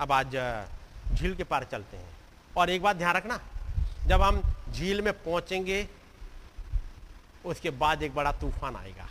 [0.00, 0.36] अब आज
[1.14, 2.08] झील के पार चलते हैं।
[2.56, 3.40] और एक बात ध्यान रखना
[4.06, 5.88] जब हम झील में पहुँचेंगे,
[7.44, 9.08] उसके बाद एक बड़ा तूफ़ान आएगा।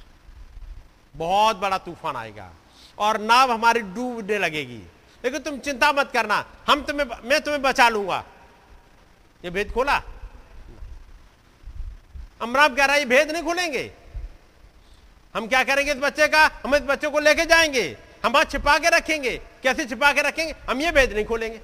[1.16, 2.52] बहुत बड़ा तूफ़ान आएगा
[2.98, 4.82] और नाव हमारी डूबने लगेगी।
[5.24, 8.24] लेकिन तुम चिंता मत करना, हम तुम्हें मैं तुम्हें बचा लूँगा।
[9.46, 10.02] ये भेद खोला?
[12.42, 13.92] अमराम कह रहा है, ये भेद नहीं खोलेंगे।
[15.36, 16.46] हम क्या करेंगे इस बच्चे का?
[16.64, 20.56] हम इस बच्चे को लेके जाएँगे। हम वहाँ छिपा के रखेंगे। कैसे छिपा के रखेंगे?
[20.70, 21.58] हम ये भेद नहीं खोलेंगे।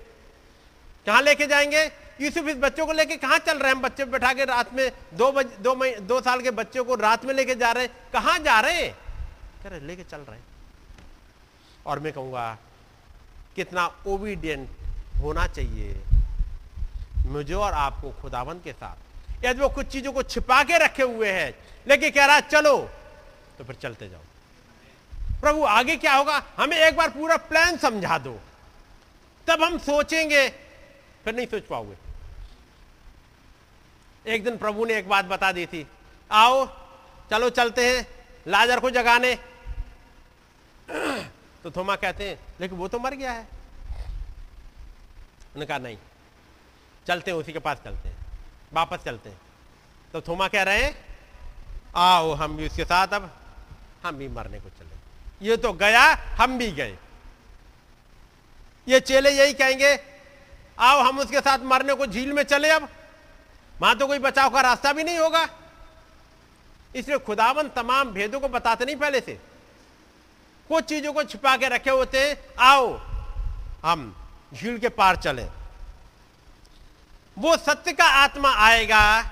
[1.06, 2.09] कहाँ लेके जाएँगे?
[2.22, 3.76] यूसुफ इस बच्चों को लेके कहाँ चल रहे हैं?
[3.76, 6.96] हम बच्चे बैठा के रात में दो बज, दो मही, दो साल के बच्चों को
[6.98, 8.94] रात में लेके जा रहे हैं। कहाँ जा रहे हैं?
[9.64, 10.46] कह रहे लेके चल रहे हैं।
[11.86, 12.58] और मैं कहूँगा
[13.56, 14.70] कितना ओबीडियंट
[15.22, 16.02] होना चाहिए
[17.28, 21.32] मुझे और आपको खुदावन के साथ। यदि वो कुछ चीज़ों को छिपा के रखे हुए
[21.32, 21.54] हैं
[21.88, 22.78] लेकिन कह रहा चलो
[23.58, 24.22] तो फिर चलते जाओ।
[25.42, 26.42] प्रभु आगे क्या होगा?
[26.58, 28.40] हमें एक बार पूरा प्लान समझा दो।
[29.48, 30.48] तब हम सोचेंगे
[31.24, 31.96] फिर नहीं सोच पाओगे।
[34.28, 35.88] एक दिन प्रभु ने एक बात बता दी थी।
[36.32, 36.70] आओ,
[37.30, 38.08] चलो चलते हैं,
[38.48, 39.36] लाजर को जगाने।
[41.64, 45.98] तो थोमा कहते हैं, लेकिन वो तो मर गया है। उन्होंने कहा, नहीं,
[47.08, 48.18] चलते हैं, उसी के पास चलते हैं,
[48.74, 49.42] वापस चलते हैं।
[50.14, 51.06] तो थोमा कह रहे हैं,
[51.96, 53.38] आओ, हम भी उसके साथ अब,
[54.04, 54.90] हम भी मरने को चले
[55.42, 56.98] ये तो गया, हम भी गए।
[58.88, 60.00] ये चेले यही कहेंगे,
[60.80, 62.90] आओ, हम उसके साथ मरने को झील में चले अब
[63.82, 65.48] वहाँ तो कोई बचाव का रास्ता भी नहीं होगा।
[66.96, 69.40] इसलिए खुदावन तमाम भेदों को बताते नहीं पहले से।
[70.70, 72.22] कुछ चीज़ों को छिपा के रखे होते
[72.60, 72.94] आओ,
[73.84, 74.16] हम
[74.54, 75.46] झील के पार चले।
[77.38, 79.32] वो सत्य का आत्मा आएगा,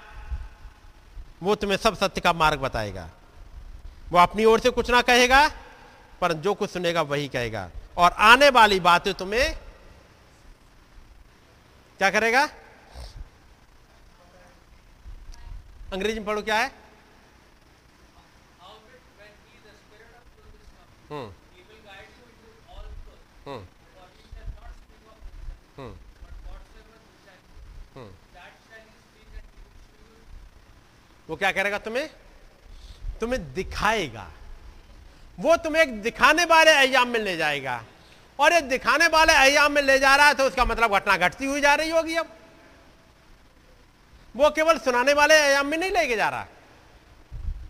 [1.44, 3.10] वो तुम्हें सब सत्य का मार्ग बताएगा।
[4.12, 5.48] वो अपनी ओर से कुछ ना कहेगा,
[6.22, 9.56] पर जो कुछ सुनेगा वही कहेगा। और आने वाली बातें तुम्हें
[12.00, 12.48] क्या करेगा?
[15.94, 16.72] अंग्रेज़ी में पढ़ो क्या है?
[21.12, 21.32] हम्म।
[23.48, 23.66] हम्म।
[25.78, 25.96] हम्म।
[27.96, 28.12] हम्म।
[31.30, 32.10] वो क्या करेगा तुम्हें?
[33.20, 34.32] तुम्हें दिखाएगा।
[35.40, 37.84] वो तुम्हें एक दिखाने वाले अयाम में ले जाएगा।
[38.40, 41.46] और ये दिखाने वाले अयाम में ले जा रहा है तो उसका मतलब घटना घटती
[41.46, 42.37] हुई जा रही होगी अब।
[44.38, 46.48] वो केवल सुनाने वाले आयाम में नहीं लेके जा रहा।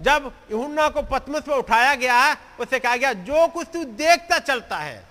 [0.01, 4.77] जब यूहन्ना को पतमस पे उठाया गया, उसे कहा गया, जो कुछ तू देखता चलता
[4.77, 5.03] है,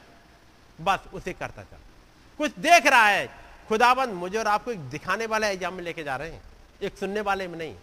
[0.78, 1.76] बस उसे करता चल।
[2.40, 3.26] कुछ देख रहा है,
[3.68, 6.42] खुदाबंद, मुझे और आपको एक दिखाने वाले अयाम में लेके जा रहे हैं,
[6.82, 7.74] एक सुनने वाले में नहीं।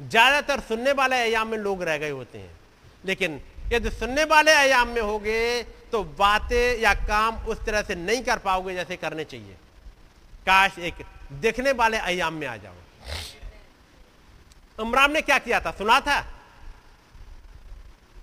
[0.00, 2.50] ज़्यादातर सुनने वाले अयाम में लोग रह गए होते हैं,
[3.04, 3.40] लेकिन
[3.72, 8.38] यदि सुनने वाले अयाम में होगे तो बातें या काम उस तरह से नहीं कर
[8.38, 9.56] पाओगे जैसे करने चाहिए।
[10.46, 10.94] काश एक
[11.40, 12.74] देखने वाले अयाम में आ जाओ।
[14.80, 15.70] इमरान ने क्या किया था?
[15.70, 16.26] सुना था?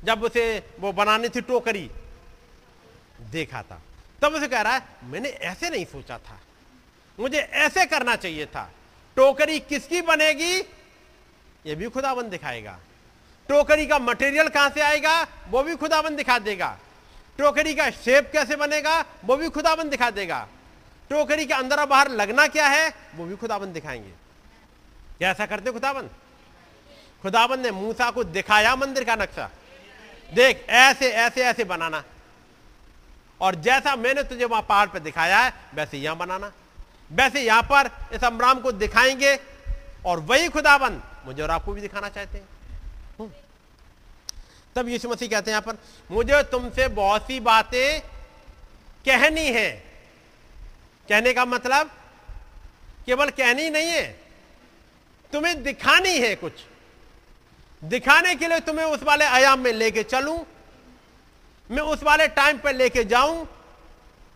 [0.04, 1.92] जब उसे वो बनानी थी टोकरी,
[3.22, 3.82] देखा था।
[4.22, 6.40] तब उसे कह रहा है, मैंने ऐसे नहीं सोचा था।
[7.20, 8.72] मुझे ऐसे करना चाहिए था।
[9.16, 10.60] टोकरी किसकी बनेगी?
[11.66, 12.80] ये भी खुदाबंद दिखाएगा।
[13.50, 15.28] टोकरी का मटेरियल कहाँ से आएगा?
[15.50, 16.80] वो भी खुदाबंद दिखा देगा।
[17.38, 19.06] टोकरी का शेप कैसे बनेगा?
[19.26, 20.48] वो भी खुदाबंद दिखा देगा।
[21.10, 22.94] टोकरी के अंदर और बाहर लगना क्या है?
[23.16, 24.12] वो भी खुदाबंद दिखाएँगे।
[25.18, 26.10] क्या ऐसा करते खुदाबंद?
[27.22, 29.50] खुदाबंद ने मूसा को दिखाया मंदिर का नक्शा।
[30.34, 32.04] देख, ऐसे ऐसे ऐसे बनाना।
[33.42, 36.52] और जैसा मैंने तुझे वहाँ पहाड़ पर दिखाया है, वैसे यहाँ बनाना।
[37.12, 39.40] वैसे यहाँ पर इस अमराम को दिखाएँगे,
[40.06, 42.46] और वही खुदाबंद मुझे और आपको भी दिखाना चाहते हैं।
[43.20, 43.32] हम्म।
[44.76, 45.78] तब यीशु मसीह कहते हैं यहाँ पर,
[46.12, 48.02] मुझे तुमसे बहुत सी बातें
[49.06, 49.72] कहनी है।
[51.10, 51.92] कहने का मतलब
[53.06, 54.20] केवल कहनी नहीं है,
[55.34, 56.54] तुम्हें दिखानी है कुछ।
[57.82, 60.38] दिखाने के लिए तुम्हें उस वाले आयाम में लेके चलूँ।
[61.70, 63.48] मैं उस वाले टाइम पर लेके जाऊँ,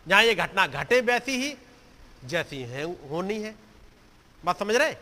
[0.08, 1.56] जहाँ ये घटना घटे वैसी ही,
[2.26, 3.54] जैसी है, होनी है।
[4.44, 4.96] बात समझ रहे?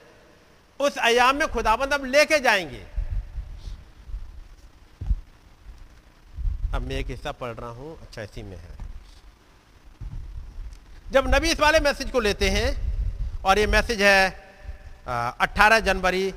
[0.79, 2.85] उस आयाम में खुदाबंद अब लेके जाएँगे।
[6.75, 8.71] अब मैं एक हिस्सा पढ़ रहा हूँ अच्छा इसी में है।
[11.11, 14.27] जब नबी इस वाले मैसेज को लेते हैं, और ये मैसेज है
[15.07, 16.33] 18 जनवरी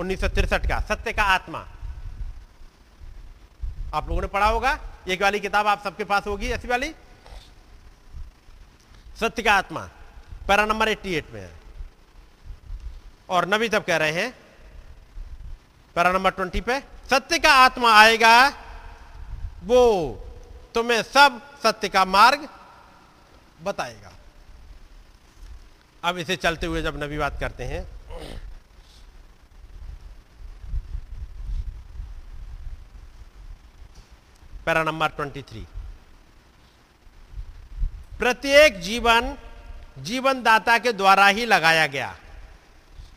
[0.00, 1.66] उन्नीस का, सत्य का आत्मा।
[3.94, 4.78] आप लोगों ने पढ़ा होगा,
[5.08, 6.94] एक वाली किताब आप सबके पास होगी, ऐसी वाली?
[9.20, 9.80] सत्य का आत्मा,
[10.48, 11.50] पैरा नंबर 88 में है।
[13.28, 14.30] और नबी तब कह रहे हैं,
[15.94, 18.48] पैरा नंबर 20 पे, सत्य का आत्मा आएगा,
[19.64, 19.82] वो
[20.74, 22.48] तुम्हें सब सत्य का मार्ग
[23.62, 24.12] बताएगा।
[26.04, 27.86] अब इसे चलते हुए जब नबी बात करते हैं
[34.66, 35.64] पैरा नंबर 23
[38.18, 39.36] प्रत्येक जीवन
[39.98, 42.16] जीवन दाता के द्वारा ही लगाया गया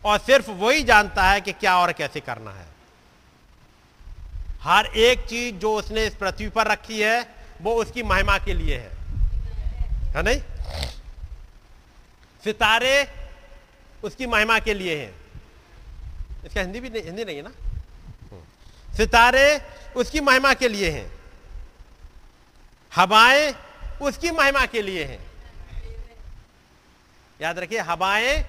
[0.05, 2.67] और सिर्फ़ वही जानता है कि क्या और कैसे करना है।
[4.61, 8.77] हर एक चीज़ जो उसने इस पृथ्वी पर रखी है, वो उसकी महिमा के लिए
[8.77, 8.91] है।
[10.15, 10.41] है नहीं?
[12.43, 13.07] सितारे
[14.03, 15.13] उसकी महिमा के लिए हैं।
[16.45, 17.51] इसका हिंदी भी नहीं, हिंदी नहीं है ना?
[18.97, 19.61] सितारे
[19.95, 21.22] उसकी महिमा के लिए हैं।
[22.95, 23.55] हवाएँ
[24.01, 25.31] उसकी महिमा के लिए हैं।
[27.41, 28.45] याद रखिए, हवाएँ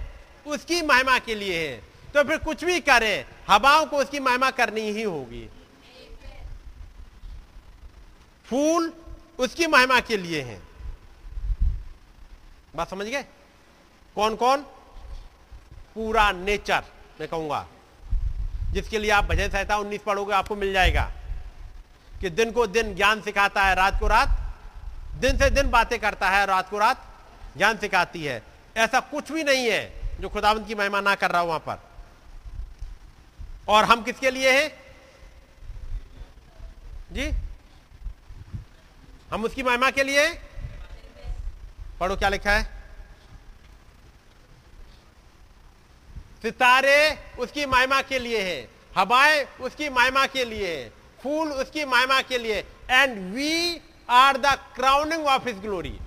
[0.46, 1.80] उसकी महिमा के लिए हैं।
[2.12, 5.48] तो फिर कुछ भी करें, हवाओं को उसकी महिमा करनी ही होगी।
[8.44, 8.92] फूल
[9.38, 10.62] उसकी महिमा के लिए हैं।
[12.76, 13.22] बात समझ गए?
[14.14, 14.62] कौन कौन
[15.94, 16.82] पूरा नेचर,
[17.20, 17.66] मैं कहूँगा।
[18.72, 21.12] जिसके लिए आप भजन संहिता उन्नीस पढ़ोगे, आपको मिल जाएगा।
[22.20, 24.28] कि दिन को दिन ज्ञान सिखाता है, रात को रात,
[25.14, 27.06] दिन से दिन बातें करता है, रात को रात
[27.56, 28.42] ज्ञान सिखाती है।
[28.76, 31.82] ऐसा कुछ भी नहीं है जो खुदावंत की महिमा ना कर रहा हो वहाँ पर।
[33.68, 34.84] और हम किसके लिए हैं?
[37.12, 37.30] जी?
[39.32, 40.28] हम उसकी महिमा के लिए
[42.00, 42.84] पढ़ो क्या लिखा है?
[46.42, 50.92] सितारे उसकी महिमा के लिए हैं, हवाएँ उसकी महिमा के लिए हैं।
[51.24, 52.58] फूल उसकी महिमा के लिए।
[52.90, 53.80] And we
[54.12, 55.98] are the crowning of his glory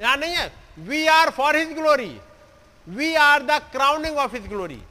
[0.00, 0.52] यहाँ नहीं है?
[0.78, 2.18] We are for his glory
[2.86, 4.82] we are the crowning of his glory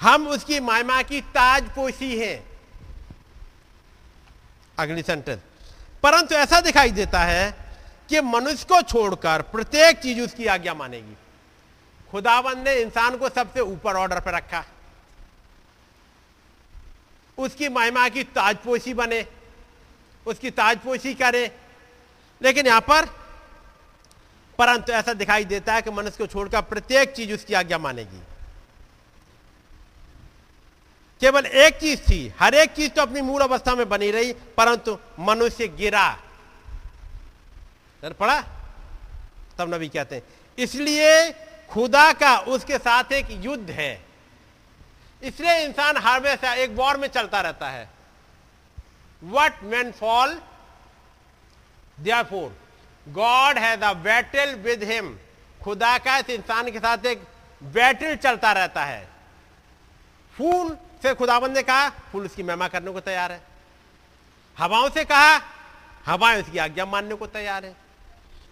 [0.00, 2.44] हम उसकी महिमा की ताजपोशी हैं।
[4.78, 5.40] अगली सेंटेंस
[6.02, 7.50] परंतु ऐसा दिखाई देता है
[8.08, 11.16] कि मनुष्य को छोड़कर प्रत्येक चीज़ उसकी आज्ञा मानेगी।
[12.12, 14.64] खुदाबंद ने इंसान को सबसे ऊपर ऑर्डर पर रखा।
[17.38, 19.24] उसकी महिमा की ताजपोशी बने,
[20.26, 21.50] उसकी ताजपोशी करे।
[22.40, 23.06] लेकिन यहाँ पर,
[24.58, 28.20] परंतु ऐसा दिखाई देता है कि मनुष्य को छोड़कर प्रत्येक चीज़ उसकी आज्ञा मानेगी।
[31.20, 34.98] केवल एक चीज़ थी, हर एक चीज़ तो अपनी मूल अवस्था में बनी रही, परंतु
[35.20, 36.08] मनुष्य गिरा।
[38.02, 38.40] पढ़ा?
[39.58, 40.22] तब नबी कहते हैं,
[40.58, 41.30] इसलिए
[41.72, 44.04] खुदा का, उसके साथ एक युद्ध है।
[45.22, 47.88] इसलिए इंसान हमेशा एक वॉर में चलता रहता है।
[49.22, 50.40] वट मैन फॉल
[52.00, 52.56] दिया for
[53.08, 55.16] God has a battle with him
[55.64, 57.22] खुदा का इस इंसान के साथ एक
[57.62, 59.08] बैटल चलता रहता है।
[60.36, 63.40] फूल से खुदाबंद ने कहा, फूल उसकी महिमा करने को तैयार है।
[64.58, 65.40] हवाओं से कहा,
[66.06, 67.74] हवाएँ उसकी आज्ञा मानने को तैयार है।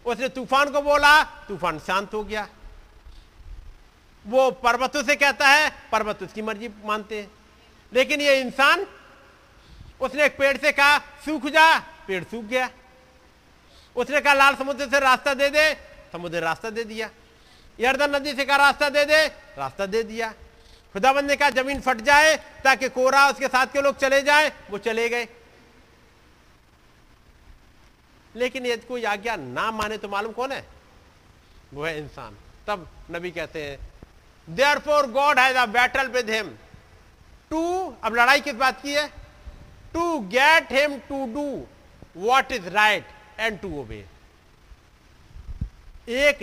[0.06, 2.48] उसने तूफ़ान को बोला, तूफ़ान शांत हो गया।
[4.26, 7.30] वो पर्वतों से कहता है, पर्वत उसकी मर्ज़ी मानते हैं।
[7.92, 8.86] लेकिन ये इंसान,
[10.00, 12.70] उसने एक पेड़ से कहा, सूख जा। पेड़ सूख गया।
[13.96, 15.74] उसने कहा, लाल समुद्र से रास्ता दे दे।
[16.12, 17.10] समुद्र रास्ता दे दिया।
[17.80, 19.26] यर्दन नदी से कहा, रास्ता दे दे।
[19.58, 20.34] रास्ता दे दिया।
[20.92, 24.78] खुदाबंद ने कहा, ज़मीन फट जाए ताकि कोरा उसके साथ के लोग चले जाए। वो
[24.78, 25.28] चले गए।
[28.36, 30.66] लेकिन यदि कोई आज्ञा ना माने तो मालूम कौन है?
[31.74, 32.36] वो है इंसान।
[32.66, 33.89] तब नबी कहते हैं
[34.78, 36.48] therefore God has a battle with him
[37.50, 37.62] to
[38.04, 39.06] अब लड़ाई किस बात की है?
[39.94, 41.66] To get him to do
[42.16, 43.06] what is right
[43.38, 44.06] and to obey
[46.08, 46.38] एक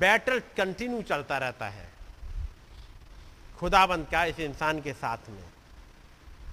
[0.00, 1.88] बैटल कंटिन्यू चलता रहता है।
[3.58, 5.44] खुदाबंद का इस इंसान के साथ में।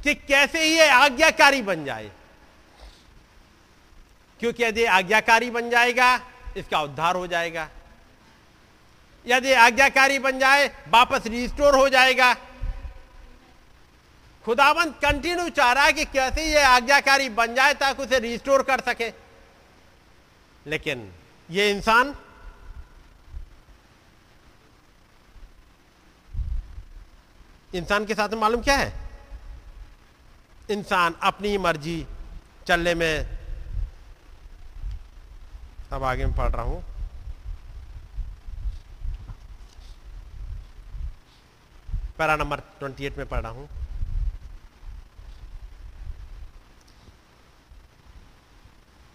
[0.03, 2.11] कि कैसे ये आज्ञाकारी बन जाए।
[4.39, 6.15] क्योंकि यदि आज्ञाकारी बन जाएगा,
[6.57, 7.69] इसका उद्धार हो जाएगा।
[9.25, 12.33] यदि आज्ञाकारी बन जाए, वापस रिस्टोर हो जाएगा।
[14.45, 18.79] खुदाबंद कंटिन्यू चाह रहा है कि कैसे ये आज्ञाकारी बन जाए ताकि उसे रिस्टोर कर
[18.81, 19.11] सके।
[20.65, 21.11] लेकिन
[21.49, 22.15] ये इंसान
[27.75, 28.91] इंसान के साथ में मालूम क्या है?
[30.71, 32.05] इंसान अपनी मर्ज़ी
[32.67, 33.27] चलने में,
[35.91, 36.92] अब आगे में पढ़ रहा हूँ।
[42.19, 43.69] पैरा नंबर 28 में पढ़ रहा हूँ।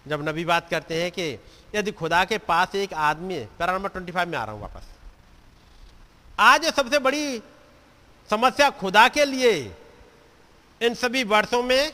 [0.07, 1.27] जब नबी बात करते हैं कि
[1.75, 4.87] यदि खुदा के पास एक आदमी पैरा नंबर 25 में आ रहा हूँ वापस।
[6.39, 7.39] आज सबसे बड़ी
[8.31, 9.53] समस्या खुदा के लिए
[10.81, 11.93] इन सभी वर्षों में,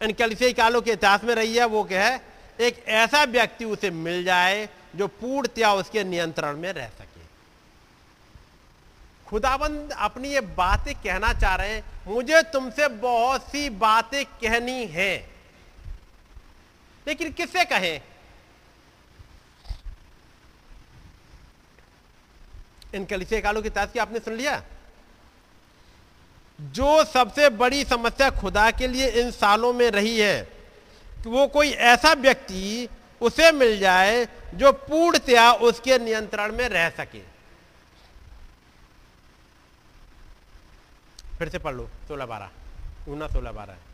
[0.00, 2.20] इन कलिसियाई कालों के इतिहास में रही है, वो क्या है
[2.60, 7.09] एक ऐसा व्यक्ति उसे मिल जाए जो पूर्णतया उसके नियंत्रण में रह सके।
[9.30, 15.30] खुदाबंद अपनी ये बातें कहना चाह रहे हैं, मुझे तुमसे बहुत सी बातें कहनी है।
[17.06, 18.00] लेकिन किससे कहें?
[22.94, 24.62] इन कलिसिया कालों की ताज की आपने सुन लिया?
[26.60, 30.42] जो सबसे बड़ी समस्या खुदा के लिए इन सालों में रही है,
[31.22, 32.88] कि वो कोई ऐसा व्यक्ति
[33.20, 37.29] उसे मिल जाए जो पूर्णतया उसके नियंत्रण में रह सके।
[41.40, 42.50] फिर से पढ़ लो सोलह बारह
[43.08, 43.88] ऊना सोलह बारह है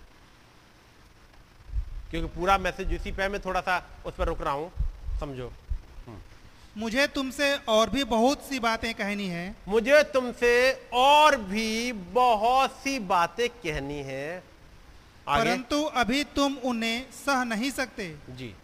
[2.10, 4.72] क्योंकि पूरा मैसेज इसी पे मैं थोड़ा सा उस पर रुक रहा हूँ
[5.20, 5.52] समझो
[6.78, 10.50] मुझे तुमसे और भी बहुत सी बातें कहनी है। मुझे तुमसे
[10.92, 14.42] और भी बहुत सी बातें कहनी है।
[15.28, 18.54] आगे। परंतु अभी तुम उन्हें सह नहीं सकते। जी।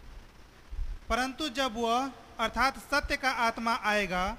[1.09, 4.37] परंतु जब वह अर्थात सत्य का आत्मा आएगा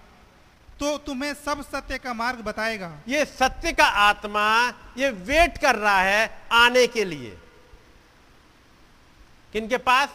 [0.80, 4.68] तो तुम्हें सब सत्य का मार्ग बताएगा। ये सत्य का आत्मा
[4.98, 7.38] ये वेट कर रहा है आने के लिए।
[9.52, 10.09] किनके पास?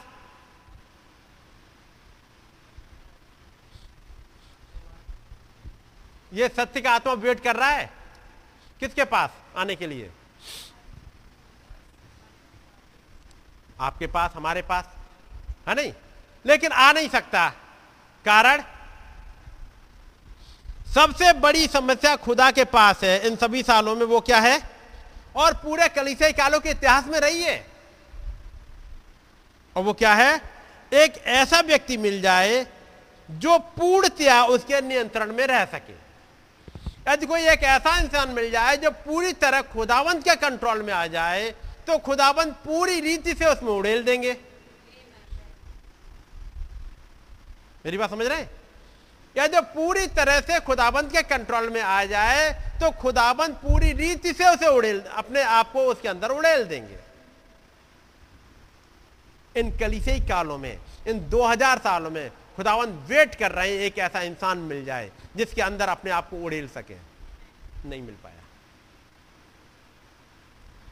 [6.34, 7.94] ये सत्य का आत्मा वेट कर रहा है।
[8.80, 9.30] किसके पास?
[9.58, 10.12] आने के लिए।
[13.80, 14.96] आपके पास, हमारे पास?
[15.68, 15.94] है नहीं?
[16.46, 17.50] लेकिन आ नहीं सकता।
[18.26, 18.64] कारण?
[20.96, 24.60] सबसे बड़ी समस्या खुदा के पास है। इन सभी सालों में वो क्या है?
[25.36, 27.66] और पूरे कलिसिया कालों के इतिहास में रही है
[29.76, 30.42] और वो क्या है?
[30.92, 32.66] एक ऐसा व्यक्ति मिल जाए
[33.30, 35.94] जो पूर्णतया उसके नियंत्रण में रह सके।
[37.12, 41.06] यदि कोई एक ऐसा इंसान मिल जाए जो पूरी तरह खुदावंत के कंट्रोल में आ
[41.08, 41.50] जाए
[41.88, 44.38] तो खुदावंत पूरी रीति से उसमें उड़ेल देंगे।
[47.86, 48.59] मेरी बात समझ रहे हैं?
[49.40, 52.50] या जो पूरी तरह से खुदाबंद के कंट्रोल में आ जाए
[52.82, 57.00] तो खुदाबंद पूरी रीति से उसे उड़ेल, अपने आप को उसके अंदर उड़ेल देंगे।
[59.56, 64.22] इन कलिसे कालों में, इन 2000 सालों में खुदावंद वेट कर रहे हैं, एक ऐसा
[64.22, 66.96] इंसान मिल जाए, जिसके अंदर अपने आप को उड़ेल सके।
[67.86, 68.44] नहीं मिल पाया।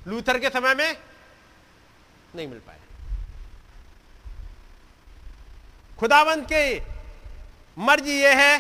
[0.08, 0.98] लूथर के समय में
[2.36, 2.80] नहीं मिल पाया।
[6.00, 6.97] खुदावंत की
[7.78, 8.60] मर्ज़ी यह है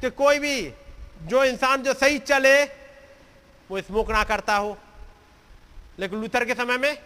[0.00, 0.72] कि कोई भी,
[1.22, 2.64] जो इंसान जो सही चले,
[3.70, 4.78] वो स्मोक ना करता हो।
[5.98, 6.98] लेकिन लूथर के समय में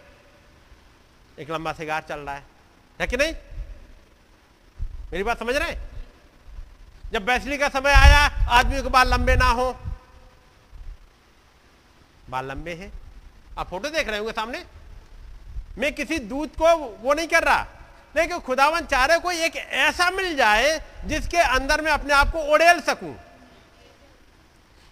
[1.39, 2.43] एक लंबा सिगार चल रहा है।
[3.01, 3.33] है कि नहीं?
[5.11, 5.77] मेरी बात समझ रहे
[7.11, 9.79] जब बैसली का समय आया आदमी के बाल लंबे ना हो।
[12.29, 12.93] बाल लंबे हैं।
[13.59, 14.65] आप फ़ोटो देख रहे होंगे सामने।
[15.77, 17.67] मैं किसी दूत को वो नहीं कर रहा।
[18.17, 22.81] लेकिन खुदावन चाह कोई एक ऐसा मिल जाए जिसके अंदर मैं अपने आप को उड़ेल
[22.81, 23.15] सकूँ।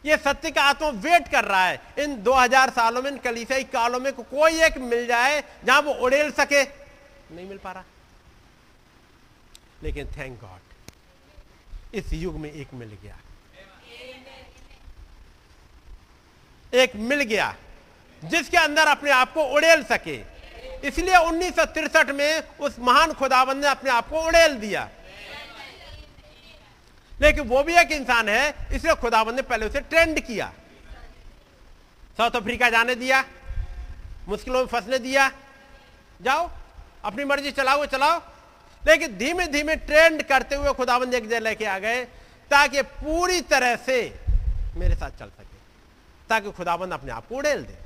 [0.05, 3.99] ये सत्य का आत्मा वेट कर रहा है। इन 2000 सालों में, इन कलीसियाई कालों
[3.99, 7.83] में को कोई एक मिल जाए जहाँ वो उड़ेल सके। नहीं मिल पा रहा।
[9.83, 13.17] लेकिन थैंक गॉड इस युग में एक मिल गया।
[16.73, 17.55] एक मिल गया
[18.23, 20.34] जिसके अंदर अपने आप को उड़ेल सके।
[20.85, 21.59] इसलिए उन्नीस
[22.09, 24.89] में उस महान खुदाबंद ने अपने आप को उड़ेल दिया।
[27.21, 30.53] लेकिन वो भी एक इंसान है, इसलिए खुदाबंद ने पहले उसे ट्रेंड किया।
[32.17, 33.23] साउथ अफ्रीका जाने दिया,
[34.27, 35.31] मुश्किलों में फंसने दिया।
[36.21, 36.49] जाओ,
[37.03, 38.19] अपनी मर्ज़ी चलाओ चलाओ।
[38.83, 42.03] लेकिन धीमे धीमे ट्रेंड करते हुए खुदाबंद एक जगह लेके आ गए,
[42.51, 44.19] ताकि पूरी तरह से
[44.75, 45.57] मेरे साथ चल सके,
[46.29, 47.84] ताकि खुदाबंद अपने आप को उड़ेल दे।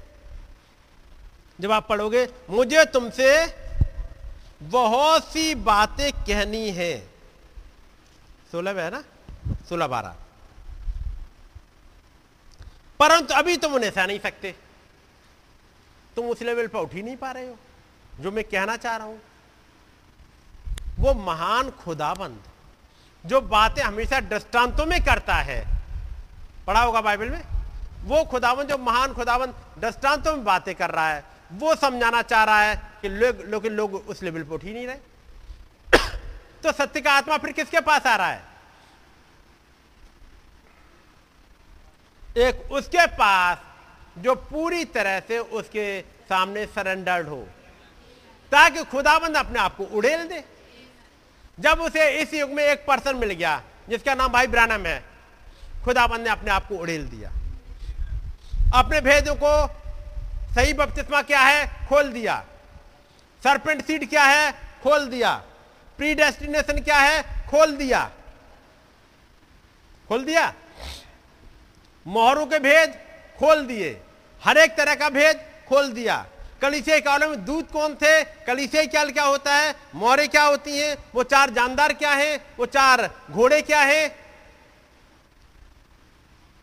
[1.59, 3.29] जब आप पढ़ोगे, मुझे तुमसे
[4.61, 7.09] बहुत सी बातें कहनी है।
[8.51, 9.03] सोलह में है ना?
[9.69, 10.15] सोलह बारह।
[12.99, 14.55] परंतु अभी तुम उन्हें सह नहीं सकते।
[16.15, 17.57] तुम उस लेवल पर उठ ही नहीं पा रहे हो,
[18.19, 19.21] जो मैं कहना चाह रहा हूँ।
[20.99, 22.43] वो महान खुदाबंद,
[23.25, 25.67] जो बातें हमेशा दृष्टांतों में करता है।
[26.67, 27.43] पढ़ा होगा बाइबल में?
[28.03, 32.61] वो खुदाबंद, जो महान खुदाबंद दृष्टांतों में बातें कर रहा है। वो समझाना चाह रहा
[32.61, 34.97] है कि लोग लोग लोग उस लेवल पर उठ ही नहीं रहे।
[36.63, 38.43] तो सत्य का आत्मा फिर किसके पास आ रहा है?
[42.37, 43.57] एक उसके पास
[44.17, 47.47] जो पूरी तरह से उसके सामने सरेंडर्ड हो,
[48.51, 50.43] ताकि खुदाबंद अपने आप को उड़ेल दे।
[51.59, 55.05] जब उसे इस युग में एक पर्सन मिल गया, जिसका नाम भाई ब्रानम है,
[55.85, 57.31] खुदाबंद ने अपने आप को उड़ेल दिया।
[58.75, 59.78] अपने भेदों को
[60.55, 61.87] सही बपतिस्मा क्या है?
[61.89, 62.45] खोल दिया।
[63.43, 64.51] सरपेंट सीड क्या है?
[64.83, 65.33] खोल दिया।
[65.97, 67.23] प्री डेस्टिनेशन क्या है?
[67.23, 68.11] खोल दिया।
[70.07, 70.53] खोल दिया?
[72.07, 72.93] मोहरों के भेद,
[73.39, 74.01] खोल दिए।
[74.43, 76.25] हर एक तरह का भेद, खोल दिया।
[76.61, 78.23] कलिसे कालों में दूध कौन थे?
[78.23, 79.75] कलिसे क्या क्या होता है?
[79.95, 80.97] मोहरे क्या होती हैं?
[81.15, 82.45] वो चार जानदार क्या हैं?
[82.59, 84.28] वो चार घोड़े क्या हैं?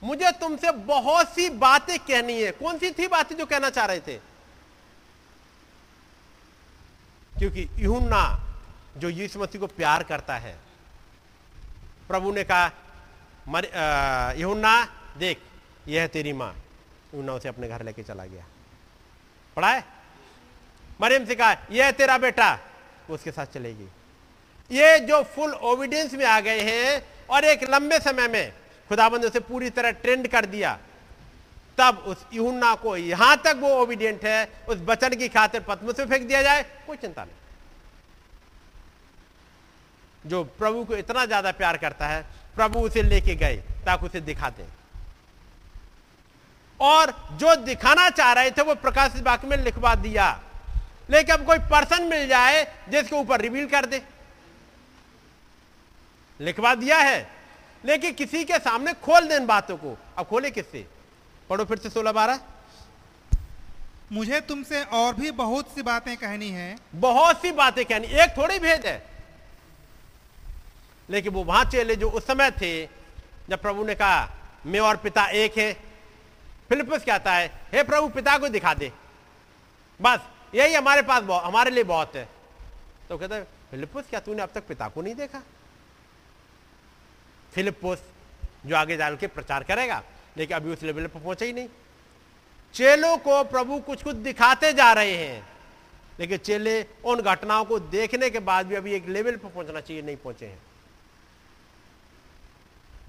[0.07, 4.01] मुझे तुमसे बहुत सी बातें कहनी है। कौन सी थी बातें जो कहना चाह रहे
[4.01, 4.17] थे?
[7.33, 8.23] क्योंकि यूना
[8.97, 10.57] जो यीशु मसीह को प्यार करता है,
[12.09, 14.85] प्रभु ने कहा यूना
[15.19, 15.41] देख,
[15.89, 16.55] यह है तेरी माँ।
[17.15, 18.45] यूना उसे अपने घर लेके चला गया।
[19.57, 19.85] पढ़ा है?
[21.01, 22.59] मरियम से कहा, यह है तेरा बेटा।
[23.11, 23.89] उसके साथ चलेगी
[24.71, 28.53] ये जो फुल ओविडेंस में आ गए हैं, और एक लंबे समय में
[28.89, 30.79] खुदाबंद उसे पूरी तरह ट्रेंड कर दिया।
[31.79, 36.07] तब उस यूना को यहाँ तक वो ओबिडियंट है, उस बचन की खातिर पद्म से
[36.07, 37.35] फेंक दिया जाए, कोई चिंता नहीं।
[40.25, 42.23] जो प्रभु को इतना ज़्यादा प्यार करता है,
[42.57, 43.57] प्रभु उसे लेके गए
[43.87, 44.65] ताकि उसे दिखा दे।
[46.81, 50.41] और जो दिखाना चाह रहे थे, वो प्रकाशित वाक्य में लिखवा दिया।
[51.11, 54.03] लेकिन अब कोई पर्सन मिल जाए, जिसके ऊपर रिवील कर दे।
[56.41, 57.36] लिखवा दिया है।
[57.87, 60.87] लेकिन किसी के सामने खोल दे बातों को। अब खोले किससे?
[61.51, 62.41] पढ़ो फिर से सोलह बारह।
[64.13, 68.59] मुझे तुमसे और भी बहुत सी बातें कहनी है। बहुत सी बातें कहनी। एक थोड़ी
[68.59, 68.97] भेद है।
[71.11, 72.87] लेकिन वो वहाँ चले जो उस समय थे
[73.49, 74.29] जब प्रभु ने कहा
[74.67, 75.73] मैं और पिता एक है।
[76.69, 78.93] फिलिपस कहता है हे प्रभु पिता को दिखा दे।
[80.01, 80.21] बस
[80.55, 82.29] यही हमारे पास हमारे लिए बहुत है।
[83.09, 85.43] तो कहता है फिलिपस क्या तूने अब तक पिता को नहीं देखा?
[87.57, 88.03] फिलिपोस
[88.67, 90.03] जो आगे जाल के प्रचार करेगा।
[90.37, 91.69] लेकिन अभी उस लेवल पर पहुँचे ही नहीं।
[92.75, 95.49] चेलों को प्रभु कुछ कुछ दिखाते जा रहे हैं।
[96.21, 100.03] लेकिन चेले उन घटनाओं को देखने के बाद भी अभी एक लेवल पर पहुँचना चाहिए
[100.03, 100.59] नहीं पहुँचे हैं।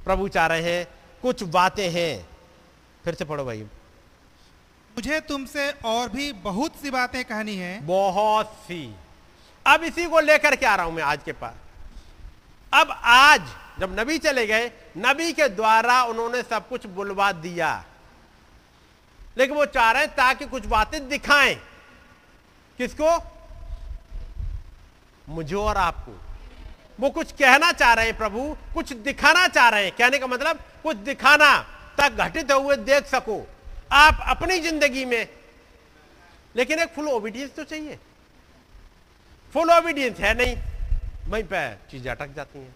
[0.05, 0.87] प्रभु चाह रहे हैं
[1.21, 2.29] कुछ बातें हैं।
[3.03, 3.61] फिर से पढ़ो भाई।
[4.95, 8.95] मुझे तुमसे और भी बहुत सी बातें कहनी है। बहुत सी।
[9.65, 11.55] अब इसी को लेकर के आ रहा हूँ मैं आज के पास।
[12.73, 13.41] अब आज
[13.79, 17.85] जब नबी चले गए, नबी के द्वारा उन्होंने सब कुछ बुलवा दिया।
[19.37, 21.55] लेकिन वो चाह रहे हैं ताकि कुछ बातें दिखाएँ।
[22.79, 23.09] किसको?
[25.29, 26.19] मुझे और आपको।
[26.99, 30.59] वो कुछ कहना चाह रहे हैं प्रभु, कुछ दिखाना चाह रहे हैं। कहने का मतलब
[30.83, 31.57] कुछ दिखाना,
[31.97, 33.47] तक घटित हुए देख सको।
[33.91, 35.27] आप अपनी ज़िंदगी में,
[36.55, 37.99] लेकिन एक फुल ओबीडियंस तो चाहिए।
[39.53, 40.55] फुल ओबीडियंस है नहीं।
[41.29, 42.73] वहीं पर चीज़ें अटक जाती हैं।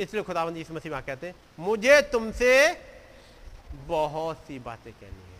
[0.00, 2.82] इसलिए खुदावंद इस मसीह कहते हैं, मुझे तुमसे
[3.86, 5.36] बहुत सी बातें कहनी है।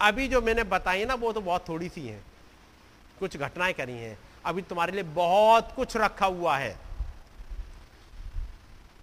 [0.00, 2.24] अभी जो मैंने बताई ना, वो तो बहुत थोड़ी सी हैं।
[3.18, 6.76] कुछ घटनाएँ करी हैं। अभी तुम्हारे लिए बहुत कुछ रखा हुआ है।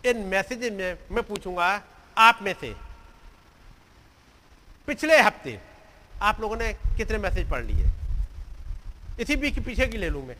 [0.05, 1.81] इन मैसेज में, मैं पूछूँगा,
[2.17, 2.75] आप में से,
[4.87, 5.59] पिछले हफ़्ते
[6.21, 7.89] आप लोगों ने कितने मैसेज पढ़ लिए?
[9.19, 10.35] इसी वीक पीछे की ले लू मैं।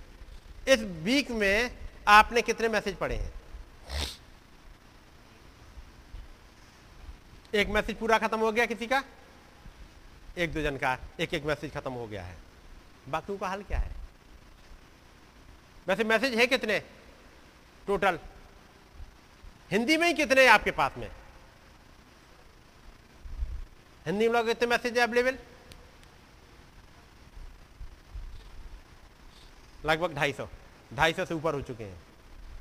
[0.67, 1.71] इस वीक में
[2.07, 3.31] आपने कितने मैसेज पढ़े हैं?
[7.55, 9.03] एक मैसेज पूरा खत्म हो गया किसी का?
[10.37, 12.37] एक दो जन का, एक एक मैसेज खत्म हो गया है।
[13.09, 13.91] बाकियों का हाल क्या है?
[15.87, 16.79] वैसे मैसेज है कितने?
[17.87, 18.19] टोटल
[19.71, 21.09] हिंदी में ही कितने हैं आपके पास में?
[24.05, 25.37] हिंदी में लोग कितने मैसेज है अवेलेबल
[29.85, 30.47] लगभग ढाई सौ।
[30.93, 32.01] ढाई सौ से ऊपर हो चुके हैं।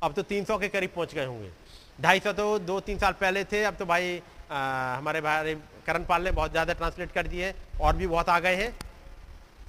[0.03, 1.51] अब तो तीन सौ के करीब पहुँच गए होंगे।
[2.01, 6.03] ढाई सौ तो दो तीन साल पहले थे, अब तो भाई आ, हमारे भाई करण
[6.05, 8.71] पाल ने बहुत ज़्यादा ट्रांसलेट कर दिए और भी बहुत आ गए हैं।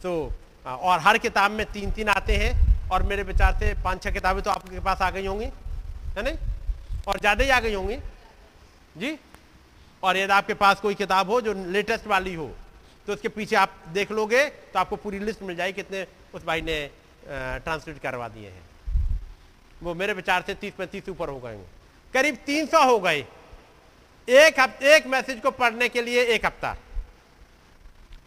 [0.02, 0.32] तो
[0.64, 2.52] और हर किताब में तीन तीन आते हैं
[2.90, 6.36] और मेरे विचार से पाँच छह किताबें तो आपके पास आ गई होंगी है नहीं?
[7.08, 7.96] और ज़्यादा ही आ गई होंगी।
[8.96, 9.18] जी?
[10.02, 12.50] और यदि आपके पास कोई किताब हो जो लेटेस्ट वाली हो
[13.08, 16.62] तो उसके पीछे आप देख लोगे तो आपको पूरी लिस्ट मिल जाएगी कितने उस भाई
[16.62, 16.78] ने
[17.24, 18.62] ट्रांसलेट करवा दिए हैं।
[19.82, 21.58] वो मेरे विचार से तीस पैंतीस ऊपर हो गए
[22.14, 23.24] करीब तीन सौ हो गए।
[24.28, 26.72] एक हफ़्ते एक मैसेज को पढ़ने के लिए एक हफ़्ता।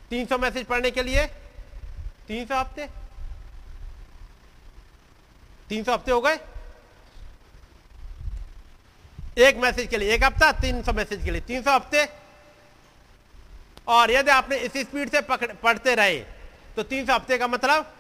[0.10, 1.26] तीन सौ मैसेज पढ़ने के लिए
[2.28, 2.88] तीन सौ हफ़्ते।
[5.70, 6.40] तीन सौ हफ़्ते हो गए।
[9.40, 12.08] एक मैसेज के लिए एक हफ़्ता, तीन सौ मैसेज के लिए तीन सौ हफ़्ते।
[13.88, 16.20] और यदि आपने इस स्पीड से पढ़ते रहे
[16.76, 17.94] तो तीन सौ हफ़्ते का मतलब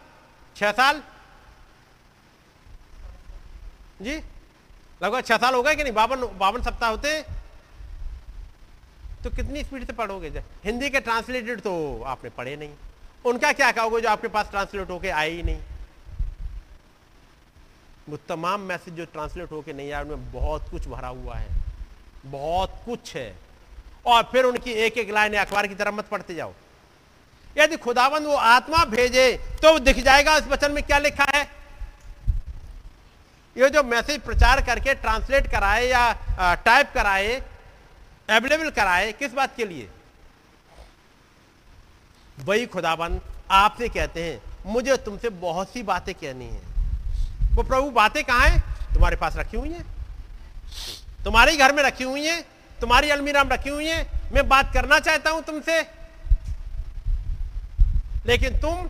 [0.55, 1.01] छह साल।
[4.01, 4.15] जी?
[5.01, 5.93] लगभग छह साल हो गए कि नहीं?
[5.93, 7.19] बावन बावन सप्ताह होते
[9.23, 10.27] तो कितनी स्पीड से पढ़ोगे?
[10.63, 12.69] हिंदी के ट्रांसलेटेड तो आपने पढ़े नहीं।
[13.25, 15.59] उनका क्या कहोगे जो आपके पास ट्रांसलेट होके आए ही नहीं?
[18.09, 21.47] वो तमाम मैसेज जो ट्रांसलेट होके नहीं आए, उनमें बहुत कुछ भरा हुआ है।
[22.25, 23.35] बहुत कुछ है।
[24.05, 26.53] और फिर उनकी एक एक लाइन अखबार की तरह मत पढ़ते जाओ।
[27.57, 29.31] यदि खुदाबंद वो आत्मा भेजे
[29.61, 31.43] तो दिख जाएगा, इस वचन में क्या लिखा है?
[33.55, 37.41] ये जो मैसेज प्रचार करके ट्रांसलेट कराए या टाइप कराए
[38.29, 39.89] अवेलेबल कराए किस बात के लिए?
[42.39, 46.61] वही खुदाबंद, आपसे कहते हैं, मुझे तुमसे बहुत सी बातें कहनी है।
[47.55, 48.61] वो प्रभु, बातें कहाँ हैं?
[48.93, 49.85] तुम्हारे पास रखी हुई हैं।
[51.23, 52.45] तुम्हारे घर में रखी हुई हैं,
[52.81, 55.81] तुम्हारी अलमीरा में रखी हुई हैं। मैं बात करना चाहता हूँ तुमसे।
[58.25, 58.89] लेकिन तुम,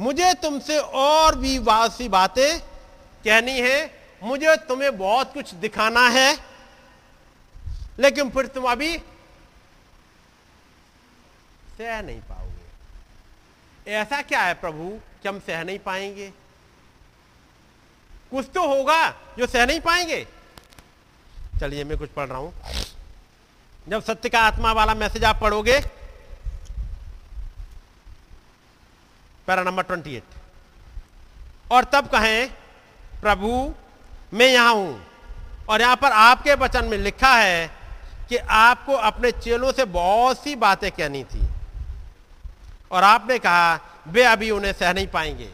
[0.00, 2.60] मुझे तुमसे और भी बहुत सी बातें
[3.24, 6.38] कहनी है। मुझे तुम्हें बहुत कुछ दिखाना है,
[7.98, 8.96] लेकिन फिर तुम अभी
[11.78, 14.88] सह नहीं पाओगे। ऐसा क्या है प्रभु,
[15.22, 16.32] कि हम सह नहीं पाएँगे?
[18.30, 20.26] कुछ तो होगा जो सह नहीं पाएँगे।
[21.60, 22.52] चलिए, मैं कुछ पढ़ रहा हूँ।
[23.86, 25.80] जब सत्य का आत्मा वाला मैसेज आप पढ़ोगे,
[29.48, 32.48] पैरा नंबर ट्वेंटी एट। और तब कहें,
[33.20, 33.74] प्रभु
[34.34, 35.06] मैं यहाँ हूँ।
[35.68, 37.70] और यहाँ पर आपके वचन में लिखा है
[38.28, 41.48] कि आपको अपने चेलों से बहुत सी बातें कहनी थी।
[42.90, 45.50] और आपने कहा, वे अभी उन्हें सह नहीं पाएँगे।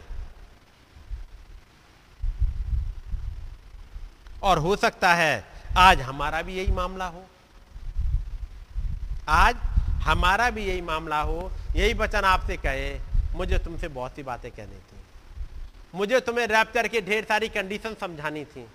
[4.42, 5.44] और हो सकता है,
[5.76, 7.24] आज हमारा भी यही मामला हो।
[9.28, 9.56] आज
[10.02, 13.00] हमारा भी यही मामला हो। यही वचन आपसे कहे,
[13.34, 14.91] मुझे तुमसे बहुत सी बातें कहनी थी।
[15.94, 18.66] मुझे तुम्हें रैप्चर की ढेर सारी कंडीशन समझानी थी।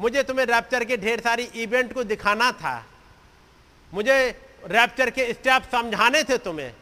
[0.00, 2.86] मुझे तुम्हें रैप्चर के ढेर सारी इवेंट को दिखाना था।
[3.94, 4.16] मुझे
[4.64, 6.72] रैप्चर के स्टेप समझाने थे तुम्हें।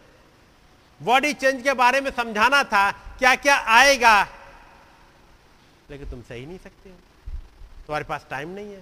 [1.00, 4.22] बॉडी चेंज के बारे में समझाना था क्या क्या आएगा।
[5.90, 6.96] लेकिन तुम सही नहीं सकते हो।
[7.86, 8.80] तुम्हारे पास टाइम नहीं है।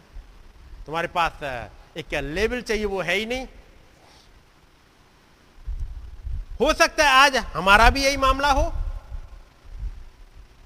[0.87, 1.33] तुम्हारे पास
[1.97, 3.47] एक क्या लेवल चाहिए, वो है ही नहीं।
[6.61, 8.73] हो सकता है आज हमारा भी यही मामला हो।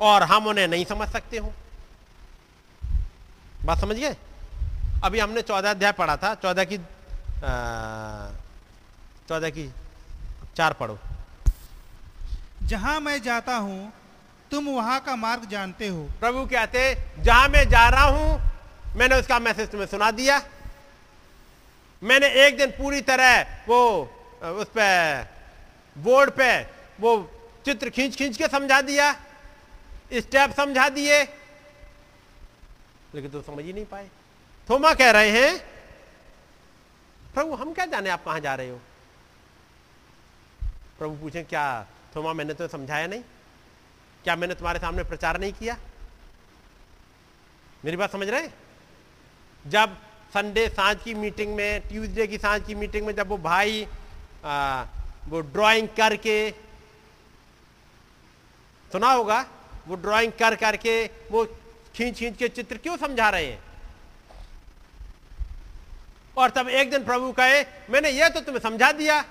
[0.03, 1.53] और हम उन्हें नहीं समझ सकते हो।
[3.65, 4.15] बात समझिए
[5.05, 6.79] अभी हमने चौदह अध्याय पढ़ा था चौदह की
[9.29, 9.71] चौदह की
[10.57, 10.99] चार पढ़ो।
[12.65, 13.93] जहाँ मैं जाता हूँ
[14.51, 18.41] तुम वहाँ का मार्ग जानते हो। प्रभु कहते जहाँ मैं जा रहा हूँ
[18.97, 20.41] मैंने उसका मैसेज तुम्हें सुना दिया।
[22.03, 23.81] मैंने एक दिन पूरी तरह वो
[24.53, 25.27] उस पर
[25.97, 26.51] बोर्ड पे
[27.01, 27.11] वो
[27.67, 29.13] चित्र खींच खींच के समझा दिया।
[30.15, 31.23] स्टेप समझा दिए।
[33.15, 34.09] लेकिन तो समझ ही नहीं पाए।
[34.71, 35.59] थोमा कह रहे हैं
[37.35, 38.81] प्रभु हम क्या जाने आप कहाँ जा रहे हो?
[40.99, 43.23] प्रभु पूछे क्या थोमा मैंने तो समझाया नहीं?
[44.25, 45.77] क्या मैंने तुम्हारे सामने प्रचार नहीं किया?
[47.85, 48.49] मेरी बात समझ रहे?
[49.67, 49.97] जब
[50.35, 53.87] संडे साँझ की मीटिंग में ट्यूसडे की साँझ की मीटिंग में जब वो भाई
[54.45, 54.85] आ,
[55.29, 56.51] वो ड्राइंग करके
[58.93, 59.47] सुना होगा
[59.89, 61.45] वो ड्राइंग कर करके वो
[61.95, 63.63] खींच खींच के चित्र क्यों समझा रहे हैं?
[66.37, 69.25] और तब एक दिन प्रभु कहे, मैंने ये तो तुम्हें समझा दिया।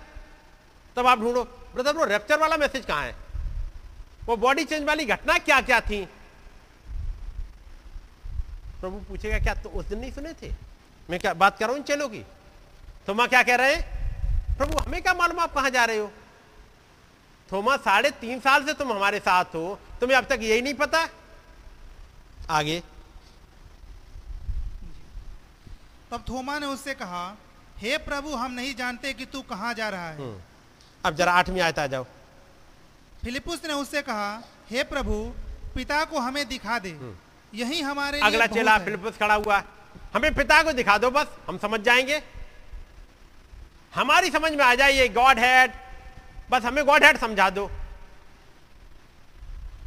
[0.96, 3.16] तब आप ढूंढो, ब्रदर, वो रेप्चर वाला मैसेज कहाँ है?
[4.26, 6.06] वो बॉडी चेंज वाली घटना क्या क्या थी?
[8.82, 10.52] प्रभु पूछेगा, क्या तो उस दिन नहीं सुने थे?
[11.10, 12.26] मैं क्या, बात कर रहा हूँ चलो की?
[13.08, 16.12] तो माँ क्या कह रहे हैं, प्रभु, हमें क्या मालूम आप कहाँ जा रहे हो?
[17.52, 21.08] थोमा साढ़े तीन साल से तुम हमारे साथ हो। तुम्हें अब तक यही नहीं पता?
[22.50, 22.84] आगे।
[26.12, 27.38] तब थोमा ने उससे कहा
[27.78, 30.42] हे प्रभु हम नहीं जानते कि तू कहाँ जा रहा है। हम्म।
[31.06, 32.04] अब जरा आठवीं आयत आ जाओ।
[33.24, 35.14] फिलिपुस ने उससे कहा हे प्रभु
[35.76, 36.90] पिता को हमें दिखा दे।
[37.54, 39.64] यही हमारे अगला चेला। फिलिपस खड़ा हुआ।
[40.14, 42.22] हमें पिता को दिखा दो बस हम समझ जाएँगे।
[43.96, 45.72] हमारी समझ में आ जाए ये गॉड हेड
[46.52, 47.70] बस हमें गॉड हेड समझा दो।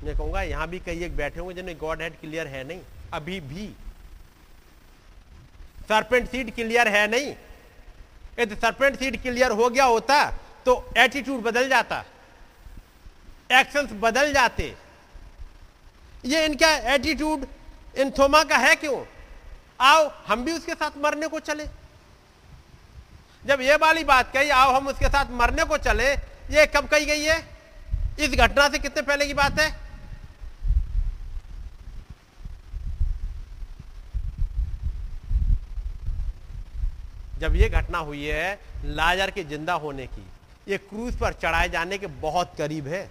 [0.05, 2.81] मैं कहूँगा, यहाँ भी कई एक बैठे होंगे जिन्हें गॉड हेड क्लियर है नहीं।
[3.13, 3.67] अभी भी।
[5.89, 7.35] सरपेंट सीट क्लियर है नहीं।
[8.41, 10.25] यदि सरपेंट सीट क्लियर हो गया होता
[10.67, 12.05] तो एटीट्यूड बदल जाता।
[13.53, 14.75] एक्शंस बदल जाते।
[16.25, 17.47] ये इनका एटीट्यूड
[17.97, 19.05] इन थोमा का है क्यों?
[19.81, 21.67] आओ, हम भी उसके साथ मरने को चले।
[23.43, 26.15] जब ये वाली बात कही, आओ, हम उसके साथ मरने को चले
[26.51, 27.39] ये कब कही गई है?
[28.21, 29.73] इस घटना से कितने पहले की बात है?
[37.41, 40.23] जब ये घटना हुई है, लाजर के ज़िंदा होने की,
[40.69, 43.09] ये क्रूज पर चढ़ाए जाने के बहुत करीब है।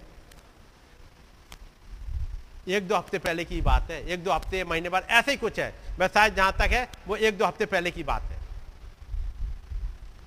[2.68, 5.58] एक दो हफ़्ते पहले की बात है, एक दो हफ़्ते, महीने बाद, ऐसे ही कुछ
[5.58, 8.38] है। मैं शायद जहाँ तक है, वो एक दो हफ़्ते पहले की बात है।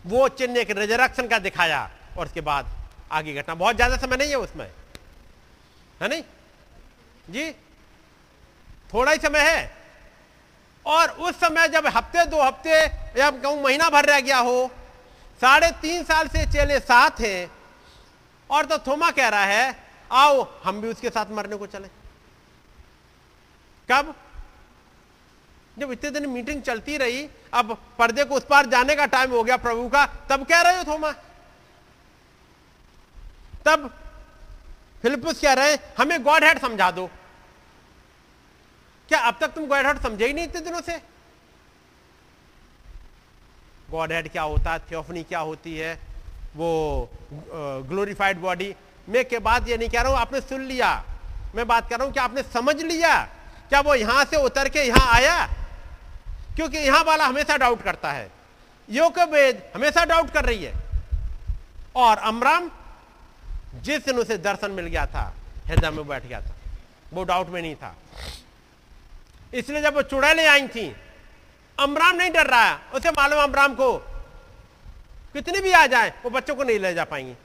[0.06, 2.76] वो चिन्ह एक रिजरक्शन का दिखाया, और उसके बाद
[3.12, 4.66] आगे घटना। बहुत ज़्यादा समय नहीं है उसमें।
[6.02, 6.24] है नहीं?
[7.30, 7.52] जी?
[8.94, 9.78] थोड़ा ही समय है।
[10.86, 12.82] और उस समय जब हफ़्ते, दो हफ़्ते
[13.20, 14.70] या कहूँ महीना भर रह गया हो,
[15.42, 17.52] साढ़े तीन साल से चेले साथ हैं
[18.50, 19.76] और तो थोमा कह रहा है,
[20.12, 21.88] आओ, हम भी उसके साथ मरने को चले।
[23.90, 24.16] कब?
[25.80, 29.44] जब इतने दिन मीटिंग चलती रही, अब पर्दे को उस पार जाने का टाइम हो
[29.44, 31.12] गया प्रभु का, तब कह रहे हो थोमा
[33.68, 33.90] तब
[35.02, 37.10] फिलिपस कह रहे हैं, हमें गॉड हेड समझा दो।
[39.10, 40.98] क्या अब तक तुम गॉड हेड समझे ही नहीं इतने दिनों से?
[43.90, 44.80] गॉड हेड क्या होता है?
[44.92, 45.94] थियोफनी क्या होती है?
[46.56, 47.10] वो
[47.90, 48.74] ग्लोरीफाइड बॉडी
[49.10, 51.04] मैं के बाद ये नहीं कह रहा हूँ, आपने सुन लिया।
[51.56, 53.18] मैं बात कर रहा हूँ कि आपने समझ लिया?
[53.70, 55.46] क्या वो यहाँ से उतर के यहाँ आया?
[56.56, 58.30] क्योंकि यहाँ वाला हमेशा डाउट करता है।
[58.90, 60.74] वेद हमेशा डाउट कर रही है।
[61.96, 62.70] और अमराम
[63.76, 65.34] जिस दिन उसे दर्शन मिल गया था,
[65.68, 66.56] हृदय में बैठ गया था।
[67.14, 67.96] वो डाउट में नहीं था।
[69.54, 70.96] इसलिए जब वो चुड़ैले आई थी,
[71.80, 73.98] अमराम नहीं डर रहा है। उसे मालूम अमराम को
[75.34, 77.36] कितने भी आ जाए, वो बच्चों को नहीं ले जा पाएँगे।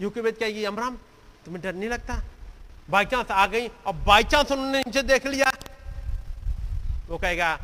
[0.00, 0.96] यूके कहेगी अमराम,
[1.44, 2.22] तुम्हें डर नहीं लगता?
[2.90, 5.52] बाई चांस आ गई और बाई चांस उन्होंने नीचे देख लिया।
[7.08, 7.58] वो कहेगा,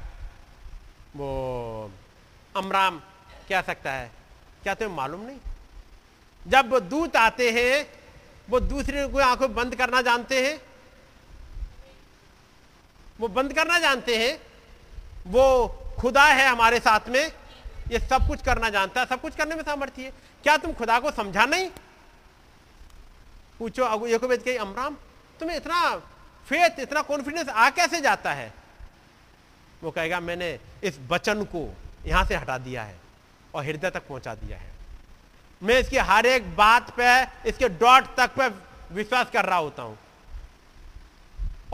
[1.17, 1.91] वो
[2.57, 3.01] अमराम,
[3.49, 4.11] क्या सकता है?
[4.63, 5.39] क्या तुम्हें मालूम नहीं?
[6.49, 7.87] जब दूत आते हैं,
[8.51, 10.61] वो दूसरे को आँखों बंद करना जानते हैं।
[13.21, 14.39] वो बंद करना जानते हैं।
[15.27, 15.67] वो
[16.01, 17.33] खुदा है हमारे साथ में,
[17.93, 21.01] ये सब कुछ करना जानता है। सब कुछ करने में सामर्थ्य है। क्या तुम खुदा
[21.01, 21.71] को समझा नहीं?
[23.59, 24.97] पूछो ये को अमराम,
[25.41, 25.97] तुम्हें इतना
[26.47, 28.53] फेथ इतना कॉन्फिडेंस आ कैसे जाता है?
[29.83, 31.69] वो कहेगा, मैंने इस वचन को
[32.07, 32.99] यहाँ से हटा दिया है
[33.55, 34.76] और हृदय तक पहुँचा दिया है।
[35.63, 38.49] मैं इसकी हर एक बात पे, इसके डॉट तक पे
[38.95, 39.99] विश्वास कर रहा होता हूँ।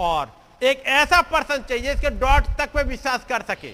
[0.01, 3.71] और एक ऐसा पर्सन चाहिए इसके डॉट तक पे विश्वास कर सके।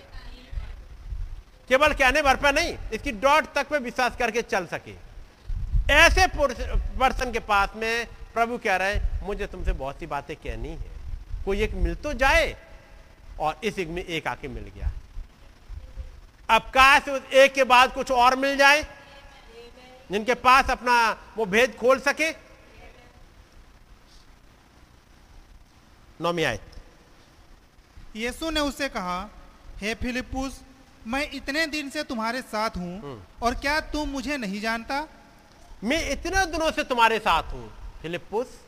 [1.71, 4.95] केवल कहने भर पे नहीं, इसकी डॉट तक पे विश्वास करके चल सके।
[5.93, 10.69] ऐसे पर्सन के पास में प्रभु कह रहे हैं, मुझे तुमसे बहुत सी बातें कहनी
[10.69, 10.97] है।
[11.45, 12.55] कोई एक मिल तो जाए,
[13.41, 14.91] और इस एक में एक आके मिल गया।
[16.49, 18.83] अब काश उस एक के बाद कुछ और मिल जाए
[20.11, 20.97] जिनके पास अपना
[21.37, 22.31] वो भेद खोल सके।
[26.21, 26.63] नौमी आयत।
[28.17, 29.19] यीशु ने उसे कहा
[29.81, 30.61] हे फिलिपुस
[31.07, 35.07] मैं इतने दिन से तुम्हारे साथ हूँ और क्या तुम मुझे नहीं जानता?
[35.85, 37.71] मैं इतने दिनों से तुम्हारे साथ हूँ
[38.03, 38.59] फिलिपुस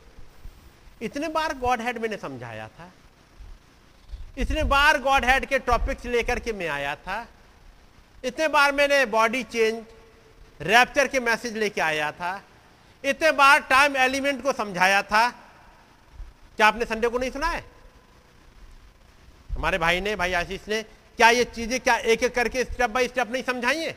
[1.01, 2.91] इतने बार गॉड हेड मैंने समझाया था।
[4.37, 7.25] इतने बार गॉड हेड के टॉपिक्स लेकर के मैं आया था।
[8.23, 9.83] इतने बार मैंने बॉडी चेंज
[10.61, 12.41] रैप्चर के मैसेज लेके आया था।
[13.03, 15.29] इतने बार टाइम एलिमेंट को समझाया था।
[16.57, 17.63] क्या आपने संडे को नहीं सुना है?
[19.51, 20.81] हमारे भाई ने, भाई आशीष ने,
[21.17, 23.95] क्या ये चीज़ें क्या एक एक करके स्टेप बाय स्टेप नहीं समझाई है?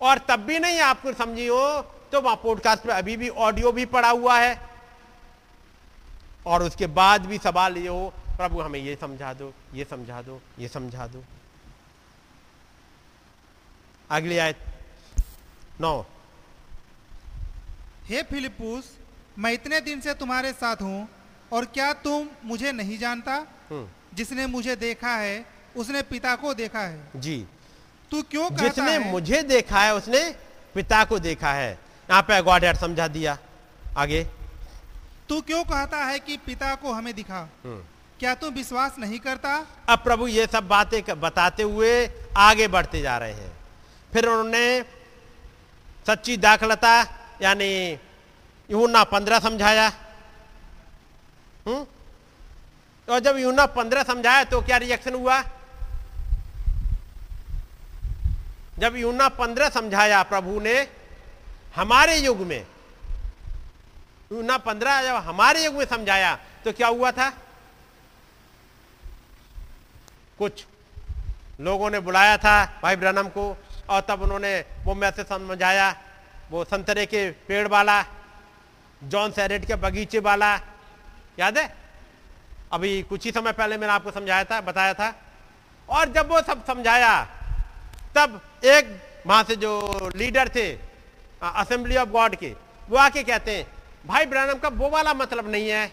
[0.00, 1.80] और तब भी नहीं आपको समझी हो
[2.12, 4.58] तो वहाँ पॉडकास्ट पे अभी भी ऑडियो भी पड़ा हुआ है।
[6.46, 10.40] और उसके बाद भी सवाल ये हो, प्रभु हमें ये समझा दो, ये समझा दो,
[10.58, 11.24] ये समझा दो।
[14.10, 14.58] अगली आयत।
[15.80, 16.06] नौ।
[18.04, 18.90] हे फिलिपुस
[19.38, 21.08] मैं इतने दिन से तुम्हारे साथ हूँ
[21.52, 23.34] और क्या तुम मुझे नहीं जानता?
[23.70, 25.44] हम्म, जिसने मुझे देखा है
[25.76, 27.46] उसने पिता को देखा है। जी।
[28.10, 29.10] तू क्यों कहता जिसने है?
[29.10, 30.22] मुझे देखा है उसने
[30.74, 33.38] पिता को देखा है। यहाँ पे गॉड हेड समझा दिया।
[33.96, 34.24] आगे।
[35.28, 37.48] तू क्यों कहता है कि पिता को हमें दिखा?
[37.64, 37.82] हम्म।
[38.18, 39.66] क्या तू विश्वास नहीं करता?
[39.88, 43.59] अब प्रभु ये सब बातें बताते हुए आगे बढ़ते जा रहे हैं।
[44.12, 44.82] फिर उन्होंने
[46.06, 46.92] सच्ची दाखलता,
[47.42, 47.98] यानी
[48.68, 49.86] यूना पंद्रह समझाया।
[51.66, 51.86] हम्म?
[53.08, 55.40] और जब यूना पंद्रह समझाया तो क्या रिएक्शन हुआ?
[58.78, 60.74] जब यूना पंद्रह समझाया प्रभु ने,
[61.76, 62.66] हमारे युग में
[64.32, 67.28] यूना पंद्रह जब हमारे युग में समझाया तो क्या हुआ था?
[70.38, 70.64] कुछ
[71.60, 73.56] लोगों ने बुलाया था भाई ब्रनम को
[73.90, 75.94] और तब उन्होंने वो मैसेज समझाया,
[76.50, 78.02] वो संतरे के पेड़ वाला,
[79.02, 80.54] जॉन सैरेट के बगीचे वाला,
[81.38, 81.74] याद है?
[82.72, 85.14] अभी कुछ ही समय पहले मैंने आपको समझाया था, बताया था।
[85.88, 87.24] और जब वो सब समझाया,
[88.14, 88.96] तब एक
[89.26, 90.72] वहाँ से जो लीडर थे
[91.42, 92.54] असेंबली ऑफ़ गॉड के,
[92.88, 93.66] वो आके कहते हैं,
[94.06, 95.92] भाई ब्रैनम, का वो वाला मतलब नहीं है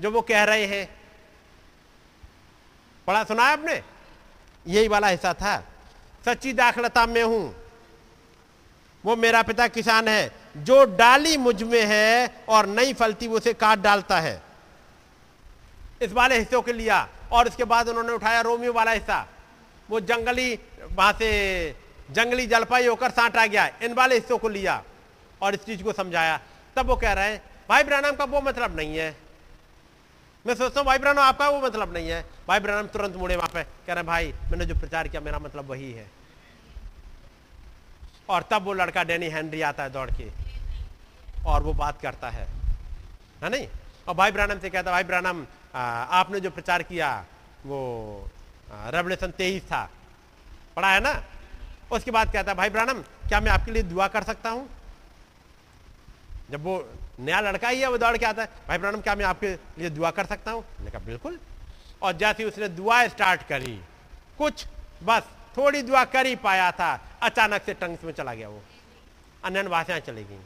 [0.00, 0.88] जो वो कह रहे हैं।
[3.06, 3.82] पढ़ा, सुना है आपने?
[4.66, 5.62] यही वाला हिस्सा था।
[6.24, 7.54] सच्ची दाखलता में हूँ।
[9.04, 13.78] वो मेरा पिता किसान है। जो डाली मुझमें है और नई फलती, वो उसे काट
[13.78, 14.42] डालता है।
[16.02, 19.26] इस वाले हिस्सों के लिया और उसके बाद उन्होंने उठाया रोमियो वाला हिस्सा।
[19.90, 20.58] वो जंगली,
[20.92, 21.76] वहाँ से
[22.10, 24.82] जंगली जलपाई होकर सांटा गया। इन वाले हिस्सों को लिया
[25.42, 26.40] और इस चीज़ को समझाया।
[26.76, 29.23] तब वो कह रहे हैं, भाई ब्रानम का वो मतलब नहीं है।
[30.44, 33.48] मैं सोचता हूँ भाई ब्रानम आपका वो मतलब नहीं है। भाई ब्रानम तुरंत मुड़े वहाँ
[33.54, 36.06] पे। कह रहे भाई, मैंने जो प्रचार किया, मेरा मतलब वही है।
[38.28, 40.28] और तब वो लड़का डेनी हेनरी आता है दौड़ के।
[41.46, 42.46] और वो बात करता है।
[43.42, 43.66] है नहीं?
[44.08, 47.08] और भाई ब्रानम से कहता भाई ब्रानम आपने जो प्रचार किया,
[47.66, 48.30] वो
[48.70, 49.88] रेवलेशन तेईस था।
[50.76, 51.22] पढ़ा है ना?
[51.92, 54.68] उसके बाद कहता है भाई ब्रानम क्या मैं आपके लिए दुआ कर सकता हूँ?
[56.50, 56.76] जब वो
[57.20, 59.90] नया लड़का ही है, वो दौड़ के आता है। भाई प्रणाम, क्या मैं आपके लिए
[59.90, 60.64] दुआ कर सकता हूँ?
[60.78, 61.38] मैंने कहा, बिल्कुल।
[62.02, 63.80] और जैसे उसने दुआ स्टार्ट करी,
[64.38, 64.66] कुछ
[65.02, 65.22] बस
[65.56, 68.62] थोड़ी दुआ कर ही पाया था। अचानक से टंग्स में चला गया वो।
[69.44, 70.38] अन्य भाषाएँ चली गई।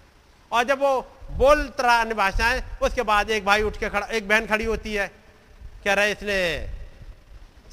[0.52, 4.28] और जब वो बोल रहा अन्य भाषाएँ, उसके बाद एक भाई उठ के खड़ा, एक
[4.28, 5.08] बहन खड़ी होती है।
[5.84, 6.68] कह रहे इसने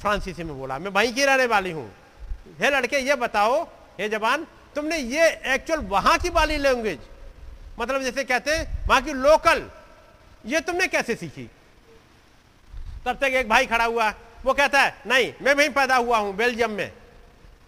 [0.00, 1.90] फ्रांसीसी में बोला, मैं वहीं की रहने वाली हूँ।
[2.60, 3.62] हे लड़के, ये बताओ,
[4.00, 6.98] हे जवान, तुमने ये एक्चुअल वहाँ की वाली लैंग्वेज
[7.78, 9.64] मतलब जैसे कहते हैं, वहाँ की लोकल
[10.46, 11.48] ये तुमने कैसे सीखी?
[13.06, 14.08] तब तक एक भाई खड़ा हुआ,
[14.44, 16.92] वो कहता है, नहीं, मैं वहीं पैदा हुआ हूँ, बेल्जियम में।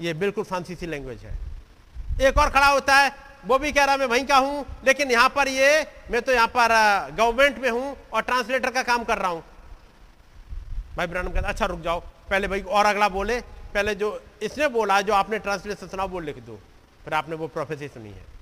[0.01, 1.37] ये बिल्कुल फ्रांसीसी लैंग्वेज है।
[2.20, 3.12] एक और खड़ा होता है,
[3.47, 6.33] वो भी कह रहा है मैं वहीं का हूँ, लेकिन यहाँ पर ये, मैं तो
[6.33, 6.70] यहाँ पर
[7.19, 9.43] गवर्नमेंट में हूँ और ट्रांसलेटर का काम कर रहा हूँ।
[10.97, 13.41] भाई ब्रानम कहता अच्छा रुक जाओ, पहले भाई और अगला बोले,
[13.75, 16.59] पहले जो, इसने बोला, जो आपने ट्रांसलेशन सुना वो लिख दो।
[17.05, 18.38] फिर आपने वो प्रोफेसी सुनी है।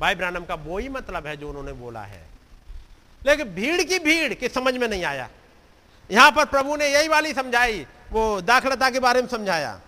[0.00, 2.24] भाई ब्रानम का वो ही मतलब है जो उन्होंने बोला है।
[3.26, 5.28] लेकिन भीड़ की भीड़ की समझ में नहीं आया।
[6.10, 9.80] यहाँ पर प्रभु ने यही वाली समझाई वो दाखलता के बारे में समझाया।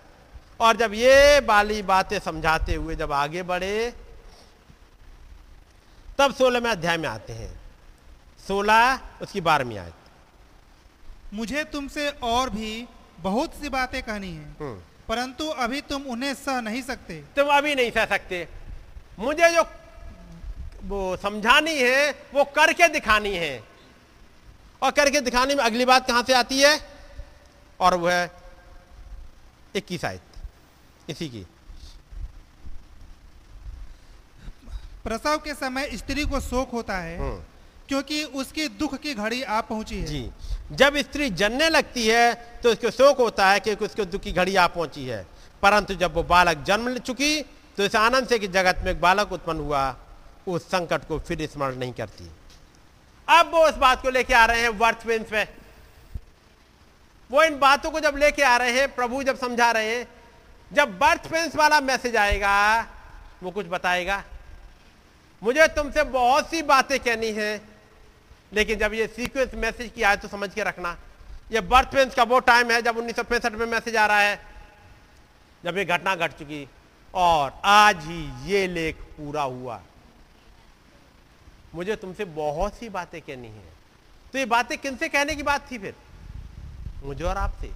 [0.59, 3.93] और जब ये वाली बातें समझाते हुए जब आगे बढ़े
[6.17, 7.59] तब सोलहवें अध्याय में आते हैं।
[8.47, 9.93] सोलह उसकी बारहवीं आयत।
[11.33, 12.87] मुझे तुमसे और भी
[13.19, 17.75] बहुत सी बातें कहनी है हम्म। परंतु अभी तुम उन्हें सह नहीं सकते। तुम अभी
[17.75, 18.47] नहीं सह सकते।
[19.19, 19.63] मुझे जो
[20.83, 23.63] वो समझानी है वो करके दिखानी है।
[24.81, 26.79] और करके दिखाने में अगली बात कहाँ से आती है?
[27.79, 28.31] और वो है
[29.75, 30.21] इक्कीस आयत।
[31.09, 31.45] इसी की।
[35.03, 37.43] प्रसव के समय स्त्री को शोक होता है हम्म।
[37.87, 40.29] क्योंकि उसकी दुख की घड़ी आ पहुँची है। जी।
[40.71, 42.33] जब स्त्री जनने लगती है
[42.63, 45.25] तो उसको शोक होता है क्योंकि उसको दुख की घड़ी आ पहुँची है।
[45.63, 47.41] परंतु जब वो बालक जन्म ले चुकी
[47.77, 49.89] तो इस आनंद से कि जगत में एक बालक उत्पन्न हुआ।
[50.47, 52.29] उस संकट को फिर स्मरण नहीं करती।
[53.27, 55.47] अब वो उस बात को लेके आ रहे हैं वर्थ पे
[57.29, 60.07] वो इन बातों को जब लेके आ रहे हैं, प्रभु जब समझा रहे हैं,
[60.71, 62.87] जब बर्थ पेंस वाला मैसेज आएगा,
[63.43, 64.23] वो कुछ बताएगा।
[65.41, 67.61] मुझे तुमसे बहुत सी बातें कहनी है,
[68.53, 70.95] लेकिन जब ये सीक्वेंस मैसेज की आए तो समझ के रखना,
[71.51, 74.19] ये बर्थ पेंस का वो टाइम है जब उन्नीस सौ पैंसठ में मैसेज आ रहा
[74.19, 74.39] है,
[75.63, 76.67] जब ये घटना घट चुकी,
[77.13, 79.81] और आज ही ये लेख पूरा हुआ।
[81.75, 83.79] मुझे तुमसे बहुत सी बातें कहनी है।
[84.33, 85.95] तो ये बातें किनसे कहने की बात थी फिर?
[87.03, 87.71] मुझे और आपसे।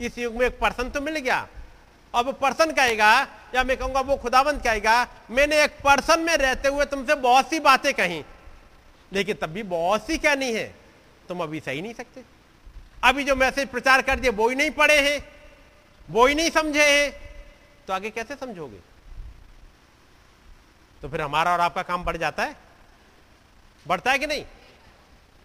[0.00, 1.48] इस युग में एक पर्सन तो मिल गया।
[2.14, 6.68] अब वो पर्सन कहेगा, या मैं कहूँगा, वो खुदावंत कहेगा, मैंने एक पर्सन में रहते
[6.68, 8.24] हुए तुमसे बहुत सी बातें कही।
[9.12, 10.74] लेकिन तब भी बहुत सी कहनी है।
[11.28, 12.22] तुम अभी सही नहीं सकते।
[13.04, 15.28] अभी जो मैसेज प्रचार कर दिए, वो ही नहीं पढ़े हैं।
[16.10, 17.12] वो ही नहीं समझे हैं।
[17.86, 18.78] तो आगे कैसे समझोगे?
[21.02, 22.67] तो फिर हमारा और आपका काम बढ़ जाता है।
[23.88, 24.44] बढ़ता है कि नहीं?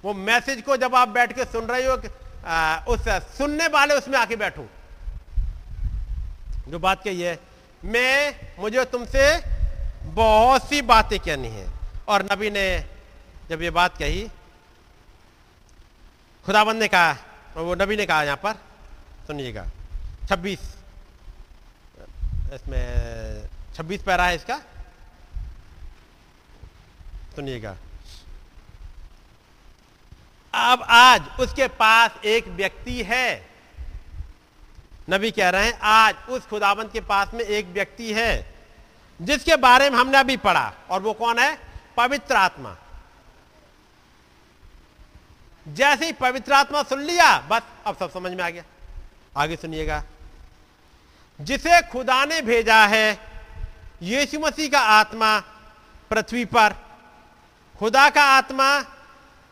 [0.04, 1.98] वो मैसेज को जब आप बैठ के सुन रहे हो
[2.46, 3.08] आ, उस
[3.38, 4.68] सुनने वाले उसमें आके बैठो।
[6.70, 7.40] जो बात कही है
[7.86, 9.24] मैं मुझे तुमसे
[10.14, 11.68] बहुत सी बातें कहनी है।
[12.08, 12.66] और नबी ने
[13.50, 14.28] जब ये बात कही
[16.46, 17.16] खुदाबंद ने कहा
[17.58, 18.54] वो नबी ने कहा यहाँ पर
[19.28, 19.66] सुनिएगा
[20.30, 20.60] छब्बीस
[22.54, 24.58] इसमें छब्बीस पैरा है इसका?
[27.36, 27.76] सुनिएगा।
[30.54, 33.50] अब आज उसके पास एक व्यक्ति है।
[35.10, 38.56] नबी कह रहे हैं, आज उस खुदाबंद के पास में एक व्यक्ति है,
[39.22, 41.60] जिसके बारे में हमने अभी पढ़ा, और वो कौन है?
[41.98, 42.78] पवित्र आत्मा।
[45.68, 48.64] जैसे ही पवित्र आत्मा सुन लिया, बस अब सब समझ में आ गया।
[49.38, 50.04] आगे सुनिएगा।
[51.42, 53.20] जिसे खुदा ने भेजा है,
[54.02, 55.40] यीशु मसीह का आत्मा
[56.10, 56.76] पृथ्वी पर,
[57.80, 58.93] खुदा का आत्मा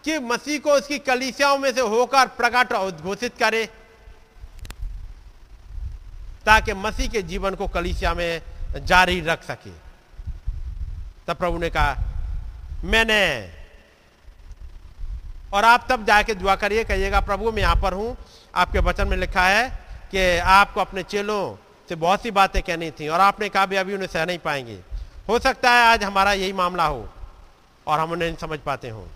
[0.06, 3.66] कि मसीह को उसकी कलीसियाओं में से होकर प्रकट और उद्घोषित करे,
[6.46, 8.42] ताकि मसीह के जीवन को कलिसिया में
[8.78, 9.72] जारी रख सके।
[11.28, 11.98] तब प्रभु ने कहा,
[12.84, 13.22] मैंने
[15.54, 18.16] और आप तब जाके दुआ करिए, कहिएगा, प्रभु, मैं यहाँ पर हूँ।
[18.56, 19.70] आपके वचन में लिखा है
[20.12, 21.56] कि आपको अपने चेलों
[21.90, 24.80] से बहुत सी बातें कहनी थी, और आपने कहा भी अभी उन्हें सह नहीं पाएँगे।
[25.30, 27.08] हो सकता है आज हमारा यही मामला हो,
[27.88, 29.08] और हम उन्हें नहीं समझ पाते हो।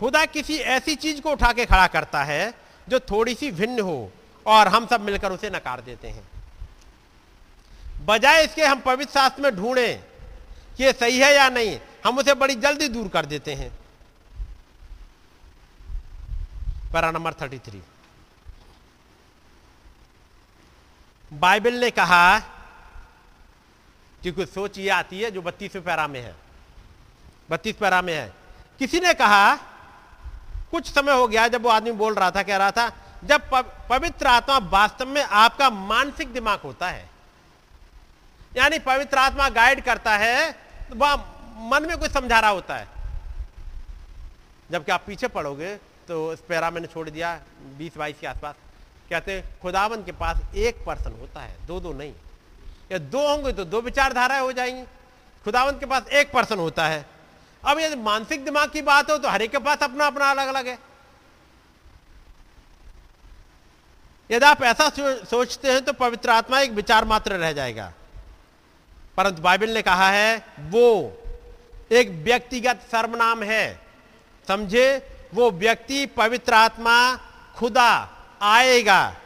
[0.00, 2.54] खुदा किसी ऐसी चीज़ को उठा के खड़ा करता है
[2.88, 4.12] जो थोड़ी सी भिन्न हो
[4.46, 6.28] और हम सब मिलकर उसे नकार देते हैं।
[8.06, 9.92] बजाय इसके हम पवित्र शास्त्र में ढूंढे
[10.76, 13.70] कि ये सही है या नहीं, हम उसे बड़ी जल्दी दूर कर देते हैं।
[16.92, 17.82] Para number thirty three.
[21.32, 22.38] Bible ने कहा
[24.22, 26.34] कि कुछ सोच ये आती है जो बत्तीसवें पैरा में है।
[27.50, 28.32] बत्तीस पैरा में है।
[28.78, 29.69] किसी ने कहा
[30.72, 32.90] कुछ समय हो गया जब वो आदमी बोल रहा था, कह रहा था,
[33.24, 33.50] जब
[33.90, 37.08] पवित्र आत्मा वास्तव में आपका मानसिक दिमाग होता है,
[38.52, 40.50] यानी पवित्र आत्मा गाइड करता है
[40.90, 41.14] तो वह
[41.70, 42.88] मन में कुछ समझा रहा होता है।
[44.70, 45.74] जबकि आप पीछे पढ़ोगे
[46.08, 47.34] तो इस पैरा मैंने छोड़ दिया,
[47.78, 48.54] बीस बाईस के आसपास।
[49.10, 52.12] कहते खुदावन के पास एक पर्सन होता है, दो दो नहीं।
[52.92, 54.82] या दो होंगे तो दो विचारधाराएँ हो जाएँगी।
[55.46, 57.04] खुदावन के पास एक पर्सन होता है
[57.62, 60.48] अब यदि मानसिक दिमाग की बात हो तो हर एक के पास अपना अपना अलग
[60.48, 60.78] अलग है।
[64.30, 64.88] यदि आप ऐसा
[65.24, 67.92] सोचते हैं तो पवित्र आत्मा एक विचार मात्र रह जाएगा।
[69.16, 71.22] परंतु बाइबल ने कहा है, वो
[71.92, 73.80] एक व्यक्तिगत सर्वनाम है।
[74.48, 75.16] समझे?
[75.34, 76.94] वो व्यक्ति पवित्र आत्मा
[77.56, 77.90] खुदा
[78.42, 79.16] आएगा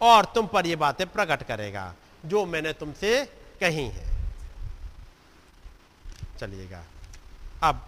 [0.00, 1.92] और तुम पर ये बातें प्रकट करेगा,
[2.26, 3.24] जो मैंने तुमसे
[3.60, 4.06] कही है।
[6.40, 6.82] चलिएगा।
[7.62, 7.80] अब,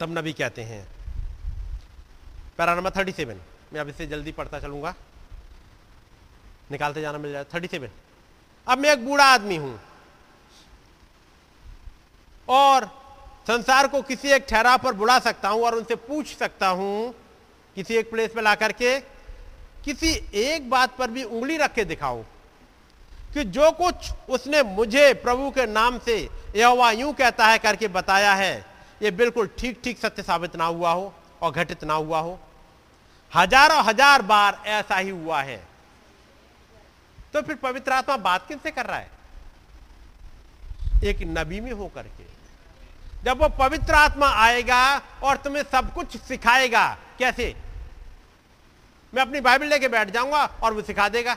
[0.00, 0.86] तब नबी कहते हैं,
[2.58, 3.40] पैरा नंबर थर्टी सेवन
[3.72, 4.94] मैं अब इसे जल्दी पढ़ता चलूँगा।
[6.70, 7.90] निकालते जाना मिल जाए थर्टी सेवन
[8.66, 9.78] अब मैं एक बूढ़ा आदमी हूँ।
[12.48, 12.84] और
[13.48, 17.14] संसार को किसी एक ठहराव पर बुला सकता हूँ और उनसे पूछ सकता हूँ,
[17.76, 18.98] किसी एक प्लेस पर ला करके
[19.84, 22.22] किसी एक बात पर भी उंगली रख के दिखाओ
[23.36, 26.16] कि जो कुछ उसने मुझे प्रभु के नाम से
[26.56, 28.64] यहोवा यूँ कहता है करके बताया है,
[29.02, 32.38] ये बिल्कुल ठीक ठीक सत्य साबित ना हुआ हो और घटित ना हुआ हो।
[33.32, 35.56] हज़ारों हज़ार बार ऐसा ही हुआ है।
[37.34, 39.10] तो फिर पवित्र आत्मा बात किन से कर रहा है?
[41.04, 42.24] एक नबी में होकर के।
[43.24, 44.80] जब वो पवित्र आत्मा आएगा
[45.22, 46.86] और तुम्हें सब कुछ सिखाएगा,
[47.18, 47.54] कैसे?
[49.12, 51.36] मैं अपनी बाइबल लेके बैठ जाऊँगा और वो सिखा देगा।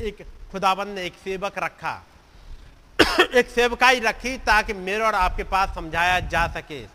[0.00, 2.02] एक खुदाबंद ने एक सेवक रखा।
[3.34, 6.86] एक सेवकाई रखी ताकि मेरे और आपके पास समझाया जा सके।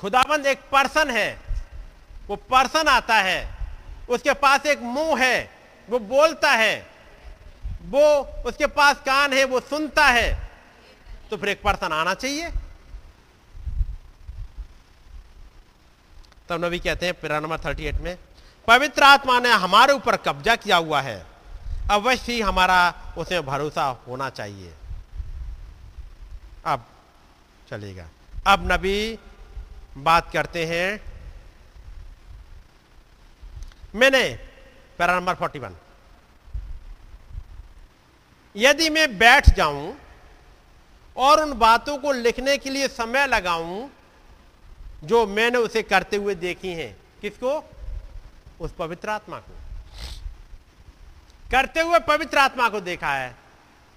[0.00, 1.40] खुदाबंद एक पर्सन है।
[2.28, 3.54] वो पर्सन आता है।
[4.08, 5.50] उसके पास एक मुँह है।
[5.90, 6.86] वो बोलता है।
[7.82, 10.48] वो उसके पास कान है। वो सुनता है।
[11.30, 12.50] तो फिर एक पर्सन आना चाहिए।
[16.48, 18.18] तब नबी कहते हैं थर्टी एट में,
[18.66, 21.33] पवित्र आत्मा ने हमारे ऊपर कब्जा किया हुआ है।
[21.90, 24.74] अवश्य ही हमारा उसमें भरोसा होना चाहिए।
[26.64, 26.86] अब
[27.70, 28.08] चलेगा।
[28.46, 29.18] अब नबी
[29.96, 31.00] बात करते हैं।
[33.94, 34.22] मैंने
[34.98, 35.76] पैरा नंबर फोर्टी वन
[38.56, 39.94] यदि मैं बैठ जाऊँ
[41.16, 43.90] और उन बातों को लिखने के लिए समय लगाऊँ,
[45.04, 47.64] जो मैंने उसे करते हुए देखी हैं, किसको?
[48.60, 49.63] उस पवित्र आत्मा को।
[51.54, 53.34] करते हुए पवित्र आत्मा को देखा है।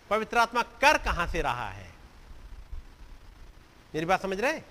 [0.10, 1.90] पवित्र आत्मा कर कहाँ से रहा है?
[3.95, 4.61] मेरी बात समझ रहे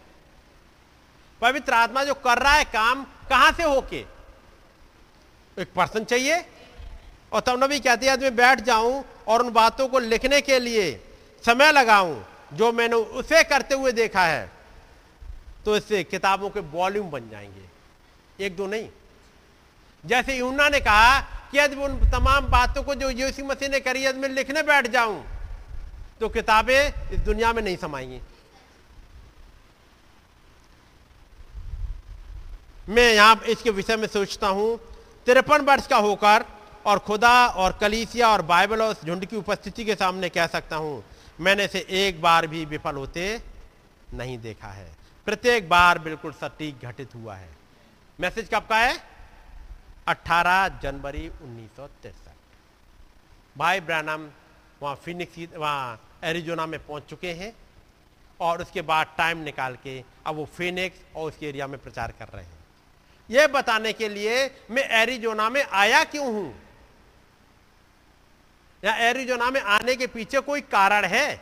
[1.41, 4.05] पवित्र आत्मा जो कर रहा है काम कहाँ से होके?
[5.59, 6.47] एक पर्सन चाहिए?
[7.33, 11.15] और तब नबी कहती है मैं बैठ जाऊँ और उन बातों को लिखने के लिए
[11.47, 14.51] समय लगाऊँ जो मैंने उसे करते हुए देखा है।
[15.65, 17.65] तो इससे किताबों के वॉल्यूम बन जाएँगे।
[18.47, 18.89] एक दो नहीं।
[20.07, 24.05] जैसे यूना ने कहा कि यदि उन तमाम बातों को जो यीशु मसीह ने करी,
[24.05, 25.25] यदि मैं लिखने बैठ जाऊँ
[26.21, 28.21] तो किताबें इस दुनिया में नहीं समाएँगी।
[32.89, 34.79] मैं यहाँ इसके विषय में सोचता हूँ,
[35.27, 36.45] तिरपन वर्ष का होकर
[36.87, 41.03] और खुदा और कलीसिया और बाइबल और झुंड की उपस्थिति के सामने कह सकता हूँ,
[41.41, 43.43] मैंने इसे एक बार भी विफल होते
[44.15, 44.89] नहीं देखा है।
[45.27, 47.49] प्रत्येक बार बिल्कुल सटीक घटित हुआ है।
[48.19, 48.97] मैसेज कब का है?
[50.09, 52.15] 18 जनवरी उन्नीस
[53.59, 54.31] भाई ब्रानम,
[54.83, 57.53] वहाँ फिनिक्स वहाँ एरिजोना में पहुँच चुके हैं
[58.41, 62.29] और उसके बाद टाइम निकाल के अब वो फिनिक्स और उसके एरिया में प्रचार कर
[62.29, 62.65] रहे हैं।
[63.31, 66.63] यह बताने के लिए मैं एरिजोना में आया क्यों हूँ?
[68.85, 71.41] या एरिजोना में आने के पीछे कोई कारण है?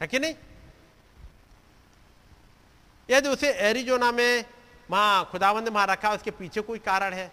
[0.00, 0.34] है कि नहीं?
[3.10, 4.44] यदि उसे एरिजोना में
[4.92, 7.30] वहाँ खुदाबंद वहाँ रखा उसके पीछे कोई कारण है?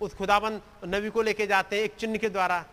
[0.00, 2.64] उस खुदाबंद नबी को लेके जाते हैं एक चिन्ह के द्वारा।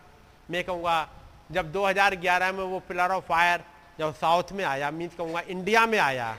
[0.51, 1.07] मैं कहूँगा,
[1.51, 3.63] जब 2011 में वो पिलर ऑफ़ फायर,
[3.99, 6.37] जब साउथ में आया मीन्स कहूँगा इंडिया में आया,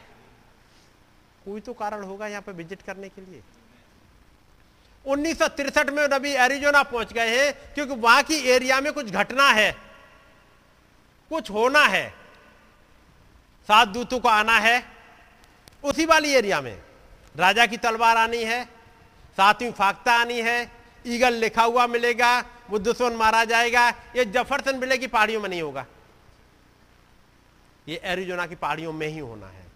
[1.45, 3.43] कोई तो कारण होगा यहाँ पर विज़िट करने के लिए।
[5.05, 5.43] उन्नीस
[5.91, 9.71] में नबी एरिजोना पहुँच गए हैं, क्योंकि वहाँ की एरिया में कुछ घटना है,
[11.31, 12.09] कुछ होना है।
[13.69, 14.83] सात दूतों को आना है,
[15.85, 16.86] उसी वाली एरिया में।
[17.39, 18.65] राजा की तलवार आनी है
[19.39, 20.71] सातवीं फाख्ता आनी है,
[21.07, 25.63] ईगल लिखा हुआ मिलेगा, वो दुश्मन मारा जाएगा, ये जफरसन बिले की पहाड़ियों में नहीं
[25.63, 25.87] होगा।
[27.89, 29.67] ये एरिजोना की पहाड़ियों में ही होना है।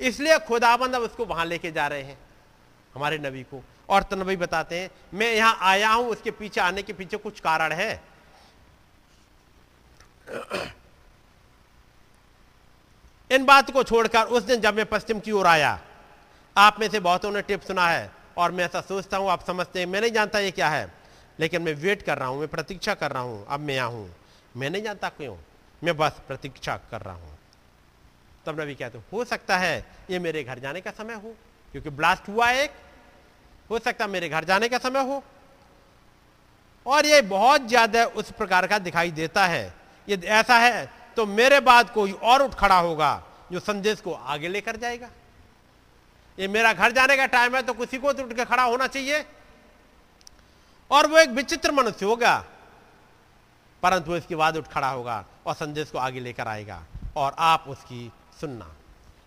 [0.00, 2.18] इसलिए खुदाबंद अब उसको वहाँ लेके जा रहे हैं,
[2.94, 6.92] हमारे नबी को। और तनबी बताते हैं, मैं यहाँ आया हूँ, उसके पीछे आने के
[6.92, 8.02] पीछे कुछ कारण है।
[13.30, 15.80] इन बात को छोड़कर उस दिन जब मैं पश्चिम की ओर आया
[16.56, 19.78] आप में से बहुतों ने टिप सुना है और मैं ऐसा सोचता हूँ, आप समझते
[19.78, 20.92] हैं, मैं नहीं जानता ये क्या है,
[21.38, 24.10] लेकिन मैं वेट कर रहा हूँ, मैं प्रतीक्षा कर रहा हूँ, अब मैं यहाँ हूँ।
[24.56, 25.36] मैं नहीं जानता क्यों,
[25.82, 27.38] मैं बस प्रतीक्षा कर रहा हूँ।
[28.46, 31.34] तब नबी कहते, हो सकता है ये मेरे घर जाने का समय हो,
[31.72, 32.70] क्योंकि ब्लास्ट हुआ एक,
[33.70, 35.22] हो सकता मेरे घर जाने का समय हो।
[36.86, 39.74] और ये बहुत ज़्यादा उस प्रकार का दिखाई देता है।
[40.08, 44.48] ये ऐसा है तो मेरे बाद कोई और उठ खड़ा होगा, जो संदेश को आगे
[44.48, 45.08] लेकर जाएगा।
[46.38, 48.86] ये मेरा घर जाने का टाइम है तो किसी को तो उठ के खड़ा होना
[48.86, 49.24] चाहिए।
[50.90, 52.44] और वो एक विचित्र मनुष्य होगा,
[53.82, 56.82] परंतु इसके बाद उठ खड़ा होगा और संदेश को आगे लेकर आएगा
[57.16, 58.74] और आप उसकी सुनना।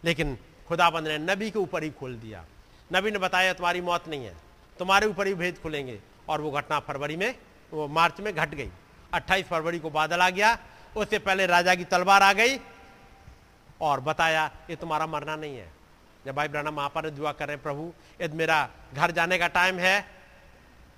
[0.03, 0.37] लेकिन
[0.67, 2.43] खुदाबंद ने नबी के ऊपर ही खोल दिया।
[2.91, 4.35] नबी ने बताया, तुम्हारी मौत नहीं है,
[4.79, 7.35] तुम्हारे ऊपर ही भेद खुलेंगे। और वो घटना फरवरी में,
[7.71, 8.69] वो मार्च में घट गई।
[9.13, 10.57] 28 फरवरी को बादल आ गया,
[10.95, 12.59] उससे पहले राजा की तलवार आ गई
[13.81, 15.71] और बताया, ये तुम्हारा मरना नहीं है।
[16.27, 17.91] जब भाई ब्राना महापर दुआ कर रहे प्रभु,
[18.21, 18.57] यदि मेरा
[18.93, 19.95] घर जाने का टाइम है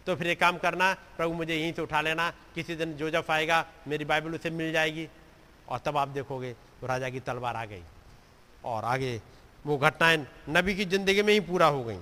[0.08, 3.66] तो फिर एक काम करना, प्रभु, मुझे यहीं से उठा लेना, किसी दिन जोजफ आएगा,
[3.88, 5.08] मेरी बाइबल उसे मिल जाएगी।
[5.69, 7.83] और तब आप देखोगे तो राजा की तलवार आ गई।
[8.66, 9.22] और आगे,
[9.66, 11.99] वो घटनाएँ नबी की ज़िंदगी में ही पूरा हो गई।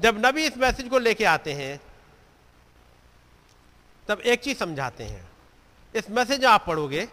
[0.00, 1.80] जब नबी इस मैसेज को लेके आते हैं,
[4.08, 5.30] तब एक चीज़ समझाते हैं।
[5.94, 7.08] इस मैसेज आप पढ़ोगे,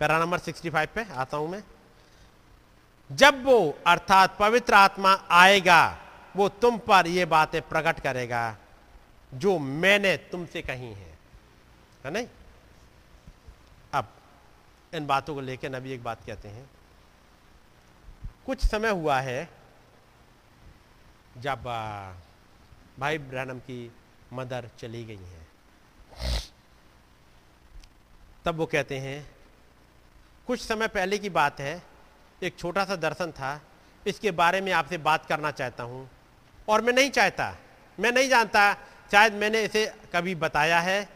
[0.00, 1.62] पैरा नंबर 65 पे आता हूँ मैं।
[3.12, 5.98] जब वो, अर्थात पवित्र आत्मा आएगा,
[6.36, 8.56] वो तुम पर ये बातें प्रकट करेगा,
[9.34, 11.18] जो मैंने तुमसे कही हैं।
[12.04, 12.26] है नहीं?
[13.94, 14.08] अब,
[14.94, 16.70] इन बातों को लेकर नबी एक बात कहते हैं।
[18.46, 19.50] कुछ समय हुआ है,
[21.38, 21.62] जब
[22.98, 23.92] भाई ब्रहणम की
[24.32, 25.48] मदर चली गई हैं।
[28.44, 29.30] तब वो कहते हैं,
[30.46, 31.89] कुछ समय पहले की बात है
[32.42, 33.60] एक छोटा सा दर्शन था।
[34.06, 36.08] इसके बारे में आपसे बात करना चाहता हूँ।
[36.68, 37.54] और मैं नहीं चाहता,
[37.98, 38.72] मैं नहीं जानता,
[39.12, 41.08] शायद मैंने इसे कभी बताया है।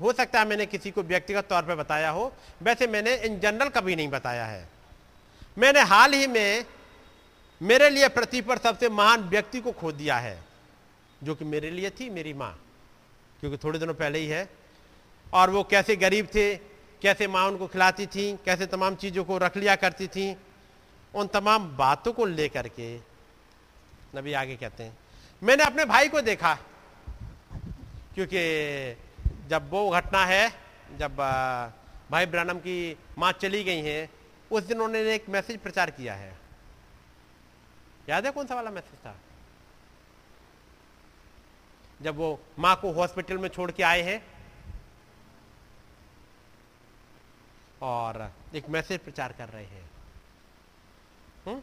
[0.00, 2.32] हो सकता है मैंने किसी को व्यक्तिगत तौर पर बताया हो।
[2.62, 4.68] वैसे मैंने इन जनरल कभी नहीं बताया है।
[5.58, 6.64] मैंने हाल ही में
[7.60, 10.38] मेरे लिए पृथ्वी पर सबसे महान व्यक्ति को खो दिया है,
[11.22, 12.52] जो कि मेरे लिए थी, मेरी माँ,
[13.40, 14.48] क्योंकि थोड़े दिनों पहले ही है।
[15.26, 16.54] और वो कैसे गरीब थे,
[17.02, 20.32] कैसे माँ उनको खिलाती थी, कैसे तमाम चीज़ों को रख लिया करती थी
[21.14, 22.96] उन तमाम बातों को लेकर के
[24.16, 24.96] नबी आगे कहते हैं,
[25.42, 26.54] मैंने अपने भाई को देखा,
[28.14, 28.40] क्योंकि
[29.48, 30.50] जब वो घटना है,
[30.98, 31.16] जब
[32.10, 34.08] भाई ब्रानम की माँ चली गई हैं,
[34.50, 36.32] उस दिन उन्होंने एक मैसेज प्रचार किया है।
[38.08, 39.14] याद है कौन सा वाला मैसेज था?
[42.00, 44.22] जब वो माँ को हॉस्पिटल में छोड़ के आए हैं,
[47.82, 49.88] और एक मैसेज प्रचार कर रहे हैं
[51.46, 51.60] हम्म?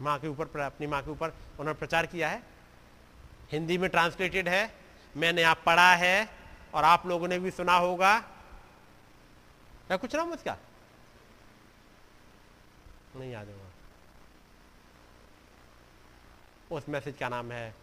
[0.00, 2.42] माँ के ऊपर अपनी माँ के ऊपर उन्होंने प्रचार किया है।
[3.52, 4.74] हिंदी में ट्रांसलेटेड है,
[5.16, 6.28] मैंने आप पढ़ा है
[6.74, 8.18] और आप लोगों ने भी सुना होगा।
[9.86, 10.56] क्या कुछ नाम उसका?
[13.16, 13.70] नहीं याद होगा
[16.70, 17.74] उस मैसेज का नाम है,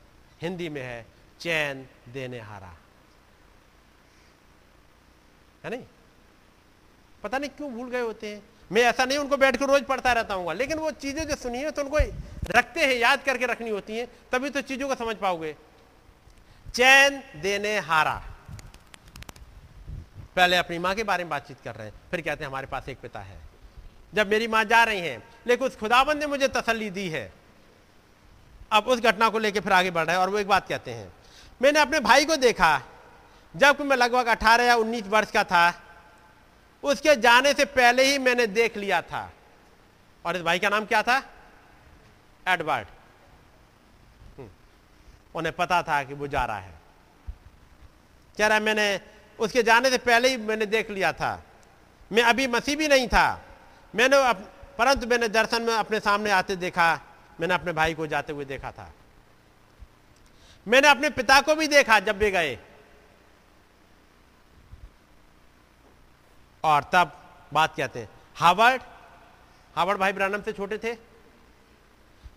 [0.42, 1.06] हिंदी में है,
[1.40, 2.74] चैन देने हारा।
[5.64, 5.84] है नहीं?
[7.24, 10.14] पता नहीं क्यों भूल गए होते हैं। मैं ऐसा नहीं, उनको बैठ कर रोज पढ़ता
[10.14, 11.98] रहता हूँ लेकिन वो चीज़ें जो सुनी है तो उनको
[12.50, 15.56] रखते हैं, याद करके रखनी होती हैं, तभी तो चीज़ों को समझ पाओगे।
[16.66, 18.22] चैन देने हारा।
[20.36, 22.90] पहले अपनी माँ के बारे में बातचीत कर रहे हैं, फिर कहते हैं, हमारे पास
[22.90, 23.38] एक पिता है।
[24.14, 27.32] जब मेरी माँ जा रही हैं, लेकिन उस खुदाबंद ने मुझे तसल्ली दी है।
[28.72, 30.92] अब उस घटना को लेकर फिर आगे बढ़ रहे हैं और वो एक बात कहते
[30.92, 31.12] हैं,
[31.62, 32.82] मैंने अपने भाई को देखा,
[33.54, 35.70] जब मैं लगभग अठारह या उन्नीस वर्ष का था
[36.84, 39.34] उसके जाने से पहले ही मैंने देख लिया था।
[40.26, 41.24] और इस भाई का नाम क्या था?
[42.48, 42.88] एडवर्ड।
[44.38, 44.50] हम्म।
[45.36, 46.74] उन्हें पता था कि वो जा रहा है।
[48.38, 49.02] कह रहा मैंने
[49.40, 51.44] उसके जाने से पहले ही मैंने देख लिया था।
[52.12, 53.42] मैं अभी मसीह भी नहीं था।
[53.96, 54.34] मैंने
[54.78, 57.00] परंतु मैंने दर्शन में अपने सामने आते देखा।
[57.40, 58.92] मैंने अपने भाई को जाते हुए देखा था।
[60.68, 62.60] मैंने अपने पिता को भी देखा जब वे गए।
[66.64, 67.12] और तब
[67.54, 68.82] बात कहते हैं हावर्ड
[69.76, 70.94] हावर्ड भाई ब्रानम से छोटे थे।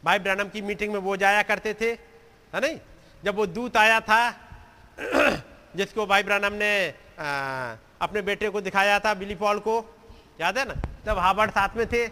[0.04, 1.90] भाई ब्रानम की मीटिंग में वो जाया करते थे
[2.54, 2.78] है नहीं?
[3.24, 4.30] जब वो दूत आया था
[5.76, 9.74] जिसको भाई ब्रानम ने आ, अपने बेटे को दिखाया था बिली पॉल को
[10.40, 10.74] याद है ना?
[11.06, 12.06] तब हावर्ड साथ में थे।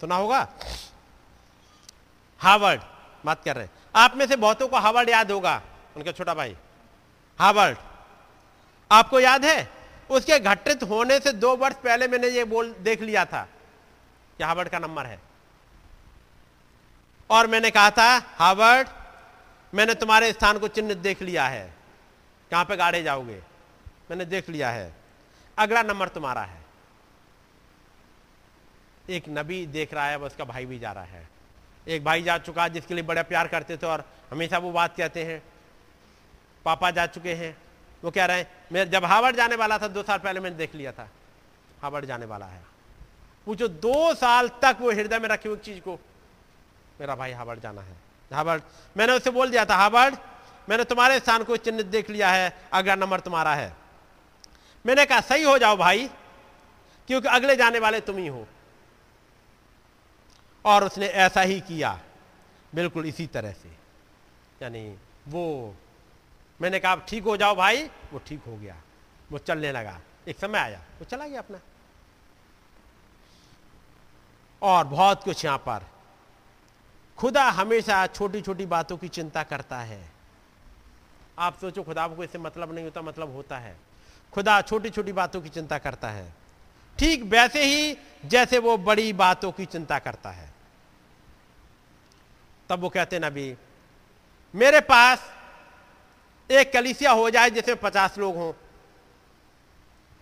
[0.00, 0.48] तो ना होगा?
[2.40, 2.80] हावर्ड
[3.24, 5.62] बात कर रहे हैं। आप में से बहुतों को हावर्ड याद होगा
[5.96, 6.56] उनका छोटा भाई।
[7.38, 7.78] हावर्ड
[8.90, 9.77] आपको याद है?
[10.10, 13.48] उसके घटित होने से दो वर्ष पहले मैंने ये बोल, देख लिया था
[14.38, 15.20] कि हावर्ड का नंबर है।
[17.30, 18.88] और मैंने कहा था हावर्ड
[19.74, 21.74] मैंने तुम्हारे स्थान को चिन्ह देख लिया है।
[22.50, 23.42] कहाँ पे गाड़े जाओगे?
[24.10, 24.94] मैंने देख लिया है।
[25.58, 26.64] अगला नंबर तुम्हारा है।
[29.10, 31.28] एक नबी देख रहा है उसका भाई भी जा रहा है।
[31.88, 35.24] एक भाई जा चुका जिसके लिए बड़ा प्यार करते थे और हमेशा वो बात कहते
[35.24, 35.42] हैं।
[36.64, 37.56] पापा जा चुके हैं।
[38.04, 40.74] वो कह रहे हैं, मैं जब हावर्ड जाने वाला था, दो साल पहले मैंने देख
[40.74, 41.08] लिया था।
[41.82, 42.62] हावर्ड जाने वाला है।
[43.46, 45.98] पूछो दो साल तक वो हृदय में रखी हुई चीज़ को,
[47.00, 47.96] मेरा भाई हावर्ड जाना है।
[48.32, 48.62] हावर्ड,
[48.96, 50.16] मैंने उसे बोल दिया था, हावर्ड,
[50.68, 53.76] मैंने तुम्हारे स्थान को चिन्ह देख लिया है, अगला नंबर तुम्हारा है।
[54.86, 56.08] मैंने कहा, सही हो जाओ भाई,
[57.08, 58.46] क्योंकि अगले जाने वाले तुम ही हो।
[60.64, 62.00] और उसने ऐसा ही किया,
[62.74, 63.68] बिल्कुल इसी तरह से।
[64.62, 65.74] यानी वो
[66.60, 68.76] मैंने कहा ठीक हो जाओ भाई। वो ठीक हो गया।
[69.32, 71.60] वो चलने लगा। एक समय आया, वो चला गया अपना।
[74.62, 75.86] और बहुत कुछ यहाँ पर।
[77.18, 80.10] खुदा हमेशा छोटी छोटी बातों की चिंता करता है।
[81.38, 83.76] आप सोचो, खुदा को इससे मतलब नहीं होता मतलब होता है।
[84.32, 86.32] खुदा छोटी छोटी बातों की चिंता करता है।
[86.98, 90.52] ठीक वैसे ही जैसे वो बड़ी बातों की चिंता करता है।
[92.68, 93.56] तब वो कहते नबी,
[94.54, 95.37] मेरे पास
[96.50, 98.52] एक कलिसिया हो जाए जिसमें पचास लोग हों।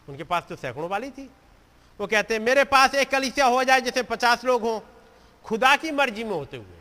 [0.09, 1.29] उनके पास तो सैकड़ों वाली थी।
[2.01, 4.81] वो कहते हैं, मेरे पास एक कलिसिया हो जाए जिसमें पचास लोग हों,
[5.45, 6.77] खुदा की मर्ज़ी में होते हुए।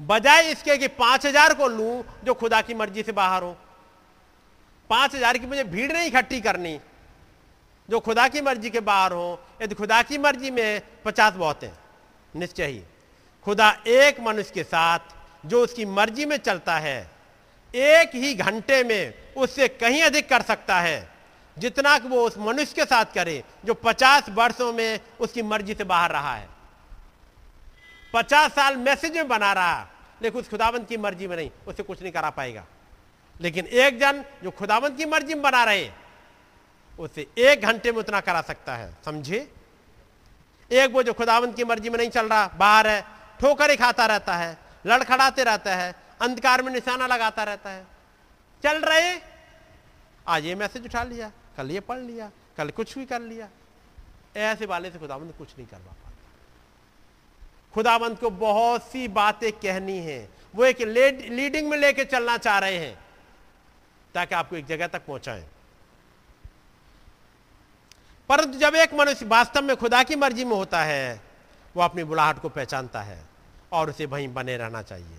[0.00, 3.56] बजाय इसके कि पाँच हज़ार को लू जो खुदा की मर्ज़ी से बाहर हो।
[4.90, 6.78] पाँच हज़ार की मुझे भीड़ नहीं इकट्ठी करनी,
[7.88, 11.72] जो खुदा की मर्ज़ी के बाहर हो। यदि खुदा की मर्ज़ी में पचास बहुत है,
[12.34, 12.82] निश्चय ही।
[13.46, 14.98] खुदा एक मनुष्य के साथ,
[15.46, 17.10] जो उसकी मर्ज़ी में चलता है
[17.74, 21.08] एक ही घंटे में उससे कहीं अधिक कर सकता है,
[21.58, 25.84] जितना कि वो उस मनुष्य के साथ करे, जो पचास वर्षों में उसकी मर्ज़ी से
[25.84, 26.48] बाहर रहा है।
[28.14, 29.86] पचास साल मैसेज में बना रहा,
[30.22, 32.64] लेकिन उस खुदाबंद की मर्ज़ी में नहीं, उससे कुछ नहीं करा पाएगा।
[33.40, 35.90] लेकिन एक जन जो खुदाबंद की मर्ज़ी में बना रहे,
[36.98, 39.52] उसे एक घंटे में उतना करा सकता है। समझे?
[40.72, 43.04] एक वो जो खुदावंत की मर्ज़ी में नहीं चल रहा, बाहर है,
[43.40, 47.86] ठोकर ही खाता रहता है, लड़खड़ाते रहता है अंधकार में निशाना लगाता रहता है।
[48.62, 49.20] चल रहे,
[50.28, 53.48] आज ये मैसेज उठा लिया, कल ये पढ़ लिया, कल कुछ भी कर लिया।
[54.36, 56.12] ऐसे वाले से खुदाबंद कुछ नहीं करवा पाता।
[57.74, 62.78] खुदाबंद को बहुत सी बातें कहनी है। वो एक लीडिंग में लेके चलना चाह रहे
[62.78, 62.98] हैं,
[64.14, 65.48] ताकि आपको एक जगह तक पहुंचाएँ।
[68.28, 71.20] परंतु जब एक मनुष्य वास्तव में खुदा की मर्ज़ी में होता है,
[71.76, 73.24] वो अपनी बुलाहट को पहचानता है
[73.72, 75.18] और उसे वहीं बने रहना चाहिए।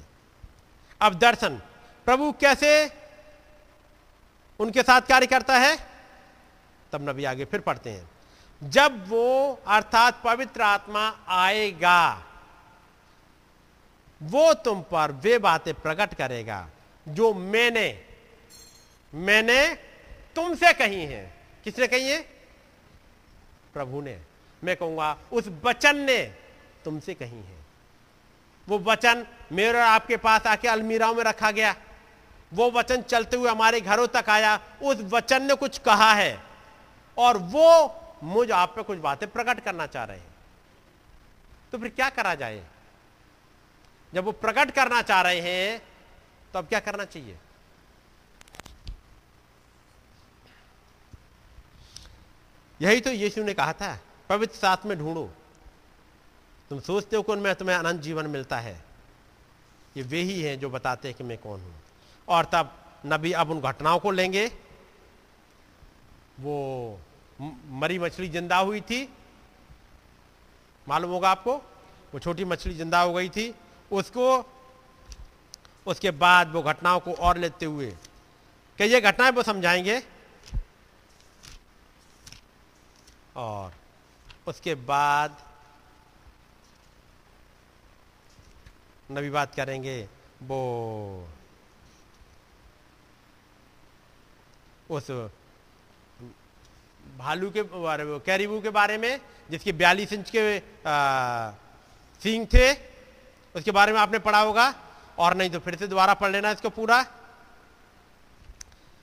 [1.02, 1.62] अब दर्शन।
[2.06, 2.92] प्रभु कैसे
[4.60, 5.78] उनके साथ कार्य करता है?
[6.92, 8.10] तब नबी आगे फिर पढ़ते हैं।
[8.64, 12.26] जब वो, अर्थात पवित्र आत्मा, आएगा,
[14.22, 16.70] वो तुम पर वे बातें प्रकट करेगा,
[17.08, 18.04] जो मैंने
[19.14, 19.76] मैंने
[20.36, 22.22] तुमसे कही है। किसने कही है?
[23.74, 24.22] प्रभु ने।
[24.64, 26.24] मैं कहूँगा, उस वचन ने
[26.86, 27.58] तुमसे कही है।
[28.68, 31.76] वो वचन मेरे और आपके पास आके अलमीराओं में रखा गया।
[32.54, 36.44] वो वचन चलते हुए हमारे घरों तक आया। उस वचन ने कुछ कहा है।
[37.18, 37.70] और वो
[38.24, 40.36] मुझ आप पे कुछ बातें प्रकट करना चाह रहे हैं।
[41.72, 42.64] तो फिर क्या करा जाए?
[44.14, 45.82] जब वो प्रकट करना चाह रहे हैं
[46.54, 47.38] तो अब क्या करना चाहिए?
[52.82, 53.98] यही तो यीशु ने कहा था,
[54.30, 55.30] पवित्र साथ में ढूंढो।
[56.70, 58.87] तुम सोचते हो कौन मैं तुम्हें अनंत जीवन मिलता है।
[59.98, 61.74] ये वे ही हैं जो बताते हैं कि मैं कौन हूँ।
[62.28, 62.72] और तब
[63.06, 64.46] नबी अब उन घटनाओं को लेंगे।
[66.40, 67.00] वो
[67.42, 69.08] मरी मछली ज़िंदा हुई थी।
[70.88, 71.56] मालूम होगा आपको?
[72.14, 73.54] वो छोटी मछली ज़िंदा हो गई थी।
[73.92, 74.46] उसको,
[75.88, 77.90] उसके बाद वो घटनाओं को और लेते हुए।
[78.80, 80.02] कि ये घटनाएँ वो समझाएँगे?
[83.36, 83.74] और
[84.48, 85.38] उसके बाद
[89.10, 90.02] नबी बात करेंगे,
[90.44, 91.28] वो
[94.90, 95.08] उस
[97.18, 99.20] भालू के बारे में, कैरिबू के बारे में,
[99.50, 100.60] जिसके बयालीस इंच के
[102.22, 102.74] सींग थे,
[103.56, 104.74] उसके बारे में आपने पढ़ा होगा,
[105.18, 107.06] और नहीं तो फिर से दोबारा पढ़ लेना इसको पूरा।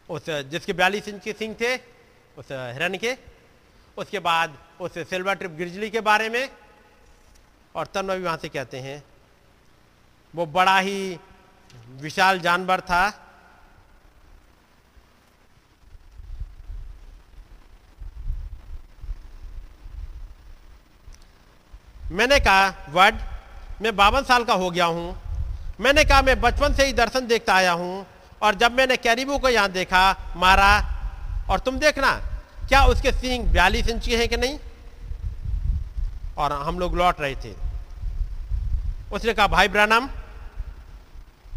[0.09, 1.77] उस जिसके बयालीस इंच के सिंह थे,
[2.37, 3.17] उस हिरण के,
[3.97, 6.49] उसके बाद उस सिल्वर ट्रिप गिरजली के बारे में,
[7.75, 9.03] और तब भी वहाँ से कहते हैं
[10.35, 11.19] वो बड़ा ही
[12.01, 13.21] विशाल जानवर था।
[22.11, 23.15] मैंने कहा, वर्ड,
[23.83, 25.17] मैं बावन साल का हो गया हूँ।
[25.81, 28.07] मैंने कहा, मैं बचपन से ही दर्शन देखता आया हूँ।
[28.43, 30.73] और जब मैंने कैरिबू को यहाँ देखा, मारा,
[31.51, 32.13] और तुम देखना,
[32.69, 34.59] क्या उसके सींग बयालीस इंच के हैं कि नहीं?
[36.39, 37.55] और हम लोग लौट रहे थे।
[39.13, 40.09] उसने कहा, भाई ब्रानम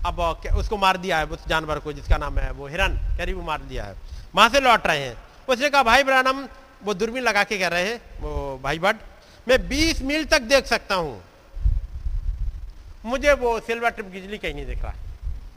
[0.05, 0.19] अब
[0.57, 3.83] उसको मार दिया है, उस जानवर को जिसका नाम है वो हिरन कैरिबू मार दिया
[3.83, 3.95] है।
[4.35, 5.15] वहाँ से लौट रहे हैं।
[5.47, 6.47] उसने कहा, भाई ब्रानम,
[6.83, 8.95] वो दूरबीन लगा के कह रहे हैं, वो भाई बट,
[9.47, 11.21] मैं 20 मील तक देख सकता हूँ।
[13.05, 14.93] मुझे वो सिल्वर ट्रिप गिजली कहीं नहीं दिख रहा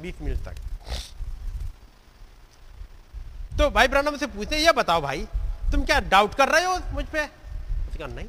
[0.00, 0.54] बीस मील तक।
[3.58, 5.26] तो भाई ब्रनम से पूछते, ये बताओ भाई,
[5.72, 7.28] तुम क्या डाउट कर रहे हो मुझ पर
[7.90, 8.26] उसका नहीं।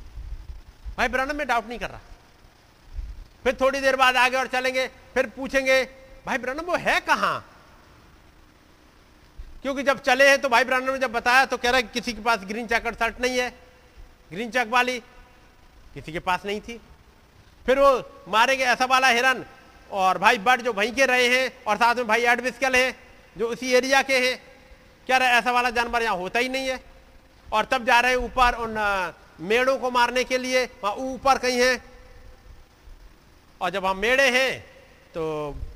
[0.98, 2.00] भाई ब्रनम, में डाउट नहीं कर रहा।
[3.44, 5.84] फिर थोड़ी देर बाद आगे और चलेंगे, फिर पूछेंगे
[6.26, 7.48] भाई ब्रनम वो है कहाँ?
[9.62, 12.14] क्योंकि जब चले हैं तो भाई ब्रनम ने जब बताया तो कह रहा है किसी
[12.14, 13.50] के पास ग्रीन चैकर शर्ट नहीं है।
[14.32, 15.00] ग्रीन चेक वाली
[15.94, 16.80] किसी के पास नहीं थी।
[17.66, 17.90] फिर वो
[18.28, 19.44] मारे गए ऐसा वाला हिरन
[19.92, 22.96] और भाई बट जो वहीं के रहे हैं और साथ में भाई एडविस्कल है,
[23.36, 24.38] जो उसी एरिया के हैं।
[25.08, 26.80] क्या रहे ऐसा वाला जानवर यहाँ होता ही नहीं है।
[27.48, 28.76] और तब जा रहे हैं ऊपर उन
[29.42, 31.84] मेड़ों को मारने के लिए। वहाँ ऊपर कहीं है।
[33.62, 34.60] और जब हम मेड़े हैं
[35.14, 35.24] तो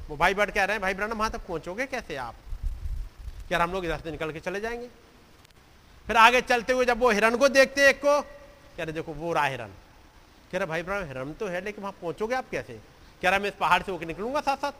[0.09, 2.35] वो भाई बट कह रहे हैं, भाई ब्रहण वहाँ तक पहुंचोगे कैसे आप?
[3.47, 4.87] क्या हम लोग इधर से निकल के चले जाएँगे।
[6.07, 9.33] फिर आगे चलते हुए जब वो हिरन को देखते एक को, कह रहे, देखो, वो
[9.33, 9.71] रहा हिरन
[10.51, 12.73] कह रहा, भाई ब्रह्म हिरन तो है, लेकिन वहाँ पहुंचोगे आप कैसे?
[13.21, 14.71] कह रहा, मैं इस पहाड़ से होकर निकलूँगा साथ साथ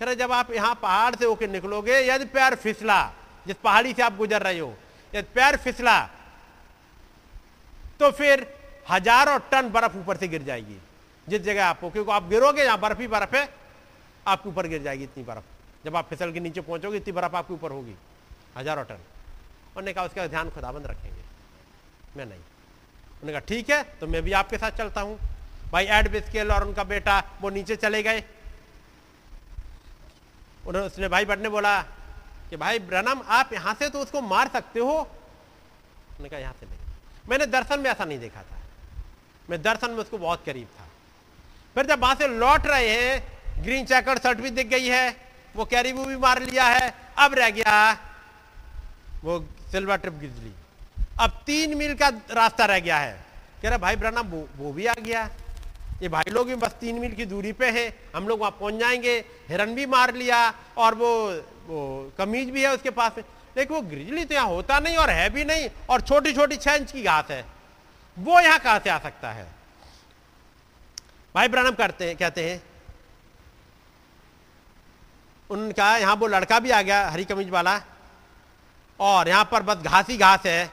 [0.00, 3.02] कह रहा, जब आप यहाँ पहाड़ से होकर निकलोगे, यदि पैर फिसला,
[3.46, 4.74] जिस पहाड़ी से आप गुजर रहे हो,
[5.12, 6.00] यदि पैर फिसला
[8.00, 8.46] तो फिर
[8.90, 10.78] हज़ारों टन बर्फ़ ऊपर से गिर जाएगी,
[11.26, 13.48] जिस जगह आपको क्योंकि आप गिरोगे, यहाँ बर्फ़ ही बर्फ़ है।
[14.30, 17.54] आपके ऊपर गिर जाएगी इतनी बर्फ़। जब आप फिसल के नीचे पहुंचोगे, इतनी बर्फ़ आपके
[17.54, 17.94] ऊपर होगी।
[18.56, 21.22] हज़ारों टन। उन्होंने कहा, उसका ध्यान खुदाबंद रखेंगे।
[22.16, 25.18] मैं नहीं। उन्होंने कहा, ठीक है तो मैं भी आपके साथ चलता हूँ।
[25.72, 28.24] भाई एड बिस्केल और उनका बेटा, वो नीचे चले गए।
[30.66, 31.80] उन्होंने, उसने भाई बट ने बोला
[32.50, 34.92] कि, भाई ब्रनम, आप यहाँ से तो उसको मार सकते हो?
[34.92, 36.78] उन्होंने कहा, यहाँ से नहीं।
[37.28, 38.58] मैंने दर्शन में ऐसा नहीं देखा था।
[39.50, 40.86] मैं दर्शन में उसको बहुत करीब था।
[41.76, 45.16] फिर जब वहाँ से लौट रहे हैं ग्रीन चैकर शर्ट भी दिख गई है
[45.54, 47.92] वो कैरीबू भी मार लिया है अब रह गया
[49.24, 49.38] वो
[49.72, 50.52] सिल्वर ट्रिप गिजली।
[51.20, 53.12] अब तीन मील का रास्ता रह गया है।
[53.62, 55.28] कह रहा भाई ब्रना वो, वो भी आ गया।
[56.02, 58.74] ये भाई लोग भी बस तीन मील की दूरी पे हैं हम लोग वहाँ पहुँच
[58.74, 59.16] जाएँगे।
[59.48, 60.38] हिरन भी मार लिया
[60.78, 61.10] और वो
[61.66, 63.24] वो कमीज भी है उसके पास में।
[63.56, 66.74] लेकिन वो ग्रिजली तो यहाँ होता नहीं और है भी नहीं और छोटी छोटी छह
[66.74, 67.44] इंच की घास है।
[68.16, 69.46] वो यहाँ कहाँ से आ सकता है?
[71.34, 72.62] भाई ब्रनम करते हैं कहते हैं
[75.50, 77.80] उनका यहाँ वो लड़का भी आ गया, हरी कमीज वाला।
[79.00, 80.70] और यहाँ पर बस घास ही घास है,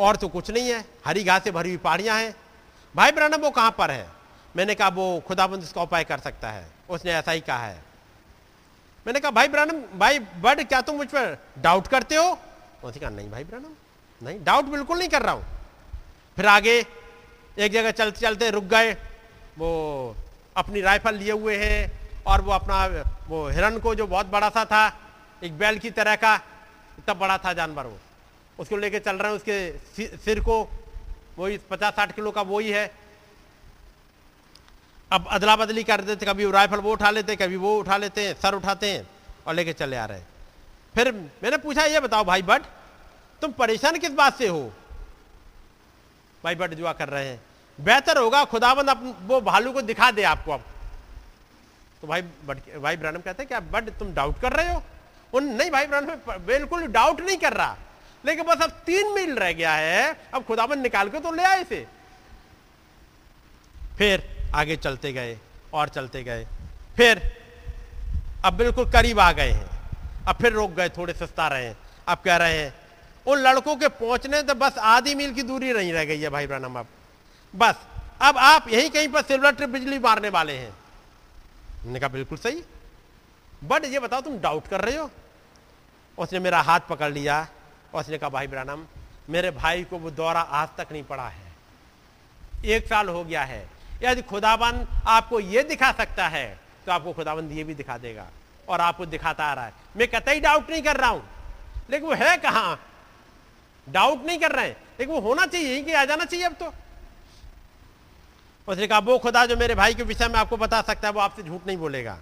[0.00, 2.34] और तो कुछ नहीं है। हरी घास से भरी हुई पहाड़ियाँ हैं।
[2.94, 4.06] भाई ब्रनम वो कहाँ पर है?
[4.54, 7.82] मैंने कहा, वो खुदाबंद इसका उपाय कर सकता है। उसने ऐसा ही कहा है।
[9.06, 12.38] मैंने कहा, भाई ब्रनम भाई बड क्या तुम मुझ पर डाउट करते हो?
[12.84, 13.72] उसने कहा, नहीं भाई ब्रनम
[14.20, 15.44] नहीं डाउट बिल्कुल नहीं कर रहा हूँ।
[16.36, 16.78] फिर आगे
[17.58, 18.92] एक जगह चलते चलते रुक गए।
[19.58, 20.16] वो
[20.56, 22.86] अपनी राइफल लिए हुए हैं। और वो अपना,
[23.28, 24.86] वो हिरन को जो बहुत बड़ा सा था,
[25.42, 26.34] एक बैल की तरह का,
[26.98, 27.98] इतना बड़ा था जानवर वो।
[28.58, 30.62] उसको लेके चल रहे हैं, उसके सिर को,
[31.38, 32.90] वही पचास साठ किलो का वही है
[35.10, 38.34] अब अदला बदली कर देते, कभी राइफल वो उठा लेते, कभी वो उठा लेते हैं
[38.40, 39.06] सर उठाते हैं
[39.46, 40.26] और लेके चले आ रहे हैं।
[40.94, 42.62] फिर मैंने पूछा, ये बताओ भाई बट,
[43.42, 44.62] तुम परेशान किस बात से हो?
[46.44, 47.40] भाई बट, जुआ कर रहे हैं,
[47.78, 50.64] बेहतर होगा, खुदाबंद अपन वो भालू को दिखा दे आपको अब।
[52.02, 52.22] तो भाई
[52.78, 54.82] भाई ब्रानम कहते हैं क्या बट तुम डाउट कर रहे हो।
[55.32, 57.76] उन नहीं भाई ब्रानम बिल्कुल डाउट नहीं कर रहा।
[58.24, 61.60] लेकिन बस अब तीन मील रह गया है। अब खुदाबंद निकाल के तो ले आए
[61.60, 61.86] इसे।
[63.98, 65.38] फिर आगे चलते गए,
[65.72, 66.46] और चलते गए।
[66.96, 67.22] फिर
[68.44, 69.66] अब बिल्कुल करीब आ गए हैं।
[70.28, 71.76] अब फिर रोक गए, थोड़े सस्ता रहे। हैं
[72.08, 72.74] अब कह रहे हैं,
[73.26, 76.46] उन लड़कों के पहुँचने तो बस आधी मील की दूरी नहीं रह गई है भाई
[76.46, 76.86] ब्रनम अब।
[77.54, 77.74] बस,
[78.22, 80.81] अब आप यहीं कहीं पर सिल्वर ट्रिप बिजली मारने वाले हैं।
[81.84, 82.62] मैंने कहा, बिल्कुल सही।
[83.64, 85.10] बट ये बताओ, तुम डाउट कर रहे हो?
[86.18, 87.46] उसने मेरा हाथ पकड़ लिया।
[87.94, 88.84] उसने कहा, भाई ब्रानम
[89.30, 91.52] मेरे भाई को वो दौरा आज तक नहीं पड़ा है।
[92.64, 93.68] एक साल हो गया है।
[94.02, 98.26] यदि खुदाबंद आपको ये दिखा सकता है तो आपको खुदाबंद ये भी दिखा देगा
[98.68, 101.28] और आपको दिखाता आ रहा है। मैं कतई डाउट नहीं कर रहा हूँ।
[101.90, 102.80] लेकिन वो है कहाँ?
[103.88, 106.52] डाउट नहीं कर रहे हैं। लेकिन वो होना चाहिए, यहीं के आ जाना चाहिए अब
[106.52, 106.72] तो।
[108.68, 111.20] उसने कहा, वो खुदा जो मेरे भाई के विषय में आपको बता सकता है, वो
[111.20, 112.18] आपसे झूठ नहीं बोलेगा।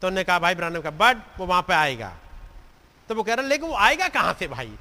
[0.00, 2.16] तो उन्होंने कहा, भाई ब्रानम का बड वो वहाँ पे आएगा।
[3.08, 4.72] तो वो कह रहा, लेकिन वो आएगा कहाँ से भाई?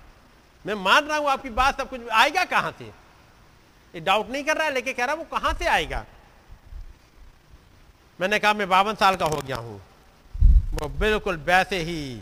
[0.66, 2.86] मैं मान रहा हूँ आपकी बात सब कुछ, आएगा कहाँ से?
[3.96, 6.06] ये डाउट नहीं कर रहा है, लेकिन कह रहा वो कहाँ से आएगा?
[8.22, 9.82] मैंने कहा, मैं बावन साल का हो गया हूँ।
[10.74, 12.22] वो बिल्कुल वैसे ही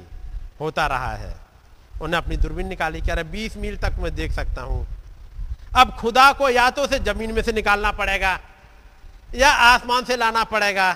[0.59, 1.35] होता रहा है।
[2.01, 4.96] उन्हें अपनी दूरबीन निकाली, कह रहा, बीस मील तक मैं देख सकता हूँ।
[5.77, 8.39] अब खुदा को या तो उसे ज़मीन में से निकालना पड़ेगा
[9.35, 10.95] या आसमान से लाना पड़ेगा।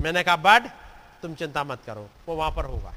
[0.00, 0.68] मैंने कहा बड
[1.22, 2.92] तुम चिंता मत करो, वो वहाँ पर होगा।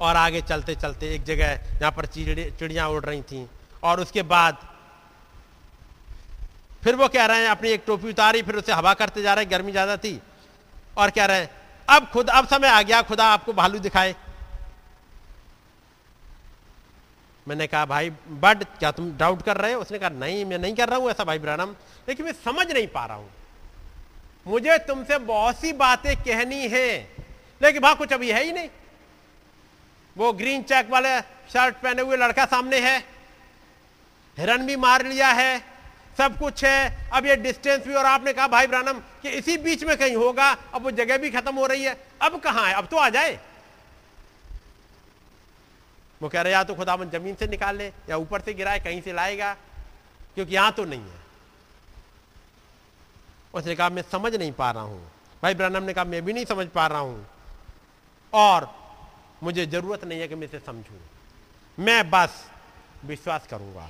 [0.00, 3.48] और आगे चलते चलते एक जगह जहाँ पर चिड़िया उड़ रही थी।
[3.82, 4.56] और उसके बाद
[6.82, 9.44] फिर वो कह रहे हैं, अपनी एक टोपी उतारी, फिर उसे हवा करते जा रहे
[9.46, 10.20] गर्मी ज़्यादा थी।
[10.96, 11.50] और कह रहे हैं,
[11.88, 14.14] अब खुद, अब समय आ गया, खुदा आपको भालू दिखाए।
[17.48, 19.80] मैंने कहा, भाई, बट क्या तुम डाउट कर रहे हो?
[19.80, 21.74] उसने कहा, नहीं, मैं नहीं कर रहा हूँ ऐसा भाई ब्रानम
[22.08, 23.30] लेकिन मैं समझ नहीं पा रहा हूँ।
[24.46, 26.88] मुझे तुमसे बहुत सी बातें कहनी है,
[27.60, 28.68] लेकिन वहाँ कुछ अभी है ही नहीं।
[30.16, 31.20] वो ग्रीन चेक वाले
[31.52, 32.98] शर्ट पहने हुए लड़का सामने है।
[34.38, 35.58] हिरन भी मार लिया है।
[36.18, 39.84] सब कुछ है। अब ये डिस्टेंस भी और आपने कहा, भाई ब्रानम कि इसी बीच
[39.84, 42.74] में कहीं होगा, अब वो जगह भी खत्म हो रही है। अब कहाँ है?
[42.74, 43.38] अब तो आ जाए।
[46.20, 49.00] वो कह रहे, या तो खुदावन ज़मीन से निकाल ले, या ऊपर से गिराए, कहीं
[49.02, 49.52] से लाएगा,
[50.34, 51.18] क्योंकि यहाँ तो नहीं है।
[53.54, 55.00] उसने कहा, मैं समझ नहीं पा रहा हूँ।
[55.42, 57.26] भाई ब्रानम ने कहा, मैं भी नहीं समझ पा रहा हूँ,
[58.32, 58.68] और
[59.42, 60.98] मुझे ज़रूरत नहीं है कि मैं इसे समझूं।
[61.78, 62.44] मैं बस
[63.04, 63.88] विश्वास करूँगा।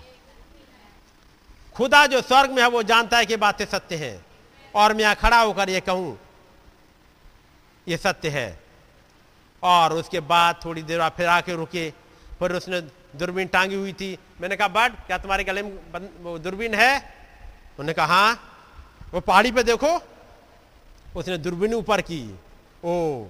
[1.75, 4.21] खुदा जो स्वर्ग में है, वो जानता है कि बातें सत्य है,
[4.75, 6.19] और मैं यहाँ खड़ा होकर ये कहूँ,
[7.87, 8.59] ये सत्य है।
[9.63, 11.93] और उसके बाद थोड़ी देर बाद फिर आके रुके
[12.41, 12.81] फिर उसने
[13.17, 16.97] दूरबीन टांगी हुई थी। मैंने कहा, बट, क्या तुम्हारे गले में दूरबीन है?
[17.71, 18.31] उन्होंने कहा हाँ
[19.13, 19.91] वो पहाड़ी पे देखो।
[21.17, 22.23] उसने दूरबीन ऊपर की।
[22.85, 23.27] ओ,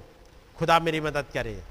[0.58, 1.62] खुदा मेरी मदद करे।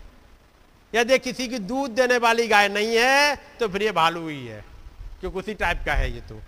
[0.94, 4.64] यदि किसी की दूध देने वाली गाय नहीं है तो फिर ये भालू ही है,
[5.20, 6.40] क्योंकि उसी टाइप का है ये तो।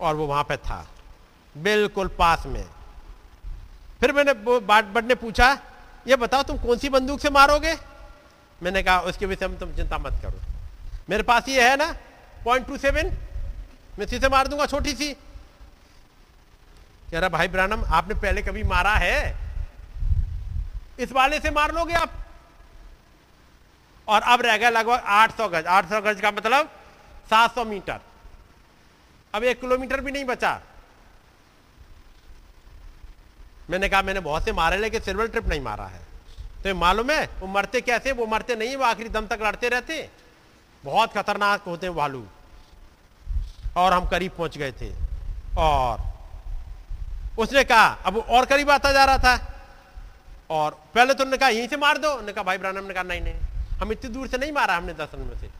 [0.00, 0.86] और वो वहाँ पे था,
[1.54, 2.64] बिल्कुल पास में।
[4.00, 5.52] फिर मैंने बाट बट ने पूछा,
[6.06, 7.74] ये बताओ, तुम कौन सी बंदूक से मारोगे?
[8.62, 10.40] मैंने कहा, उसके विषय में तुम चिंता मत करो।
[11.10, 11.96] मेरे पास ये है ना
[12.44, 13.06] पॉइंट टू सेवन
[13.98, 15.12] मैं इसी से मार दूँगा छोटी सी।
[17.10, 19.36] कह रहा, भाई ब्रानम, आपने पहले कभी मारा है?
[20.98, 22.12] इस वाले से मार लोगे आप?
[24.08, 26.70] और अब रह गया लगभग 800 गज। 800 गज का मतलब
[27.30, 28.00] 700 मीटर।
[29.34, 30.60] अब एक किलोमीटर भी नहीं बचा।
[33.70, 36.09] मैंने कहा, मैंने बहुत से मारे, लेकिन सिल्वर ट्रिप नहीं मारा है।
[36.64, 38.12] तो मालूम है, वो मरते कैसे?
[38.12, 40.10] वो मरते नहीं, वो आखिरी दम तक लड़ते रहते।
[40.84, 42.26] बहुत खतरनाक होते हैं भालू।
[43.76, 44.92] और हम करीब पहुँच गए थे।
[45.58, 46.00] और
[47.38, 49.62] उसने कहा, अब और करीब आता जा रहा था।
[50.50, 53.02] और पहले तो उन्होंने कहा, यहीं से मार दो। उन्होंने कहा, भाई ब्रानम ने कहा,
[53.02, 53.34] नहीं नहीं।
[53.80, 55.50] हम इतनी दूर से नहीं मारा हमने दर्शन में से।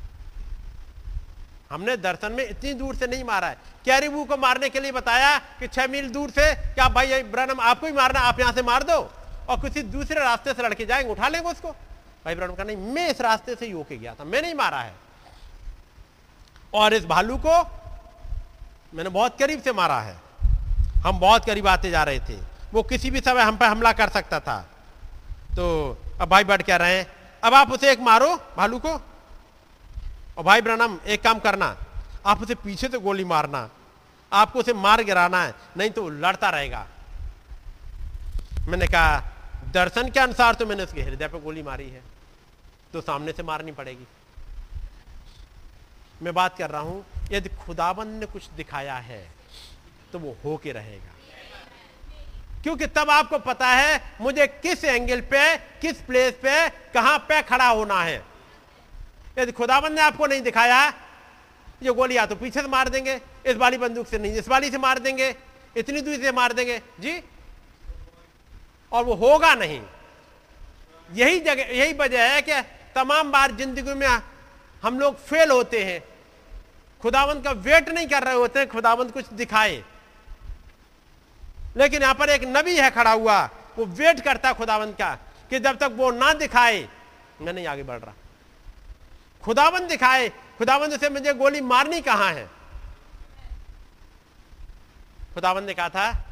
[1.71, 5.39] हमने दर्शन में इतनी दूर से नहीं मारा है। कैरिबू को मारने के लिए बताया
[5.39, 8.83] कि छह मील दूर से, क्या भाई ब्रनम आपको ही मारना, आप यहाँ से मार
[8.83, 9.13] दो।
[9.51, 11.71] और किसी दूसरे रास्ते से लड़के जाएँगे, उठा लेंगे उसको।
[12.25, 14.81] भाई ब्रनम का नहीं, मैं इस रास्ते से ही होके गया था, मैंने ही मारा
[14.81, 14.95] है।
[16.75, 17.63] और इस भालू को
[18.95, 20.17] मैंने बहुत करीब से मारा है।
[21.07, 22.39] हम बहुत करीब आते जा रहे थे।
[22.73, 24.69] वो किसी भी समय हम पे हमला कर सकता था।
[25.57, 27.07] तो अब भाई बढ़ कह रहे हैं।
[27.45, 28.93] अब आप उसे एक मारो, भालू को।
[30.39, 31.77] और भाई ब्रनम एक काम करना।
[32.27, 33.71] आप उसे पीछे से गोली मारना।
[34.33, 36.87] आपको उसे मार गिराना है, नहीं तो लड़ता रहेगा।
[38.69, 39.23] मैंने कहा
[39.73, 42.03] दर्शन के अनुसार तो मैंने उसके हृदय पे गोली मारी है
[42.93, 44.07] तो सामने से मारनी पड़ेगी।
[46.21, 49.27] मैं बात कर रहा हूँ, यदि खुदाबंद ने कुछ दिखाया है
[50.13, 51.13] तो वो हो के रहेगा।
[52.63, 57.69] क्योंकि तब आपको पता है, मुझे किस एंगल पे, किस प्लेस पे, कहाँ पे खड़ा
[57.69, 58.23] होना है।
[59.39, 60.87] यदि खुदाबंद ने आपको नहीं दिखाया,
[61.83, 64.71] ये गोली या तो पीछे से मार देंगे, इस वाली बंदूक से नहीं, इस वाली
[64.71, 65.35] से मार देंगे,
[65.77, 67.13] इतनी दूरी से मार देंगे। जी?
[68.93, 69.81] और वो होगा नहीं।
[71.11, 72.61] यही जगह, यही वजह है कि
[72.95, 74.09] तमाम बार ज़िंदगी में
[74.83, 76.03] हम लोग फेल होते हैं।
[77.01, 79.83] खुदावंत का वेट नहीं कर रहे होते हैं, खुदावंत कुछ दिखाए।
[81.77, 83.43] लेकिन यहाँ पर एक नबी है खड़ा हुआ,
[83.79, 85.15] वो वेट करता है खुदावंत का,
[85.51, 86.89] कि जब तक वो ना दिखाए,
[87.41, 88.15] मैं नहीं आगे बढ़ रहा।
[89.43, 90.29] खुदावंत दिखाए,
[90.59, 92.49] खुदावंत से मुझे गोली मारनी कहाँ है?
[95.35, 96.30] खुदावंत ने कहा था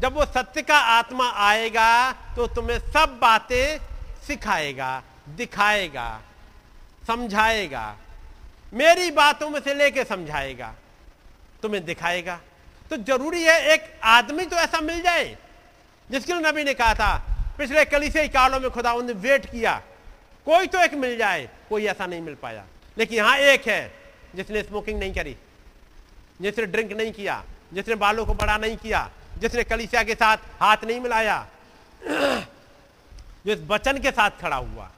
[0.00, 3.78] जब वो सत्य का आत्मा आएगा तो तुम्हें सब बातें
[4.26, 5.02] सिखाएगा,
[5.36, 6.08] दिखाएगा,
[7.06, 7.96] समझाएगा,
[8.74, 10.74] मेरी बातों में से लेके समझाएगा,
[11.62, 12.38] तुम्हें दिखाएगा।
[12.90, 15.36] तो ज़रूरी है एक आदमी तो ऐसा मिल जाए,
[16.08, 17.16] जिसके लिए नबी ने कहा था,
[17.58, 19.80] पिछले कलीसिया कालों में खुदा उन्हें वेट किया,
[20.46, 22.64] कोई तो एक मिल जाए, कोई ऐसा नहीं मिल पाया।
[22.96, 23.92] लेकिन यहाँ एक है,
[24.34, 25.36] जिसने स्मोकिंग नहीं करी,
[26.42, 27.42] जिसने ड्रिंक नहीं किया,
[27.72, 31.46] जिसने बालों को बड़ा नहीं किया जिसने कलिसिया के साथ हाथ नहीं मिलाया
[32.02, 34.90] जो इस वचन के साथ खड़ा हुआ,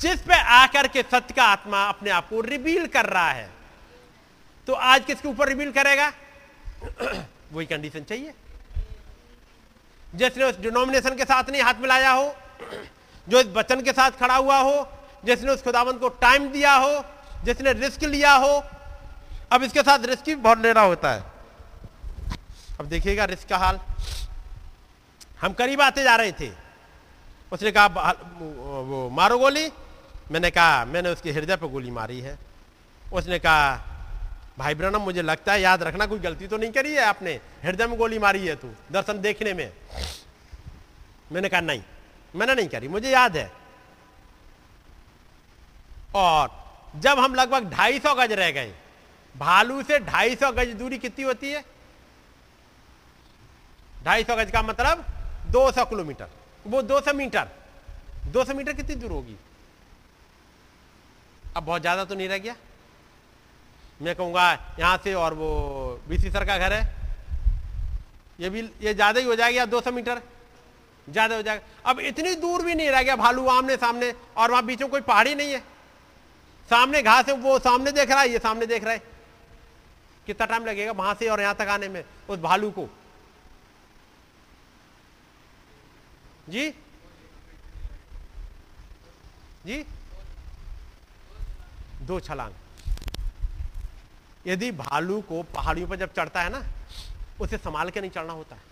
[0.00, 3.50] जिस पे आकर के सत्य का आत्मा अपने आप को रिवील कर रहा है
[4.66, 6.12] तो आज किसके ऊपर रिवील करेगा?
[7.52, 8.32] वही कंडीशन चाहिए।
[10.14, 12.34] जिसने उस डिनोमिनेशन के साथ नहीं हाथ मिलाया हो,
[13.28, 14.88] जो इस वचन के साथ खड़ा हुआ हो,
[15.24, 17.04] जिसने उस खुदावंत को टाइम दिया हो,
[17.44, 18.64] जिसने रिस्क लिया हो,
[19.52, 21.29] अब इसके साथ रिस्क भी बहुत लेना होता है।
[22.80, 23.78] अब देखिएगा रिस्क का हाल।
[25.40, 26.50] हम करीब आते जा रहे थे।
[27.52, 27.86] उसने कहा
[28.40, 29.66] वो मारो गोली।
[30.30, 32.38] मैंने कहा, मैंने उसके हृदय पर गोली मारी है।
[33.12, 33.76] उसने कहा,
[34.58, 37.32] भाई ब्रनम मुझे लगता है याद रखना, कोई गलती तो नहीं करी है आपने?
[37.62, 39.72] हृदय में गोली मारी है तू, दर्शन देखने में।
[41.32, 41.82] मैंने कहा, नहीं,
[42.34, 43.50] मैंने नहीं करी, मुझे याद है।
[46.14, 46.48] और
[46.96, 48.72] जब हम लगभग 250 गज रह गए,
[49.34, 51.64] भालू से 250 गज दूरी कितनी होती है?
[54.00, 55.04] 250 गज का मतलब
[55.52, 56.28] 200 किलोमीटर।
[56.64, 57.48] वो 200 मीटर।
[58.28, 59.36] 200 मीटर कितनी दूर होगी?
[61.56, 62.54] अब बहुत ज़्यादा तो नहीं रह गया।
[64.00, 66.82] मैं कहूँगा, यहाँ से और वो बीसी सर का घर है।
[68.40, 70.20] ये भी, ये ज़्यादा ही हो जाएगा 200 मीटर।
[71.08, 74.64] ज़्यादा हो जाएगा। अब इतनी दूर भी नहीं रह गया भालू आमने सामने, और वहाँ
[74.64, 75.60] बीच में कोई पहाड़ी नहीं है।
[76.68, 79.02] सामने घास है, वो सामने देख रहा है, ये सामने देख रहा है।
[80.26, 82.88] कितना टाइम लगेगा वहाँ से और यहाँ तक आने में, उस भालू को?
[86.50, 86.70] जी।
[89.66, 89.84] जी।
[92.02, 92.52] दो छलांग।
[94.46, 96.62] यदि भालू को पहाड़ियों पर जब चढ़ता है ना,
[97.40, 98.62] उसे संभाल के नहीं चढ़ना होता। है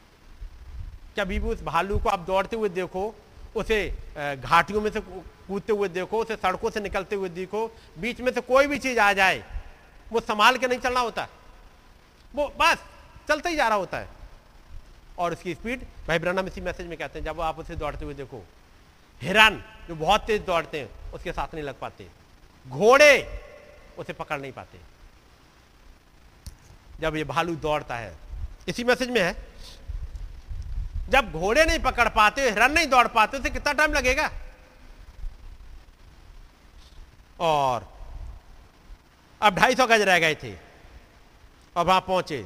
[1.18, 3.14] कभी भी उस भालू को आप दौड़ते हुए देखो,
[3.56, 7.66] उसे घाटियों में से कूदते हुए देखो, उसे सड़कों से निकलते हुए देखो,
[7.98, 9.44] बीच में से कोई भी चीज़ आ जाए,
[10.12, 11.28] वो संभाल के नहीं चलना होता।
[12.34, 12.84] वो बस
[13.28, 14.17] चलता ही जा रहा होता है।
[15.18, 18.14] और उसकी स्पीड भाई ब्रह्म इसी मैसेज में कहते हैं, जब आप उसे दौड़ते हुए
[18.14, 18.44] देखो,
[19.22, 22.06] हिरन, जो बहुत तेज दौड़ते हैं, उसके साथ नहीं लग पाते।
[22.66, 23.42] घोड़े
[23.98, 24.78] उसे पकड़ नहीं पाते।
[27.00, 28.14] जब ये भालू दौड़ता है,
[28.68, 29.34] इसी मैसेज में है,
[31.08, 34.30] जब घोड़े नहीं पकड़ पाते हिरन नहीं दौड़ पाते, उसे कितना टाइम लगेगा?
[37.40, 37.86] और,
[39.40, 40.54] अब ढाई सौ गज रह गए थे
[41.76, 42.44] और वहाँ पहुँचे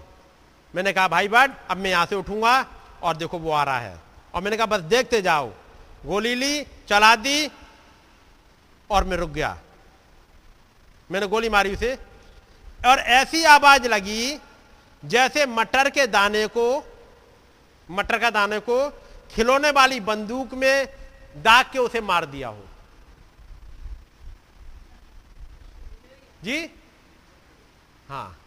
[0.75, 2.67] मैंने कहा, भाई बट अब मैं यहाँ से उठूँगा
[3.02, 3.99] और देखो वो आ रहा है।
[4.34, 5.52] और मैंने कहा, बस देखते जाओ।
[6.07, 7.51] गोली ली, चला दी
[8.91, 9.59] और मैं रुक गया।
[11.10, 11.99] मैंने गोली मारी उसे
[12.86, 14.39] और ऐसी आवाज़ लगी
[15.05, 16.84] जैसे मटर के दाने को,
[17.91, 18.89] मटर का दाने को
[19.31, 20.86] खिलौने वाली बंदूक में
[21.36, 22.65] दाग के उसे मार दिया हो।
[26.44, 26.70] जी?
[28.09, 28.39] हाँ।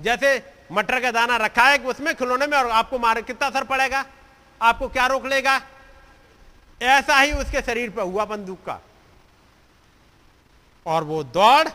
[0.00, 4.04] जैसे मटर का दाना रखा है उसमें खिलौने में और आपको मारे, कितना असर पड़ेगा?
[4.62, 5.60] आपको क्या रोक लेगा?
[6.82, 8.80] ऐसा ही उसके शरीर पर हुआ बंदूक का।
[10.86, 11.68] और वो दौड़।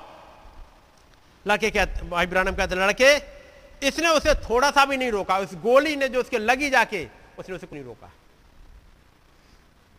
[1.48, 3.18] लड़के क्या भाई कहते लड़के,
[3.88, 7.08] इसने उसे थोड़ा सा भी नहीं रोका। उस गोली ने जो उसके लगी जाके,
[7.40, 8.12] उसने उसे नहीं रोका।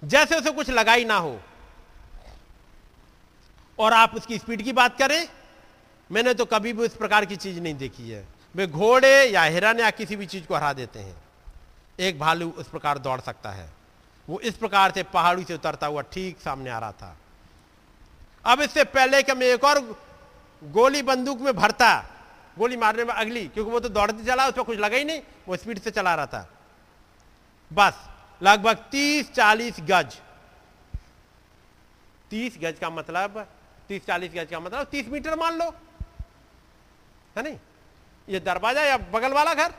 [0.05, 1.41] जैसे उसे कुछ लगाई ना हो।
[3.79, 5.29] और आप उसकी स्पीड की बात करें,
[6.13, 9.81] मैंने तो कभी भी उस प्रकार की चीज़ नहीं देखी है। वे घोड़े या हिरन
[9.81, 11.17] या किसी भी चीज़ को हरा देते हैं।
[12.01, 13.71] एक भालू उस प्रकार दौड़ सकता है।
[14.29, 17.17] वो इस प्रकार से पहाड़ी से उतरता हुआ ठीक सामने आ रहा था।
[18.45, 19.81] अब इससे पहले कि मैं एक और
[20.65, 22.11] गोली बंदूक में भरता,
[22.59, 25.57] गोली मारने में अगली, क्योंकि वो तो दौड़ते चला, उसमें कुछ लगा ही नहीं, वो
[25.57, 26.49] स्पीड से चला रहा था।
[27.73, 28.09] बस,
[28.43, 30.21] लगभग तीस चालीस गज।
[32.31, 33.49] तीस गज का मतलब
[33.89, 35.71] तीस चालीस गज का मतलब तीस मीटर मान लो।
[37.37, 37.57] है नहीं?
[38.29, 39.73] ये दरवाज़ा या बगल वाला घर?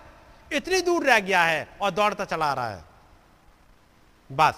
[0.52, 2.84] इतनी दूर रह गया है और दौड़ता चला रहा है।
[4.30, 4.56] बस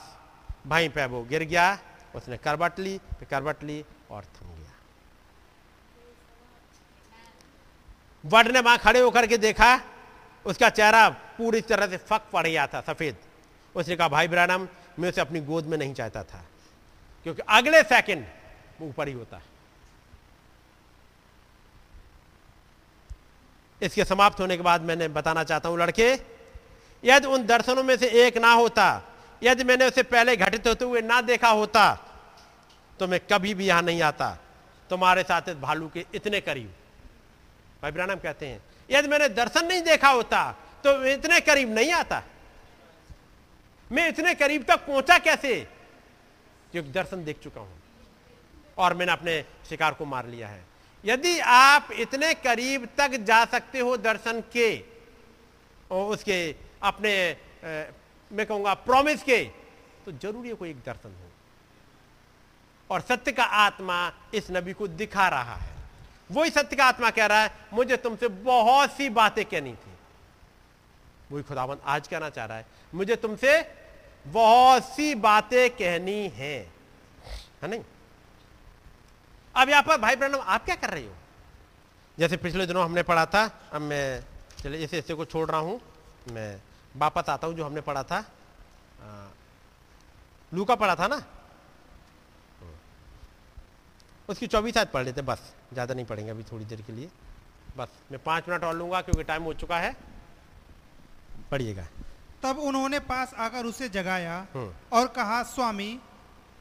[0.68, 1.78] भाई पे वो गिर गया,
[2.16, 4.74] उसने करबट ली, फिर करबट ली और थम गया।
[8.24, 9.80] वर्ड ने वहाँ खड़े होकर के देखा,
[10.45, 13.16] उसका चेहरा पूरी तरह से फक पड़ गया था, सफ़ेद।
[13.76, 14.68] उसने कहा, भाई ब्रानम
[15.00, 16.44] मैं उसे अपनी गोद में नहीं चाहता था,
[17.26, 18.26] क्योंकि अगले सेकंड
[18.82, 19.38] ऊपर ही होता
[23.82, 26.11] इसके समाप्त होने के बाद मैंने बताना चाहता हूँ, लड़के,
[27.03, 28.85] यदि उन दर्शनों में से एक ना होता,
[29.42, 31.84] यदि मैंने उसे पहले घटित होते हुए ना देखा होता
[33.00, 34.38] तो मैं कभी भी यहाँ नहीं आता।
[34.90, 36.74] तुम्हारे साथ इस भालू के इतने करीब।
[37.82, 40.51] भाई ब्रानम कहते हैं, यदि मैंने दर्शन नहीं देखा होता
[40.84, 42.22] तो इतने करीब नहीं आता।
[43.90, 45.56] मैं इतने करीब तक पहुँचा कैसे?
[46.72, 47.82] क्योंकि दर्शन देख चुका हूँ
[48.77, 50.64] और मैंने अपने शिकार को मार लिया है।
[51.04, 54.70] यदि आप इतने करीब तक जा सकते हो दर्शन के
[55.92, 57.90] और उसके अपने ए,
[58.32, 59.44] मैं कहूँगा प्रॉमिस के
[60.06, 61.30] तो ज़रूरी कोई एक दर्शन हो।
[62.90, 63.98] और सत्य का आत्मा
[64.34, 65.70] इस नबी को दिखा रहा है।
[66.30, 69.92] वही सत्य का आत्मा कह रहा है मुझे तुमसे बहुत सी बातें कहनी थी।
[71.32, 73.62] वही खुदावन आज कहना चाह रहा है मुझे तुमसे
[74.26, 76.58] बहुत सी बातें कहनी है।
[77.62, 77.82] है नहीं?
[79.56, 81.16] अब यहाँ पर भाई ब्रहण आप क्या कर रहे हो?
[82.18, 84.24] जैसे पिछले दिनों हमने पढ़ा था अब मैं
[84.62, 85.80] चलिए इस इसे को छोड़ रहा हूँ।
[86.32, 86.62] मैं
[86.96, 88.24] वापस आता हूँ जो हमने पढ़ा था।
[90.52, 91.22] लू का पढ़ा था ना?
[94.30, 97.10] उसकी चौबीस आयत पढ़ लेते बस ज़्यादा नहीं पढ़ेंगे अभी थोड़ी देर के लिए।
[97.78, 99.96] बस मैं पाँच मिनट और लूँगा क्योंकि टाइम हो चुका है।
[101.52, 101.88] पढ़िएगा।
[102.44, 104.36] तब उन्होंने पास आकर उसे जगाया
[104.94, 106.00] और कहा स्वामी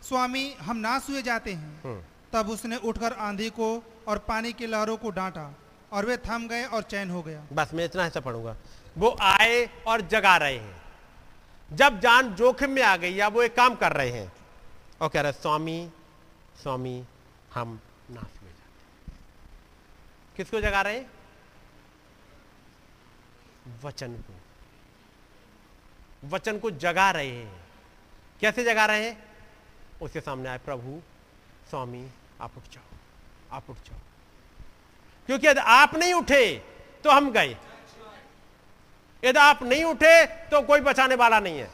[0.03, 1.99] स्वामी हम नाश हुए जाते हैं।
[2.33, 5.55] तब उसने उठकर आंधी को और पानी की लहरों को डांटा
[5.93, 8.57] और वे थम गए और चैन हो गया। बस मैं इतना ऐसा पढ़ूँगा।
[8.99, 10.83] वो आए और जगा रहे हैं।
[11.73, 14.33] जब जान जोखिम में आ गई या वो एक काम कर रहे हैं।
[15.01, 15.91] और कह रहे स्वामी
[16.63, 17.05] स्वामी,
[17.55, 19.13] हम ना सुए जाते
[20.37, 21.11] किसको जगा रहे हैं?
[23.85, 24.35] वचन को।
[26.29, 27.65] वचन को जगा रहे हैं।
[28.41, 29.25] कैसे जगा रहे हैं?
[30.03, 31.01] उसके सामने आए, प्रभु,
[31.71, 32.11] स्वामी
[32.41, 32.97] आप उठ जाओ,
[33.53, 33.99] आप उठ जाओ।
[35.27, 36.57] क्योंकि यदि आप नहीं उठे
[37.05, 37.57] तो हम गए।
[39.23, 41.71] यदि आप नहीं उठे तो कोई बचाने वाला नहीं है।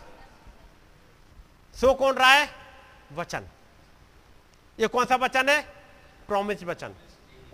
[1.74, 2.50] सो कौन रहा है?
[3.12, 3.48] वचन।
[4.78, 5.60] ये कौन सा वचन है?
[6.28, 6.94] प्रॉमिस वचन।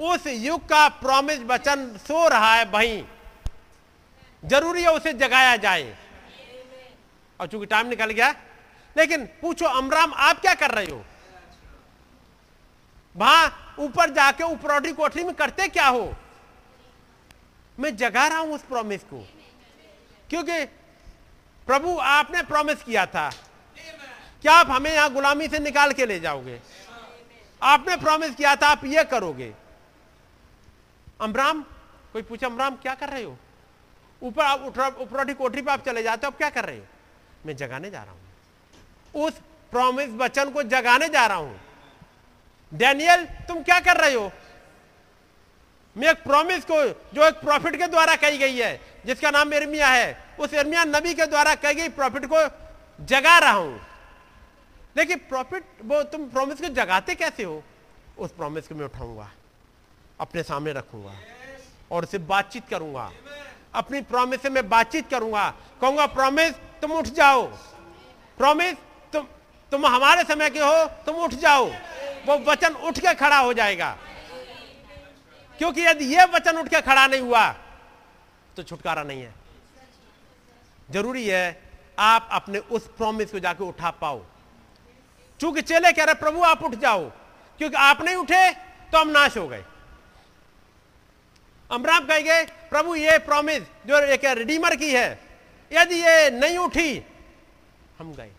[0.00, 3.04] उस युग का प्रॉमिस वचन सो रहा है वहीं।
[4.44, 5.96] ज़रूरी है उसे जगाया जाए।
[7.40, 8.34] और चूँकि टाइम निकल गया,
[8.96, 11.04] लेकिन पूछो, अमराम, आप क्या कर रहे हो?
[13.14, 16.14] वहाँ ऊपर जाके उपरौठी कोठरी में करते क्या हो?
[17.78, 19.26] मैं जगा रहा हूँ उस प्रॉमिस को।
[20.30, 20.64] क्योंकि
[21.68, 23.30] प्रभु, आपने प्रॉमिस किया था
[24.42, 26.60] क्या आप हमें यहाँ गुलामी से निकाल के ले जाओगे।
[27.62, 29.52] आपने प्रॉमिस किया था, आप ये करोगे।
[31.20, 31.62] अमराम
[32.12, 33.36] कोई पूछा अमराम क्या कर रहे हो?
[34.22, 36.84] ऊपर आप उपरौठी कोठरी पर आप चले जाते हो, आप क्या कर रहे हो?
[37.46, 39.40] मैं जगाने जा रहा हूँ। उस
[39.72, 41.60] प्रॉमिस वचन को जगाने जा रहा हूँ।
[42.72, 44.30] डैनियल, तुम क्या कर रहे हो?
[45.96, 46.76] मैं एक प्रॉमिस को,
[47.14, 51.14] जो एक प्रॉफिट के द्वारा कही गई है, जिसका नाम इर्मिया है, उस इर्मिया नबी
[51.14, 52.38] के द्वारा कही गई प्रॉफिट को
[53.04, 53.80] जगा रहा हूँ।
[54.96, 57.62] लेकिन प्रॉफिट वो तुम प्रॉमिस को जगाते कैसे हो?
[58.18, 59.30] उस प्रॉमिस को मैं उठाऊँगा,
[60.20, 61.14] अपने सामने रखूँगा,
[61.90, 63.10] और उसे बातचीत करूँगा।
[63.74, 65.48] अपनी प्रॉमिस से मैं बातचीत करूँगा।
[65.80, 67.46] कहूँगा प्रॉमिस तुम उठ जाओ।
[68.38, 68.74] प्रॉमिस
[69.12, 69.26] तुम
[69.72, 71.70] तुम हमारे समय के हो, तुम उठ जाओ।
[72.26, 73.96] वो वचन उठ के खड़ा हो जाएगा।
[75.58, 77.48] क्योंकि यदि यह वचन उठ के खड़ा नहीं हुआ
[78.56, 79.34] तो छुटकारा नहीं है।
[80.88, 84.24] ज़रूरी है आप अपने उस प्रॉमिस को जाके उठा पाओ।
[85.40, 87.08] चूँकि चेले कह रहे, प्रभु, आप उठ जाओ।
[87.60, 88.50] क्योंकि आप नहीं उठे
[88.92, 89.64] तो हम नाश हो गए।
[91.70, 95.18] अमराम कह गए प्रभु, ये प्रॉमिस जो एक रिडीमर की है,
[95.70, 97.02] यदि ये नहीं उठी,
[97.98, 98.30] हम गए।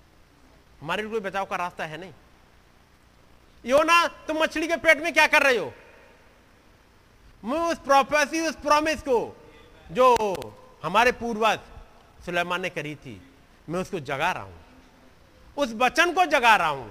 [0.81, 2.13] हमारे लिए कोई बचाव का रास्ता है नहीं।
[3.65, 5.71] यो ना, तुम मछली के पेट में क्या कर रहे हो?
[7.43, 9.19] मैं उस प्रोफेसी उस प्रॉमिस को
[9.87, 10.15] जो
[10.83, 11.59] हमारे पूर्वज
[12.25, 13.21] सुलेमान ने करी थी,
[13.69, 14.59] मैं उसको जगा रहा हूँ।
[15.57, 16.89] उस वचन को जगा रहा हूँ।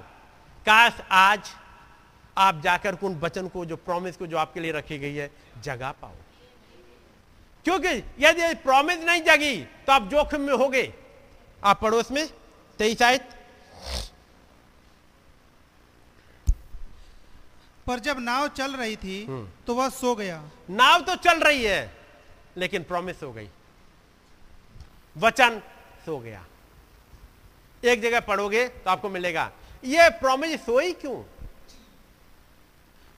[0.67, 1.51] काश आज
[2.37, 5.31] आप जाकर उन वचन को, जो प्रॉमिस को, जो आपके लिए रखी गई है,
[5.63, 6.15] जगा पाओ।
[7.65, 10.93] क्योंकि यदि प्रॉमिस नहीं जगी तो आप जोखिम में होगे।
[11.63, 12.27] आप पड़ोस में,
[12.79, 13.29] तेईस आयत
[17.87, 19.27] पर जब नाव चल रही थी
[19.67, 21.97] तो वह सो गया। नाव तो चल रही है
[22.57, 23.49] लेकिन प्रॉमिस हो गई।
[25.17, 25.61] वचन
[26.07, 26.45] सो गया।
[27.83, 29.51] एक जगह पढ़ोगे तो आपको मिलेगा
[29.85, 31.17] यह प्रॉमिस सोई क्यों?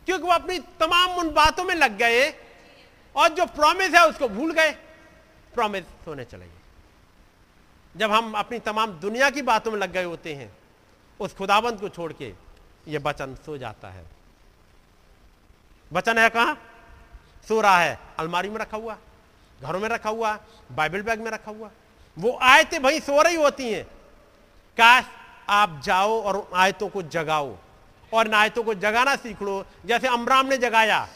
[0.07, 2.28] क्योंकि वो अपनी तमाम उन बातों में लग गए
[3.15, 4.70] और जो प्रॉमिस है उसको भूल गए।
[5.55, 6.60] प्रॉमिस सोने चले गए।
[7.94, 10.52] जब हम अपनी तमाम दुनिया की बातों में लग गए होते हैं
[11.20, 12.33] उस खुदाबंद को छोड़ के
[12.89, 14.05] ये वचन सो जाता है।
[15.94, 16.58] वचन है कहाँ?
[17.48, 18.97] सो रहा है। अलमारी में रखा हुआ,
[19.62, 20.39] घरों में रखा हुआ,
[20.73, 21.70] बाइबल बैग में रखा हुआ।
[22.18, 23.84] वो आयतें भाई सो रही होती हैं।
[24.76, 25.05] काश
[25.48, 27.56] आप जाओ और आयतों को जगाओ
[28.12, 31.08] और इन आयतों को जगाना सीख लो। जैसे अमराम ने जगाया,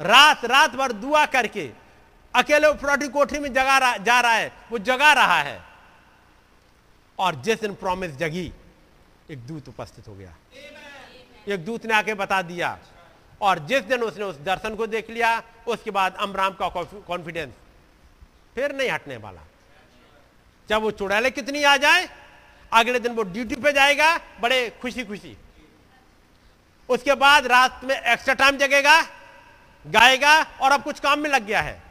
[0.00, 1.70] रात रात भर दुआ करके
[2.34, 5.60] अकेले उपरोटी कोठरी में जगा रहा, जा रहा है, वो जगा रहा है।
[7.18, 8.52] और जिस दिन प्रॉमिस जगी,
[9.30, 10.34] एक दूत उपस्थित हो गया।
[11.48, 12.78] एक दूत ने आके बता दिया
[13.40, 17.52] और जिस दिन उसने उस दर्शन को देख लिया, उसके बाद अमराम का कॉन्फिडेंस
[18.54, 19.42] फिर नहीं हटने वाला।
[20.68, 22.08] जब वो चुड़ैले कितनी आ जाए,
[22.72, 25.36] अगले दिन वो ड्यूटी पे जाएगा, बड़े खुशी खुशी
[26.88, 29.00] उसके बाद रात में एक्स्ट्रा टाइम जगेगा,
[29.84, 31.82] गाएगा और अब कुछ काम में लग गया है।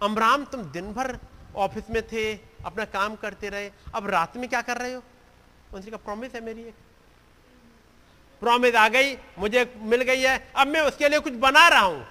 [0.00, 1.18] अमराम तुम दिन भर
[1.56, 5.02] ऑफ़िस में थे, अपना काम करते रहे, अब रात में क्या कर रहे हो?
[5.74, 6.74] उनसे का प्रॉमिस है मेरी एक।
[8.42, 12.06] प्रॉमिस आ गई, मुझे मिल गई है, अब मैं उसके लिए कुछ बना रहा हूँ।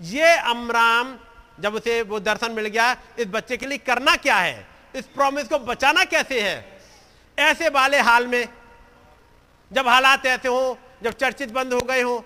[0.00, 1.18] ये अमराम,
[1.60, 4.66] जब उसे वो दर्शन मिल गया, इस बच्चे के लिए करना क्या है?
[4.94, 6.80] इस प्रॉमिस को बचाना कैसे है?
[7.38, 8.48] ऐसे वाले हाल में,
[9.72, 12.24] जब हालात ऐसे हो, जब चर्चित बंद हो गए हो,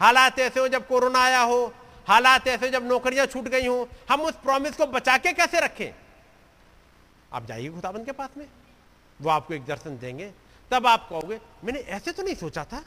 [0.00, 1.72] हालात ऐसे हो, जब कोरोना आया हो,
[2.08, 5.94] हालात ऐसे जब नौकरियाँ छूट गई हो, हम उस प्रॉमिस को बचा के कैसे रखें?
[7.32, 8.46] आप जाइए खुदाबंद के पास में,
[9.20, 10.32] वो आपको एक दर्शन देंगे।
[10.70, 12.84] तब आप कहोगे मैंने ऐसे तो नहीं सोचा था।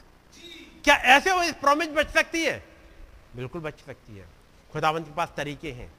[0.84, 2.62] क्या ऐसे वो इस प्रॉमिस बच सकती है?
[3.36, 4.24] बिल्कुल बच सकती है।
[4.72, 5.92] खुदाबंद के पास तरीके हैं।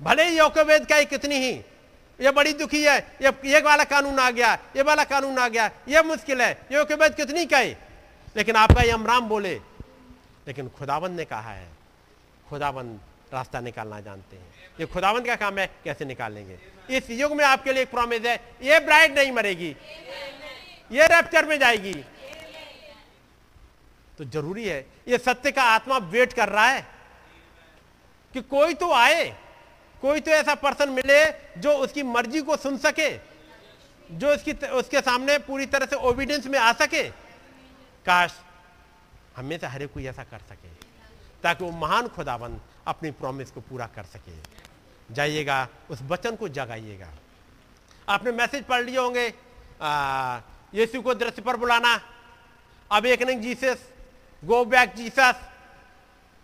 [0.00, 1.52] भले ही योगवेद का कितनी ही।
[2.18, 5.70] ये बड़ी दुखी है। ये ये वाला कानून आ गया ये वाला कानून आ गया
[5.88, 7.76] ये मुश्किल है। योगवेद कितनी कहे
[8.36, 9.54] लेकिन आपका ये अमराम बोले।
[10.46, 11.68] लेकिन खुदाबंद ने कहा है
[12.48, 13.00] खुदाबंद
[13.32, 16.58] रास्ता निकालना जानते हैं। ये खुदाबंद का काम है कैसे निकालेंगे?
[16.90, 19.76] इस युग में आपके लिए एक प्रॉमिस है ये ब्राइड नहीं मरेगी।
[20.90, 21.92] ये रैप्चर में जाएगी।
[24.18, 26.86] तो ज़रूरी है, ये सत्य का आत्मा वेट कर रहा है
[28.34, 29.24] कि कोई तो आए,
[30.02, 31.24] कोई तो ऐसा पर्सन मिले
[31.60, 33.10] जो उसकी मर्ज़ी को सुन सके,
[34.10, 37.02] जो उसकी उसके सामने पूरी तरह से ओबिडेंस में आ सके।
[38.06, 38.34] काश
[39.36, 40.68] हमें से हर कोई ऐसा कर सके,
[41.42, 47.08] ताकि वो महान खुदाबंद अपनी प्रॉमिस को पूरा कर सके। जाइएगा, उस वचन को जगाइएगा।
[48.08, 49.28] आपने मैसेज पढ़ लिए होंगे
[50.72, 52.00] यीशु को दृश्य पर बुलाना।
[52.90, 53.78] अब एक जीसस,
[54.42, 55.40] गो बैक जीसस।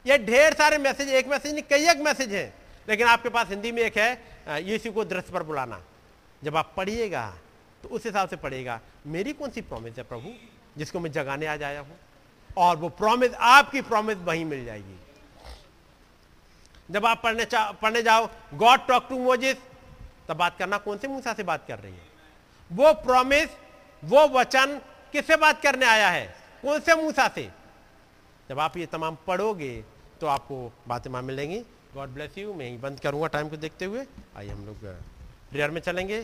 [0.04, 2.54] ये ढेर सारे मैसेज, एक मैसेज नहीं, कई एक मैसेज है।
[2.88, 5.80] लेकिन आपके पास हिंदी में एक है यीशु को दृश्य पर बुलाना।
[6.42, 7.32] जब आप पढ़िएगा
[7.82, 10.30] तो उस हिसाब से पढ़िएगा, मेरी कौन सी प्रॉमिस है प्रभु,
[10.76, 11.98] जिसको मैं जगाने आज आया हूँ?
[12.56, 14.98] और वो प्रॉमिस आपकी प्रॉमिस वहीं मिल जाएगी।
[16.90, 19.56] जब आप पढ़ने पढ़ने जाओ गॉड टॉक टू मोजिस
[20.28, 22.06] तब बात करना, कौन से मूसा से बात कर रही है?
[22.70, 23.48] वो प्रॉमिस
[24.02, 24.80] वो वचन
[25.12, 26.26] किससे बात करने आया है?
[26.62, 27.48] कौन से मूसा से?
[28.48, 29.74] जब आप ये तमाम पढ़ोगे
[30.20, 31.58] तो आपको बातें वहाँ मिलेंगी।
[31.94, 34.04] गॉड ब्लेस यू मैं ही बंद करूँगा टाइम को देखते हुए।
[34.36, 34.84] आइए हम लोग
[35.50, 36.22] प्रेयर में चलेंगे।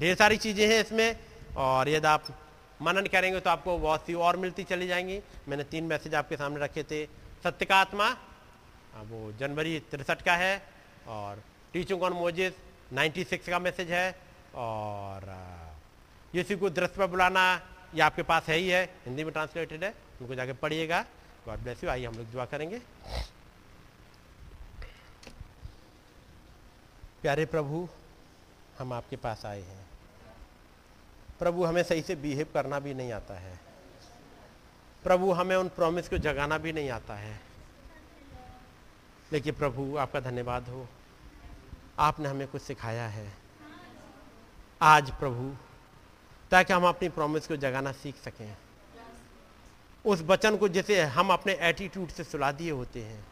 [0.00, 1.16] ढेर सारी चीज़ें हैं इसमें,
[1.56, 2.24] और यदि आप
[2.82, 6.60] मनन करेंगे तो आपको बहुत सी और मिलती चली जाएँगी। मैंने तीन मैसेज आपके सामने
[6.60, 7.04] रखे थे।
[7.44, 8.08] सत्य का आत्मा
[9.04, 10.62] वो जनवरी तिरसठ का है,
[11.08, 11.42] और
[11.72, 12.52] टीचिंग ऑन मोजिस
[12.92, 14.10] 96 का मैसेज है,
[14.54, 15.24] और
[16.34, 17.62] यीशु को दृश्य पर बुलाना
[17.94, 21.02] ये आपके पास है ही है। हिंदी में ट्रांसलेटेड है, उनको जाके पढ़िएगा।
[21.46, 22.78] गॉड ब्लेस यू आइए हम लोग दुआ करेंगे।
[27.22, 27.88] प्यारे प्रभु,
[28.78, 29.86] हम आपके पास आए हैं।
[31.38, 33.60] प्रभु, हमें सही से बिहेव करना भी नहीं आता है।
[35.02, 37.40] प्रभु, हमें उन प्रॉमिस को जगाना भी नहीं आता है।
[39.32, 40.88] लेकिन प्रभु, आपका धन्यवाद हो।
[41.98, 43.32] आपने हमें कुछ सिखाया है।
[44.82, 45.56] आज प्रभु
[46.54, 48.56] ताकि हम अपनी प्रॉमिस को जगाना सीख सकें।
[50.04, 53.24] उस वचन को जैसे हम अपने एटीट्यूड से सुला दिए होते हैं।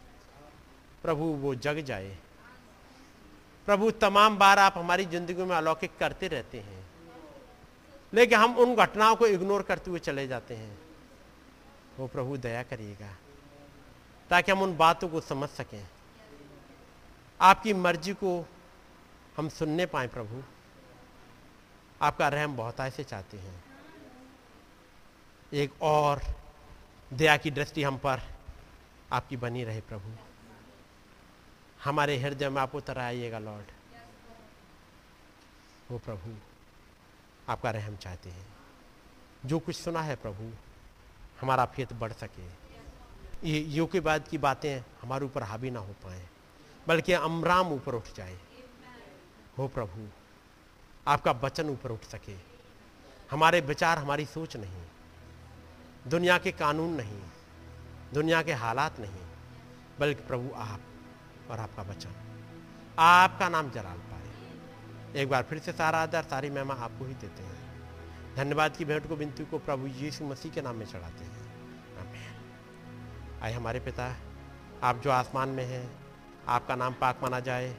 [1.03, 2.17] प्रभु, वो जग जाए।
[3.67, 6.87] प्रभु, तमाम बार आप हमारी ज़िंदगी में अलौकिक करते रहते हैं।
[8.13, 10.79] लेकिन हम उन घटनाओं को इग्नोर करते हुए चले जाते हैं।
[11.99, 13.17] वो प्रभु, दया करिएगा,
[14.31, 15.87] ताकि हम उन बातों को समझ सकें।
[17.41, 18.47] आपकी मर्ज़ी को
[19.37, 20.43] हम सुनने पाए प्रभु।
[22.03, 23.65] आपका रहम बहुत ऐसे चाहते हैं।
[25.53, 26.23] एक और
[27.13, 28.21] दया की दृष्टि हम पर
[29.13, 30.11] आपकी बनी रहे प्रभु।
[31.85, 33.65] हमारे हृदय में आप उतर आइएगा लॉर्ड।
[35.91, 36.35] वो प्रभु,
[37.49, 38.47] आपका रहम चाहते हैं।
[39.47, 40.53] जो कुछ सुना है प्रभु,
[41.41, 42.47] हमारा फेत बढ़ सके।
[43.49, 46.29] ये यो के बाद की बातें हमारे ऊपर हावी ना हो पाए,
[46.89, 48.39] बल्कि अमराम ऊपर उठ जाए।
[49.59, 50.09] हो प्रभु
[51.07, 52.37] आपका वचन ऊपर उठ सके।
[53.31, 54.83] हमारे विचार, हमारी सोच नहीं।
[56.07, 57.23] दुनिया के कानून नहीं।
[58.15, 59.27] दुनिया के हालात नहीं।
[60.01, 60.81] बल्कि प्रभु आप
[61.51, 62.13] और आपका वचन।
[62.99, 64.31] आपका नाम जलाल पाए।
[65.21, 67.63] एक बार फिर से सारा आदर, सारी महिमा आपको ही देते हैं।
[68.37, 71.43] धन्यवाद की भेंट को बिनती को प्रभु यीशु मसीह के नाम में चढ़ाते हैं।
[73.43, 74.17] आए हमारे पिता,
[74.83, 76.07] आप जो आसमान में हैं,
[76.49, 77.77] आपका नाम पाक माना जाए,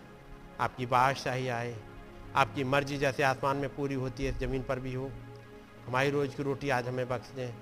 [0.59, 1.92] आपकी बादशाही आए
[2.35, 5.11] आपकी मर्ज़ी जैसे आसमान में पूरी होती है, ज़मीन पर भी हो।
[5.87, 7.53] हमारी रोज़ की रोटी आज हमें बख्श दें।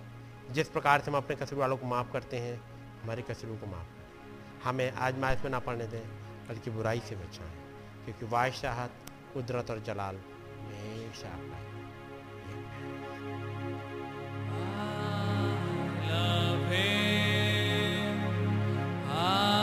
[0.53, 2.61] जिस प्रकार से हम अपने कसर वालों को माफ़ करते हैं,
[3.03, 6.07] हमारे कसरों को माफ़ करें। हमें आज माइस में ना पढ़ने दें,
[6.49, 7.51] बल्कि बुराई से बचाएँ,
[8.05, 8.91] क्योंकि वायशाहत
[9.33, 11.71] कुदरत और जलाल हमेशा आपका
[16.11, 16.71] love
[19.55, 19.60] him.